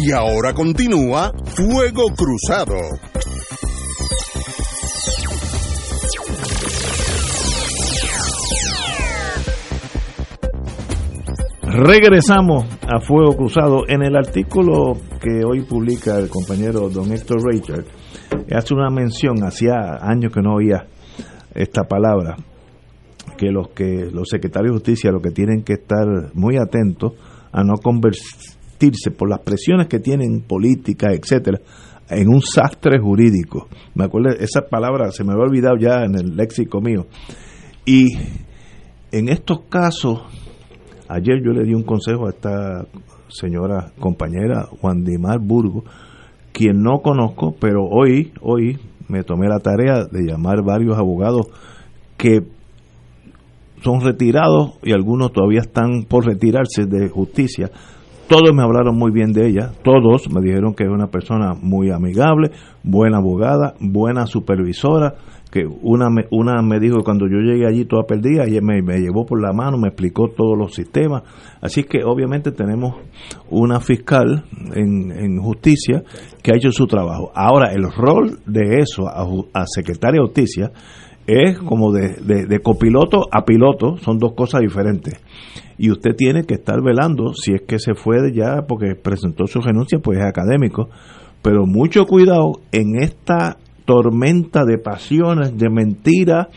Y 0.00 0.12
ahora 0.12 0.54
continúa 0.54 1.32
Fuego 1.44 2.04
Cruzado. 2.16 2.76
Regresamos 11.62 12.64
a 12.86 13.00
Fuego 13.00 13.36
Cruzado. 13.36 13.88
En 13.88 14.04
el 14.04 14.14
artículo 14.14 14.94
que 15.20 15.44
hoy 15.44 15.62
publica 15.62 16.16
el 16.16 16.28
compañero 16.28 16.88
don 16.88 17.10
Héctor 17.10 17.42
Richard, 17.44 17.84
hace 18.52 18.74
una 18.74 18.90
mención, 18.90 19.42
hacía 19.42 19.98
años 20.00 20.32
que 20.32 20.40
no 20.40 20.54
oía 20.54 20.86
esta 21.56 21.88
palabra, 21.88 22.36
que 23.36 23.50
los 23.50 23.70
que 23.70 24.08
los 24.12 24.28
secretarios 24.28 24.74
de 24.74 24.78
justicia 24.78 25.10
lo 25.10 25.20
que 25.20 25.32
tienen 25.32 25.64
que 25.64 25.72
estar 25.72 26.06
muy 26.34 26.56
atentos 26.56 27.14
a 27.50 27.64
no 27.64 27.74
por 29.16 29.28
las 29.28 29.40
presiones 29.40 29.88
que 29.88 29.98
tienen 29.98 30.40
políticas, 30.40 31.12
etcétera, 31.14 31.60
en 32.08 32.28
un 32.28 32.40
sastre 32.40 32.98
jurídico. 32.98 33.68
Me 33.94 34.04
acuerdo, 34.04 34.30
esa 34.30 34.62
palabra 34.62 35.10
se 35.10 35.24
me 35.24 35.32
había 35.32 35.44
olvidado 35.44 35.76
ya 35.76 36.04
en 36.04 36.14
el 36.14 36.36
léxico 36.36 36.80
mío. 36.80 37.06
Y 37.84 38.06
en 39.12 39.28
estos 39.28 39.60
casos, 39.68 40.22
ayer 41.08 41.42
yo 41.44 41.52
le 41.52 41.64
di 41.64 41.74
un 41.74 41.82
consejo 41.82 42.26
a 42.26 42.30
esta 42.30 42.86
señora 43.28 43.92
compañera 43.98 44.68
Juan 44.80 45.04
Dimar 45.04 45.38
Burgo, 45.40 45.84
quien 46.52 46.82
no 46.82 47.00
conozco, 47.02 47.54
pero 47.60 47.84
hoy, 47.84 48.32
hoy 48.40 48.78
me 49.08 49.22
tomé 49.22 49.48
la 49.48 49.60
tarea 49.60 50.04
de 50.04 50.24
llamar 50.24 50.62
varios 50.62 50.96
abogados 50.96 51.46
que 52.16 52.42
son 53.82 54.00
retirados 54.00 54.74
y 54.82 54.92
algunos 54.92 55.32
todavía 55.32 55.60
están 55.60 56.04
por 56.08 56.26
retirarse 56.26 56.84
de 56.86 57.08
justicia 57.08 57.70
todos 58.28 58.54
me 58.54 58.62
hablaron 58.62 58.96
muy 58.96 59.10
bien 59.10 59.32
de 59.32 59.48
ella, 59.48 59.72
todos 59.82 60.30
me 60.30 60.42
dijeron 60.42 60.74
que 60.74 60.84
es 60.84 60.90
una 60.90 61.06
persona 61.08 61.54
muy 61.54 61.90
amigable, 61.90 62.50
buena 62.82 63.18
abogada, 63.18 63.74
buena 63.80 64.26
supervisora, 64.26 65.14
que 65.50 65.64
una 65.66 66.10
me, 66.10 66.26
una 66.30 66.60
me 66.60 66.78
dijo 66.78 66.98
que 66.98 67.04
cuando 67.04 67.26
yo 67.26 67.38
llegué 67.38 67.66
allí 67.66 67.86
toda 67.86 68.02
perdida, 68.04 68.44
ella 68.44 68.60
me, 68.62 68.82
me 68.82 68.98
llevó 68.98 69.24
por 69.24 69.40
la 69.40 69.54
mano, 69.54 69.78
me 69.78 69.88
explicó 69.88 70.28
todos 70.28 70.58
los 70.58 70.74
sistemas, 70.74 71.22
así 71.62 71.84
que 71.84 72.04
obviamente 72.04 72.52
tenemos 72.52 72.96
una 73.48 73.80
fiscal 73.80 74.44
en, 74.74 75.10
en 75.10 75.38
justicia 75.38 76.02
que 76.42 76.52
ha 76.52 76.56
hecho 76.56 76.70
su 76.70 76.86
trabajo. 76.86 77.32
Ahora, 77.34 77.72
el 77.72 77.90
rol 77.90 78.40
de 78.46 78.80
eso 78.80 79.08
a, 79.08 79.24
a 79.58 79.64
secretaria 79.66 80.20
de 80.20 80.26
justicia 80.26 80.72
es 81.28 81.58
como 81.58 81.92
de, 81.92 82.46
de 82.46 82.60
copiloto 82.60 83.28
a 83.30 83.44
piloto, 83.44 83.98
son 83.98 84.18
dos 84.18 84.32
cosas 84.34 84.62
diferentes 84.62 85.20
y 85.78 85.92
usted 85.92 86.16
tiene 86.16 86.42
que 86.42 86.54
estar 86.54 86.82
velando 86.82 87.32
si 87.34 87.54
es 87.54 87.62
que 87.62 87.78
se 87.78 87.94
fue 87.94 88.32
ya 88.34 88.62
porque 88.66 88.96
presentó 88.96 89.46
su 89.46 89.60
renuncia, 89.60 90.00
pues 90.00 90.18
es 90.18 90.24
académico. 90.24 90.90
Pero 91.40 91.66
mucho 91.66 92.04
cuidado 92.04 92.60
en 92.72 93.00
esta 93.00 93.58
tormenta 93.84 94.64
de 94.64 94.76
pasiones, 94.78 95.56
de 95.56 95.70
mentiras, 95.70 96.48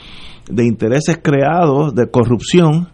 de 0.50 0.66
intereses 0.66 1.20
creados, 1.22 1.94
de 1.94 2.10
corrupción, 2.10 2.90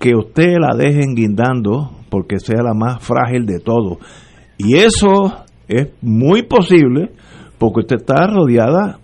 que 0.00 0.16
usted 0.16 0.56
la 0.58 0.74
dejen 0.74 1.14
guindando 1.14 1.90
porque 2.08 2.38
sea 2.38 2.62
la 2.62 2.72
más 2.72 3.02
frágil 3.02 3.44
de 3.44 3.60
todo. 3.60 3.98
Y 4.56 4.76
eso 4.76 5.44
es 5.68 5.90
muy 6.00 6.42
posible 6.42 7.10
porque 7.58 7.80
usted 7.80 7.96
está 7.96 8.26
rodeada 8.26 8.98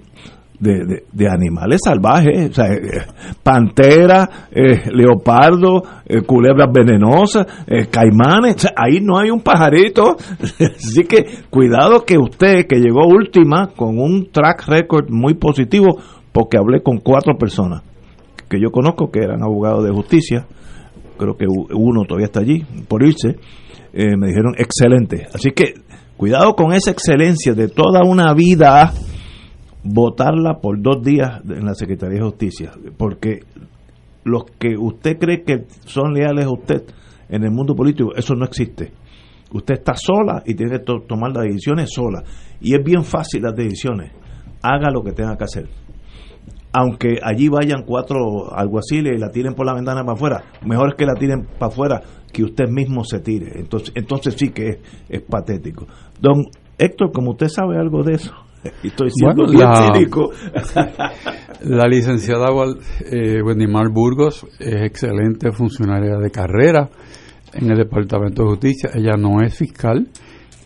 de, 0.62 1.02
de, 1.12 1.28
animales 1.28 1.80
salvajes, 1.84 2.50
o 2.50 2.52
sea, 2.52 2.72
eh, 2.72 3.04
pantera, 3.42 4.28
eh, 4.52 4.90
leopardo, 4.92 5.82
eh, 6.06 6.22
culebras 6.22 6.68
venenosas, 6.72 7.46
caimanes, 7.90 8.68
ahí 8.76 9.00
no 9.00 9.18
hay 9.18 9.30
un 9.30 9.40
pajarito, 9.40 10.16
así 10.60 11.02
que 11.02 11.24
cuidado 11.50 12.04
que 12.04 12.16
usted 12.16 12.66
que 12.68 12.76
llegó 12.76 13.08
última 13.08 13.70
con 13.74 13.98
un 13.98 14.30
track 14.30 14.68
record 14.68 15.10
muy 15.10 15.34
positivo, 15.34 15.98
porque 16.30 16.58
hablé 16.58 16.80
con 16.80 16.98
cuatro 16.98 17.36
personas 17.36 17.82
que 18.48 18.60
yo 18.60 18.70
conozco 18.70 19.10
que 19.10 19.20
eran 19.20 19.42
abogados 19.42 19.82
de 19.82 19.90
justicia, 19.90 20.46
creo 21.18 21.36
que 21.36 21.46
uno 21.74 22.04
todavía 22.04 22.26
está 22.26 22.40
allí 22.40 22.64
por 22.86 23.02
irse, 23.02 23.36
me 23.92 24.28
dijeron 24.28 24.54
excelente, 24.58 25.26
así 25.34 25.50
que 25.50 25.74
cuidado 26.16 26.54
con 26.54 26.72
esa 26.72 26.92
excelencia 26.92 27.54
de 27.54 27.68
toda 27.68 28.02
una 28.04 28.32
vida 28.34 28.92
votarla 29.84 30.60
por 30.60 30.80
dos 30.80 31.02
días 31.02 31.40
en 31.48 31.64
la 31.64 31.74
Secretaría 31.74 32.18
de 32.18 32.24
Justicia, 32.24 32.70
porque 32.96 33.40
los 34.24 34.44
que 34.58 34.76
usted 34.78 35.18
cree 35.18 35.42
que 35.42 35.64
son 35.84 36.12
leales 36.14 36.46
a 36.46 36.52
usted 36.52 36.84
en 37.28 37.44
el 37.44 37.50
mundo 37.50 37.74
político, 37.74 38.14
eso 38.14 38.34
no 38.34 38.44
existe. 38.44 38.92
Usted 39.52 39.74
está 39.74 39.94
sola 39.94 40.42
y 40.46 40.54
tiene 40.54 40.78
que 40.78 40.84
tomar 40.84 41.32
las 41.32 41.44
decisiones 41.44 41.90
sola. 41.92 42.22
Y 42.60 42.74
es 42.74 42.82
bien 42.84 43.04
fácil 43.04 43.42
las 43.42 43.54
decisiones. 43.54 44.12
Haga 44.62 44.90
lo 44.90 45.02
que 45.02 45.12
tenga 45.12 45.36
que 45.36 45.44
hacer. 45.44 45.68
Aunque 46.72 47.18
allí 47.22 47.48
vayan 47.48 47.82
cuatro 47.84 48.50
alguaciles 48.54 49.12
y 49.14 49.20
la 49.20 49.30
tiren 49.30 49.54
por 49.54 49.66
la 49.66 49.74
ventana 49.74 50.02
para 50.04 50.14
afuera, 50.14 50.44
mejor 50.64 50.90
es 50.90 50.94
que 50.94 51.04
la 51.04 51.14
tiren 51.14 51.46
para 51.58 51.70
afuera 51.70 52.00
que 52.32 52.44
usted 52.44 52.68
mismo 52.68 53.04
se 53.04 53.18
tire. 53.18 53.52
Entonces, 53.56 53.92
entonces 53.94 54.34
sí 54.38 54.50
que 54.50 54.68
es, 54.68 54.78
es 55.10 55.20
patético. 55.22 55.86
Don 56.18 56.46
Héctor, 56.78 57.12
como 57.12 57.32
usted 57.32 57.48
sabe 57.48 57.76
algo 57.76 58.02
de 58.02 58.14
eso, 58.14 58.32
Estoy 58.82 59.10
siendo 59.10 59.44
la, 59.44 59.90
la 61.62 61.88
licenciada 61.88 62.48
eh, 63.10 63.42
Wendimar 63.42 63.88
Burgos 63.90 64.46
es 64.58 64.82
excelente 64.82 65.50
funcionaria 65.52 66.16
de 66.16 66.30
carrera 66.30 66.88
en 67.54 67.70
el 67.70 67.78
Departamento 67.78 68.42
de 68.42 68.48
Justicia. 68.50 68.90
Ella 68.94 69.16
no 69.18 69.40
es 69.42 69.56
fiscal, 69.56 70.06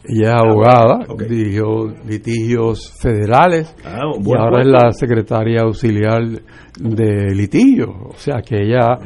ella 0.05 0.29
es 0.29 0.35
ah, 0.35 0.43
abogada, 0.45 1.07
dirigió 1.29 1.87
litigios 2.07 2.93
federales 3.01 3.75
ah, 3.85 4.01
y 4.23 4.39
ahora 4.39 4.61
es 4.61 4.69
la 4.69 4.93
secretaria 4.93 5.63
auxiliar 5.63 6.23
de 6.79 7.35
litigio. 7.35 7.89
O 8.11 8.17
sea 8.17 8.43
que 8.43 8.63
ella 8.63 8.99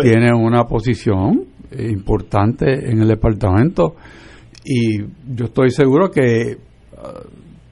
tiene 0.00 0.32
una 0.32 0.64
posición 0.64 1.46
importante 1.76 2.90
en 2.90 3.00
el 3.00 3.08
departamento 3.08 3.96
y 4.64 4.98
yo 5.00 5.46
estoy 5.46 5.70
seguro 5.70 6.10
que 6.10 6.56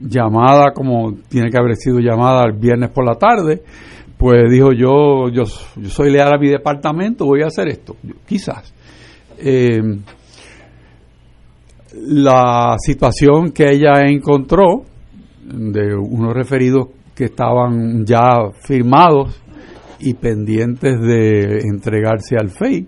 llamada 0.07 0.71
como 0.73 1.13
tiene 1.27 1.49
que 1.49 1.57
haber 1.57 1.75
sido 1.75 1.99
llamada 1.99 2.45
el 2.45 2.53
viernes 2.53 2.89
por 2.89 3.05
la 3.05 3.15
tarde, 3.15 3.63
pues 4.17 4.49
dijo 4.49 4.71
yo, 4.71 5.29
yo, 5.29 5.43
yo 5.75 5.89
soy 5.89 6.11
leal 6.11 6.33
a 6.33 6.37
mi 6.37 6.49
departamento, 6.49 7.25
voy 7.25 7.41
a 7.41 7.47
hacer 7.47 7.67
esto, 7.67 7.95
quizás. 8.25 8.73
Eh, 9.37 9.81
la 11.93 12.75
situación 12.79 13.51
que 13.51 13.69
ella 13.69 14.05
encontró 14.05 14.83
de 15.43 15.95
unos 15.95 16.33
referidos 16.33 16.87
que 17.15 17.25
estaban 17.25 18.05
ya 18.05 18.51
firmados 18.61 19.41
y 19.99 20.13
pendientes 20.13 20.99
de 20.99 21.61
entregarse 21.61 22.35
al 22.37 22.49
FEI, 22.49 22.87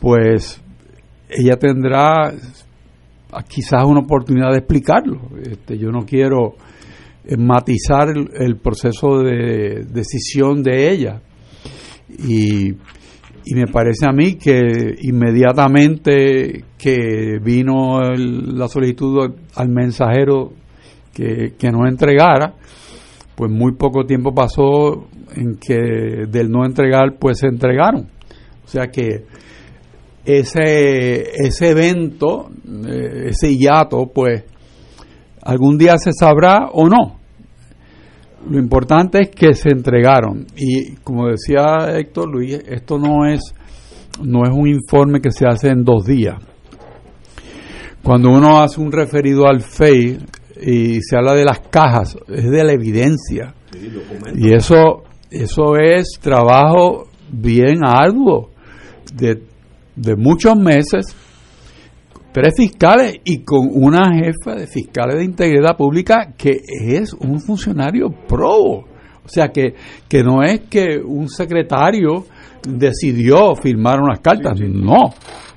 pues 0.00 0.60
ella 1.28 1.56
tendrá 1.56 2.32
quizás 3.48 3.84
una 3.84 4.00
oportunidad 4.00 4.50
de 4.52 4.58
explicarlo. 4.58 5.20
Este, 5.42 5.78
yo 5.78 5.90
no 5.90 6.04
quiero 6.04 6.54
eh, 7.24 7.36
matizar 7.36 8.08
el, 8.08 8.56
proceso 8.56 9.18
de 9.18 9.84
decisión 9.90 10.62
de 10.62 10.90
ella. 10.90 11.20
Y, 12.08 12.72
me 13.54 13.66
parece 13.66 14.06
a 14.06 14.12
mí 14.12 14.34
que 14.34 14.60
inmediatamente 15.00 16.64
que 16.76 17.38
vino 17.42 17.98
la 18.14 18.68
solicitud 18.68 19.36
al 19.54 19.68
mensajero 19.70 20.52
que, 21.14 21.54
que 21.58 21.70
no 21.70 21.88
entregara, 21.88 22.56
pues 23.34 23.50
muy 23.50 23.72
poco 23.72 24.04
tiempo 24.04 24.34
pasó 24.34 25.08
en 25.34 25.56
que 25.56 26.26
del 26.28 26.50
no 26.50 26.66
entregar 26.66 27.16
pues 27.18 27.38
se 27.38 27.46
entregaron. 27.46 28.08
O 28.64 28.68
sea 28.68 28.88
que 28.88 29.24
ese, 30.28 31.46
ese 31.46 31.70
evento, 31.70 32.50
eh, 32.86 33.28
ese 33.30 33.56
hiato, 33.56 34.10
pues 34.14 34.44
algún 35.42 35.78
día 35.78 35.96
se 35.96 36.12
sabrá 36.12 36.68
o 36.70 36.86
no. 36.86 37.18
Lo 38.46 38.58
importante 38.58 39.22
es 39.22 39.30
que 39.30 39.54
se 39.54 39.70
entregaron. 39.70 40.46
Y 40.54 40.96
como 40.96 41.28
decía 41.28 41.96
Héctor 41.98 42.28
Luis, 42.30 42.60
esto 42.68 42.98
no 42.98 43.26
es, 43.26 43.40
no 44.22 44.42
es 44.44 44.50
un 44.52 44.68
informe 44.68 45.22
que 45.22 45.30
se 45.30 45.46
hace 45.46 45.68
en 45.68 45.82
dos 45.82 46.04
días. 46.04 46.36
Cuando 48.02 48.30
uno 48.30 48.60
hace 48.60 48.82
un 48.82 48.92
referido 48.92 49.46
al 49.46 49.62
FEI 49.62 50.18
y 50.60 51.00
se 51.00 51.16
habla 51.16 51.32
de 51.34 51.44
las 51.44 51.60
cajas, 51.70 52.18
es 52.28 52.50
de 52.50 52.64
la 52.64 52.72
evidencia. 52.72 53.54
y 54.34 54.52
eso, 54.52 55.04
eso 55.30 55.76
es 55.76 56.18
trabajo 56.20 57.06
bien 57.30 57.82
arduo 57.82 58.50
de 59.14 59.47
de 59.98 60.16
muchos 60.16 60.56
meses, 60.56 61.06
tres 62.32 62.54
fiscales 62.56 63.16
y 63.24 63.42
con 63.42 63.68
una 63.72 64.14
jefa 64.14 64.54
de 64.54 64.66
fiscales 64.66 65.16
de 65.16 65.24
integridad 65.24 65.76
pública 65.76 66.34
que 66.36 66.60
es 66.86 67.12
un 67.14 67.40
funcionario 67.40 68.08
pro. 68.28 68.56
O 68.56 69.30
sea, 69.30 69.48
que, 69.48 69.74
que 70.08 70.22
no 70.22 70.42
es 70.42 70.60
que 70.70 70.98
un 71.04 71.28
secretario 71.28 72.24
decidió 72.66 73.54
firmar 73.56 74.00
unas 74.00 74.20
cartas, 74.20 74.58
no. 74.60 75.12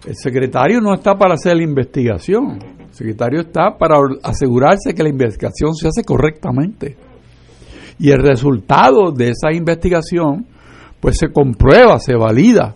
El 0.06 0.16
secretario 0.16 0.82
no 0.82 0.94
está 0.94 1.16
para 1.16 1.36
hacer 1.36 1.56
la 1.56 1.64
investigación. 1.64 2.60
El 2.80 2.94
secretario 2.94 3.42
está 3.42 3.78
para 3.78 3.98
asegurarse 4.24 4.94
que 4.94 5.04
la 5.04 5.10
investigación 5.10 5.74
se 5.76 5.88
hace 5.88 6.04
correctamente. 6.04 6.98
Y 8.00 8.10
el 8.10 8.18
resultado 8.18 9.12
de 9.12 9.30
esa 9.30 9.54
investigación, 9.54 10.48
pues 11.00 11.18
se 11.18 11.32
comprueba, 11.32 12.00
se 12.00 12.16
valida 12.16 12.76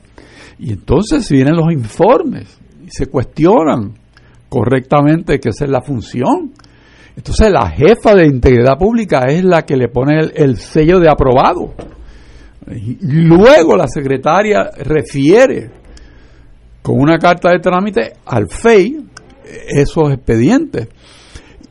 y 0.60 0.73
entonces 0.73 1.30
vienen 1.30 1.56
los 1.56 1.72
informes 1.72 2.60
y 2.86 2.90
se 2.90 3.07
cuestionan 3.07 3.94
correctamente 4.49 5.40
que 5.40 5.49
esa 5.49 5.65
es 5.65 5.72
la 5.72 5.82
función. 5.82 6.53
Entonces 7.15 7.52
la 7.52 7.69
jefa 7.69 8.14
de 8.14 8.27
integridad 8.27 8.77
pública 8.77 9.26
es 9.27 9.44
la 9.44 9.64
que 9.64 9.76
le 9.76 9.90
pone 9.90 10.19
el, 10.34 10.57
sello 10.57 10.99
de 10.99 11.10
aprobado. 11.10 11.73
Luego 13.02 13.76
la 13.76 13.88
secretaria 13.88 14.69
refiere 14.77 15.69
con 16.82 16.99
una 16.99 17.18
carta 17.18 17.52
de 17.52 17.60
trámite 17.60 18.14
al 18.26 18.48
FEI 18.49 19.06
esos 19.68 20.11
expedientes. 20.11 20.88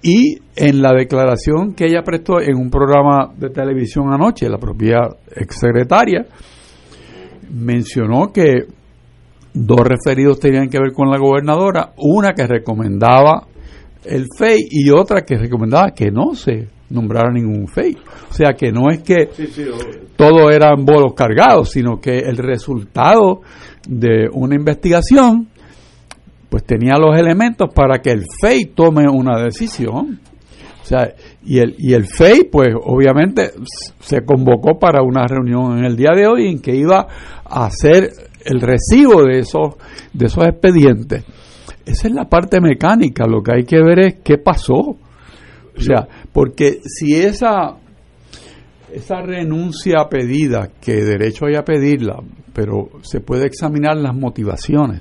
Y 0.02 0.38
en 0.54 0.82
la 0.82 0.92
declaración 0.92 1.74
que 1.74 1.86
ella 1.86 2.02
prestó 2.02 2.40
en 2.40 2.56
un 2.56 2.70
programa 2.70 3.32
de 3.36 3.48
televisión 3.48 4.12
anoche, 4.12 4.48
la 4.48 4.58
propia 4.58 4.98
exsecretaria, 5.34 6.26
mencionó 7.54 8.32
que 8.32 8.66
dos 9.52 9.80
referidos 9.80 10.40
tenían 10.40 10.68
que 10.68 10.78
ver 10.78 10.92
con 10.92 11.10
la 11.10 11.18
gobernadora, 11.18 11.92
una 11.96 12.32
que 12.32 12.46
recomendaba 12.46 13.46
el 14.04 14.26
FEI 14.36 14.66
y 14.70 14.90
otra 14.90 15.22
que 15.22 15.38
recomendaba 15.38 15.92
que 15.92 16.10
no 16.10 16.34
se 16.34 16.68
nombrara 16.90 17.32
ningún 17.32 17.68
FEI. 17.68 17.96
O 18.30 18.34
sea 18.34 18.54
que 18.54 18.72
no 18.72 18.90
es 18.90 19.02
que 19.02 19.28
todo 20.16 20.50
eran 20.50 20.84
bolos 20.84 21.14
cargados, 21.14 21.70
sino 21.70 22.00
que 22.00 22.18
el 22.18 22.36
resultado 22.36 23.40
de 23.88 24.28
una 24.32 24.56
investigación 24.56 25.48
pues 26.48 26.64
tenía 26.64 26.94
los 26.98 27.18
elementos 27.18 27.68
para 27.74 28.00
que 28.00 28.10
el 28.10 28.24
FEI 28.40 28.66
tome 28.74 29.08
una 29.08 29.42
decisión. 29.42 30.20
O 30.84 30.86
sea, 30.86 31.14
y 31.46 31.60
el, 31.60 31.76
y 31.78 31.94
el 31.94 32.04
FEI, 32.04 32.44
pues 32.44 32.68
obviamente 32.84 33.52
se 34.00 34.22
convocó 34.22 34.78
para 34.78 35.02
una 35.02 35.26
reunión 35.26 35.78
en 35.78 35.86
el 35.86 35.96
día 35.96 36.10
de 36.14 36.26
hoy 36.26 36.46
en 36.46 36.60
que 36.60 36.76
iba 36.76 37.06
a 37.42 37.64
hacer 37.64 38.10
el 38.44 38.60
recibo 38.60 39.22
de 39.22 39.38
esos, 39.38 39.76
de 40.12 40.26
esos 40.26 40.44
expedientes. 40.44 41.24
Esa 41.86 42.08
es 42.08 42.14
la 42.14 42.28
parte 42.28 42.60
mecánica, 42.60 43.26
lo 43.26 43.42
que 43.42 43.52
hay 43.56 43.64
que 43.64 43.82
ver 43.82 43.98
es 43.98 44.14
qué 44.22 44.36
pasó. 44.36 44.76
O 44.76 45.80
sea, 45.80 46.06
porque 46.30 46.80
si 46.84 47.14
esa, 47.14 47.78
esa 48.92 49.22
renuncia 49.22 50.06
pedida, 50.10 50.68
que 50.82 50.96
derecho 50.96 51.46
hay 51.46 51.54
a 51.54 51.64
pedirla, 51.64 52.22
pero 52.52 52.90
se 53.00 53.20
puede 53.20 53.46
examinar 53.46 53.96
las 53.96 54.14
motivaciones. 54.14 55.00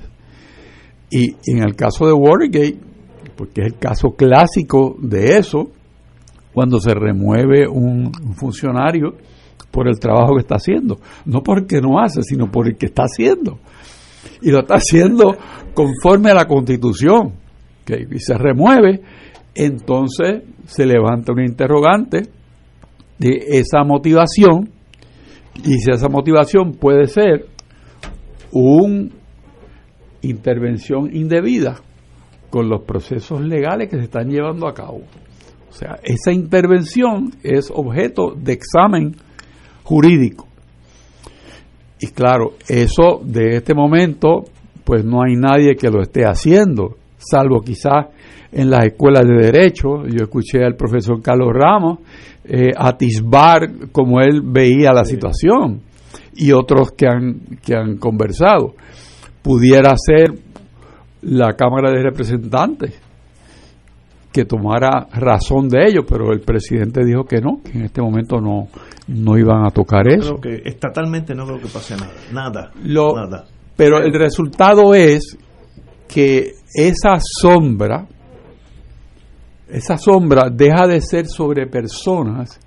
Y 1.10 1.36
en 1.46 1.62
el 1.62 1.76
caso 1.76 2.06
de 2.06 2.14
Watergate, 2.14 2.93
porque 3.36 3.62
es 3.62 3.66
el 3.68 3.78
caso 3.78 4.10
clásico 4.16 4.96
de 4.98 5.38
eso, 5.38 5.70
cuando 6.52 6.78
se 6.78 6.94
remueve 6.94 7.66
un, 7.68 8.12
funcionario 8.36 9.16
por 9.70 9.88
el 9.88 9.98
trabajo 9.98 10.34
que 10.34 10.42
está 10.42 10.56
haciendo. 10.56 10.98
No 11.24 11.42
porque 11.42 11.80
no 11.80 11.98
hace, 11.98 12.22
sino 12.22 12.50
por 12.50 12.68
el 12.68 12.76
que 12.76 12.86
está 12.86 13.02
haciendo. 13.04 13.58
Y 14.40 14.50
lo 14.50 14.60
está 14.60 14.74
haciendo 14.76 15.36
conforme 15.74 16.30
a 16.30 16.34
la 16.34 16.46
constitución. 16.46 17.34
que 17.84 18.06
Y 18.10 18.20
se 18.20 18.38
remueve, 18.38 19.02
entonces 19.54 20.42
se 20.66 20.86
levanta 20.86 21.32
un 21.32 21.42
interrogante 21.42 22.22
de 23.18 23.58
esa 23.58 23.82
motivación 23.84 24.70
y 25.62 25.78
si 25.78 25.90
esa 25.90 26.08
motivación 26.08 26.72
puede 26.72 27.06
ser 27.06 27.46
una 28.50 29.08
intervención 30.22 31.14
indebida 31.14 31.80
con 32.54 32.68
los 32.68 32.82
procesos 32.82 33.40
legales 33.40 33.88
que 33.88 33.96
se 33.96 34.04
están 34.04 34.30
llevando 34.30 34.68
a 34.68 34.74
cabo. 34.74 35.00
O 35.68 35.72
sea, 35.72 35.98
esa 36.04 36.30
intervención 36.30 37.32
es 37.42 37.68
objeto 37.68 38.32
de 38.36 38.52
examen 38.52 39.16
jurídico. 39.82 40.46
Y 41.98 42.06
claro, 42.12 42.52
eso 42.68 43.20
de 43.24 43.56
este 43.56 43.74
momento, 43.74 44.44
pues 44.84 45.04
no 45.04 45.24
hay 45.24 45.34
nadie 45.34 45.74
que 45.74 45.90
lo 45.90 46.00
esté 46.00 46.22
haciendo, 46.22 46.96
salvo 47.18 47.60
quizás 47.60 48.06
en 48.52 48.70
las 48.70 48.84
escuelas 48.84 49.26
de 49.26 49.34
derecho. 49.34 50.06
Yo 50.06 50.22
escuché 50.22 50.62
al 50.62 50.76
profesor 50.76 51.20
Carlos 51.20 51.48
Ramos 51.52 51.98
eh, 52.44 52.70
atisbar 52.76 53.90
como 53.90 54.20
él 54.20 54.42
veía 54.44 54.92
la 54.92 55.04
situación 55.04 55.80
y 56.36 56.52
otros 56.52 56.92
que 56.92 57.08
han, 57.08 57.58
que 57.60 57.74
han 57.74 57.96
conversado. 57.96 58.76
Pudiera 59.42 59.92
ser 59.96 60.53
la 61.24 61.52
Cámara 61.54 61.90
de 61.90 62.02
Representantes 62.02 63.00
que 64.32 64.44
tomara 64.44 65.06
razón 65.12 65.68
de 65.68 65.84
ello, 65.86 66.00
pero 66.04 66.32
el 66.32 66.40
presidente 66.40 67.04
dijo 67.04 67.24
que 67.24 67.40
no, 67.40 67.60
que 67.62 67.78
en 67.78 67.84
este 67.84 68.02
momento 68.02 68.40
no, 68.40 68.66
no 69.06 69.38
iban 69.38 69.64
a 69.64 69.70
tocar 69.70 70.08
eso. 70.08 70.36
Creo 70.40 70.58
que 70.58 70.68
estatalmente 70.68 71.34
no 71.36 71.46
creo 71.46 71.60
que 71.60 71.68
pase 71.68 71.94
nada, 71.96 72.12
nada, 72.32 72.72
Lo- 72.84 73.14
nada. 73.14 73.44
Pero 73.76 73.98
el 73.98 74.12
resultado 74.12 74.92
es 74.94 75.38
que 76.08 76.52
esa 76.74 77.16
sombra, 77.20 78.06
esa 79.68 79.96
sombra 79.96 80.48
deja 80.50 80.86
de 80.86 81.00
ser 81.00 81.26
sobre 81.26 81.66
personas 81.66 82.60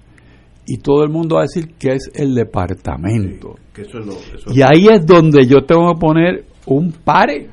y 0.66 0.78
todo 0.80 1.04
el 1.04 1.10
mundo 1.10 1.36
va 1.36 1.42
a 1.42 1.44
decir 1.46 1.74
que 1.78 1.94
es 1.94 2.10
el 2.14 2.34
departamento. 2.36 3.56
Que 3.74 3.82
eso 3.84 4.00
es 4.00 4.06
lo- 4.06 4.14
eso 4.14 4.50
es 4.50 4.56
Y 4.58 4.62
ahí 4.62 4.88
es 4.92 5.06
donde 5.06 5.46
yo 5.46 5.64
tengo 5.66 5.94
que 5.94 6.00
poner 6.00 6.46
un 6.66 6.92
pare, 6.92 7.50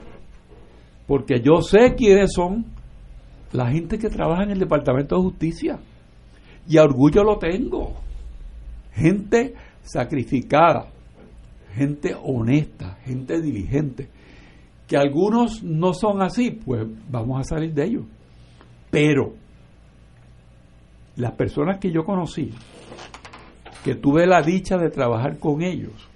porque 1.06 1.40
yo 1.40 1.60
sé 1.60 1.94
quiénes 1.96 2.32
son 2.34 2.64
la 3.52 3.70
gente 3.70 3.98
que 3.98 4.08
trabaja 4.08 4.42
en 4.42 4.50
el 4.50 4.58
Departamento 4.58 5.16
de 5.16 5.22
Justicia. 5.22 5.78
Y 6.66 6.78
orgullo 6.78 7.22
lo 7.22 7.38
tengo. 7.38 7.94
Gente 8.92 9.54
sacrificada, 9.82 10.88
gente 11.74 12.14
honesta, 12.20 12.98
gente 13.04 13.40
diligente. 13.40 14.08
Que 14.88 14.96
algunos 14.96 15.62
no 15.62 15.92
son 15.92 16.22
así, 16.22 16.50
pues 16.50 16.86
vamos 17.10 17.40
a 17.40 17.44
salir 17.44 17.72
de 17.72 17.84
ellos. 17.84 18.04
Pero 18.90 19.34
las 21.16 21.32
personas 21.32 21.78
que 21.78 21.92
yo 21.92 22.04
conocí, 22.04 22.50
que 23.84 23.94
tuve 23.94 24.26
la 24.26 24.42
dicha 24.42 24.76
de 24.76 24.90
trabajar 24.90 25.38
con 25.38 25.62
ellos, 25.62 26.08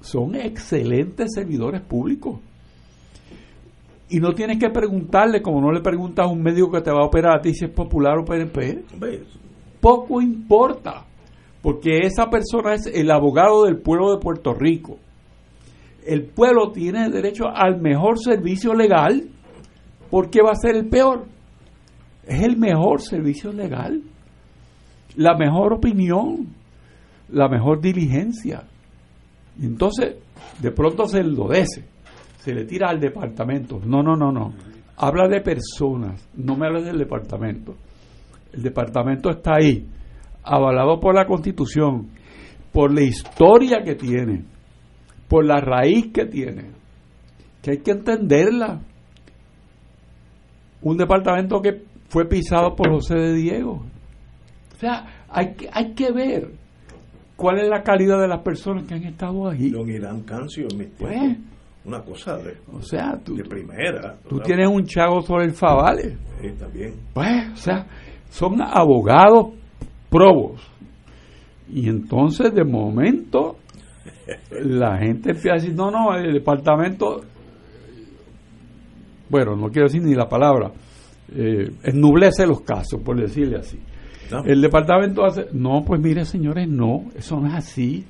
son 0.00 0.34
excelentes 0.34 1.32
servidores 1.34 1.80
públicos. 1.80 2.40
Y 4.10 4.20
no 4.20 4.32
tienes 4.32 4.58
que 4.58 4.70
preguntarle, 4.70 5.42
como 5.42 5.60
no 5.60 5.70
le 5.70 5.80
preguntas 5.80 6.26
a 6.26 6.28
un 6.28 6.42
médico 6.42 6.70
que 6.70 6.80
te 6.80 6.90
va 6.90 7.02
a 7.02 7.06
operar 7.06 7.38
a 7.38 7.40
ti 7.40 7.52
si 7.52 7.66
es 7.66 7.70
popular 7.70 8.18
o 8.18 8.24
PNP. 8.24 8.84
Poco 9.80 10.20
importa, 10.22 11.04
porque 11.60 11.98
esa 12.02 12.30
persona 12.30 12.74
es 12.74 12.86
el 12.86 13.10
abogado 13.10 13.64
del 13.64 13.78
pueblo 13.78 14.12
de 14.12 14.18
Puerto 14.18 14.54
Rico. 14.54 14.96
El 16.06 16.24
pueblo 16.24 16.72
tiene 16.72 17.10
derecho 17.10 17.44
al 17.54 17.82
mejor 17.82 18.18
servicio 18.18 18.72
legal, 18.72 19.28
porque 20.10 20.40
va 20.42 20.52
a 20.52 20.54
ser 20.54 20.76
el 20.76 20.88
peor. 20.88 21.26
Es 22.26 22.42
el 22.42 22.56
mejor 22.56 23.02
servicio 23.02 23.52
legal, 23.52 24.02
la 25.16 25.36
mejor 25.36 25.74
opinión, 25.74 26.48
la 27.30 27.48
mejor 27.48 27.80
diligencia. 27.80 28.64
Y 29.60 29.66
entonces, 29.66 30.16
de 30.60 30.70
pronto 30.70 31.06
se 31.06 31.18
enlodece, 31.18 31.84
se 32.48 32.54
le 32.54 32.64
tira 32.64 32.88
al 32.88 32.98
departamento. 32.98 33.78
No, 33.84 34.02
no, 34.02 34.16
no, 34.16 34.32
no. 34.32 34.54
Habla 34.96 35.28
de 35.28 35.42
personas, 35.42 36.26
no 36.34 36.56
me 36.56 36.66
hables 36.66 36.86
del 36.86 36.96
departamento. 36.96 37.74
El 38.54 38.62
departamento 38.62 39.28
está 39.28 39.56
ahí, 39.56 39.86
avalado 40.42 40.98
por 40.98 41.14
la 41.14 41.26
Constitución, 41.26 42.08
por 42.72 42.90
la 42.90 43.02
historia 43.02 43.82
que 43.84 43.96
tiene, 43.96 44.44
por 45.28 45.44
la 45.44 45.60
raíz 45.60 46.10
que 46.10 46.24
tiene, 46.24 46.70
que 47.60 47.72
hay 47.72 47.78
que 47.80 47.90
entenderla. 47.90 48.80
Un 50.80 50.96
departamento 50.96 51.60
que 51.60 51.82
fue 52.08 52.26
pisado 52.26 52.74
por 52.74 52.90
José 52.90 53.14
de 53.18 53.34
Diego. 53.34 53.84
O 54.74 54.80
sea, 54.80 55.04
hay 55.28 55.52
que, 55.52 55.68
hay 55.70 55.92
que 55.92 56.10
ver 56.12 56.50
cuál 57.36 57.58
es 57.58 57.68
la 57.68 57.82
calidad 57.82 58.18
de 58.18 58.28
las 58.28 58.40
personas 58.40 58.84
que 58.84 58.94
han 58.94 59.04
estado 59.04 59.50
ahí. 59.50 59.68
Don 59.68 59.90
Irán 59.90 60.22
Cancio, 60.22 60.66
Pues, 60.98 61.36
una 61.88 62.02
cosa 62.02 62.36
de, 62.36 62.58
o 62.70 62.82
sea, 62.82 63.18
tú, 63.24 63.34
de 63.34 63.44
primera. 63.44 64.16
tú 64.28 64.38
tienes 64.40 64.68
un 64.68 64.84
chago 64.84 65.22
sobre 65.22 65.46
el 65.46 65.52
Favale. 65.52 66.18
Sí, 66.40 66.48
también. 66.58 66.94
Pues, 67.14 67.52
o 67.52 67.56
sea, 67.56 67.86
son 68.28 68.60
abogados 68.60 69.54
probos. 70.10 70.60
Y 71.70 71.88
entonces, 71.88 72.54
de 72.54 72.62
momento, 72.62 73.56
la 74.50 74.98
gente 74.98 75.30
empieza 75.30 75.52
a 75.52 75.54
decir, 75.54 75.74
no, 75.74 75.90
no, 75.90 76.14
el 76.14 76.34
departamento, 76.34 77.22
bueno, 79.30 79.56
no 79.56 79.68
quiero 79.68 79.88
decir 79.88 80.02
ni 80.02 80.14
la 80.14 80.28
palabra, 80.28 80.70
eh, 81.34 81.70
ennublece 81.84 82.46
los 82.46 82.60
casos, 82.60 83.00
por 83.02 83.18
decirle 83.18 83.56
así. 83.56 83.78
No. 84.30 84.44
El 84.44 84.60
departamento 84.60 85.24
hace, 85.24 85.46
no, 85.52 85.82
pues 85.86 86.02
mire 86.02 86.26
señores, 86.26 86.68
no, 86.68 87.06
eso 87.16 87.40
no 87.40 87.46
es 87.46 87.54
así. 87.54 88.04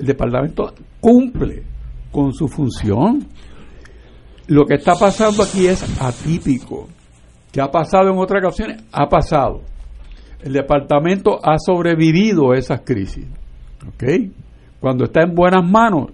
El 0.00 0.06
departamento 0.06 0.74
cumple 1.00 1.69
con 2.10 2.32
su 2.32 2.48
función. 2.48 3.26
Lo 4.46 4.64
que 4.64 4.74
está 4.74 4.94
pasando 4.94 5.42
aquí 5.42 5.66
es 5.66 5.82
atípico. 6.00 6.88
¿Qué 7.52 7.60
ha 7.60 7.70
pasado 7.70 8.10
en 8.10 8.18
otras 8.18 8.42
ocasiones? 8.42 8.82
Ha 8.92 9.08
pasado. 9.08 9.62
El 10.42 10.52
departamento 10.52 11.38
ha 11.42 11.58
sobrevivido 11.58 12.52
a 12.52 12.56
esas 12.56 12.80
crisis. 12.80 13.26
¿Ok? 13.86 14.04
Cuando 14.80 15.04
está 15.04 15.22
en 15.22 15.34
buenas 15.34 15.68
manos, 15.68 16.10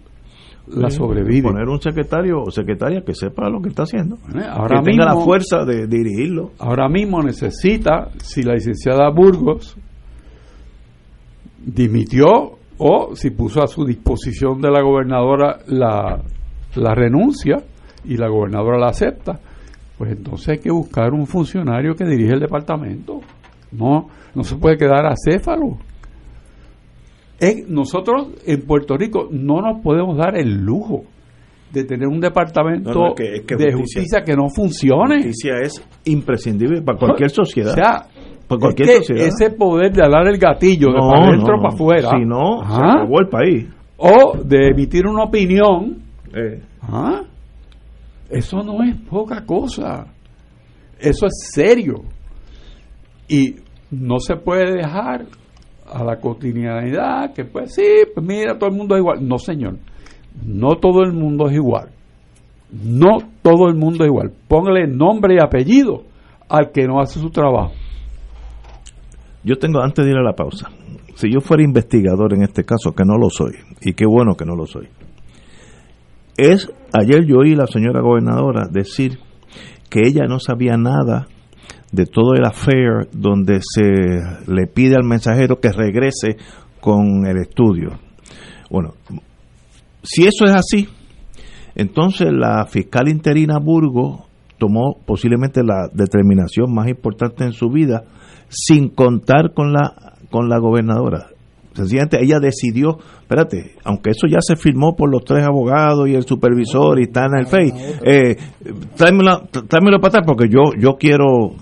la 0.69 0.91
sobrevive. 0.91 1.49
Poner 1.49 1.69
un 1.69 1.81
secretario 1.81 2.43
o 2.43 2.51
secretaria 2.51 3.03
que 3.03 3.15
sepa 3.15 3.49
lo 3.49 3.61
que 3.61 3.69
está 3.69 3.85
haciendo. 3.85 4.19
Ahora 4.51 4.81
que 4.81 4.91
tenga 4.91 5.05
la 5.05 5.17
fuerza 5.17 5.65
de 5.65 5.87
dirigirlo. 5.87 6.51
ahora 6.59 6.89
mismo 6.89 7.23
necesita, 7.23 8.11
si 8.19 8.43
la 8.43 8.55
licenciada 8.55 9.09
Burgos 9.11 9.77
dimitió 11.65 12.56
o 12.79 13.15
si 13.17 13.31
puso 13.31 13.63
a 13.63 13.67
su 13.67 13.85
disposición 13.85 14.61
de 14.61 14.71
la 14.71 14.83
gobernadora 14.83 15.59
la, 15.69 16.21
la 16.75 16.95
renuncia 16.95 17.57
y 18.05 18.17
la 18.17 18.29
gobernadora 18.29 18.79
la 18.79 18.89
acepta, 18.89 19.39
pues 19.99 20.13
entonces 20.13 20.49
hay 20.49 20.59
que 20.59 20.71
buscar 20.71 21.13
un 21.13 21.27
funcionario 21.27 21.95
que 21.95 22.05
dirige 22.05 22.35
el 22.35 22.41
departamento. 22.41 23.21
No, 23.73 24.09
no 24.35 24.45
se 24.45 24.57
puede 24.57 24.77
quedar 24.77 25.07
acéfalo. 25.07 25.79
Es- 27.39 27.69
nosotros 27.69 28.29
en 28.47 28.63
Puerto 28.63 28.97
Rico 28.97 29.29
no 29.31 29.61
nos 29.61 29.83
podemos 29.83 30.17
dar 30.17 30.37
el 30.37 30.55
lujo 30.65 31.05
de 31.73 31.85
tener 31.85 32.07
un 32.09 32.21
departamento 32.21 32.91
No, 32.93 33.01
no, 33.01 33.07
es 33.09 33.15
que- 33.17 33.35
es 33.37 33.43
que 33.43 33.57
de 33.57 33.73
justicia- 33.73 34.01
justicia 34.03 34.21
que 34.25 34.35
no 34.37 34.49
funcione. 34.55 35.17
Justicia 35.17 35.55
es 35.63 35.83
imprescindible 36.05 36.81
para 36.83 36.99
cualquier 36.99 37.31
sociedad. 37.31 37.73
O 37.73 37.75
sea, 37.75 38.07
cualquier 38.49 38.89
es 38.89 39.09
que 39.09 39.27
ese 39.27 39.51
poder 39.51 39.93
de 39.93 40.05
hablar 40.05 40.29
el 40.29 40.39
gatillo 40.39 40.89
de 40.93 40.99
para 41.01 41.27
adentro 41.29 41.57
no, 41.57 41.63
no. 41.63 41.69
afuera. 41.69 42.11
Si 42.11 42.25
no, 42.25 42.59
se 42.61 42.73
Ajá. 42.75 42.93
acabó 42.95 43.21
el 43.21 43.29
país. 43.29 43.67
O 43.97 44.39
de 44.43 44.69
emitir 44.69 45.07
una 45.07 45.25
opinión. 45.25 46.03
Eh, 46.35 46.63
Ajá. 46.81 47.23
Eso 48.31 48.63
no 48.63 48.83
es 48.83 48.97
poca 49.09 49.45
cosa. 49.45 50.07
Eso 50.99 51.27
es 51.27 51.51
serio. 51.53 52.03
Y 53.29 53.57
no 53.91 54.19
se 54.19 54.37
puede 54.37 54.77
dejar 54.77 55.27
a 55.89 56.05
la 56.05 56.17
cotidianidad 56.19 57.33
que 57.33 57.45
pues 57.45 57.75
sí, 57.75 57.83
pues 58.13 58.27
mira, 58.27 58.59
todo 58.59 58.71
el 58.71 58.77
mundo 58.77 58.95
es 58.97 59.01
igual. 59.01 59.27
No, 59.27 59.39
señor. 59.39 59.79
No 60.45 60.77
todo 60.77 61.03
el 61.03 61.13
mundo 61.13 61.49
es 61.49 61.55
igual. 61.55 61.89
No 62.71 63.19
todo 63.43 63.69
el 63.69 63.77
mundo 63.77 64.05
es 64.05 64.09
igual. 64.09 64.33
Póngale 64.49 64.87
nombre 64.87 65.37
y 65.37 65.39
apellido 65.39 66.03
al 66.49 66.71
que 66.73 66.87
no 66.87 67.01
hace 67.01 67.21
su 67.21 67.31
trabajo. 67.31 67.73
Yo 69.47 69.59
tengo, 69.59 69.81
antes 69.81 70.05
de 70.05 70.11
ir 70.11 70.17
a 70.17 70.25
la 70.25 70.33
pausa, 70.33 70.69
si 71.15 71.33
yo 71.33 71.41
fuera 71.41 71.63
investigador 71.63 72.35
en 72.35 72.43
este 72.43 72.65
caso, 72.65 72.91
que 72.91 73.05
no 73.05 73.17
lo 73.17 73.31
soy, 73.31 73.53
y 73.81 73.95
qué 73.95 74.05
bueno 74.05 74.35
que 74.35 74.45
no 74.45 74.57
lo 74.57 74.67
soy, 74.67 74.89
es, 76.37 76.69
ayer 76.93 77.25
yo 77.25 77.37
oí 77.39 77.53
a 77.53 77.59
la 77.59 77.67
señora 77.69 78.01
gobernadora 78.01 78.67
decir 78.69 79.21
que 79.89 80.01
ella 80.01 80.27
no 80.29 80.41
sabía 80.41 80.77
nada 80.77 81.29
de 81.93 82.07
todo 82.07 82.35
el 82.35 82.45
affair 82.45 83.09
donde 83.13 83.61
se 83.61 83.85
le 84.53 84.67
pide 84.67 84.97
al 84.97 85.07
mensajero 85.07 85.61
que 85.61 85.71
regrese 85.71 86.39
con 86.81 87.25
el 87.25 87.37
estudio. 87.37 88.01
Bueno, 88.69 88.95
si 90.03 90.27
eso 90.27 90.45
es 90.45 90.57
así, 90.57 90.89
Entonces 91.77 92.29
la 92.33 92.65
fiscal 92.67 93.07
interina 93.07 93.59
Burgos 93.59 94.23
tomó 94.59 94.97
posiblemente 95.07 95.63
la 95.63 95.89
determinación 95.93 96.75
más 96.75 96.89
importante 96.89 97.45
en 97.45 97.53
su 97.53 97.69
vida 97.69 98.03
sin 98.49 98.89
contar 98.89 99.53
con 99.55 99.73
la 99.73 100.15
con 100.31 100.49
la 100.49 100.59
gobernadora. 100.59 101.29
Sencillamente 101.77 102.23
ella 102.23 102.41
decidió, 102.41 102.99
espérate, 103.21 103.75
aunque 103.85 104.11
eso 104.11 104.27
ya 104.27 104.39
se 104.41 104.57
firmó 104.57 104.97
por 104.97 105.11
los 105.11 105.25
tres 105.25 105.47
abogados 105.47 106.09
y 106.09 106.15
el 106.15 106.25
supervisor 106.25 106.99
y 106.99 107.03
está 107.03 107.27
en 107.27 107.39
el 107.39 107.47
FEI, 107.47 107.73
eh, 108.03 108.37
tráemelo, 108.97 109.43
tráemelo 109.69 110.01
para 110.01 110.09
atrás 110.09 110.25
porque 110.27 110.49
yo, 110.49 110.73
yo 110.79 110.97
quiero 110.99 111.53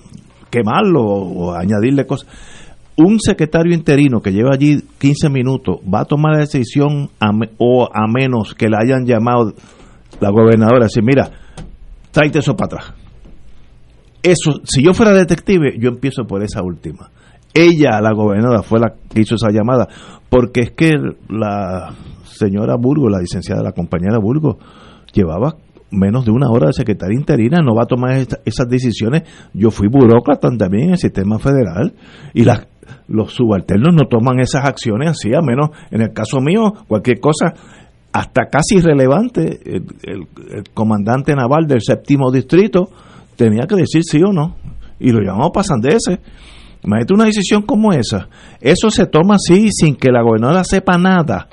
quemarlo 0.51 1.02
o, 1.02 1.52
añadirle 1.52 2.06
cosas. 2.06 2.28
Un 2.97 3.19
secretario 3.19 3.74
interino 3.74 4.20
que 4.20 4.31
lleva 4.31 4.51
allí 4.55 4.81
15 4.98 5.28
minutos 5.31 5.78
va 5.93 6.02
a 6.02 6.05
tomar 6.05 6.35
la 6.35 6.40
decisión 6.40 7.11
o 7.59 7.89
a 7.93 8.06
menos 8.06 8.55
que 8.55 8.69
le 8.69 8.77
hayan 8.77 9.05
llamado 9.05 9.52
la 10.20 10.31
gobernadora, 10.31 10.85
decir, 10.85 11.02
mira, 11.02 11.28
tráete 12.12 12.39
eso 12.39 12.55
para 12.55 12.66
atrás. 12.66 13.03
Eso, 14.24 14.62
si 14.64 14.82
yo 14.82 14.94
fuera 14.94 15.12
detective, 15.12 15.76
yo 15.78 15.90
empiezo 15.90 16.24
por 16.24 16.42
esa 16.42 16.62
última. 16.62 17.10
Ella, 17.52 18.01
la 18.01 18.14
gobernadora, 18.14 18.62
fue 18.62 18.80
la 18.80 18.94
que 19.10 19.20
hizo 19.20 19.34
esa 19.34 19.51
llamada, 19.51 19.86
porque 20.30 20.60
es 20.60 20.70
que 20.70 20.94
la 21.28 21.94
señora 22.24 22.76
Burgo, 22.76 23.10
la 23.10 23.20
licenciada, 23.20 23.62
la 23.62 23.72
compañera 23.72 24.18
Burgo, 24.18 24.59
llevaba 25.12 25.56
menos 25.90 26.24
de 26.24 26.32
una 26.32 26.48
hora 26.51 26.68
de 26.68 26.72
secretaria 26.72 27.18
interina, 27.18 27.60
no 27.60 27.74
va 27.74 27.82
a 27.82 27.86
tomar 27.86 28.16
esas 28.16 28.66
decisiones. 28.66 29.24
Yo 29.52 29.70
fui 29.70 29.88
burócrata 29.88 30.48
también 30.56 30.84
en 30.84 30.90
el 30.92 30.98
sistema 30.98 31.38
federal 31.38 31.92
y 32.32 32.44
las, 32.44 32.66
los 33.09 33.34
subalternos 33.34 33.94
no 33.94 34.09
toman 34.09 34.40
esas 34.40 34.64
acciones 34.64 35.10
así, 35.10 35.34
a 35.34 35.42
menos 35.42 35.68
en 35.90 36.01
el 36.01 36.14
caso 36.14 36.40
mío, 36.40 36.72
cualquier 36.88 37.20
cosa 37.20 37.52
hasta 38.10 38.46
casi 38.46 38.76
irrelevante, 38.76 39.60
el, 39.64 40.24
comandante 40.72 41.34
naval 41.34 41.66
del 41.66 41.82
séptimo 41.82 42.32
distrito 42.32 42.88
tenía 43.36 43.66
que 43.66 43.77
decir 43.77 44.02
sí 44.05 44.20
o 44.23 44.32
no, 44.32 44.56
y 44.98 45.11
lo 45.11 45.20
llamamos 45.20 45.51
pasandeses. 45.52 46.19
Imagínate 46.82 47.15
una 47.15 47.24
decisión 47.24 47.62
como 47.62 47.93
esa. 47.93 48.28
Eso 48.61 48.90
se 48.90 49.06
toma 49.06 49.36
así 49.36 49.70
sin 49.70 49.97
que 49.97 50.11
la 50.11 50.23
gobernadora 50.23 50.65
sepa 50.65 50.98
nada. 50.98 51.48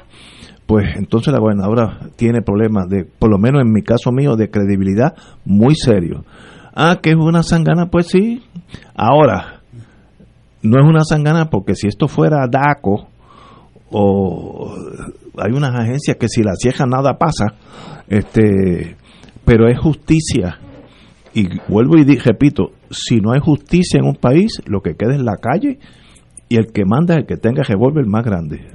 Pues 0.66 0.95
entonces 0.98 1.34
la 1.34 1.40
gobernadora 1.40 1.99
tiene 2.16 2.41
problemas 2.41 2.90
de, 2.90 3.06
por 3.06 3.30
lo 3.30 3.38
menos 3.38 3.62
en 3.62 3.72
mi 3.72 3.82
caso 3.82 4.12
mío, 4.12 4.36
de 4.36 4.49
credibilidad 4.49 5.14
muy 5.45 5.76
serio. 5.76 6.26
Ah, 6.74 6.99
que 7.02 7.12
es 7.12 7.16
una 7.16 7.44
sangana, 7.44 7.90
pues 7.90 8.08
sí. 8.08 8.44
Ahora, 8.95 9.62
no 10.62 10.82
es 10.82 10.88
una 10.88 11.03
sangana 11.03 11.49
porque 11.49 11.76
si 11.76 11.88
esto 11.88 12.08
fuera 12.08 12.48
DACO 12.48 13.08
o 13.90 14.74
hay 15.38 15.52
unas 15.52 15.78
agencias 15.78 16.18
que 16.18 16.30
si 16.30 16.44
la 16.44 16.56
cieja 16.56 16.86
nada 16.86 17.18
pasa, 17.18 17.56
este, 18.08 18.95
pero 19.45 19.68
es 19.68 19.80
justicia. 19.80 20.60
Y 21.34 21.48
vuelvo 21.70 21.98
y 21.98 22.03
repito, 22.03 22.72
si 22.90 23.22
no 23.22 23.32
hay 23.32 23.40
justicia 23.40 23.99
en 23.99 24.06
un 24.06 24.16
país, 24.16 24.62
lo 24.66 24.82
que 24.82 24.95
queda 24.95 25.16
es 25.16 25.22
la 25.22 25.38
calle 25.38 25.80
y 26.49 26.58
el 26.58 26.68
que 26.74 26.84
manda 26.86 27.14
es 27.14 27.20
el 27.22 27.26
que 27.26 27.38
tenga 27.38 27.64
revólver 27.64 28.06
más 28.06 28.26
grande. 28.26 28.68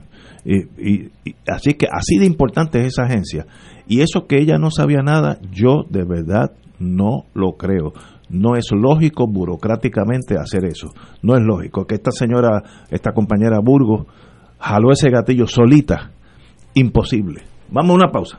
Y, 0.45 1.11
así 1.47 1.75
que 1.75 1.87
así 1.93 2.19
de 2.19 2.27
importante 2.27 2.81
es 2.81 2.87
esa 2.89 3.03
agencia. 3.03 3.47
Y 3.87 4.01
eso 4.01 4.27
que 4.27 4.39
ella 4.39 4.59
no 4.59 4.71
sabía 4.71 5.03
nada, 5.03 5.39
yo 5.51 5.85
de 5.91 6.05
verdad 6.05 6.53
no 6.79 7.25
lo 7.35 7.57
creo. 7.59 7.93
No 8.31 8.57
es 8.57 8.71
lógico 8.73 9.27
burocráticamente 9.27 10.39
hacer 10.39 10.65
eso. 10.65 10.89
No 11.23 11.37
es 11.37 11.43
lógico 11.43 11.87
que 11.87 11.97
esta 11.97 12.11
señora, 12.11 12.63
esta 12.91 13.13
compañera 13.13 13.61
Burgos, 13.63 14.07
jaló 14.59 14.93
ese 14.93 15.11
gatillo 15.11 15.47
solita 15.47 16.13
imposible. 16.75 17.43
Vamos 17.71 17.91
a 17.91 17.95
una 17.95 18.13
pausa. 18.13 18.39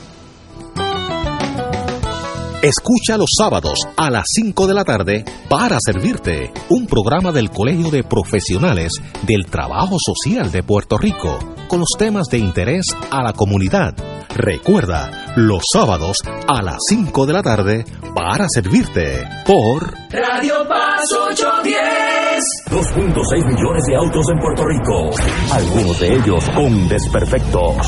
Escucha 2.61 3.17
los 3.17 3.31
sábados 3.35 3.79
a 3.97 4.11
las 4.11 4.25
5 4.35 4.67
de 4.67 4.73
la 4.75 4.85
tarde 4.85 5.25
para 5.49 5.79
servirte 5.83 6.53
un 6.69 6.85
programa 6.85 7.31
del 7.31 7.49
Colegio 7.49 7.89
de 7.89 8.03
Profesionales 8.03 8.91
del 9.23 9.47
Trabajo 9.47 9.97
Social 9.99 10.51
de 10.51 10.61
Puerto 10.61 10.99
Rico 10.99 11.39
con 11.67 11.79
los 11.79 11.89
temas 11.97 12.27
de 12.27 12.37
interés 12.37 12.85
a 13.09 13.23
la 13.23 13.33
comunidad. 13.33 13.95
Recuerda, 14.35 15.33
los 15.37 15.63
sábados 15.73 16.17
a 16.47 16.61
las 16.61 16.77
5 16.87 17.25
de 17.25 17.33
la 17.33 17.41
tarde 17.41 17.83
para 18.13 18.45
servirte 18.47 19.23
por 19.43 19.95
Radio 20.11 20.67
Paz 20.69 21.01
810. 21.31 22.43
2.6 22.69 23.55
millones 23.55 23.83
de 23.87 23.95
autos 23.95 24.25
en 24.31 24.39
Puerto 24.39 24.63
Rico. 24.67 25.09
Algunos 25.51 25.99
de 25.99 26.13
ellos 26.13 26.47
con 26.51 26.87
desperfectos. 26.87 27.87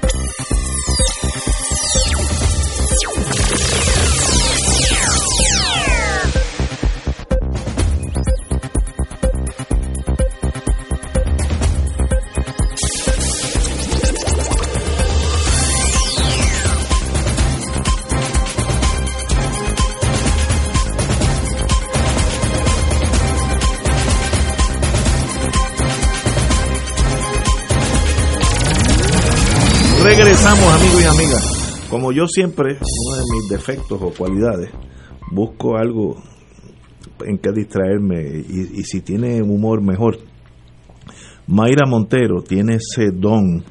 Regresamos 30.23 30.71
amigos 30.79 31.01
y 31.01 31.05
amigas. 31.07 31.87
Como 31.89 32.11
yo 32.11 32.27
siempre, 32.27 32.77
uno 32.79 33.15
de 33.15 33.23
mis 33.33 33.49
defectos 33.49 33.99
o 33.99 34.13
cualidades, 34.15 34.69
busco 35.31 35.77
algo 35.77 36.21
en 37.25 37.39
que 37.39 37.49
distraerme 37.51 38.21
y, 38.47 38.83
si 38.83 39.01
tiene 39.01 39.41
humor 39.41 39.81
mejor. 39.81 40.19
Mayra 41.47 41.87
Montero 41.87 42.43
tiene 42.43 42.75
ese 42.75 43.09
don 43.11 43.63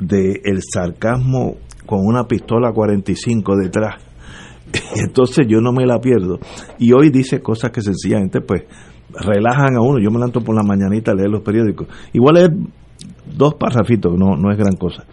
de 0.00 0.40
el 0.42 0.60
sarcasmo 0.68 1.58
con 1.86 2.00
una 2.04 2.24
pistola 2.24 2.72
45 2.72 3.56
detrás. 3.56 4.02
Entonces 4.96 5.46
yo 5.48 5.60
no 5.60 5.70
me 5.72 5.86
la 5.86 6.00
pierdo. 6.00 6.40
Y 6.76 6.92
hoy 6.92 7.10
dice 7.10 7.40
cosas 7.40 7.70
que 7.70 7.82
sencillamente 7.82 8.40
pues 8.40 8.64
relajan 9.10 9.76
a 9.76 9.80
uno. 9.80 10.00
Yo 10.00 10.10
me 10.10 10.18
levanto 10.18 10.40
por 10.40 10.56
la 10.56 10.64
mañanita 10.64 11.12
a 11.12 11.14
leer 11.14 11.30
los 11.30 11.42
periódicos. 11.42 11.86
Igual 12.12 12.36
es 12.36 12.50
dos 13.36 13.54
parrafitos, 13.54 14.18
no, 14.18 14.36
no 14.36 14.50
es 14.50 14.58
gran 14.58 14.76
cosa. 14.76 15.04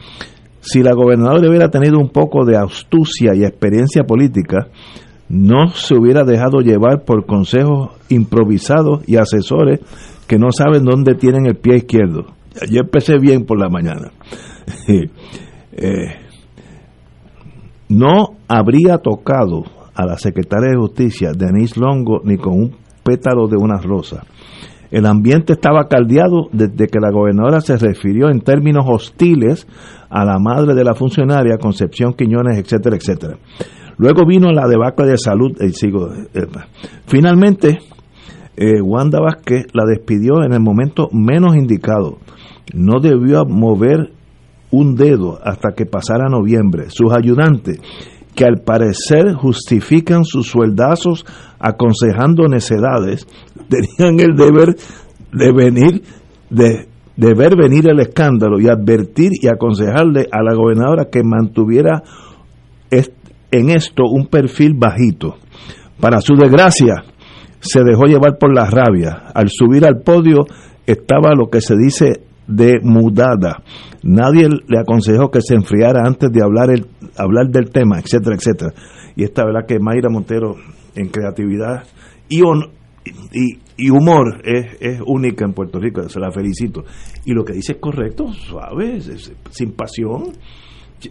Si 0.60 0.84
la 0.84 0.94
gobernadora 0.94 1.49
hubiera 1.49 1.69
tenido 1.69 1.98
un 1.98 2.10
poco 2.10 2.45
de 2.45 2.57
astucia 2.57 3.34
y 3.35 3.44
experiencia 3.44 4.03
política, 4.03 4.68
no 5.30 5.69
se 5.69 5.95
hubiera 5.95 6.23
dejado 6.23 6.60
llevar 6.60 7.03
por 7.03 7.26
consejos 7.26 7.91
improvisados 8.10 9.07
y 9.07 9.18
asesores 9.18 9.81
que 10.27 10.38
no 10.38 10.52
saben 10.52 10.84
dónde 10.84 11.15
tienen 11.15 11.45
el 11.45 11.56
pie 11.56 11.77
izquierdo. 11.77 12.26
Yo 12.69 12.81
empecé 12.81 13.18
bien 13.19 13.45
por 13.45 13.60
la 13.60 13.69
mañana. 13.69 14.11
eh, 14.88 16.27
no 17.89 18.35
habría 18.48 18.98
tocado 18.98 19.64
a 19.94 20.06
la 20.06 20.18
secretaria 20.18 20.72
de 20.72 20.77
Justicia, 20.77 21.31
Denise 21.31 21.80
Longo, 21.80 22.22
ni 22.23 22.38
con 22.38 22.53
un 22.53 22.76
pétalo 23.03 23.48
de 23.48 23.57
una 23.57 23.77
rosa. 23.77 24.23
El 24.91 25.05
ambiente 25.05 25.53
estaba 25.53 25.88
caldeado 25.88 26.47
desde 26.51 26.88
que 26.88 26.99
la 26.99 27.11
gobernadora 27.11 27.61
se 27.61 27.77
refirió 27.77 28.30
en 28.30 28.41
términos 28.41 28.85
hostiles 28.88 29.68
a 30.09 30.23
la 30.23 30.39
madre 30.39 30.73
de 30.76 30.84
la 30.84 30.95
funcionaria, 30.95 31.57
Concepción 31.57 32.14
Quiñones, 32.14 32.57
etcétera, 32.57 32.95
etcétera. 32.95 33.38
Luego 33.97 34.26
vino 34.26 34.51
la 34.51 34.68
debacle 34.68 35.07
de 35.07 35.18
salud. 35.18 35.51
Eh, 35.59 35.69
sigo, 35.69 36.09
eh, 36.14 36.47
finalmente, 37.07 37.80
eh, 38.55 38.81
Wanda 38.81 39.19
Vázquez 39.19 39.65
la 39.73 39.85
despidió 39.85 40.43
en 40.43 40.53
el 40.53 40.61
momento 40.61 41.09
menos 41.11 41.55
indicado. 41.55 42.19
No 42.73 42.99
debió 42.99 43.45
mover 43.45 44.11
un 44.72 44.95
dedo 44.95 45.39
hasta 45.43 45.72
que 45.76 45.85
pasara 45.85 46.30
noviembre. 46.30 46.85
Sus 46.89 47.14
ayudantes, 47.14 47.80
que 48.38 48.45
al 48.45 48.61
parecer 48.64 49.34
justifican 49.34 50.23
sus 50.23 50.47
sueldazos 50.47 51.26
aconsejando 51.59 52.47
necedades, 52.47 53.27
tenían 53.68 54.19
el 54.19 54.35
deber 54.35 54.76
de 55.34 55.51
venir, 55.51 56.03
de, 56.51 56.88
ver 57.18 57.57
venir 57.57 57.89
el 57.89 57.99
escándalo 57.99 58.59
y 58.59 58.69
advertir 58.69 59.31
y 59.41 59.47
aconsejarle 59.47 60.27
a 60.31 60.43
la 60.43 60.53
gobernadora 60.53 61.05
que 61.11 61.23
mantuviera 61.23 62.03
en 62.91 63.69
esto 63.72 64.03
un 64.03 64.27
perfil 64.27 64.76
bajito. 64.76 65.38
Para 65.99 66.22
su 66.22 66.35
desgracia, 66.35 67.05
se 67.59 67.84
dejó 67.84 68.03
llevar 68.05 68.38
por 68.38 68.53
la 68.53 68.69
rabia. 68.69 69.31
Al 69.34 69.49
subir 69.49 69.84
al 69.84 70.01
podio 70.01 70.45
estaba 70.85 71.34
lo 71.35 71.49
que 71.49 71.61
se 71.61 71.76
dice 71.76 72.22
de 72.45 72.80
mudada. 72.84 73.64
Nadie 74.07 74.47
le 74.47 74.79
aconsejó 74.79 75.29
que 75.29 75.41
se 75.41 75.53
enfriara 75.53 76.03
antes 76.05 76.31
de 76.31 76.41
hablar, 76.41 76.69
el, 76.71 76.88
hablar 77.17 77.49
del 77.49 77.69
tema, 77.71 77.99
etcétera, 77.99 78.38
etcétera. 78.38 78.71
Y 79.17 79.25
esta 79.25 79.43
verdad 79.43 79.67
que 79.67 79.79
Mayra 79.79 80.09
Montero 80.09 80.55
en 80.95 81.09
creatividad 81.09 81.84
y, 82.29 82.41
on, 82.41 82.71
y, 83.34 83.89
humor 83.89 84.41
es, 84.45 85.01
única 85.05 85.43
en 85.43 85.51
Puerto 85.51 85.77
Rico, 85.77 86.07
se 86.07 86.21
la 86.21 86.31
felicito. 86.31 86.85
Y 87.25 87.34
lo 87.34 87.43
que 87.43 87.51
dice 87.51 87.73
es 87.73 87.79
correcto, 87.79 88.31
suave, 88.31 89.01
sin 89.49 89.73
pasión. 89.73 90.31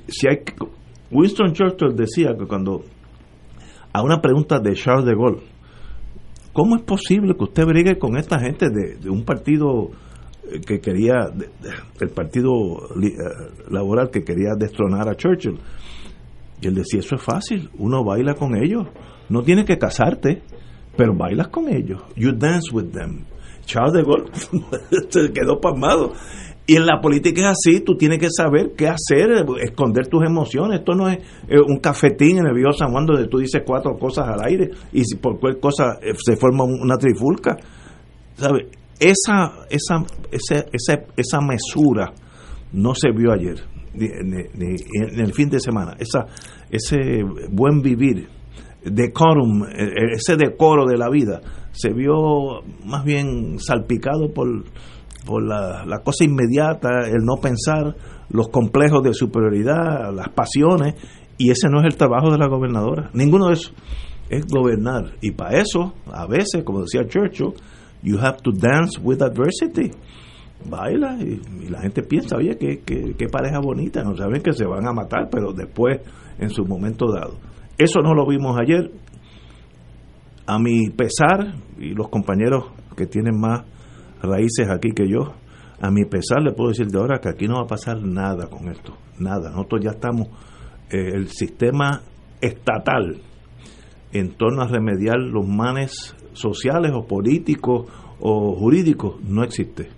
Si 0.09 0.27
hay, 0.27 0.39
Winston 1.11 1.53
Churchill 1.53 1.95
decía 1.95 2.31
que 2.39 2.47
cuando 2.47 2.83
a 3.93 4.03
una 4.03 4.23
pregunta 4.23 4.59
de 4.59 4.73
Charles 4.73 5.05
de 5.05 5.13
Gaulle, 5.13 5.43
¿cómo 6.55 6.77
es 6.77 6.83
posible 6.83 7.35
que 7.37 7.45
usted 7.45 7.67
brigue 7.67 7.99
con 7.99 8.17
esta 8.17 8.41
gente 8.41 8.69
de 8.71 9.11
un 9.11 9.23
partido 9.23 9.91
que 10.67 10.81
quería, 10.81 11.31
el 12.01 12.09
partido 12.11 12.53
laboral 13.71 14.11
que 14.11 14.25
quería 14.25 14.55
destronar 14.59 15.09
a 15.09 15.15
Churchill. 15.15 15.59
Y 16.61 16.69
él 16.69 16.75
decía, 16.75 17.01
eso 17.01 17.17
es 17.17 17.23
fácil, 17.23 17.71
uno 17.79 18.03
baila 18.05 18.35
con 18.35 18.57
ellos, 18.57 18.87
no 19.29 19.43
tienes 19.43 19.67
que 19.67 19.79
casarte, 19.79 20.43
pero 20.97 21.15
bailas 21.15 21.49
con 21.49 21.69
ellos, 21.69 22.03
you 22.17 22.33
dance 22.33 22.71
with 22.73 22.91
them. 22.93 23.25
Charles 23.67 23.93
de 23.93 24.03
Gaulle 24.03 24.31
se 25.11 25.33
quedó 25.33 25.61
pasmado. 25.61 26.13
Y 26.69 26.77
en 26.77 26.87
la 26.87 27.01
política 27.01 27.43
es 27.43 27.59
así, 27.59 27.81
tú 27.81 27.97
tienes 27.97 28.19
que 28.19 28.29
saber 28.29 28.73
qué 28.77 28.89
hacer, 28.89 29.45
esconder 29.63 30.09
tus 30.09 30.25
emociones. 30.25 30.81
Esto 30.81 30.95
no 30.95 31.09
es 31.09 31.19
un 31.65 31.79
cafetín 31.79 32.39
en 32.39 32.47
el 32.47 32.55
viejo 32.55 32.73
San 32.73 32.91
Juan 32.91 33.07
donde 33.07 33.29
tú 33.29 33.39
dices 33.39 33.63
cuatro 33.65 33.97
cosas 33.97 34.27
al 34.29 34.45
aire 34.45 34.71
y 34.93 35.03
por 35.17 35.39
cualquier 35.39 35.61
cosa 35.61 35.99
se 36.17 36.37
forma 36.37 36.65
una 36.65 36.97
trifulca. 36.97 37.57
¿Sabes? 38.35 38.67
Esa, 39.01 39.67
esa, 39.71 40.05
esa, 40.31 40.67
esa, 40.73 41.05
esa 41.17 41.41
mesura 41.41 42.13
no 42.73 42.95
se 42.95 43.11
vio 43.11 43.33
ayer, 43.33 43.61
ni, 43.95 44.07
en 44.07 45.21
el 45.21 45.33
fin 45.33 45.49
de 45.49 45.61
semana. 45.61 45.97
Esa, 45.99 46.27
ese 46.71 47.23
buen 47.51 47.81
vivir, 47.81 48.29
decorum, 48.85 49.65
ese 50.13 50.37
decoro 50.37 50.87
de 50.87 50.97
la 50.97 51.09
vida, 51.09 51.41
se 51.73 51.93
vio 51.93 52.63
más 52.85 53.05
bien 53.05 53.59
salpicado 53.59 54.33
por, 54.33 54.65
por 55.27 55.47
la, 55.47 55.85
la 55.87 55.99
cosa 55.99 56.25
inmediata, 56.25 57.07
el 57.07 57.25
no 57.25 57.37
pensar, 57.41 57.95
los 58.31 58.49
complejos 58.49 59.03
de 59.03 59.15
superioridad, 59.15 60.13
las 60.15 60.29
pasiones, 60.31 60.95
y 61.39 61.51
ese 61.51 61.69
no 61.69 61.81
es 61.81 61.87
el 61.87 61.97
trabajo 61.97 62.31
de 62.31 62.39
la 62.39 62.49
gobernadora. 62.49 63.11
Ninguno 63.13 63.49
de 63.49 63.55
esos 63.55 63.75
es 64.29 64.47
gobernar. 64.47 65.13
Y 65.21 65.33
para 65.33 65.61
eso, 65.61 65.95
a 66.13 66.27
veces, 66.27 66.65
como 66.65 66.81
decía 66.81 67.07
Churchill, 67.07 67.53
you 68.03 68.19
have 68.19 68.39
to 68.43 68.53
dance 68.53 68.99
with 69.03 69.23
adversity. 69.23 69.93
Baila 70.69 71.19
y, 71.21 71.69
la 71.69 71.81
gente 71.81 72.03
piensa, 72.03 72.37
oye, 72.37 72.57
qué, 72.59 72.81
qué, 72.85 73.15
qué, 73.17 73.27
pareja 73.29 73.61
bonita, 73.61 74.03
no 74.03 74.17
saben 74.17 74.43
que 74.43 74.53
se 74.53 74.65
van 74.65 74.87
a 74.87 74.93
matar, 74.93 75.29
pero 75.31 75.53
después, 75.53 76.01
en 76.39 76.51
su 76.51 76.65
momento 76.65 77.07
dado. 77.13 77.39
Eso 77.79 78.01
no 78.01 78.15
lo 78.15 78.27
vimos 78.27 78.59
ayer. 78.59 78.91
A 80.47 80.59
mi 80.59 80.91
pesar, 80.91 81.55
y 81.79 81.95
los 81.95 82.09
compañeros 82.09 82.71
que 82.97 83.07
tienen 83.07 83.39
más 83.39 83.65
raíces 84.23 84.69
aquí 84.71 84.91
que 84.95 85.09
yo, 85.09 85.35
a 85.81 85.91
mi 85.91 86.05
pesar 86.05 86.43
le 86.43 86.53
puedo 86.53 86.71
decir 86.71 86.87
de 86.87 86.99
ahora 86.99 87.19
que 87.21 87.29
aquí 87.29 87.47
no 87.47 87.57
va 87.57 87.65
a 87.65 87.67
pasar 87.67 88.01
nada 88.03 88.49
con 88.49 88.69
esto, 88.69 88.97
nada. 89.19 89.51
Nosotros 89.51 89.85
ya 89.85 89.91
estamos, 89.91 90.29
eh, 90.91 91.11
el 91.15 91.29
sistema 91.29 92.03
estatal 92.41 93.21
en 94.13 94.35
torno 94.35 94.63
a 94.63 94.69
remediar 94.69 95.19
los 95.19 95.47
manes 95.47 96.15
sociales 96.37 96.93
o 96.95 97.07
políticos 97.07 97.87
o 98.21 98.55
jurídicos 98.55 99.21
no 99.23 99.43
existe. 99.43 99.89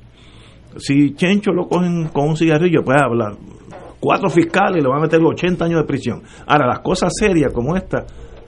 Si 0.76 1.14
Chencho 1.14 1.52
lo 1.52 1.68
cogen 1.68 2.08
con 2.08 2.30
un 2.30 2.36
cigarrillo, 2.36 2.84
puede 2.84 3.02
hablar. 3.02 3.36
Cuatro 4.00 4.30
fiscales 4.30 4.82
le 4.82 4.88
van 4.88 4.98
a 4.98 5.02
meter 5.02 5.20
80 5.20 5.64
años 5.64 5.80
de 5.80 5.86
prisión. 5.86 6.22
Ahora, 6.46 6.68
las 6.68 6.80
cosas 6.80 7.12
serias 7.18 7.52
como 7.52 7.76
esta, 7.76 8.06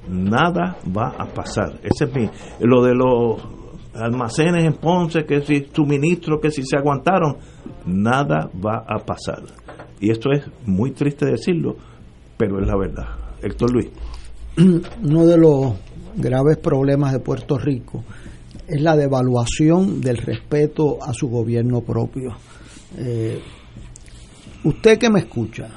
nada 0.08 0.76
va 0.96 1.14
a 1.18 1.26
pasar. 1.26 1.80
Ese 1.82 2.04
es 2.04 2.14
mi. 2.14 2.28
Lo 2.60 2.82
de 2.82 2.94
los 2.94 3.40
almacenes 3.94 4.64
en 4.64 4.74
Ponce, 4.74 5.24
que 5.24 5.40
si 5.40 5.66
suministro, 5.72 6.40
que 6.40 6.50
si 6.50 6.62
se 6.62 6.76
aguantaron, 6.76 7.36
nada 7.86 8.48
va 8.64 8.84
a 8.86 8.98
pasar. 8.98 9.42
Y 10.00 10.10
esto 10.10 10.30
es 10.30 10.44
muy 10.66 10.92
triste 10.92 11.26
decirlo, 11.26 11.76
pero 12.36 12.60
es 12.60 12.66
la 12.66 12.76
verdad. 12.76 13.06
Héctor 13.42 13.72
Luis. 13.72 13.90
Uno 15.02 15.26
de 15.26 15.36
los 15.36 15.74
graves 16.20 16.58
problemas 16.58 17.12
de 17.12 17.20
Puerto 17.20 17.58
Rico 17.58 18.04
es 18.66 18.80
la 18.80 18.96
devaluación 18.96 20.00
del 20.00 20.18
respeto 20.18 21.02
a 21.02 21.12
su 21.12 21.28
gobierno 21.28 21.80
propio. 21.80 22.36
Eh, 22.96 23.40
usted 24.64 24.98
que 24.98 25.10
me 25.10 25.20
escucha, 25.20 25.68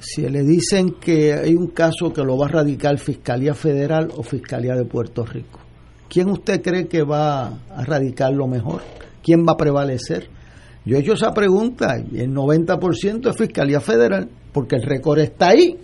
si 0.00 0.22
le 0.28 0.42
dicen 0.42 0.96
que 1.00 1.32
hay 1.32 1.54
un 1.54 1.68
caso 1.68 2.12
que 2.12 2.24
lo 2.24 2.36
va 2.36 2.46
a 2.46 2.50
radicar 2.50 2.98
Fiscalía 2.98 3.54
Federal 3.54 4.08
o 4.16 4.22
Fiscalía 4.22 4.74
de 4.74 4.84
Puerto 4.84 5.24
Rico, 5.24 5.60
¿quién 6.08 6.28
usted 6.30 6.60
cree 6.60 6.88
que 6.88 7.02
va 7.02 7.46
a 7.46 7.84
radicarlo 7.84 8.48
mejor? 8.48 8.82
¿Quién 9.22 9.44
va 9.46 9.52
a 9.52 9.56
prevalecer? 9.56 10.28
Yo 10.84 10.96
he 10.96 11.00
hecho 11.00 11.12
esa 11.12 11.32
pregunta 11.32 11.98
y 12.10 12.18
el 12.18 12.32
90% 12.32 13.30
es 13.30 13.36
Fiscalía 13.36 13.80
Federal, 13.80 14.28
porque 14.52 14.76
el 14.76 14.82
récord 14.82 15.20
está 15.20 15.50
ahí. 15.50 15.78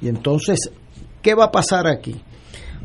Y 0.00 0.08
entonces, 0.08 0.70
¿qué 1.20 1.34
va 1.34 1.44
a 1.44 1.52
pasar 1.52 1.86
aquí? 1.86 2.20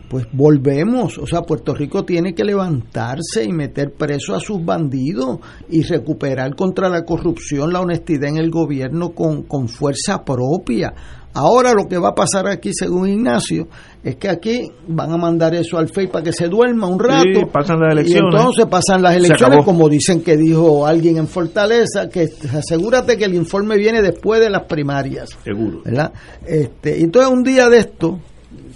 Pues 0.10 0.26
volvemos, 0.32 1.18
o 1.18 1.28
sea, 1.28 1.42
Puerto 1.42 1.74
Rico 1.74 2.04
tiene 2.06 2.34
que 2.34 2.44
levantarse 2.44 3.44
y 3.44 3.52
meter 3.52 3.94
preso 3.94 4.36
a 4.36 4.40
sus 4.40 4.64
bandidos 4.64 5.40
y 5.70 5.84
recuperar 5.84 6.56
contra 6.56 6.90
la 6.90 7.04
corrupción 7.04 7.74
la 7.74 7.82
honestidad 7.82 8.30
en 8.30 8.38
el 8.38 8.50
gobierno 8.50 9.10
con, 9.12 9.44
con 9.44 9.68
fuerza 9.68 10.24
propia. 10.24 10.94
Ahora 11.34 11.74
lo 11.74 11.86
que 11.88 12.00
va 12.00 12.10
a 12.10 12.16
pasar 12.16 12.48
aquí, 12.48 12.72
según 12.74 13.10
Ignacio, 13.10 13.68
es 14.04 14.16
que 14.16 14.28
aquí 14.28 14.72
van 14.88 15.12
a 15.12 15.18
mandar 15.18 15.54
eso 15.54 15.78
al 15.78 15.88
FEI 15.88 16.08
para 16.08 16.24
que 16.24 16.34
se 16.34 16.48
duerma 16.48 16.88
un 16.88 16.98
rato. 16.98 17.48
pasan 17.52 17.80
las 17.80 17.94
elecciones. 17.94 18.24
Y 18.24 18.36
entonces 18.38 18.66
pasan 18.66 19.04
las 19.04 19.16
elecciones, 19.16 19.64
como 19.64 19.88
dicen 19.88 20.24
que 20.24 20.36
dijo 20.36 20.88
alguien 20.88 21.18
en 21.18 21.28
Fortaleza, 21.28 22.10
que 22.10 22.28
asegúrate 22.52 23.18
que 23.18 23.26
el 23.26 23.36
informe 23.36 23.78
viene 23.78 24.02
después 24.02 24.40
de 24.40 24.50
las 24.50 24.64
primarias. 24.64 25.30
Seguro. 25.44 25.82
¿verdad? 25.86 26.12
Este, 26.44 27.02
entonces 27.02 27.32
un 27.32 27.44
día 27.44 27.70
de 27.70 27.78
esto, 27.78 28.20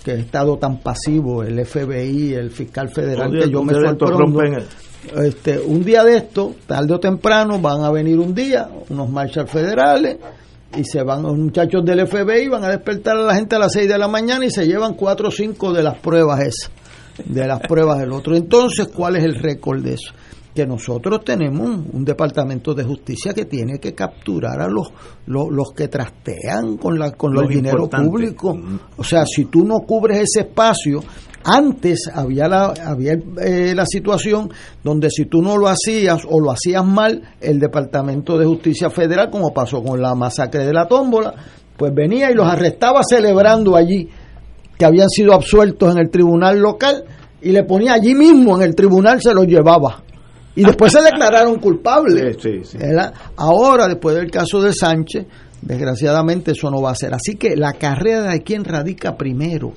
que 0.04 0.12
ha 0.12 0.16
estado 0.16 0.58
tan 0.58 0.80
pasivo 0.80 1.44
el 1.44 1.66
FBI, 1.66 2.34
el 2.34 2.52
fiscal 2.52 2.90
federal, 2.90 3.32
que 3.32 3.50
yo 3.50 3.64
me 3.64 3.74
sorprendo. 3.74 4.60
Este, 5.18 5.60
un 5.60 5.84
día 5.84 6.04
de 6.04 6.18
esto, 6.18 6.56
tarde 6.68 6.94
o 6.94 7.00
temprano, 7.00 7.60
van 7.60 7.84
a 7.84 7.92
venir 7.92 8.20
un 8.20 8.36
día 8.36 8.70
unos 8.90 9.10
marshals 9.10 9.50
federales 9.50 10.18
y 10.78 10.84
se 10.84 11.02
van 11.04 11.24
los 11.24 11.38
muchachos 11.38 11.84
del 11.84 12.08
FBI, 12.08 12.48
van 12.48 12.64
a 12.64 12.70
despertar 12.70 13.18
a 13.18 13.22
la 13.22 13.36
gente 13.36 13.56
a 13.56 13.60
las 13.60 13.74
6 13.74 13.88
de 13.90 13.98
la 13.98 14.08
mañana 14.08 14.46
y 14.46 14.52
se 14.52 14.66
llevan 14.66 14.94
cuatro 14.94 15.30
o 15.30 15.32
cinco 15.32 15.74
de 15.74 15.84
las 15.84 15.98
pruebas 15.98 16.40
esas, 16.42 16.72
de 17.26 17.48
las 17.48 17.60
pruebas 17.62 18.00
del 18.00 18.12
otro. 18.12 18.36
Entonces, 18.36 18.88
¿cuál 18.88 19.16
es 19.16 19.24
el 19.24 19.36
récord 19.36 19.82
de 19.82 19.96
eso? 19.96 20.14
Que 20.54 20.66
nosotros 20.66 21.24
tenemos 21.24 21.68
un, 21.94 22.04
departamento 22.04 22.74
de 22.74 22.84
justicia 22.84 23.34
que 23.34 23.46
tiene 23.46 23.80
que 23.80 23.94
capturar 23.94 24.62
a 24.62 24.68
los, 24.68 24.92
los, 25.28 25.72
que 25.76 25.88
trastean 25.88 26.78
con 26.78 27.00
la 27.00 27.12
con 27.12 27.34
los, 27.34 27.48
dinero 27.48 27.90
público. 27.90 28.58
O 28.98 29.04
sea 29.04 29.26
si 29.26 29.46
tú 29.46 29.64
no 29.64 29.80
cubres 29.80 30.18
ese 30.18 30.42
espacio 30.48 31.02
antes 31.44 32.10
había 32.14 32.48
la 32.48 32.74
había 32.86 33.14
eh, 33.42 33.74
la 33.76 33.86
situación 33.86 34.50
donde 34.84 35.10
si 35.10 35.26
tú 35.26 35.42
no 35.42 35.58
lo 35.58 35.68
hacías 35.68 36.22
o 36.30 36.40
lo 36.40 36.52
hacías 36.52 36.86
mal 36.86 37.22
el 37.40 37.60
departamento 37.60 38.38
de 38.38 38.46
justicia 38.46 38.90
federal 38.90 39.30
como 39.32 39.54
pasó 39.54 39.82
con 39.82 40.02
la 40.02 40.14
masacre 40.14 40.66
de 40.66 40.74
la 40.74 40.88
tómbola 40.88 41.34
pues 41.78 41.94
venía 41.96 42.30
y 42.30 42.36
los 42.36 42.46
arrestaba 42.46 43.02
celebrando 43.04 43.76
allí 43.76 44.08
que 44.78 44.86
habían 44.86 45.10
sido 45.10 45.34
absueltos 45.34 45.92
en 45.92 46.00
el 46.00 46.10
tribunal 46.12 46.60
local 46.60 47.06
y 47.42 47.52
le 47.52 47.64
ponía 47.64 47.94
allí 47.94 48.14
mismo 48.14 48.58
en 48.58 48.64
el 48.64 48.76
tribunal 48.76 49.20
se 49.20 49.34
los 49.34 49.48
llevaba 49.48 50.04
y 50.56 50.64
después 50.64 50.92
se 50.92 51.02
declararon 51.02 51.60
culpables. 51.60 52.38
Ahora, 53.38 53.88
después 53.88 54.16
del 54.16 54.30
caso 54.30 54.62
de 54.62 54.74
Sánchez, 54.74 55.26
desgraciadamente 55.62 56.52
eso 56.52 56.70
no 56.70 56.82
va 56.82 56.92
a 56.92 56.96
ser. 56.96 57.14
Así 57.14 57.36
que 57.36 57.56
la 57.56 57.74
carrera 57.74 58.32
de 58.32 58.42
quien 58.42 58.64
radica 58.66 59.16
primero 59.16 59.74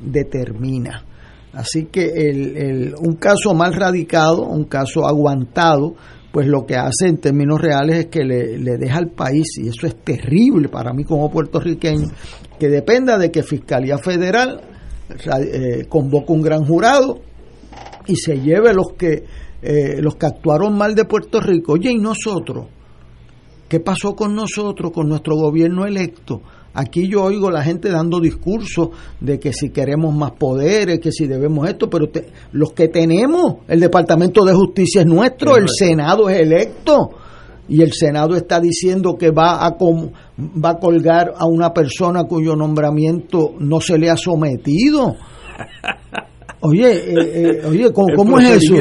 determina. 0.00 1.04
Así 1.52 1.86
que 1.86 2.06
el, 2.06 2.94
un 2.98 3.16
caso 3.16 3.54
mal 3.54 3.74
radicado, 3.74 4.42
un 4.42 4.64
caso 4.64 5.06
aguantado, 5.06 5.94
pues 6.32 6.46
lo 6.46 6.64
que 6.64 6.76
hace 6.76 7.08
en 7.08 7.18
términos 7.18 7.60
reales 7.60 7.96
es 7.98 8.06
que 8.06 8.24
le, 8.24 8.78
deja 8.78 8.98
al 8.98 9.10
país, 9.10 9.58
y 9.58 9.68
eso 9.68 9.86
es 9.86 9.96
terrible 9.96 10.68
para 10.68 10.94
mí 10.94 11.04
como 11.04 11.30
puertorriqueño, 11.30 12.08
que 12.58 12.68
dependa 12.68 13.18
de 13.18 13.30
que 13.30 13.42
Fiscalía 13.42 13.98
Federal 13.98 14.62
eh, 15.10 15.84
convoque 15.90 16.32
un 16.32 16.40
gran 16.40 16.64
jurado 16.64 17.20
y 18.06 18.16
se 18.16 18.40
lleve 18.40 18.72
los 18.72 18.94
que 18.96 19.24
eh, 19.62 20.02
los 20.02 20.16
que 20.16 20.26
actuaron 20.26 20.76
mal 20.76 20.94
de 20.94 21.04
Puerto 21.04 21.40
Rico. 21.40 21.74
Oye, 21.74 21.92
¿y 21.92 21.98
nosotros? 21.98 22.66
¿Qué 23.68 23.80
pasó 23.80 24.14
con 24.14 24.34
nosotros, 24.34 24.92
con 24.92 25.08
nuestro 25.08 25.36
gobierno 25.36 25.86
electo? 25.86 26.42
Aquí 26.74 27.08
yo 27.08 27.22
oigo 27.24 27.50
la 27.50 27.62
gente 27.62 27.90
dando 27.90 28.18
discursos 28.18 28.88
de 29.20 29.38
que 29.38 29.52
si 29.52 29.70
queremos 29.70 30.14
más 30.14 30.32
poderes, 30.32 31.00
que 31.00 31.12
si 31.12 31.26
debemos 31.26 31.68
esto, 31.68 31.88
pero 31.88 32.08
los 32.52 32.72
que 32.72 32.88
tenemos, 32.88 33.56
el 33.68 33.80
Departamento 33.80 34.44
de 34.44 34.54
Justicia 34.54 35.02
es 35.02 35.06
nuestro, 35.06 35.56
el 35.56 35.68
Senado 35.68 36.28
es 36.28 36.40
electo 36.40 37.10
y 37.68 37.82
el 37.82 37.92
Senado 37.92 38.36
está 38.36 38.58
diciendo 38.58 39.16
que 39.18 39.30
va 39.30 39.64
a, 39.66 39.76
va 39.78 40.70
a 40.70 40.78
colgar 40.78 41.34
a 41.36 41.46
una 41.46 41.72
persona 41.72 42.24
cuyo 42.24 42.56
nombramiento 42.56 43.54
no 43.58 43.80
se 43.80 43.98
le 43.98 44.10
ha 44.10 44.16
sometido. 44.16 45.14
Oye, 46.64 46.92
eh, 46.92 47.14
eh, 47.16 47.62
oye, 47.68 47.92
¿cómo, 47.92 48.38
es 48.38 48.62
eso? 48.62 48.76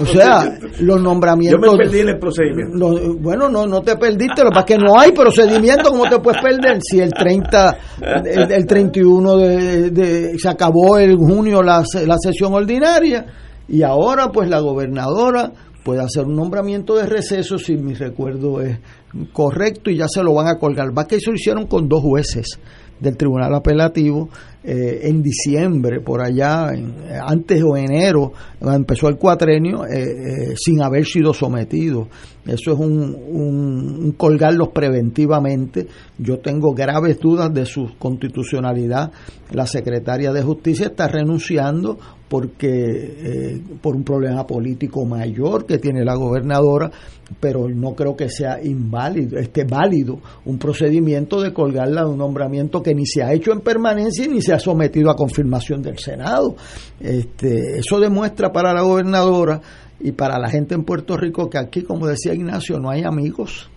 o 0.00 0.06
sea, 0.06 0.56
los 0.80 1.02
nombramientos. 1.02 1.60
Yo 1.60 1.72
me 1.72 1.78
perdí 1.78 2.00
en 2.00 2.08
el 2.10 2.18
procedimiento. 2.18 3.16
bueno, 3.20 3.48
no, 3.48 3.66
no 3.66 3.82
te 3.82 3.96
perdiste, 3.96 4.44
lo 4.44 4.50
que 4.50 4.54
pasa 4.54 4.66
es 4.68 4.76
que 4.76 4.78
no 4.78 4.98
hay 4.98 5.10
procedimiento, 5.10 5.90
¿cómo 5.90 6.04
te 6.08 6.20
puedes 6.20 6.40
perder? 6.40 6.78
Si 6.80 7.00
el 7.00 7.12
30, 7.12 7.78
el, 8.50 8.66
31 8.66 9.36
de, 9.36 10.38
se 10.38 10.48
acabó 10.48 10.98
en 10.98 11.16
junio 11.16 11.60
la, 11.60 11.82
la 12.06 12.16
sesión 12.18 12.54
ordinaria 12.54 13.26
y 13.66 13.82
ahora 13.82 14.30
pues 14.30 14.48
la 14.48 14.60
gobernadora 14.60 15.52
puede 15.84 16.02
hacer 16.02 16.24
un 16.24 16.36
nombramiento 16.36 16.94
de 16.94 17.06
receso 17.06 17.58
si 17.58 17.76
mi 17.76 17.94
recuerdo 17.94 18.60
es 18.60 18.78
correcto 19.32 19.90
y 19.90 19.96
ya 19.96 20.06
se 20.08 20.22
lo 20.22 20.34
van 20.34 20.46
a 20.46 20.58
colgar. 20.58 20.96
Va 20.96 21.06
que 21.06 21.16
eso 21.16 21.30
lo 21.30 21.36
hicieron 21.36 21.66
con 21.66 21.88
dos 21.88 22.00
jueces 22.00 22.58
del 23.00 23.16
Tribunal 23.16 23.54
Apelativo 23.54 24.28
eh, 24.66 25.08
en 25.08 25.22
diciembre, 25.22 26.00
por 26.00 26.22
allá, 26.22 26.70
antes 27.26 27.62
o 27.62 27.76
enero, 27.76 28.32
empezó 28.62 29.08
el 29.08 29.16
cuatrenio, 29.16 29.84
eh, 29.84 30.52
eh, 30.52 30.54
sin 30.56 30.80
haber 30.80 31.04
sido 31.04 31.34
sometido. 31.34 32.08
Eso 32.46 32.72
es 32.72 32.78
un, 32.78 33.14
un, 33.14 34.12
colgarlos 34.12 34.68
preventivamente. 34.68 35.86
Yo 36.16 36.38
tengo 36.38 36.72
graves 36.72 37.18
dudas 37.20 37.52
de 37.52 37.66
su 37.66 37.90
constitucionalidad. 37.98 39.12
La 39.52 39.66
secretaria 39.66 40.32
de 40.32 40.42
Justicia 40.42 40.86
está 40.86 41.08
renunciando 41.08 41.98
porque 42.34 43.62
por 43.80 43.94
un 43.94 44.02
problema 44.02 44.44
político 44.44 45.04
mayor 45.04 45.66
que 45.66 45.78
tiene 45.78 46.04
la 46.04 46.16
gobernadora, 46.16 46.90
pero 47.38 47.68
no 47.68 47.94
creo 47.94 48.16
que 48.16 48.28
sea 48.28 48.60
inválido, 48.60 49.38
válido 49.68 50.18
un 50.44 50.58
procedimiento 50.58 51.40
de 51.40 51.52
colgarla 51.52 52.02
de 52.02 52.10
un 52.10 52.18
nombramiento 52.18 52.82
que 52.82 52.92
ni 52.92 53.06
se 53.06 53.22
ha 53.22 53.32
hecho 53.32 53.52
en 53.52 53.60
permanencia 53.60 54.26
ni 54.26 54.42
se 54.42 54.52
ha 54.52 54.58
sometido 54.58 55.12
a 55.12 55.14
confirmación 55.14 55.80
del 55.80 55.96
Senado. 55.96 56.56
Este, 56.98 57.78
eso 57.78 58.00
demuestra 58.00 58.50
para 58.50 58.74
la 58.74 58.82
gobernadora 58.82 59.60
y 60.00 60.10
para 60.10 60.36
la 60.36 60.50
gente 60.50 60.74
en 60.74 60.82
Puerto 60.82 61.16
Rico 61.16 61.48
que 61.48 61.58
aquí, 61.58 61.82
como 61.82 62.08
decía 62.08 62.34
Ignacio, 62.34 62.80
no 62.80 62.90
hay 62.90 63.04
amigos. 63.04 63.70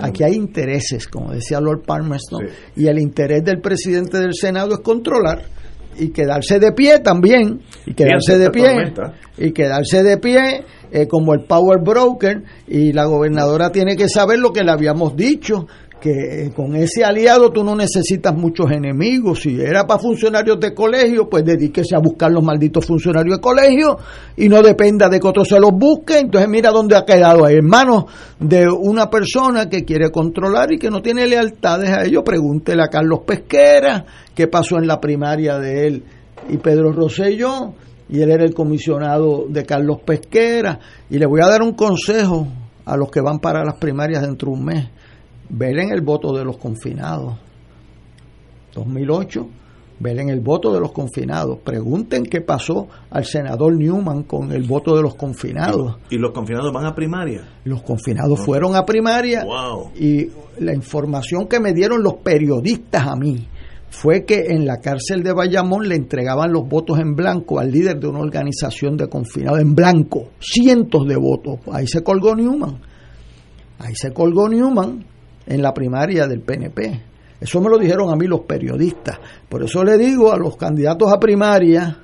Aquí 0.00 0.22
hay 0.22 0.36
intereses, 0.36 1.06
como 1.06 1.32
decía 1.32 1.60
Lord 1.60 1.82
Palmerston, 1.82 2.46
y 2.76 2.86
el 2.86 2.98
interés 2.98 3.44
del 3.44 3.60
presidente 3.60 4.16
del 4.16 4.32
Senado 4.32 4.72
es 4.72 4.80
controlar 4.80 5.59
y 6.00 6.10
quedarse 6.10 6.58
de 6.58 6.72
pie 6.72 7.00
también, 7.00 7.60
y 7.86 7.94
quedarse 7.94 8.38
de 8.38 8.50
pie, 8.50 8.92
y 9.36 9.52
quedarse 9.52 10.02
de 10.02 10.16
pie 10.16 10.64
eh, 10.90 11.06
como 11.06 11.34
el 11.34 11.44
power 11.44 11.80
broker, 11.84 12.42
y 12.66 12.92
la 12.92 13.04
gobernadora 13.04 13.70
tiene 13.70 13.96
que 13.96 14.08
saber 14.08 14.38
lo 14.38 14.52
que 14.52 14.64
le 14.64 14.72
habíamos 14.72 15.14
dicho, 15.14 15.66
que 16.00 16.50
con 16.56 16.74
ese 16.74 17.04
aliado 17.04 17.50
tú 17.50 17.62
no 17.62 17.76
necesitas 17.76 18.34
muchos 18.34 18.70
enemigos. 18.70 19.40
Si 19.42 19.60
era 19.60 19.86
para 19.86 20.00
funcionarios 20.00 20.58
de 20.58 20.74
colegio, 20.74 21.28
pues 21.28 21.44
dedíquese 21.44 21.94
a 21.94 21.98
buscar 21.98 22.32
los 22.32 22.42
malditos 22.42 22.86
funcionarios 22.86 23.36
de 23.36 23.40
colegio 23.40 23.98
y 24.36 24.48
no 24.48 24.62
dependa 24.62 25.08
de 25.08 25.20
que 25.20 25.28
otro 25.28 25.44
se 25.44 25.60
los 25.60 25.70
busque. 25.72 26.18
Entonces 26.18 26.48
mira 26.48 26.70
dónde 26.70 26.96
ha 26.96 27.04
quedado 27.04 27.44
ahí, 27.44 27.56
en 27.56 27.66
manos 27.66 28.04
de 28.38 28.66
una 28.68 29.10
persona 29.10 29.68
que 29.68 29.84
quiere 29.84 30.10
controlar 30.10 30.72
y 30.72 30.78
que 30.78 30.90
no 30.90 31.02
tiene 31.02 31.26
lealtades 31.26 31.90
a 31.90 32.04
ellos. 32.04 32.22
Pregúntele 32.24 32.82
a 32.82 32.88
Carlos 32.88 33.20
Pesquera 33.26 34.04
qué 34.34 34.48
pasó 34.48 34.78
en 34.78 34.86
la 34.86 35.00
primaria 35.00 35.58
de 35.58 35.86
él 35.86 36.04
y 36.48 36.56
Pedro 36.56 36.92
Rosselló. 36.92 37.74
Y 38.08 38.20
él 38.22 38.30
era 38.32 38.42
el 38.42 38.54
comisionado 38.54 39.44
de 39.48 39.64
Carlos 39.64 39.98
Pesquera. 40.04 40.80
Y 41.10 41.18
le 41.18 41.26
voy 41.26 41.42
a 41.42 41.46
dar 41.46 41.62
un 41.62 41.74
consejo 41.74 42.48
a 42.84 42.96
los 42.96 43.08
que 43.08 43.20
van 43.20 43.38
para 43.38 43.64
las 43.64 43.76
primarias 43.76 44.22
dentro 44.22 44.50
de 44.50 44.56
un 44.56 44.64
mes 44.64 44.88
ver 45.50 45.78
en 45.78 45.92
el 45.92 46.00
voto 46.00 46.32
de 46.32 46.44
los 46.44 46.56
confinados. 46.56 47.36
2008, 48.74 49.48
velen 50.00 50.30
el 50.30 50.40
voto 50.40 50.72
de 50.72 50.80
los 50.80 50.92
confinados. 50.92 51.58
Pregunten 51.58 52.24
qué 52.24 52.40
pasó 52.40 52.88
al 53.10 53.24
senador 53.24 53.76
Newman 53.76 54.22
con 54.24 54.52
el 54.52 54.62
voto 54.62 54.96
de 54.96 55.02
los 55.02 55.14
confinados. 55.14 55.96
¿Y, 56.10 56.16
los 56.16 56.32
confinados 56.32 56.72
van 56.72 56.86
a 56.86 56.94
primaria? 56.94 57.46
Los 57.64 57.82
confinados 57.82 58.40
fueron 58.40 58.74
a 58.74 58.84
primaria 58.84 59.44
y 59.98 60.28
la 60.58 60.74
información 60.74 61.46
que 61.46 61.60
me 61.60 61.72
dieron 61.72 62.02
los 62.02 62.14
periodistas 62.14 63.06
a 63.06 63.16
mí 63.16 63.46
fue 63.90 64.24
que 64.24 64.46
en 64.50 64.66
la 64.66 64.78
cárcel 64.78 65.22
de 65.22 65.32
Bayamón 65.32 65.88
le 65.88 65.96
entregaban 65.96 66.52
los 66.52 66.68
votos 66.68 67.00
en 67.00 67.14
blanco 67.16 67.58
al 67.58 67.72
líder 67.72 67.98
de 67.98 68.06
una 68.06 68.20
organización 68.20 68.96
de 68.96 69.08
confinados, 69.08 69.60
en 69.60 69.74
blanco, 69.74 70.30
cientos 70.38 71.06
de 71.08 71.16
votos. 71.16 71.58
Ahí 71.72 71.88
se 71.88 72.02
colgó 72.02 72.36
Newman. 72.36 72.80
Ahí 73.80 73.94
se 73.96 74.12
colgó 74.12 74.48
Newman 74.48 75.04
en 75.46 75.62
la 75.62 75.72
primaria 75.72 76.26
del 76.26 76.40
PNP. 76.40 77.02
Eso 77.40 77.60
me 77.60 77.70
lo 77.70 77.78
dijeron 77.78 78.10
a 78.10 78.16
mí 78.16 78.26
los 78.26 78.40
periodistas. 78.40 79.18
Por 79.48 79.62
eso 79.62 79.82
le 79.82 79.96
digo 79.96 80.32
a 80.32 80.36
los 80.36 80.56
candidatos 80.56 81.10
a 81.10 81.18
primaria, 81.18 81.96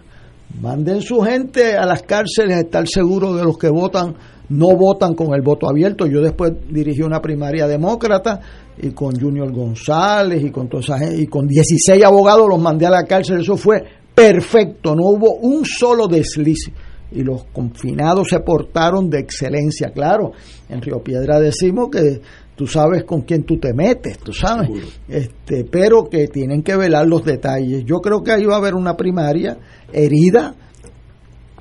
manden 0.60 1.02
su 1.02 1.20
gente 1.20 1.76
a 1.76 1.84
las 1.84 2.02
cárceles 2.02 2.56
a 2.56 2.60
estar 2.60 2.88
seguros 2.88 3.36
de 3.36 3.44
los 3.44 3.58
que 3.58 3.68
votan, 3.68 4.14
no 4.48 4.74
votan 4.76 5.14
con 5.14 5.34
el 5.34 5.42
voto 5.42 5.68
abierto. 5.68 6.06
Yo 6.06 6.22
después 6.22 6.52
dirigí 6.70 7.02
una 7.02 7.20
primaria 7.20 7.66
demócrata 7.66 8.40
y 8.78 8.90
con 8.90 9.18
Junior 9.18 9.52
González 9.52 10.42
y 10.42 10.50
con 10.50 10.68
toda 10.68 10.82
esa 10.82 10.98
gente, 10.98 11.20
y 11.20 11.26
con 11.26 11.46
16 11.46 12.02
abogados 12.02 12.48
los 12.48 12.60
mandé 12.60 12.86
a 12.86 12.90
la 12.90 13.04
cárcel. 13.04 13.40
Eso 13.40 13.56
fue 13.56 13.84
perfecto, 14.14 14.94
no 14.94 15.04
hubo 15.04 15.36
un 15.36 15.66
solo 15.66 16.06
desliz 16.06 16.70
y 17.12 17.22
los 17.22 17.44
confinados 17.52 18.28
se 18.28 18.40
portaron 18.40 19.10
de 19.10 19.20
excelencia. 19.20 19.90
Claro, 19.90 20.32
en 20.68 20.80
Río 20.80 21.02
Piedra 21.02 21.38
decimos 21.38 21.88
que 21.90 22.20
tú 22.56 22.66
sabes 22.66 23.04
con 23.04 23.22
quién 23.22 23.44
tú 23.44 23.58
te 23.58 23.72
metes, 23.72 24.18
tú 24.18 24.32
sabes, 24.32 24.70
este, 25.08 25.64
pero 25.64 26.08
que 26.08 26.28
tienen 26.28 26.62
que 26.62 26.76
velar 26.76 27.06
los 27.06 27.24
detalles. 27.24 27.84
Yo 27.84 28.00
creo 28.00 28.22
que 28.22 28.32
ahí 28.32 28.44
va 28.44 28.54
a 28.54 28.58
haber 28.58 28.74
una 28.74 28.96
primaria 28.96 29.58
herida 29.92 30.54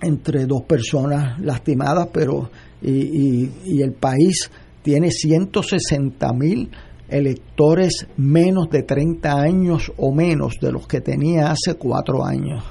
entre 0.02 0.46
dos 0.46 0.64
personas 0.64 1.40
lastimadas, 1.40 2.08
pero 2.12 2.50
y, 2.82 3.50
y 3.66 3.82
el 3.82 3.94
país 3.94 4.50
tiene 4.82 5.12
160 5.12 6.34
mil 6.34 6.70
electores 7.10 8.08
menos 8.18 8.70
de 8.70 8.84
30 8.84 9.34
años 9.34 9.92
o 9.98 10.14
menos 10.14 10.54
de 10.62 10.72
los 10.72 10.88
que 10.88 11.02
tenía 11.02 11.52
hace 11.52 11.76
cuatro 11.76 12.26
años. 12.26 12.64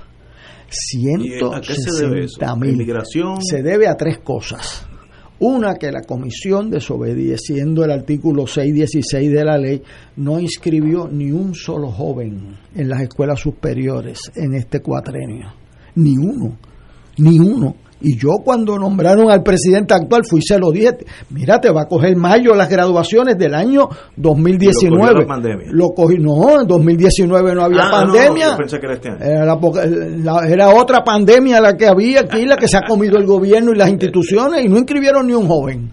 160 0.68 2.56
mil. 2.56 2.76
Se 3.40 3.62
debe 3.62 3.86
a 3.88 3.96
tres 3.96 4.18
cosas. 4.18 4.86
Una, 5.46 5.74
que 5.74 5.92
la 5.92 6.00
comisión, 6.00 6.70
desobedeciendo 6.70 7.84
el 7.84 7.90
artículo 7.90 8.46
616 8.46 9.30
de 9.30 9.44
la 9.44 9.58
ley, 9.58 9.82
no 10.16 10.40
inscribió 10.40 11.06
ni 11.06 11.32
un 11.32 11.54
solo 11.54 11.90
joven 11.90 12.56
en 12.74 12.88
las 12.88 13.02
escuelas 13.02 13.40
superiores 13.40 14.32
en 14.36 14.54
este 14.54 14.80
cuatrenio. 14.80 15.52
Ni 15.96 16.16
uno. 16.16 16.56
Ni 17.18 17.38
uno. 17.38 17.76
Y 18.04 18.18
yo 18.18 18.32
cuando 18.44 18.78
nombraron 18.78 19.30
al 19.30 19.42
presidente 19.42 19.94
actual 19.94 20.24
fui 20.28 20.42
se 20.42 20.58
lo 20.58 20.70
dije, 20.70 20.90
mira, 21.30 21.58
te 21.58 21.70
va 21.70 21.82
a 21.82 21.86
coger 21.86 22.14
mayo 22.16 22.54
las 22.54 22.68
graduaciones 22.68 23.38
del 23.38 23.54
año 23.54 23.88
2019. 24.16 25.20
Lo, 25.20 25.26
pandemia. 25.26 25.66
lo 25.70 25.88
cogí, 25.88 26.18
no, 26.18 26.60
en 26.60 26.66
2019 26.66 27.54
no 27.54 27.62
había 27.62 27.84
ah, 27.84 27.90
pandemia. 27.90 28.50
yo 28.50 28.56
pensé 28.58 28.78
que 28.78 28.86
era, 28.86 28.94
este 28.94 29.08
año. 29.08 30.44
Era, 30.46 30.68
otra 30.68 31.02
pandemia 31.02 31.62
la 31.62 31.78
que 31.78 31.86
había 31.86 32.20
aquí, 32.20 32.44
la 32.44 32.56
que 32.56 32.68
se 32.68 32.76
ha 32.76 32.82
comido 32.86 33.16
el 33.16 33.24
gobierno 33.24 33.72
y 33.72 33.78
las 33.78 33.88
instituciones 33.88 34.62
y 34.62 34.68
no 34.68 34.76
inscribieron 34.76 35.26
ni 35.26 35.32
un 35.32 35.48
joven. 35.48 35.90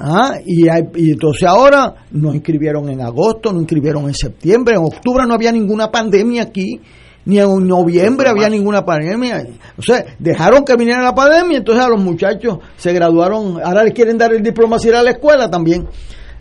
Ah, 0.00 0.36
y, 0.44 0.68
y, 0.68 1.10
entonces 1.12 1.46
ahora 1.46 1.94
no 2.12 2.34
inscribieron 2.34 2.88
en 2.88 3.02
agosto, 3.02 3.52
no 3.52 3.60
inscribieron 3.60 4.04
en 4.06 4.14
septiembre, 4.14 4.76
en 4.76 4.84
octubre 4.84 5.24
no 5.26 5.34
había 5.34 5.52
ninguna 5.52 5.90
pandemia 5.90 6.44
aquí 6.44 6.80
ni 7.24 7.38
en 7.38 7.66
noviembre 7.66 8.28
había 8.28 8.48
ninguna 8.48 8.84
pandemia. 8.84 9.46
O 9.76 9.82
sea, 9.82 10.04
dejaron 10.18 10.64
que 10.64 10.76
viniera 10.76 11.02
la 11.02 11.14
pandemia, 11.14 11.58
entonces 11.58 11.84
a 11.84 11.88
los 11.88 12.02
muchachos 12.02 12.58
se 12.76 12.92
graduaron, 12.92 13.60
ahora 13.62 13.84
les 13.84 13.94
quieren 13.94 14.18
dar 14.18 14.32
el 14.32 14.42
diploma 14.42 14.78
si 14.78 14.88
ir 14.88 14.94
a 14.94 15.02
la 15.02 15.10
escuela 15.10 15.50
también. 15.50 15.86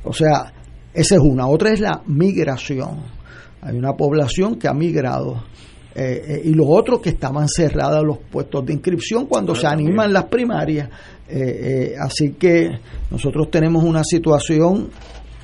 O 0.03 0.13
sea, 0.13 0.53
esa 0.93 1.15
es 1.15 1.21
una. 1.21 1.47
Otra 1.47 1.71
es 1.71 1.79
la 1.79 2.01
migración. 2.07 3.03
Hay 3.61 3.77
una 3.77 3.93
población 3.93 4.55
que 4.55 4.67
ha 4.67 4.73
migrado. 4.73 5.43
Eh, 5.95 6.23
eh, 6.27 6.41
y 6.45 6.53
los 6.53 6.67
otros 6.69 7.01
que 7.01 7.09
estaban 7.09 7.47
cerrados 7.47 8.05
los 8.05 8.19
puestos 8.19 8.65
de 8.65 8.73
inscripción 8.73 9.25
cuando 9.25 9.53
se 9.55 9.67
animan 9.67 10.13
las 10.13 10.25
primarias. 10.25 10.89
Eh, 11.27 11.93
así 11.99 12.31
que 12.39 12.69
nosotros 13.11 13.51
tenemos 13.51 13.83
una 13.83 14.03
situación 14.03 14.89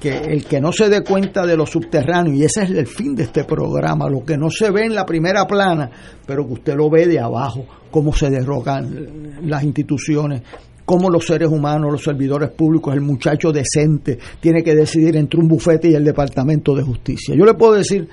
que 0.06 0.18
el 0.18 0.46
que 0.46 0.62
no 0.62 0.72
se 0.72 0.88
dé 0.88 1.02
cuenta 1.02 1.48
de 1.48 1.58
lo 1.58 1.66
subterráneo, 1.66 2.32
y 2.32 2.44
ese 2.44 2.62
es 2.62 2.70
el 2.70 2.86
fin 2.86 3.16
de 3.16 3.24
este 3.24 3.44
programa, 3.44 4.08
lo 4.08 4.24
que 4.24 4.38
no 4.38 4.52
se 4.52 4.70
ve 4.70 4.86
en 4.86 4.94
la 4.94 5.04
primera 5.04 5.48
plana, 5.48 5.90
pero 6.28 6.46
que 6.46 6.54
usted 6.54 6.76
lo 6.76 6.92
ve 6.92 7.08
de 7.08 7.20
abajo, 7.20 7.66
cómo 7.90 8.14
se 8.14 8.30
derrocan 8.30 9.40
las 9.42 9.64
instituciones, 9.64 10.44
cómo 10.86 11.10
los 11.10 11.26
seres 11.26 11.50
humanos, 11.50 11.92
los 11.92 12.04
servidores 12.04 12.52
públicos, 12.52 12.94
el 12.94 13.02
muchacho 13.02 13.52
decente 13.52 14.20
tiene 14.40 14.62
que 14.62 14.76
decidir 14.76 15.18
entre 15.18 15.40
un 15.40 15.48
bufete 15.48 15.90
y 15.90 15.96
el 15.96 16.04
Departamento 16.04 16.76
de 16.76 16.84
Justicia. 16.84 17.34
Yo 17.36 17.44
le 17.44 17.56
puedo 17.56 17.74
decir 17.74 18.08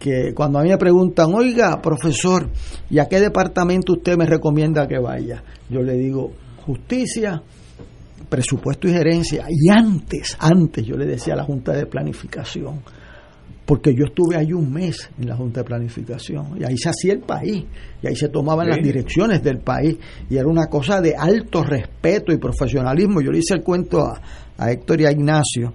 que 0.00 0.32
cuando 0.34 0.58
a 0.58 0.62
mí 0.64 0.70
me 0.70 0.78
preguntan, 0.78 1.32
oiga, 1.34 1.80
profesor, 1.80 2.48
¿y 2.90 2.98
a 2.98 3.06
qué 3.06 3.20
departamento 3.20 3.92
usted 3.92 4.16
me 4.16 4.26
recomienda 4.26 4.88
que 4.88 4.98
vaya? 4.98 5.44
Yo 5.70 5.82
le 5.82 5.94
digo, 5.94 6.32
justicia, 6.66 7.40
presupuesto 8.32 8.88
y 8.88 8.92
gerencia. 8.92 9.44
Y 9.50 9.68
antes, 9.68 10.38
antes 10.40 10.86
yo 10.86 10.96
le 10.96 11.04
decía 11.04 11.34
a 11.34 11.36
la 11.36 11.44
Junta 11.44 11.72
de 11.72 11.84
Planificación, 11.84 12.80
porque 13.66 13.94
yo 13.94 14.06
estuve 14.06 14.36
ahí 14.36 14.54
un 14.54 14.72
mes 14.72 15.10
en 15.20 15.28
la 15.28 15.36
Junta 15.36 15.60
de 15.60 15.64
Planificación, 15.64 16.56
y 16.58 16.64
ahí 16.64 16.78
se 16.78 16.88
hacía 16.88 17.12
el 17.12 17.20
país, 17.20 17.62
y 18.02 18.06
ahí 18.06 18.16
se 18.16 18.30
tomaban 18.30 18.70
las 18.70 18.78
direcciones 18.78 19.42
del 19.42 19.58
país, 19.58 19.98
y 20.30 20.38
era 20.38 20.48
una 20.48 20.64
cosa 20.68 21.02
de 21.02 21.14
alto 21.14 21.62
respeto 21.62 22.32
y 22.32 22.38
profesionalismo. 22.38 23.20
Yo 23.20 23.30
le 23.30 23.40
hice 23.40 23.52
el 23.52 23.62
cuento 23.62 24.02
a, 24.02 24.70
Héctor 24.70 25.02
y 25.02 25.04
a 25.04 25.12
Ignacio, 25.12 25.74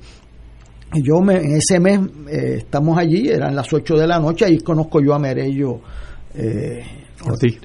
y 0.95 1.03
yo 1.03 1.21
me, 1.21 1.35
en 1.35 1.57
ese 1.57 1.79
mes 1.79 1.99
eh, 2.27 2.55
estamos 2.57 2.97
allí, 2.97 3.27
eran 3.27 3.55
las 3.55 3.71
8 3.71 3.97
de 3.97 4.07
la 4.07 4.19
noche, 4.19 4.45
ahí 4.45 4.57
conozco 4.57 4.99
yo 4.99 5.13
a 5.13 5.19
Merello 5.19 5.81
eh, 6.33 6.81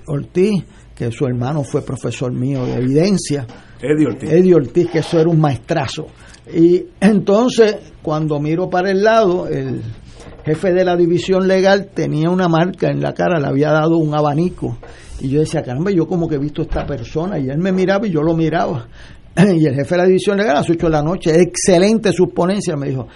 Ortiz, 0.06 0.64
que 0.94 1.10
su 1.10 1.24
hermano 1.24 1.64
fue 1.64 1.80
profesor 1.80 2.30
mío 2.30 2.66
de 2.66 2.74
evidencia 2.74 3.46
Eddie 3.82 4.06
Ortiz. 4.06 4.54
Ortiz, 4.54 4.90
que 4.90 4.98
eso 5.00 5.18
era 5.18 5.28
un 5.28 5.40
maestrazo. 5.40 6.06
Y 6.54 6.86
entonces, 7.00 7.76
cuando 8.00 8.38
miro 8.38 8.70
para 8.70 8.90
el 8.90 9.02
lado, 9.02 9.48
el 9.48 9.82
jefe 10.44 10.72
de 10.72 10.84
la 10.84 10.96
división 10.96 11.46
legal 11.48 11.90
tenía 11.92 12.30
una 12.30 12.48
marca 12.48 12.88
en 12.88 13.00
la 13.00 13.12
cara, 13.12 13.40
le 13.40 13.46
había 13.46 13.72
dado 13.72 13.98
un 13.98 14.14
abanico. 14.14 14.78
Y 15.20 15.28
yo 15.28 15.40
decía, 15.40 15.62
caramba, 15.62 15.90
yo 15.90 16.06
como 16.06 16.28
que 16.28 16.36
he 16.36 16.38
visto 16.38 16.62
a 16.62 16.64
esta 16.64 16.86
persona. 16.86 17.38
Y 17.38 17.48
él 17.48 17.58
me 17.58 17.72
miraba 17.72 18.06
y 18.06 18.10
yo 18.10 18.22
lo 18.22 18.34
miraba. 18.34 18.88
Y 19.36 19.66
el 19.66 19.74
jefe 19.74 19.94
de 19.94 19.96
la 19.96 20.06
división 20.06 20.36
legal 20.36 20.56
a 20.56 20.60
las 20.60 20.70
8 20.70 20.86
de 20.86 20.92
la 20.92 21.02
noche, 21.02 21.40
excelente 21.40 22.12
su 22.12 22.28
ponencia, 22.28 22.76
me 22.76 22.88
dijo, 22.88 23.08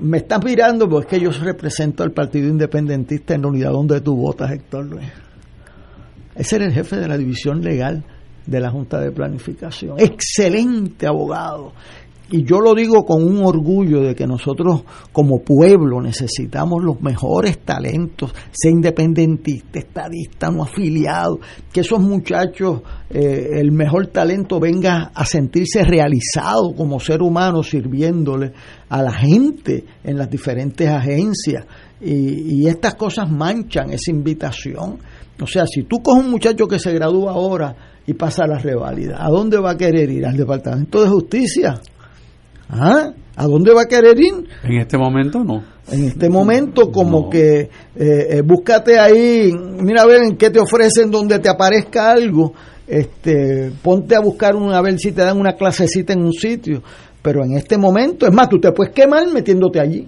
me 0.00 0.18
estás 0.18 0.44
mirando 0.44 0.88
porque 0.88 1.18
yo 1.18 1.30
represento 1.30 2.02
al 2.02 2.12
Partido 2.12 2.48
Independentista 2.48 3.34
en 3.34 3.42
la 3.42 3.48
unidad 3.48 3.70
donde 3.70 4.00
tú 4.00 4.16
votas, 4.16 4.50
Héctor 4.50 4.86
Luis. 4.86 5.06
Ese 6.34 6.56
era 6.56 6.66
el 6.66 6.72
jefe 6.72 6.96
de 6.96 7.08
la 7.08 7.16
división 7.16 7.62
legal 7.62 8.04
de 8.46 8.60
la 8.60 8.70
Junta 8.70 9.00
de 9.00 9.12
Planificación. 9.12 9.98
Excelente 9.98 11.06
abogado. 11.06 11.72
Y 12.32 12.44
yo 12.44 12.60
lo 12.60 12.74
digo 12.74 13.04
con 13.04 13.22
un 13.22 13.44
orgullo 13.44 14.00
de 14.00 14.14
que 14.14 14.26
nosotros 14.26 14.84
como 15.12 15.40
pueblo 15.40 16.00
necesitamos 16.00 16.82
los 16.82 16.98
mejores 17.02 17.58
talentos, 17.58 18.32
sea 18.50 18.70
independentista, 18.70 19.78
estadista, 19.78 20.50
no 20.50 20.62
afiliado, 20.62 21.40
que 21.70 21.80
esos 21.80 22.00
muchachos, 22.00 22.80
eh, 23.10 23.50
el 23.60 23.70
mejor 23.70 24.06
talento 24.06 24.58
venga 24.58 25.12
a 25.14 25.26
sentirse 25.26 25.84
realizado 25.84 26.74
como 26.74 26.98
ser 27.00 27.20
humano 27.20 27.62
sirviéndole 27.62 28.52
a 28.88 29.02
la 29.02 29.12
gente 29.12 29.84
en 30.02 30.16
las 30.16 30.30
diferentes 30.30 30.88
agencias. 30.88 31.66
Y, 32.00 32.62
y 32.62 32.66
estas 32.66 32.94
cosas 32.94 33.30
manchan 33.30 33.92
esa 33.92 34.10
invitación. 34.10 34.98
O 35.38 35.46
sea, 35.46 35.66
si 35.66 35.82
tú 35.82 35.98
coges 36.02 36.24
un 36.24 36.30
muchacho 36.30 36.66
que 36.66 36.78
se 36.78 36.94
gradúa 36.94 37.32
ahora, 37.32 37.91
y 38.06 38.14
pasa 38.14 38.46
la 38.46 38.58
reválida. 38.58 39.16
¿A 39.18 39.28
dónde 39.28 39.58
va 39.58 39.72
a 39.72 39.76
querer 39.76 40.10
ir? 40.10 40.26
¿Al 40.26 40.36
Departamento 40.36 41.02
de 41.02 41.08
Justicia? 41.08 41.80
¿Ah? 42.68 43.12
¿A 43.36 43.46
dónde 43.46 43.72
va 43.72 43.82
a 43.82 43.86
querer 43.86 44.18
ir? 44.18 44.34
En 44.62 44.80
este 44.80 44.98
momento 44.98 45.42
no. 45.44 45.62
En 45.90 46.04
este 46.04 46.28
momento 46.28 46.90
como 46.90 47.28
que 47.28 47.60
eh, 47.60 47.68
eh, 47.96 48.42
búscate 48.44 48.98
ahí, 48.98 49.52
mira 49.80 50.02
a 50.02 50.06
ver 50.06 50.22
en 50.22 50.36
qué 50.36 50.50
te 50.50 50.60
ofrecen 50.60 51.10
donde 51.10 51.38
te 51.38 51.48
aparezca 51.48 52.12
algo, 52.12 52.52
este, 52.86 53.72
ponte 53.82 54.14
a 54.14 54.20
buscar 54.20 54.54
una, 54.54 54.78
a 54.78 54.82
ver 54.82 54.98
si 54.98 55.12
te 55.12 55.22
dan 55.22 55.38
una 55.38 55.54
clasecita 55.54 56.12
en 56.12 56.22
un 56.22 56.32
sitio, 56.32 56.82
pero 57.20 57.44
en 57.44 57.56
este 57.56 57.78
momento, 57.78 58.26
es 58.26 58.32
más, 58.32 58.48
tú 58.48 58.58
te 58.60 58.70
puedes 58.72 58.92
quemar 58.92 59.26
metiéndote 59.32 59.80
allí, 59.80 60.06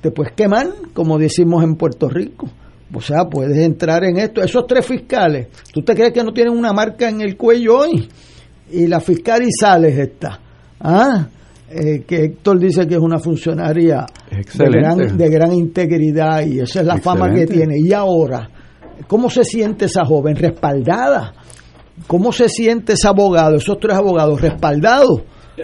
te 0.00 0.10
puedes 0.10 0.32
quemar, 0.32 0.68
como 0.92 1.18
decimos 1.18 1.62
en 1.62 1.76
Puerto 1.76 2.08
Rico. 2.08 2.48
O 2.92 3.00
sea, 3.00 3.24
puedes 3.24 3.58
entrar 3.58 4.04
en 4.04 4.16
esto. 4.18 4.42
Esos 4.42 4.66
tres 4.66 4.86
fiscales, 4.86 5.48
¿tú 5.72 5.82
te 5.82 5.94
crees 5.94 6.12
que 6.12 6.22
no 6.22 6.32
tienen 6.32 6.56
una 6.56 6.72
marca 6.72 7.08
en 7.08 7.20
el 7.20 7.36
cuello 7.36 7.78
hoy? 7.78 8.08
Y 8.72 8.86
la 8.86 9.00
fiscal 9.00 9.42
Isales 9.42 9.98
está. 9.98 10.40
¿Ah? 10.80 11.26
eh, 11.68 12.04
que 12.06 12.24
Héctor 12.24 12.58
dice 12.58 12.86
que 12.86 12.94
es 12.94 13.00
una 13.00 13.18
funcionaria 13.18 14.06
de 14.30 14.70
gran, 14.70 15.16
de 15.16 15.28
gran, 15.28 15.52
integridad 15.52 16.46
y 16.46 16.60
esa 16.60 16.80
es 16.80 16.86
la 16.86 16.98
fama 16.98 17.32
que 17.32 17.46
tiene. 17.46 17.78
Y 17.78 17.92
ahora, 17.92 18.48
¿cómo 19.06 19.28
se 19.30 19.44
siente 19.44 19.86
esa 19.86 20.04
joven? 20.04 20.36
Respaldada. 20.36 21.34
¿Cómo 22.06 22.30
se 22.30 22.48
siente 22.48 22.92
ese 22.92 23.08
abogado, 23.08 23.56
esos 23.56 23.78
tres 23.80 23.96
abogados 23.96 24.40
respaldados? 24.40 25.22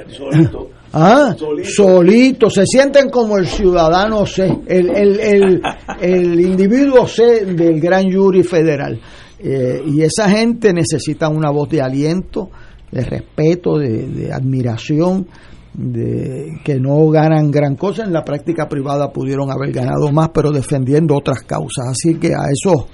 Solito. 0.09 0.71
Ah, 0.93 1.35
solito. 1.65 2.51
se 2.51 2.67
sienten 2.67 3.09
como 3.09 3.39
el 3.39 3.47
ciudadano 3.47 4.27
C, 4.27 4.45
el, 4.67 4.91
el, 4.91 5.21
el, 5.21 5.63
el 6.01 6.41
individuo 6.41 7.07
C 7.07 7.47
del 7.47 7.81
gran 7.81 8.13
jury 8.13 8.43
federal. 8.43 9.01
Eh, 9.45 9.83
y 9.87 10.03
esa 10.03 10.29
gente 10.29 10.73
necesita 10.73 11.29
una 11.29 11.51
voz 11.51 11.69
de 11.69 11.83
aliento, 11.83 12.51
de 12.93 13.05
respeto, 13.05 13.79
de, 13.79 14.31
admiración, 14.33 15.27
de 15.75 16.61
que 16.65 16.79
no 16.79 17.09
ganan 17.09 17.51
gran 17.51 17.75
cosa. 17.75 18.05
En 18.05 18.13
la 18.13 18.23
práctica 18.25 18.69
privada 18.69 19.11
pudieron 19.11 19.51
haber 19.51 19.73
ganado 19.73 20.13
más, 20.13 20.29
pero 20.29 20.53
defendiendo 20.53 21.17
otras 21.17 21.41
causas. 21.43 21.89
Así 21.91 22.17
que 22.21 22.29
a 22.29 22.47
esos 22.53 22.87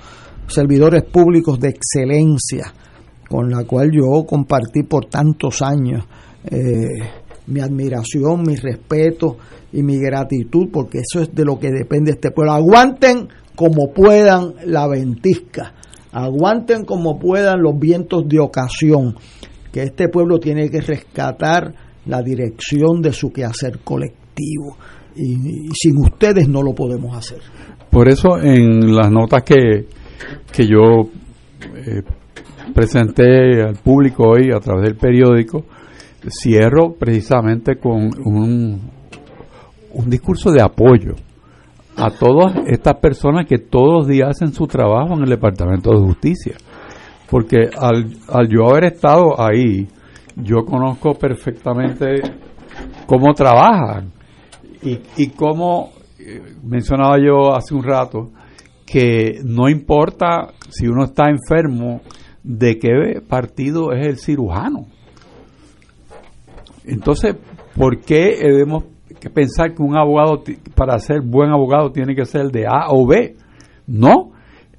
servidores 0.46 1.02
públicos 1.02 1.60
de 1.60 1.68
excelencia, 1.68 2.72
con 3.28 3.50
la 3.50 3.64
cual 3.64 3.90
yo 3.92 4.24
compartí 4.24 4.84
por 4.84 5.04
tantos 5.06 5.60
años, 5.60 6.06
eh, 6.50 7.26
mi 7.48 7.60
admiración, 7.60 8.42
mi 8.42 8.56
respeto 8.56 9.36
y 9.72 9.82
mi 9.82 9.98
gratitud, 9.98 10.68
porque 10.72 10.98
eso 10.98 11.22
es 11.22 11.34
de 11.34 11.44
lo 11.44 11.58
que 11.58 11.70
depende 11.70 12.12
este 12.12 12.30
pueblo. 12.30 12.52
Aguanten 12.52 13.28
como 13.56 13.92
puedan 13.92 14.54
la 14.66 14.86
ventisca, 14.86 15.74
aguanten 16.12 16.84
como 16.84 17.18
puedan 17.18 17.62
los 17.62 17.78
vientos 17.78 18.28
de 18.28 18.38
ocasión, 18.38 19.16
que 19.72 19.82
este 19.82 20.08
pueblo 20.08 20.38
tiene 20.38 20.70
que 20.70 20.80
rescatar 20.80 21.74
la 22.06 22.22
dirección 22.22 23.02
de 23.02 23.12
su 23.12 23.32
quehacer 23.32 23.80
colectivo. 23.84 24.76
Y, 25.16 25.68
sin 25.74 25.98
ustedes 25.98 26.48
no 26.48 26.62
lo 26.62 26.74
podemos 26.74 27.16
hacer. 27.16 27.40
Por 27.90 28.08
eso 28.08 28.38
en 28.40 28.94
las 28.94 29.10
notas 29.10 29.42
que, 29.42 29.86
que 30.52 30.66
yo 30.66 31.10
eh, 31.74 32.02
presenté 32.72 33.62
al 33.62 33.76
público 33.76 34.28
hoy 34.28 34.50
a 34.54 34.60
través 34.60 34.84
del 34.84 34.96
periódico, 34.96 35.64
cierro 36.28 36.94
precisamente 36.98 37.76
con 37.76 38.10
un, 38.24 38.90
un 39.92 40.10
discurso 40.10 40.50
de 40.50 40.62
apoyo 40.62 41.14
a 41.96 42.10
todas 42.10 42.54
estas 42.66 42.96
personas 42.96 43.46
que 43.46 43.58
todos 43.58 43.92
los 43.92 44.06
días 44.06 44.30
hacen 44.30 44.52
su 44.52 44.66
trabajo 44.66 45.14
en 45.14 45.22
el 45.22 45.30
Departamento 45.30 45.90
de 45.90 45.98
Justicia. 45.98 46.56
Porque 47.28 47.68
al, 47.76 48.12
al 48.28 48.48
yo 48.48 48.68
haber 48.68 48.84
estado 48.84 49.40
ahí, 49.40 49.88
yo 50.36 50.64
conozco 50.64 51.14
perfectamente 51.14 52.22
cómo 53.06 53.34
trabajan 53.34 54.12
y, 54.82 54.98
y 55.16 55.28
cómo, 55.30 55.90
eh, 56.18 56.40
mencionaba 56.62 57.18
yo 57.18 57.54
hace 57.54 57.74
un 57.74 57.82
rato, 57.82 58.30
que 58.86 59.40
no 59.44 59.68
importa 59.68 60.48
si 60.70 60.86
uno 60.86 61.04
está 61.04 61.28
enfermo, 61.28 62.00
de 62.42 62.78
qué 62.78 63.20
partido 63.28 63.92
es 63.92 64.06
el 64.06 64.18
cirujano. 64.18 64.86
Entonces, 66.88 67.36
¿por 67.76 68.00
qué 68.00 68.38
debemos 68.40 68.84
pensar 69.34 69.74
que 69.74 69.82
un 69.82 69.96
abogado, 69.96 70.42
para 70.74 70.98
ser 70.98 71.20
buen 71.20 71.50
abogado, 71.50 71.92
tiene 71.92 72.14
que 72.14 72.24
ser 72.24 72.50
de 72.50 72.66
A 72.66 72.90
o 72.90 73.06
B? 73.06 73.36
No, 73.86 74.32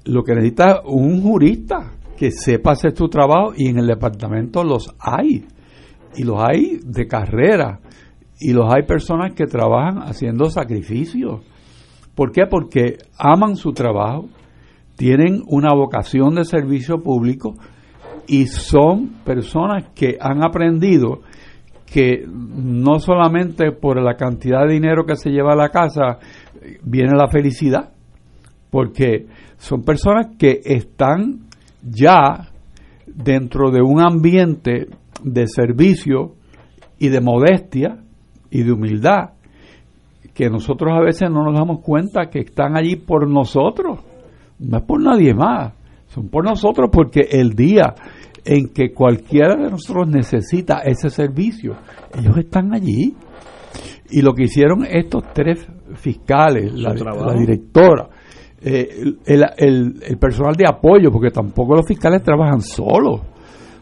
lo 0.04 0.22
que 0.22 0.34
necesita 0.34 0.70
es 0.70 0.76
un 0.84 1.22
jurista 1.22 1.92
que 2.16 2.30
sepa 2.32 2.72
hacer 2.72 2.96
su 2.96 3.08
trabajo 3.08 3.52
y 3.56 3.68
en 3.68 3.78
el 3.78 3.86
departamento 3.86 4.64
los 4.64 4.94
hay. 4.98 5.46
Y 6.16 6.24
los 6.24 6.42
hay 6.42 6.80
de 6.84 7.06
carrera. 7.06 7.80
Y 8.40 8.52
los 8.52 8.72
hay 8.72 8.82
personas 8.82 9.34
que 9.34 9.46
trabajan 9.46 9.98
haciendo 10.02 10.50
sacrificios. 10.50 11.40
¿Por 12.14 12.32
qué? 12.32 12.42
Porque 12.50 12.98
aman 13.16 13.56
su 13.56 13.72
trabajo, 13.72 14.28
tienen 14.96 15.42
una 15.46 15.72
vocación 15.74 16.34
de 16.34 16.44
servicio 16.44 17.02
público 17.02 17.54
y 18.26 18.46
son 18.46 19.22
personas 19.24 19.90
que 19.94 20.16
han 20.20 20.44
aprendido 20.44 21.20
que 21.92 22.24
no 22.26 23.00
solamente 23.00 23.72
por 23.72 24.00
la 24.00 24.14
cantidad 24.14 24.66
de 24.66 24.74
dinero 24.74 25.04
que 25.04 25.16
se 25.16 25.30
lleva 25.30 25.52
a 25.52 25.56
la 25.56 25.70
casa 25.70 26.18
viene 26.82 27.16
la 27.16 27.28
felicidad, 27.28 27.90
porque 28.70 29.26
son 29.58 29.82
personas 29.82 30.28
que 30.38 30.60
están 30.64 31.46
ya 31.82 32.48
dentro 33.06 33.70
de 33.70 33.82
un 33.82 34.00
ambiente 34.00 34.86
de 35.24 35.46
servicio 35.46 36.34
y 36.98 37.08
de 37.08 37.20
modestia 37.20 37.98
y 38.50 38.62
de 38.62 38.72
humildad 38.72 39.30
que 40.34 40.48
nosotros 40.48 40.92
a 40.94 41.00
veces 41.00 41.30
no 41.30 41.44
nos 41.44 41.54
damos 41.54 41.80
cuenta 41.82 42.30
que 42.30 42.40
están 42.40 42.76
allí 42.76 42.96
por 42.96 43.28
nosotros, 43.28 44.00
no 44.58 44.78
es 44.78 44.84
por 44.84 45.02
nadie 45.02 45.34
más, 45.34 45.74
son 46.06 46.28
por 46.28 46.44
nosotros 46.44 46.88
porque 46.92 47.20
el 47.30 47.50
día 47.54 47.94
en 48.44 48.68
que 48.68 48.92
cualquiera 48.92 49.56
de 49.56 49.70
nosotros 49.70 50.08
necesita 50.08 50.78
ese 50.78 51.10
servicio. 51.10 51.76
Ellos 52.16 52.36
están 52.38 52.74
allí. 52.74 53.14
Y 54.10 54.22
lo 54.22 54.34
que 54.34 54.44
hicieron 54.44 54.84
estos 54.84 55.22
tres 55.32 55.66
fiscales, 55.94 56.72
la, 56.74 56.94
directora, 57.38 58.08
eh, 58.60 58.88
el, 59.24 60.18
personal 60.18 60.54
de 60.54 60.64
apoyo, 60.68 61.10
porque 61.12 61.30
tampoco 61.30 61.76
los 61.76 61.86
fiscales 61.86 62.22
trabajan 62.22 62.60
solos. 62.60 63.20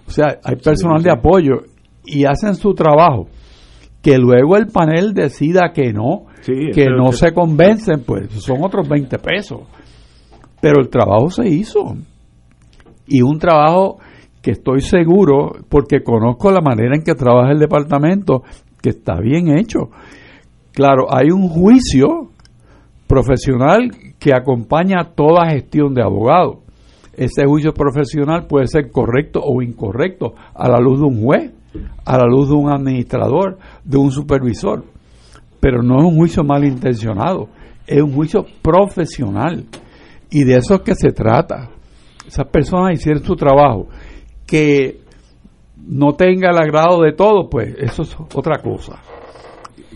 O 0.07 0.11
sea, 0.11 0.39
hay 0.45 0.57
personal 0.57 1.03
de 1.03 1.11
apoyo 1.11 1.63
y 2.05 2.25
hacen 2.25 2.55
su 2.55 2.75
trabajo. 2.75 3.29
Que 4.03 4.17
luego 4.17 4.57
el 4.57 4.67
panel 4.67 5.13
decida 5.13 5.73
que 5.75 5.93
no, 5.93 6.27
que 6.45 6.87
no 6.87 7.13
se 7.13 7.33
convencen, 7.33 8.05
pues 8.05 8.31
son 8.33 8.63
otros 8.63 8.89
20 8.89 9.19
pesos. 9.19 9.63
Pero 10.61 10.81
el 10.81 10.89
trabajo 10.89 11.31
se 11.31 11.49
hizo. 11.49 11.97
Y 13.07 13.23
un 13.23 13.39
trabajo 13.39 13.99
estoy 14.51 14.81
seguro, 14.81 15.53
porque 15.69 16.03
conozco 16.03 16.51
la 16.51 16.61
manera 16.61 16.95
en 16.95 17.03
que 17.03 17.15
trabaja 17.15 17.53
el 17.53 17.59
departamento, 17.59 18.43
que 18.81 18.91
está 18.91 19.21
bien 19.21 19.57
hecho. 19.57 19.91
Claro, 20.73 21.07
hay 21.11 21.31
un 21.31 21.49
juicio 21.49 22.31
profesional 23.07 23.91
que 24.19 24.35
acompaña 24.35 25.13
toda 25.15 25.51
gestión 25.51 25.95
de 25.95 26.03
abogado. 26.03 26.61
Ese 27.15 27.45
juicio 27.47 27.73
profesional 27.73 28.47
puede 28.47 28.69
ser 28.69 28.93
correcto 28.93 29.41
o 29.43 29.61
incorrecto 29.61 30.35
a 30.55 30.69
la 30.69 30.79
luz 30.79 31.01
de 31.01 31.07
un 31.07 31.25
juez, 31.25 31.53
a 32.05 32.17
la 32.17 32.27
luz 32.27 32.49
de 32.49 32.55
un 32.55 32.71
administrador, 32.71 33.59
de 33.85 33.97
un 33.97 34.13
supervisor. 34.13 34.85
Pero 35.59 35.83
no 35.83 35.99
es 35.99 36.05
un 36.05 36.17
juicio 36.17 36.45
malintencionado, 36.45 37.49
es 37.87 38.01
un 38.01 38.13
juicio 38.15 38.47
profesional. 38.63 39.65
Y 40.31 40.45
de 40.45 40.59
eso 40.59 40.75
es 40.75 40.81
que 40.83 40.95
se 40.95 41.11
trata. 41.11 41.71
Esas 42.25 42.47
personas 42.49 42.93
hicieron 42.93 43.25
su 43.25 43.35
trabajo 43.35 43.89
que 44.49 45.01
no 45.87 46.15
tenga 46.15 46.51
el 46.51 46.57
agrado 46.57 47.03
de 47.03 47.13
todo, 47.13 47.49
pues 47.49 47.77
eso 47.79 48.03
es 48.03 48.17
otra 48.35 48.61
cosa. 48.63 49.01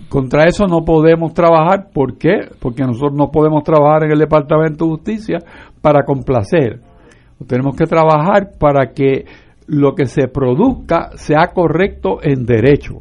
Contra 0.08 0.44
eso 0.44 0.66
no 0.66 0.84
podemos 0.84 1.32
trabajar. 1.32 1.88
¿Por 1.92 2.18
qué? 2.18 2.50
Porque 2.60 2.82
nosotros 2.82 3.14
no 3.14 3.30
podemos 3.30 3.64
trabajar 3.64 4.04
en 4.04 4.12
el 4.12 4.18
Departamento 4.18 4.84
de 4.84 4.90
Justicia 4.90 5.38
para 5.80 6.04
complacer. 6.04 6.80
Tenemos 7.46 7.74
que 7.76 7.86
trabajar 7.86 8.50
para 8.58 8.92
que 8.92 9.24
lo 9.66 9.94
que 9.94 10.04
se 10.04 10.28
produzca 10.28 11.10
sea 11.14 11.48
correcto 11.54 12.18
en 12.22 12.44
derecho. 12.44 12.98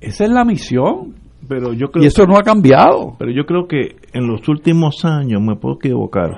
Esa 0.00 0.24
es 0.24 0.30
la 0.30 0.44
misión. 0.44 1.14
Pero 1.48 1.72
yo 1.72 1.88
creo 1.88 2.02
y 2.02 2.08
eso 2.08 2.26
no 2.26 2.36
ha 2.36 2.42
cambiado. 2.42 3.14
Pero 3.18 3.30
yo 3.30 3.44
creo 3.44 3.68
que 3.68 3.96
en 4.12 4.26
los 4.26 4.48
últimos 4.48 5.04
años, 5.04 5.40
me 5.40 5.56
puedo 5.56 5.76
equivocar, 5.76 6.30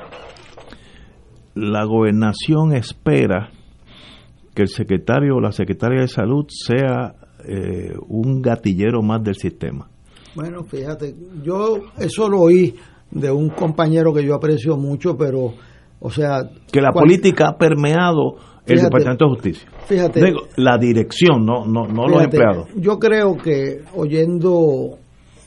la 1.55 1.85
gobernación 1.85 2.75
espera 2.75 3.51
que 4.57 4.63
el 4.63 4.69
secretario 4.69 5.37
o 5.37 5.41
la 5.41 5.53
secretaria 5.53 6.01
de 6.01 6.09
salud 6.09 6.47
sea 6.49 7.15
eh, 7.47 7.93
un 8.09 8.41
gatillero 8.41 9.03
más 9.03 9.23
del 9.23 9.35
sistema. 9.35 9.87
Bueno, 10.35 10.65
fíjate, 10.65 11.15
yo 11.45 11.83
eso 11.99 12.27
lo 12.29 12.41
oí 12.41 12.75
de 13.11 13.31
un 13.31 13.51
compañero 13.51 14.15
que 14.15 14.25
yo 14.25 14.35
aprecio 14.35 14.79
mucho, 14.79 15.15
pero, 15.15 15.53
o 16.01 16.11
sea... 16.11 16.49
Que 16.73 16.81
la 16.81 16.91
política 16.91 17.51
ha 17.51 17.59
permeado 17.59 18.37
el 18.67 18.81
Departamento 18.81 19.27
de 19.27 19.31
Justicia. 19.35 19.69
Fíjate. 19.87 20.33
la 20.57 20.79
dirección, 20.79 21.45
no, 21.45 21.67
no, 21.67 21.87
no 21.87 22.09
los 22.09 22.25
empleados. 22.25 22.69
Yo 22.77 22.99
creo 22.99 23.37
que 23.37 23.83
oyendo 23.95 24.99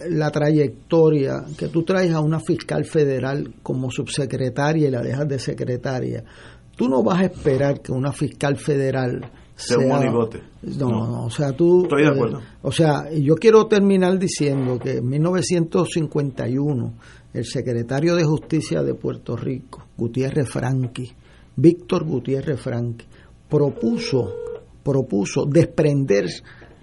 la 0.08 0.30
trayectoria 0.30 1.44
que 1.58 1.68
tú 1.68 1.84
traes 1.84 2.14
a 2.14 2.22
una 2.22 2.40
fiscal 2.40 2.86
federal 2.86 3.56
como 3.64 3.90
subsecretaria 3.90 4.88
y 4.88 4.92
la 4.92 5.02
dejas 5.02 5.28
de 5.28 5.40
secretaria, 5.40 6.24
tú 6.80 6.88
no 6.88 7.04
vas 7.04 7.20
a 7.20 7.26
esperar 7.26 7.82
que 7.82 7.92
una 7.92 8.14
fiscal 8.14 8.56
federal 8.56 9.30
sea, 9.54 9.78
un 9.78 9.90
monigote. 9.90 10.42
No, 10.62 10.88
no, 10.90 11.26
o 11.26 11.30
sea, 11.30 11.52
tú... 11.52 11.84
Estoy 11.84 12.04
de 12.04 12.08
acuerdo. 12.08 12.42
o 12.62 12.72
sea, 12.72 13.12
yo 13.12 13.36
quiero 13.36 13.68
terminar 13.68 14.18
diciendo 14.18 14.80
que 14.80 15.00
en 15.00 15.10
1951 15.10 16.94
el 17.34 17.44
secretario 17.46 18.16
de 18.16 18.24
Justicia 18.24 18.82
de 18.82 18.94
Puerto 18.94 19.36
Rico, 19.36 19.88
Gutiérrez 19.98 20.48
Franqui, 20.48 21.12
Víctor 21.58 22.06
Gutiérrez 22.06 22.62
Franqui, 22.62 23.06
propuso, 23.50 24.34
propuso 24.82 25.44
desprender 25.48 26.28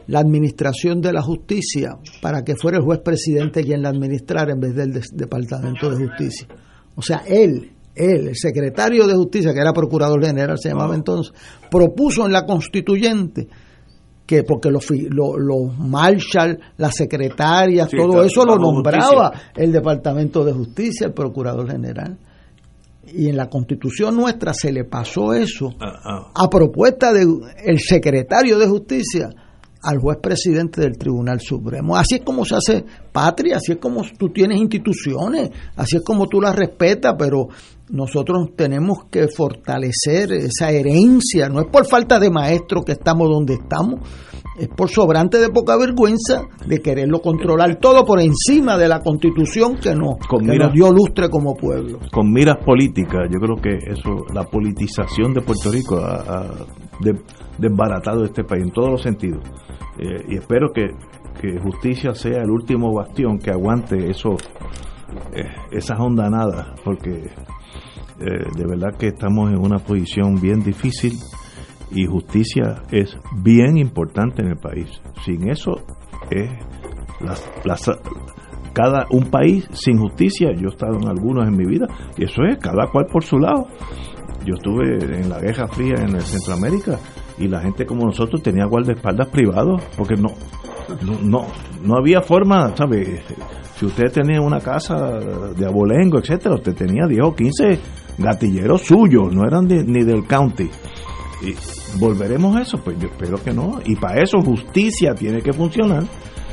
la 0.09 0.19
administración 0.19 1.01
de 1.01 1.15
la 1.15 1.23
justicia 1.23 1.97
para 2.21 2.45
que 2.45 2.55
fuera 2.55 2.77
el 2.77 2.85
juez 2.85 3.01
presidente 3.01 3.65
quien 3.65 3.81
la 3.81 3.89
administrara 3.89 4.53
en 4.53 4.61
vez 4.61 4.75
del 4.75 4.93
Departamento 5.15 5.89
de 5.89 6.07
Justicia. 6.07 6.49
O 6.95 7.01
sea, 7.01 7.23
él, 7.27 7.71
el 7.97 8.37
secretario 8.37 9.07
de 9.07 9.15
Justicia, 9.15 9.53
que 9.53 9.61
era 9.61 9.73
procurador 9.73 10.25
general, 10.25 10.59
se 10.59 10.69
llamaba 10.69 10.95
entonces, 10.95 11.33
propuso 11.71 12.27
en 12.27 12.33
la 12.33 12.45
constituyente 12.45 13.49
que 14.27 14.43
porque 14.43 14.71
los, 14.71 14.91
los, 14.91 15.79
marshal, 15.79 16.59
las 16.77 16.95
secretarias, 16.95 17.89
todo 17.89 18.25
eso 18.25 18.45
lo 18.45 18.57
nombraba 18.57 19.33
el 19.55 19.73
Departamento 19.73 20.45
de 20.45 20.53
Justicia, 20.53 21.07
el 21.07 21.13
Procurador 21.13 21.71
General. 21.71 22.19
Y 23.07 23.29
en 23.29 23.37
la 23.37 23.49
constitución 23.49 24.17
nuestra 24.17 24.53
se 24.53 24.73
le 24.73 24.85
pasó 24.85 25.33
eso 25.33 25.73
ah, 25.81 26.01
ah. 26.05 26.33
a 26.35 26.51
propuesta 26.51 27.13
del 27.13 27.39
el 27.65 27.79
secretario 27.79 28.59
de 28.59 28.67
Justicia 28.67 29.31
al 29.87 29.99
juez 29.99 30.19
presidente 30.21 30.81
del 30.81 30.99
Tribunal 30.99 31.41
Supremo. 31.41 31.97
Así 31.97 32.17
es 32.17 32.23
como 32.23 32.45
se 32.45 32.57
hace 32.57 32.85
patria, 33.13 33.59
así 33.59 33.73
es 33.73 33.79
como 33.79 34.03
tú 34.19 34.31
tienes 34.31 34.59
instituciones, 34.59 35.51
así 35.77 35.99
es 35.99 36.03
como 36.03 36.27
tú 36.27 36.41
las 36.41 36.57
respetas, 36.57 37.15
pero 37.17 37.47
nosotros 37.89 38.51
tenemos 38.57 39.05
que 39.11 39.29
fortalecer 39.29 40.33
esa 40.33 40.71
herencia, 40.71 41.49
no 41.49 41.61
es 41.61 41.67
por 41.67 41.87
falta 41.87 42.19
de 42.19 42.31
maestros 42.31 42.85
que 42.85 42.93
estamos 42.93 43.29
donde 43.29 43.55
estamos, 43.55 44.01
es 44.59 44.69
por 44.69 44.89
sobrante 44.89 45.39
de 45.39 45.51
poca 45.51 45.77
vergüenza 45.77 46.43
de 46.67 46.81
quererlo 46.81 47.21
controlar 47.21 47.77
todo 47.77 48.05
por 48.05 48.21
encima 48.21 48.77
de 48.77 48.89
la 48.89 49.01
constitución 49.01 49.77
que 49.77 49.95
nos, 49.95 50.17
dio 50.73 50.91
lustre 50.91 51.29
como 51.29 51.55
pueblo. 51.55 51.99
Con 52.11 52.33
miras 52.33 52.57
políticas, 52.65 53.29
yo 53.31 53.39
creo 53.39 53.57
que 53.57 53.91
eso, 53.91 54.25
la 54.33 54.45
politización 54.45 55.35
de 55.35 55.43
Puerto 55.43 55.71
Rico 55.71 55.99
ha, 55.99 56.47
desbaratado 57.59 58.25
este 58.25 58.45
país 58.45 58.65
en 58.65 58.71
todos 58.71 58.91
los 58.91 59.03
sentidos. 59.03 59.43
Eh, 59.99 60.25
y 60.29 60.37
espero 60.37 60.73
que, 60.75 60.89
que, 61.41 61.59
justicia 61.61 62.15
sea 62.15 62.43
el 62.43 62.51
último 62.51 62.93
bastión 62.95 63.39
que 63.39 63.51
aguante 63.51 64.11
eso, 64.11 64.37
eh, 65.35 65.45
esas 65.71 65.99
ondanadas, 66.01 66.81
porque 66.85 67.31
eh, 68.21 68.49
de 68.57 68.67
verdad 68.67 68.97
que 68.99 69.09
estamos 69.09 69.51
en 69.51 69.59
una 69.59 69.79
posición 69.79 70.41
bien 70.41 70.61
difícil 70.61 71.13
y 71.91 72.07
justicia 72.07 72.83
es 72.91 73.17
bien 73.43 73.77
importante 73.77 74.43
en 74.43 74.49
el 74.49 74.57
país. 74.57 74.89
Sin 75.25 75.49
eso 75.51 75.75
es 76.31 76.51
cada 78.73 79.07
un 79.11 79.31
país 79.31 79.69
sin 79.73 79.99
justicia. 79.99 80.51
Yo 80.55 80.69
he 80.69 80.73
estado 80.73 80.97
en 80.97 81.09
algunos 81.09 81.47
en 81.47 81.57
mi 81.57 81.65
vida 81.65 81.87
y 82.17 82.25
eso 82.25 82.43
es 82.49 82.59
cada 82.59 82.87
cual 82.89 83.07
por 83.07 83.23
su 83.23 83.39
lado. 83.39 83.67
Yo 84.45 84.55
estuve 84.55 84.97
en 84.97 85.29
la 85.29 85.41
Guerra 85.41 85.67
Fría 85.69 85.95
en 85.99 86.15
el 86.15 86.23
Centroamérica 86.23 86.99
y 87.39 87.49
la 87.49 87.61
gente 87.61 87.85
como 87.85 88.05
nosotros 88.07 88.43
tenía 88.43 88.65
guardaespaldas 88.67 89.29
privados 89.29 89.83
porque 89.97 90.15
no 90.15 90.29
no 91.23 91.47
no 91.83 91.97
había 91.99 92.23
forma, 92.23 92.75
¿sabe? 92.77 93.23
Si 93.75 93.85
usted 93.85 94.11
tenía 94.11 94.41
una 94.41 94.61
casa 94.61 94.95
de 95.55 95.67
abolengo, 95.67 96.19
etcétera, 96.19 96.55
usted 96.55 96.75
tenía 96.75 97.07
10 97.07 97.21
o 97.25 97.35
15 97.35 97.79
gatilleros 98.19 98.83
suyos, 98.83 99.35
no 99.35 99.47
eran 99.47 99.67
ni 99.67 100.05
del 100.05 100.27
county. 100.27 100.71
Y 101.43 101.55
¿Volveremos 101.99 102.57
a 102.57 102.63
eso? 102.63 102.79
Pues 102.79 102.99
yo 102.99 103.09
espero 103.09 103.43
que 103.43 103.53
no. 103.53 103.81
Y 103.85 103.97
para 103.97 104.23
eso 104.23 104.39
justicia 104.41 105.15
tiene 105.15 105.41
que 105.41 105.53
funcionar. 105.53 106.05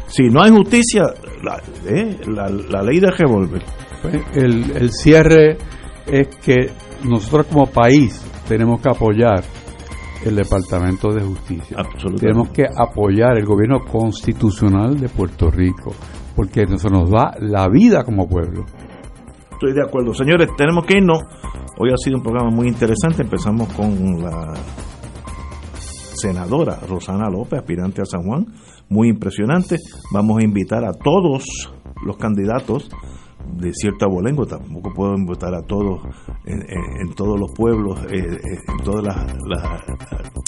Si 0.08 0.24
no 0.30 0.42
hay 0.42 0.52
justicia, 0.52 1.04
la, 1.44 1.62
eh, 1.88 2.18
la, 2.28 2.82
ley 2.82 3.00
de 3.00 3.12
revólver. 3.12 3.64
Pues, 4.02 4.16
el, 4.36 4.72
el 4.76 4.92
cierre 4.92 5.58
es 6.06 6.28
que 6.38 6.72
nosotros 7.04 7.48
como 7.48 7.66
país 7.66 8.22
tenemos 8.48 8.82
que 8.82 8.90
apoyar 8.90 9.44
el 10.26 10.36
Departamento 10.36 11.10
de 11.10 11.24
Justicia. 11.24 11.78
Tenemos 12.20 12.50
que 12.50 12.64
apoyar 12.64 13.38
el 13.38 13.46
gobierno 13.46 13.80
constitucional 13.80 15.00
de 15.00 15.10
Puerto 15.10 15.50
Rico, 15.50 15.94
porque 16.36 16.62
eso 16.62 16.90
nos 16.90 17.10
da 17.10 17.32
la 17.40 17.68
vida 17.68 18.04
como 18.04 18.28
pueblo. 18.28 18.66
Estoy 19.64 19.80
de 19.80 19.88
acuerdo. 19.88 20.14
Señores, 20.14 20.50
tenemos 20.58 20.86
que 20.86 20.98
irnos. 20.98 21.20
Hoy 21.80 21.90
ha 21.90 21.96
sido 21.96 22.18
un 22.18 22.22
programa 22.22 22.50
muy 22.50 22.68
interesante. 22.68 23.24
Empezamos 23.24 23.72
con 23.72 24.22
la 24.22 24.54
senadora 25.80 26.82
Rosana 26.86 27.30
López, 27.30 27.60
aspirante 27.60 28.02
a 28.02 28.06
San 28.06 28.24
Juan. 28.24 28.46
Muy 28.90 29.08
impresionante. 29.08 29.78
Vamos 30.12 30.40
a 30.40 30.44
invitar 30.44 30.84
a 30.84 30.92
todos 30.92 31.46
los 32.06 32.18
candidatos 32.18 32.90
de 33.58 33.72
cierta 33.74 34.06
abolengo, 34.06 34.46
tampoco 34.46 34.94
puedo 34.94 35.16
invitar 35.16 35.54
a 35.54 35.62
todos 35.62 36.02
en, 36.46 37.14
todos 37.16 37.40
los 37.40 37.52
pueblos, 37.52 38.00
eh, 38.12 38.18
eh, 38.18 38.60
en 38.68 38.84
todas 38.84 39.04
las, 39.04 39.18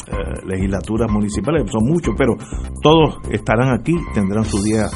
eh, 0.07 0.45
legislaturas 0.45 1.11
municipales, 1.11 1.69
son 1.71 1.85
muchos, 1.85 2.13
pero 2.17 2.33
todos 2.81 3.17
estarán 3.31 3.73
aquí, 3.73 3.93
tendrán 4.13 4.45
su 4.45 4.61
día 4.63 4.87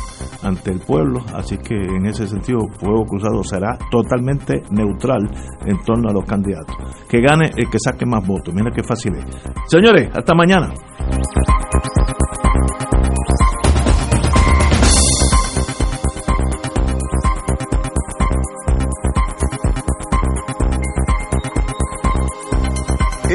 ante 0.43 0.71
el 0.71 0.79
pueblo, 0.79 1.19
así 1.33 1.57
que 1.57 1.75
en 1.75 2.05
ese 2.05 2.27
sentido 2.27 2.59
Fuego 2.79 3.05
Cruzado 3.05 3.43
será 3.43 3.77
totalmente 3.91 4.61
neutral 4.71 5.21
en 5.65 5.77
torno 5.83 6.09
a 6.09 6.13
los 6.13 6.25
candidatos. 6.25 6.75
Que 7.07 7.21
gane 7.21 7.51
el 7.55 7.69
que 7.69 7.79
saque 7.79 8.05
más 8.05 8.25
votos, 8.25 8.53
mira 8.53 8.71
qué 8.71 8.83
fácil 8.83 9.13
es. 9.15 9.25
Señores, 9.67 10.09
hasta 10.13 10.33
mañana. 10.33 10.73